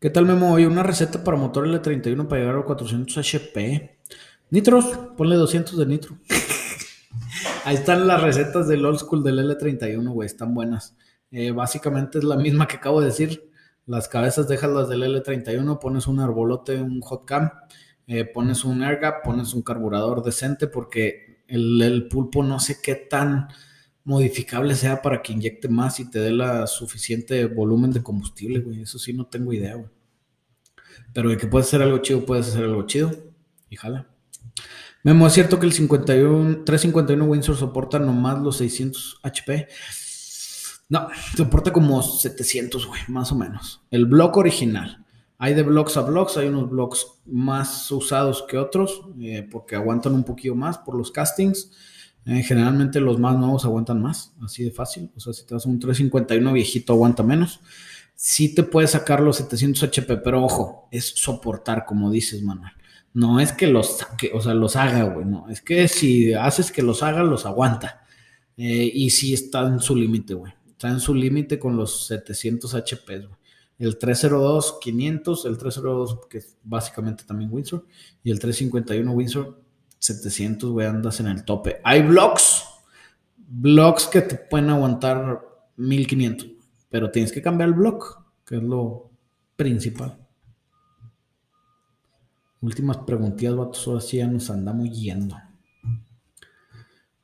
¿Qué 0.00 0.10
tal, 0.10 0.26
Memo? 0.26 0.52
Hoy 0.52 0.64
una 0.64 0.82
receta 0.82 1.24
para 1.24 1.36
motor 1.36 1.66
L31 1.66 2.28
para 2.28 2.40
llegar 2.40 2.56
a 2.56 2.64
400 2.64 3.18
HP. 3.18 3.98
Nitros, 4.50 4.84
ponle 5.16 5.36
200 5.36 5.76
de 5.76 5.86
nitro. 5.86 6.18
Ahí 7.64 7.74
están 7.74 8.06
las 8.06 8.22
recetas 8.22 8.68
del 8.68 8.84
old 8.84 8.98
school 8.98 9.24
del 9.24 9.38
L31, 9.40 10.08
güey, 10.12 10.26
están 10.26 10.54
buenas. 10.54 10.96
Eh, 11.30 11.50
básicamente 11.50 12.18
es 12.18 12.24
la 12.24 12.36
misma 12.36 12.66
que 12.66 12.76
acabo 12.76 13.00
de 13.00 13.06
decir. 13.06 13.50
Las 13.86 14.08
cabezas 14.08 14.48
dejas 14.48 14.70
las 14.70 14.88
del 14.88 15.02
L31, 15.02 15.78
pones 15.78 16.06
un 16.06 16.20
arbolote, 16.20 16.76
un 16.80 17.00
hot 17.00 17.24
cam, 17.24 17.50
eh, 18.06 18.24
pones 18.24 18.64
un 18.64 18.82
air 18.82 18.98
gap, 19.00 19.22
pones 19.22 19.54
un 19.54 19.62
carburador 19.62 20.22
decente 20.22 20.66
porque 20.66 21.42
el, 21.46 22.06
pulpo 22.08 22.42
no 22.42 22.60
sé 22.60 22.78
qué 22.82 22.94
tan 22.94 23.48
modificable 24.04 24.74
sea 24.74 25.02
para 25.02 25.22
que 25.22 25.32
inyecte 25.32 25.68
más 25.68 26.00
y 26.00 26.10
te 26.10 26.18
dé 26.18 26.32
la 26.32 26.66
suficiente 26.66 27.46
volumen 27.46 27.90
de 27.90 28.02
combustible, 28.02 28.60
güey. 28.60 28.82
Eso 28.82 28.98
sí 28.98 29.12
no 29.12 29.26
tengo 29.26 29.52
idea, 29.52 29.74
güey. 29.74 29.90
Pero 31.12 31.30
de 31.30 31.36
que 31.36 31.46
puedes 31.46 31.68
hacer 31.68 31.82
algo 31.82 31.98
chido, 31.98 32.24
puedes 32.24 32.48
hacer 32.48 32.64
algo 32.64 32.86
chido. 32.86 33.10
Y 33.70 33.76
jala. 33.76 34.06
Memo, 35.02 35.26
¿es 35.26 35.32
cierto 35.32 35.58
que 35.58 35.66
el 35.66 35.72
51, 35.72 36.64
351 36.64 37.24
Windsor 37.24 37.56
soporta 37.56 37.98
nomás 37.98 38.38
los 38.38 38.56
600 38.58 39.20
HP? 39.22 39.68
No, 40.88 41.08
soporta 41.36 41.72
como 41.72 42.02
700, 42.02 42.86
güey, 42.86 43.00
más 43.08 43.30
o 43.32 43.34
menos. 43.34 43.82
El 43.90 44.06
block 44.06 44.36
original. 44.38 45.04
Hay 45.36 45.54
de 45.54 45.62
blocks 45.62 45.96
a 45.96 46.00
blocks, 46.02 46.36
hay 46.36 46.48
unos 46.48 46.68
blocks 46.70 47.06
más 47.26 47.90
usados 47.92 48.44
que 48.48 48.58
otros, 48.58 49.02
eh, 49.20 49.46
porque 49.48 49.76
aguantan 49.76 50.14
un 50.14 50.24
poquito 50.24 50.54
más 50.54 50.78
por 50.78 50.96
los 50.96 51.12
castings. 51.12 51.70
Eh, 52.24 52.42
generalmente 52.42 53.00
los 53.00 53.18
más 53.18 53.38
nuevos 53.38 53.64
aguantan 53.64 54.02
más, 54.02 54.34
así 54.42 54.64
de 54.64 54.70
fácil. 54.70 55.10
O 55.16 55.20
sea, 55.20 55.32
si 55.32 55.46
te 55.46 55.54
das 55.54 55.66
un 55.66 55.78
351 55.78 56.52
viejito, 56.52 56.92
aguanta 56.94 57.22
menos. 57.22 57.60
sí 58.14 58.54
te 58.54 58.64
puede 58.64 58.88
sacar 58.88 59.20
los 59.20 59.36
700 59.36 59.84
HP, 59.84 60.16
pero 60.18 60.44
ojo, 60.44 60.88
es 60.90 61.06
soportar, 61.06 61.84
como 61.86 62.10
dices, 62.10 62.42
Manuel. 62.42 62.72
No 63.14 63.40
es 63.40 63.52
que 63.52 63.66
los 63.68 63.98
saque, 63.98 64.30
o 64.34 64.40
sea, 64.40 64.54
los 64.54 64.76
haga, 64.76 65.04
güey, 65.04 65.26
no. 65.26 65.48
Es 65.48 65.60
que 65.60 65.86
si 65.88 66.34
haces 66.34 66.72
que 66.72 66.82
los 66.82 67.02
haga, 67.02 67.22
los 67.22 67.46
aguanta. 67.46 68.02
Eh, 68.56 68.90
y 68.92 69.10
sí 69.10 69.34
está 69.34 69.66
en 69.66 69.80
su 69.80 69.94
límite, 69.94 70.34
güey. 70.34 70.52
Está 70.78 70.90
en 70.90 71.00
su 71.00 71.12
límite 71.12 71.58
con 71.58 71.76
los 71.76 72.06
700 72.06 72.72
HP, 72.72 73.18
güey. 73.18 73.38
El 73.80 73.98
302 73.98 74.78
500, 74.80 75.44
el 75.46 75.58
302 75.58 76.20
que 76.30 76.38
es 76.38 76.56
básicamente 76.62 77.24
también 77.24 77.52
Windsor, 77.52 77.84
y 78.22 78.30
el 78.30 78.38
351 78.38 79.10
Windsor 79.10 79.60
700, 79.98 80.70
güey, 80.70 80.86
andas 80.86 81.18
en 81.18 81.26
el 81.26 81.44
tope. 81.44 81.80
Hay 81.82 82.02
blocks, 82.02 82.62
blocks 83.38 84.06
que 84.06 84.20
te 84.20 84.36
pueden 84.36 84.70
aguantar 84.70 85.42
1500, 85.78 86.46
pero 86.88 87.10
tienes 87.10 87.32
que 87.32 87.42
cambiar 87.42 87.70
el 87.70 87.74
block, 87.74 88.22
que 88.46 88.58
es 88.58 88.62
lo 88.62 89.10
principal. 89.56 90.16
Últimas 92.60 92.98
preguntillas, 92.98 93.56
vatos, 93.56 93.84
ahora 93.88 94.00
sí 94.00 94.18
ya 94.18 94.28
nos 94.28 94.48
andamos 94.48 94.88
yendo. 94.96 95.36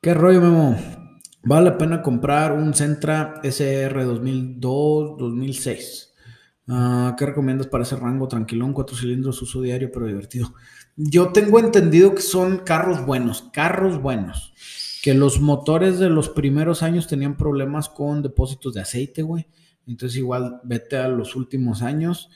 ¿Qué 0.01 0.13
rollo, 0.13 0.41
Memo? 0.41 1.04
Vale 1.47 1.65
la 1.65 1.77
pena 1.77 2.01
comprar 2.01 2.53
un 2.53 2.73
Centra 2.73 3.35
SR 3.43 4.03
2002-2006. 4.03 6.09
Ah, 6.67 7.15
¿Qué 7.15 7.27
recomiendas 7.27 7.67
para 7.67 7.83
ese 7.83 7.95
rango? 7.95 8.27
Tranquilón, 8.27 8.73
cuatro 8.73 8.97
cilindros, 8.97 9.43
uso 9.43 9.61
diario, 9.61 9.91
pero 9.93 10.07
divertido. 10.07 10.55
Yo 10.95 11.27
tengo 11.27 11.59
entendido 11.59 12.15
que 12.15 12.23
son 12.23 12.57
carros 12.57 13.05
buenos, 13.05 13.43
carros 13.53 14.01
buenos. 14.01 14.55
Que 15.03 15.13
los 15.13 15.39
motores 15.39 15.99
de 15.99 16.09
los 16.09 16.29
primeros 16.29 16.81
años 16.81 17.05
tenían 17.05 17.37
problemas 17.37 17.89
con 17.89 18.23
depósitos 18.23 18.73
de 18.73 18.81
aceite, 18.81 19.21
güey. 19.21 19.45
Entonces 19.85 20.17
igual 20.17 20.61
vete 20.63 20.97
a 20.97 21.07
los 21.07 21.35
últimos 21.35 21.83
años 21.83 22.31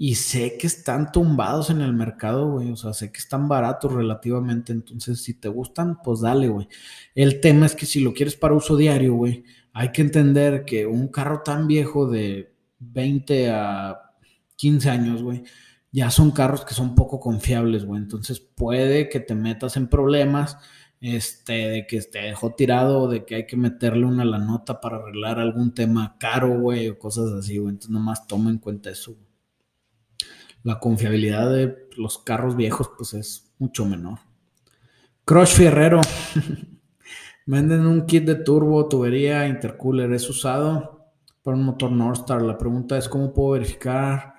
y 0.00 0.14
sé 0.14 0.56
que 0.56 0.68
están 0.68 1.10
tumbados 1.10 1.70
en 1.70 1.80
el 1.80 1.92
mercado, 1.92 2.48
güey. 2.52 2.70
O 2.70 2.76
sea, 2.76 2.92
sé 2.92 3.10
que 3.10 3.18
están 3.18 3.48
baratos 3.48 3.92
relativamente. 3.92 4.72
Entonces, 4.72 5.20
si 5.22 5.34
te 5.34 5.48
gustan, 5.48 6.00
pues 6.02 6.20
dale, 6.20 6.48
güey. 6.48 6.68
El 7.16 7.40
tema 7.40 7.66
es 7.66 7.74
que 7.74 7.84
si 7.84 8.00
lo 8.00 8.14
quieres 8.14 8.36
para 8.36 8.54
uso 8.54 8.76
diario, 8.76 9.14
güey, 9.14 9.44
hay 9.72 9.90
que 9.92 10.02
entender 10.02 10.64
que 10.64 10.86
un 10.86 11.08
carro 11.08 11.42
tan 11.44 11.66
viejo 11.66 12.08
de 12.08 12.54
20 12.78 13.50
a 13.50 14.12
15 14.56 14.90
años, 14.90 15.22
güey, 15.22 15.42
ya 15.92 16.10
son 16.10 16.30
carros 16.30 16.64
que 16.64 16.74
son 16.74 16.94
poco 16.94 17.18
confiables, 17.20 17.84
güey. 17.84 18.00
Entonces 18.00 18.40
puede 18.40 19.08
que 19.08 19.20
te 19.20 19.34
metas 19.34 19.76
en 19.76 19.88
problemas, 19.88 20.58
este, 21.00 21.52
de 21.52 21.86
que 21.88 22.00
te 22.02 22.20
dejó 22.20 22.54
tirado, 22.54 23.08
de 23.08 23.24
que 23.24 23.34
hay 23.36 23.46
que 23.46 23.56
meterle 23.56 24.06
una 24.06 24.24
la 24.24 24.38
nota 24.38 24.80
para 24.80 24.98
arreglar 24.98 25.40
algún 25.40 25.74
tema 25.74 26.16
caro, 26.20 26.60
güey, 26.60 26.88
o 26.88 26.98
cosas 26.98 27.32
así, 27.32 27.58
güey. 27.58 27.70
Entonces 27.70 27.90
nomás 27.90 28.26
toma 28.28 28.50
en 28.50 28.58
cuenta 28.58 28.90
eso. 28.90 29.16
La 30.62 30.78
confiabilidad 30.80 31.50
de 31.50 31.88
los 31.96 32.18
carros 32.18 32.56
viejos, 32.56 32.90
pues 32.96 33.14
es 33.14 33.52
mucho 33.58 33.84
menor. 33.84 34.18
Crush 35.24 35.54
Fierrero. 35.54 36.00
Venden 37.46 37.86
un 37.86 38.06
kit 38.06 38.24
de 38.24 38.34
turbo, 38.34 38.88
tubería, 38.88 39.46
intercooler. 39.46 40.12
¿Es 40.12 40.28
usado? 40.28 40.98
para 41.48 41.56
un 41.56 41.64
motor 41.64 41.90
Northstar. 41.90 42.42
La 42.42 42.58
pregunta 42.58 42.98
es 42.98 43.08
cómo 43.08 43.32
puedo 43.32 43.52
verificar 43.52 44.34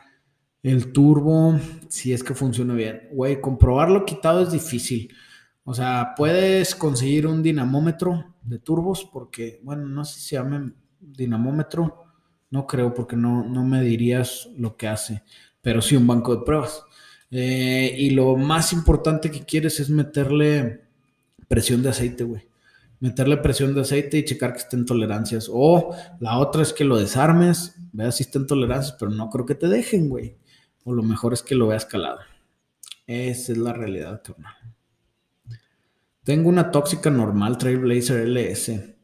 el 0.61 0.91
turbo 0.91 1.59
si 1.87 2.13
es 2.13 2.23
que 2.23 2.35
funciona 2.35 2.75
bien. 2.75 3.07
Güey, 3.11 3.41
comprobarlo 3.41 4.05
quitado 4.05 4.43
es 4.43 4.51
difícil. 4.51 5.11
O 5.63 5.73
sea, 5.73 6.13
puedes 6.15 6.75
conseguir 6.75 7.25
un 7.25 7.41
dinamómetro 7.41 8.35
de 8.43 8.59
turbos 8.59 9.09
porque, 9.11 9.59
bueno, 9.63 9.87
no 9.87 10.05
sé 10.05 10.19
si 10.19 10.27
se 10.27 10.35
llama 10.35 10.71
dinamómetro. 10.99 12.05
No 12.51 12.67
creo 12.67 12.93
porque 12.93 13.15
no, 13.15 13.43
no 13.43 13.63
me 13.63 13.81
dirías 13.81 14.47
lo 14.55 14.77
que 14.77 14.87
hace, 14.87 15.23
pero 15.69 15.83
sí 15.83 15.95
un 15.95 16.07
banco 16.07 16.35
de 16.35 16.43
pruebas. 16.43 16.83
Eh, 17.29 17.93
y 17.95 18.09
lo 18.09 18.35
más 18.35 18.73
importante 18.73 19.29
que 19.29 19.45
quieres 19.45 19.79
es 19.79 19.91
meterle 19.91 20.81
presión 21.47 21.83
de 21.83 21.89
aceite, 21.89 22.23
güey 22.23 22.49
meterle 22.99 23.37
presión 23.37 23.73
de 23.73 23.81
aceite 23.81 24.17
y 24.17 24.25
checar 24.25 24.53
que 24.53 24.59
estén 24.59 24.85
tolerancias. 24.85 25.49
O 25.51 25.95
la 26.19 26.37
otra 26.37 26.61
es 26.61 26.73
que 26.73 26.83
lo 26.83 26.97
desarmes, 26.97 27.75
veas 27.91 28.17
si 28.17 28.23
estén 28.23 28.47
tolerancias, 28.47 28.95
pero 28.99 29.11
no 29.11 29.29
creo 29.29 29.45
que 29.45 29.55
te 29.55 29.67
dejen, 29.67 30.09
güey. 30.09 30.37
O 30.83 30.93
lo 30.93 31.03
mejor 31.03 31.33
es 31.33 31.41
que 31.41 31.55
lo 31.55 31.67
veas 31.67 31.85
calado. 31.85 32.19
Esa 33.07 33.51
es 33.51 33.57
la 33.57 33.73
realidad, 33.73 34.21
carnal. 34.21 34.53
Tengo 36.23 36.49
una 36.49 36.71
tóxica 36.71 37.09
normal 37.09 37.57
Trailblazer 37.57 38.27
LS, 38.27 38.95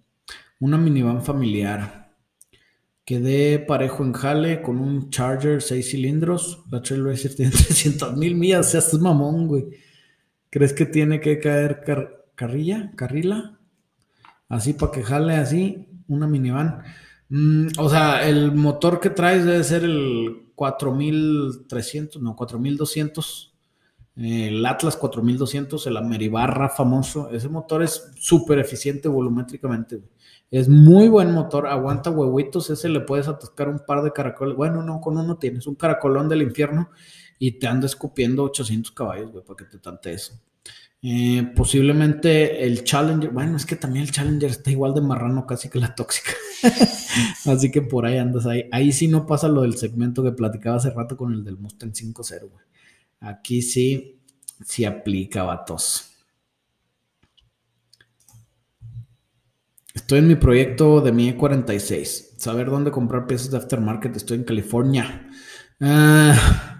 una 0.60 0.78
minivan 0.78 1.24
familiar. 1.24 2.05
Quedé 3.06 3.60
parejo 3.60 4.04
en 4.04 4.14
jale 4.14 4.62
con 4.62 4.80
un 4.80 5.10
Charger 5.12 5.62
6 5.62 5.92
cilindros. 5.92 6.64
La 6.72 6.82
Trailblazer 6.82 7.36
tiene 7.36 7.52
300 7.52 8.18
mil 8.18 8.36
millas, 8.36 8.68
o 8.68 8.70
sea, 8.72 8.80
es 8.80 8.94
mamón, 8.96 9.48
güey. 9.48 9.66
¿Crees 10.50 10.74
que 10.74 10.86
tiene 10.86 11.20
que 11.20 11.40
caer 11.40 11.84
carrilla? 12.36 12.92
¿Carrila? 12.96 13.56
así 14.50 14.74
para 14.74 14.92
que 14.92 15.04
jale 15.04 15.36
así, 15.36 15.88
una 16.08 16.28
minivan. 16.28 16.84
Mm, 17.30 17.68
o 17.78 17.90
sea, 17.90 18.28
el 18.28 18.52
motor 18.54 19.00
que 19.00 19.10
traes 19.10 19.46
debe 19.46 19.64
ser 19.64 19.84
el 19.84 20.52
4300, 20.56 22.22
no, 22.22 22.36
4200. 22.36 23.55
El 24.16 24.66
Atlas 24.66 24.96
4200, 24.96 25.88
el 25.88 25.98
Ameribarra 25.98 26.70
famoso. 26.70 27.30
Ese 27.30 27.50
motor 27.50 27.84
es 27.84 28.12
súper 28.18 28.60
eficiente 28.60 29.10
volumétricamente. 29.10 30.02
Es 30.50 30.70
muy 30.70 31.10
buen 31.10 31.32
motor, 31.32 31.68
aguanta 31.68 32.12
huevitos. 32.12 32.70
Ese 32.70 32.88
le 32.88 33.02
puedes 33.02 33.28
atascar 33.28 33.68
un 33.68 33.80
par 33.86 34.04
de 34.04 34.14
caracoles. 34.14 34.56
Bueno, 34.56 34.84
no, 34.84 35.02
con 35.02 35.18
uno 35.18 35.38
tienes 35.38 35.68
un 35.68 35.76
caracolón 35.76 36.30
del 36.30 36.44
infierno 36.44 36.90
y 37.40 37.60
te 37.60 37.68
anda 37.68 37.88
escupiendo 37.88 38.44
800 38.44 38.92
caballos, 38.92 39.32
güey, 39.32 39.44
para 39.44 39.58
que 39.58 39.66
te 39.66 39.80
tante 39.80 40.14
eso. 40.14 40.40
Eh, 41.02 41.52
posiblemente 41.56 42.66
el 42.66 42.84
Challenger, 42.84 43.30
bueno, 43.30 43.58
es 43.58 43.66
que 43.66 43.76
también 43.76 44.06
el 44.06 44.12
Challenger 44.12 44.50
está 44.50 44.72
igual 44.72 44.94
de 44.94 45.02
marrano 45.02 45.46
casi 45.46 45.70
que 45.70 45.80
la 45.80 45.94
tóxica. 45.94 46.32
Así 47.46 47.70
que 47.70 47.82
por 47.82 48.06
ahí 48.06 48.18
andas 48.18 48.46
ahí. 48.46 48.68
Ahí 48.72 48.92
sí 48.92 49.08
no 49.08 49.26
pasa 49.28 49.48
lo 49.48 49.62
del 49.62 49.78
segmento 49.78 50.24
que 50.24 50.32
platicaba 50.32 50.78
hace 50.78 50.90
rato 50.90 51.16
con 51.18 51.34
el 51.34 51.44
del 51.44 51.58
Mustang 51.58 51.92
5.0, 51.92 52.50
Aquí 53.26 53.62
sí, 53.62 54.22
sí 54.64 54.86
aplica, 54.86 55.44
vatos. 55.44 56.12
Estoy 59.94 60.20
en 60.20 60.28
mi 60.28 60.36
proyecto 60.36 61.02
de 61.02 61.12
mi 61.12 61.32
E46. 61.32 62.38
Saber 62.38 62.70
dónde 62.70 62.92
comprar 62.92 63.28
piezas 63.28 63.52
de 63.52 63.58
aftermarket. 63.58 64.16
Estoy 64.16 64.38
en 64.38 64.44
California. 64.44 65.30
Ah 65.82 66.76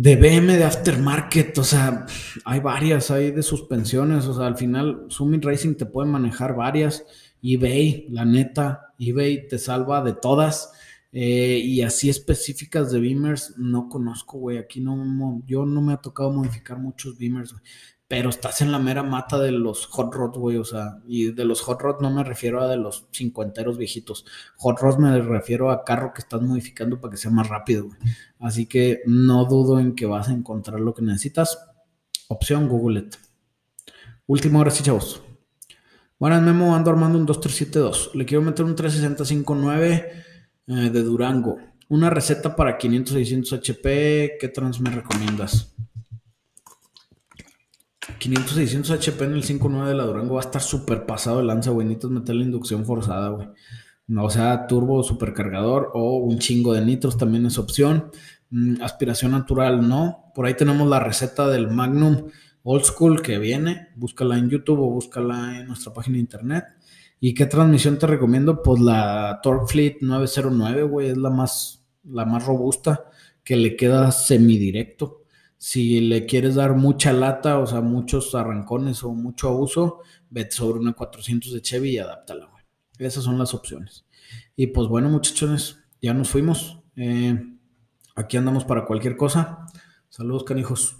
de 0.00 0.16
BM 0.16 0.56
de 0.56 0.64
aftermarket, 0.64 1.58
o 1.58 1.62
sea, 1.62 2.06
hay 2.46 2.60
varias, 2.60 3.10
hay 3.10 3.32
de 3.32 3.42
suspensiones, 3.42 4.24
o 4.24 4.34
sea, 4.34 4.46
al 4.46 4.56
final 4.56 5.04
Summit 5.08 5.44
Racing 5.44 5.74
te 5.74 5.84
puede 5.84 6.08
manejar 6.08 6.56
varias, 6.56 7.04
eBay, 7.42 8.06
la 8.08 8.24
neta, 8.24 8.94
eBay 8.98 9.46
te 9.46 9.58
salva 9.58 10.02
de 10.02 10.14
todas, 10.14 10.72
eh, 11.12 11.60
y 11.62 11.82
así 11.82 12.08
específicas 12.08 12.92
de 12.92 13.00
Beamers 13.00 13.54
no 13.56 13.88
conozco, 13.88 14.38
güey, 14.38 14.58
aquí 14.58 14.80
no, 14.80 15.42
yo 15.46 15.66
no 15.66 15.80
me 15.82 15.92
ha 15.92 15.98
tocado 15.98 16.30
modificar 16.32 16.78
muchos 16.78 17.18
Beamers, 17.18 17.52
güey 17.52 17.64
pero 18.10 18.28
estás 18.28 18.60
en 18.60 18.72
la 18.72 18.80
mera 18.80 19.04
mata 19.04 19.38
de 19.38 19.52
los 19.52 19.86
hot 19.86 20.12
rods, 20.12 20.36
güey, 20.36 20.56
o 20.56 20.64
sea, 20.64 20.98
y 21.06 21.30
de 21.30 21.44
los 21.44 21.60
hot 21.60 21.80
rods 21.80 22.02
no 22.02 22.10
me 22.10 22.24
refiero 22.24 22.60
a 22.60 22.66
de 22.66 22.76
los 22.76 23.06
cincuenteros 23.12 23.78
viejitos, 23.78 24.26
hot 24.56 24.80
rods 24.80 24.98
me 24.98 25.16
refiero 25.20 25.70
a 25.70 25.84
carro 25.84 26.12
que 26.12 26.22
estás 26.22 26.42
modificando 26.42 27.00
para 27.00 27.12
que 27.12 27.18
sea 27.18 27.30
más 27.30 27.48
rápido, 27.48 27.84
güey. 27.84 27.96
Así 28.40 28.66
que 28.66 29.02
no 29.06 29.44
dudo 29.44 29.78
en 29.78 29.94
que 29.94 30.06
vas 30.06 30.28
a 30.28 30.32
encontrar 30.32 30.80
lo 30.80 30.92
que 30.92 31.02
necesitas. 31.02 31.56
Opción 32.26 32.68
Google 32.68 32.98
It. 32.98 33.14
Última 34.26 34.58
hora 34.58 34.72
sí, 34.72 34.82
chavos. 34.82 35.22
Buenas, 36.18 36.42
Memo, 36.42 36.74
ando 36.74 36.90
armando 36.90 37.16
un 37.16 37.26
2372. 37.26 38.10
Le 38.16 38.26
quiero 38.26 38.42
meter 38.42 38.64
un 38.64 38.74
365.9 38.74 40.29
eh, 40.70 40.90
de 40.90 41.02
Durango. 41.02 41.58
Una 41.88 42.08
receta 42.10 42.54
para 42.54 42.78
500-600 42.78 43.58
HP. 43.58 44.36
¿Qué 44.40 44.48
trans 44.48 44.80
me 44.80 44.90
recomiendas? 44.90 45.74
500, 48.18 48.54
600 48.54 48.90
HP 48.92 49.24
en 49.24 49.32
el 49.32 49.42
5.9 49.42 49.86
de 49.86 49.94
la 49.94 50.04
Durango 50.04 50.34
va 50.34 50.42
a 50.42 50.44
estar 50.44 50.62
súper 50.62 51.06
pasado 51.06 51.38
de 51.38 51.44
lanza, 51.44 51.70
güey. 51.70 51.86
Necesitas 51.86 52.12
meter 52.12 52.36
la 52.36 52.44
inducción 52.44 52.84
forzada, 52.84 53.30
güey. 53.30 53.48
O 54.16 54.30
sea, 54.30 54.66
turbo 54.68 55.02
supercargador 55.02 55.90
o 55.94 56.18
un 56.18 56.38
chingo 56.38 56.72
de 56.72 56.84
nitros 56.84 57.16
también 57.16 57.46
es 57.46 57.58
opción. 57.58 58.10
Mm, 58.50 58.82
aspiración 58.82 59.32
natural, 59.32 59.88
no. 59.88 60.30
Por 60.34 60.46
ahí 60.46 60.54
tenemos 60.54 60.88
la 60.88 61.00
receta 61.00 61.48
del 61.48 61.68
Magnum 61.68 62.28
Old 62.62 62.84
School 62.84 63.22
que 63.22 63.38
viene. 63.38 63.88
Búscala 63.96 64.38
en 64.38 64.50
YouTube 64.50 64.80
o 64.80 64.90
búscala 64.90 65.58
en 65.58 65.66
nuestra 65.66 65.92
página 65.92 66.14
de 66.14 66.20
internet. 66.20 66.64
¿Y 67.20 67.34
qué 67.34 67.44
transmisión 67.44 67.98
te 67.98 68.06
recomiendo? 68.06 68.62
Pues 68.62 68.80
la 68.80 69.40
Torque 69.42 69.66
Fleet 69.70 69.96
909, 70.00 70.82
güey. 70.84 71.08
Es 71.10 71.18
la 71.18 71.28
más, 71.28 71.84
la 72.02 72.24
más 72.24 72.46
robusta 72.46 73.10
que 73.44 73.56
le 73.56 73.76
queda 73.76 74.10
semidirecto. 74.10 75.22
Si 75.58 76.00
le 76.00 76.24
quieres 76.24 76.54
dar 76.54 76.74
mucha 76.74 77.12
lata, 77.12 77.58
o 77.58 77.66
sea, 77.66 77.82
muchos 77.82 78.34
arrancones 78.34 79.04
o 79.04 79.12
mucho 79.12 79.48
abuso, 79.48 80.00
vete 80.30 80.52
sobre 80.52 80.80
una 80.80 80.94
400 80.94 81.52
de 81.52 81.60
Chevy 81.60 81.90
y 81.90 81.98
adáptala, 81.98 82.46
güey. 82.46 82.64
Esas 82.98 83.24
son 83.24 83.38
las 83.38 83.52
opciones. 83.52 84.06
Y 84.56 84.68
pues 84.68 84.88
bueno, 84.88 85.10
muchachones, 85.10 85.78
ya 86.00 86.14
nos 86.14 86.30
fuimos. 86.30 86.80
Eh, 86.96 87.38
aquí 88.16 88.38
andamos 88.38 88.64
para 88.64 88.86
cualquier 88.86 89.18
cosa. 89.18 89.66
Saludos, 90.08 90.44
canijos. 90.44 90.99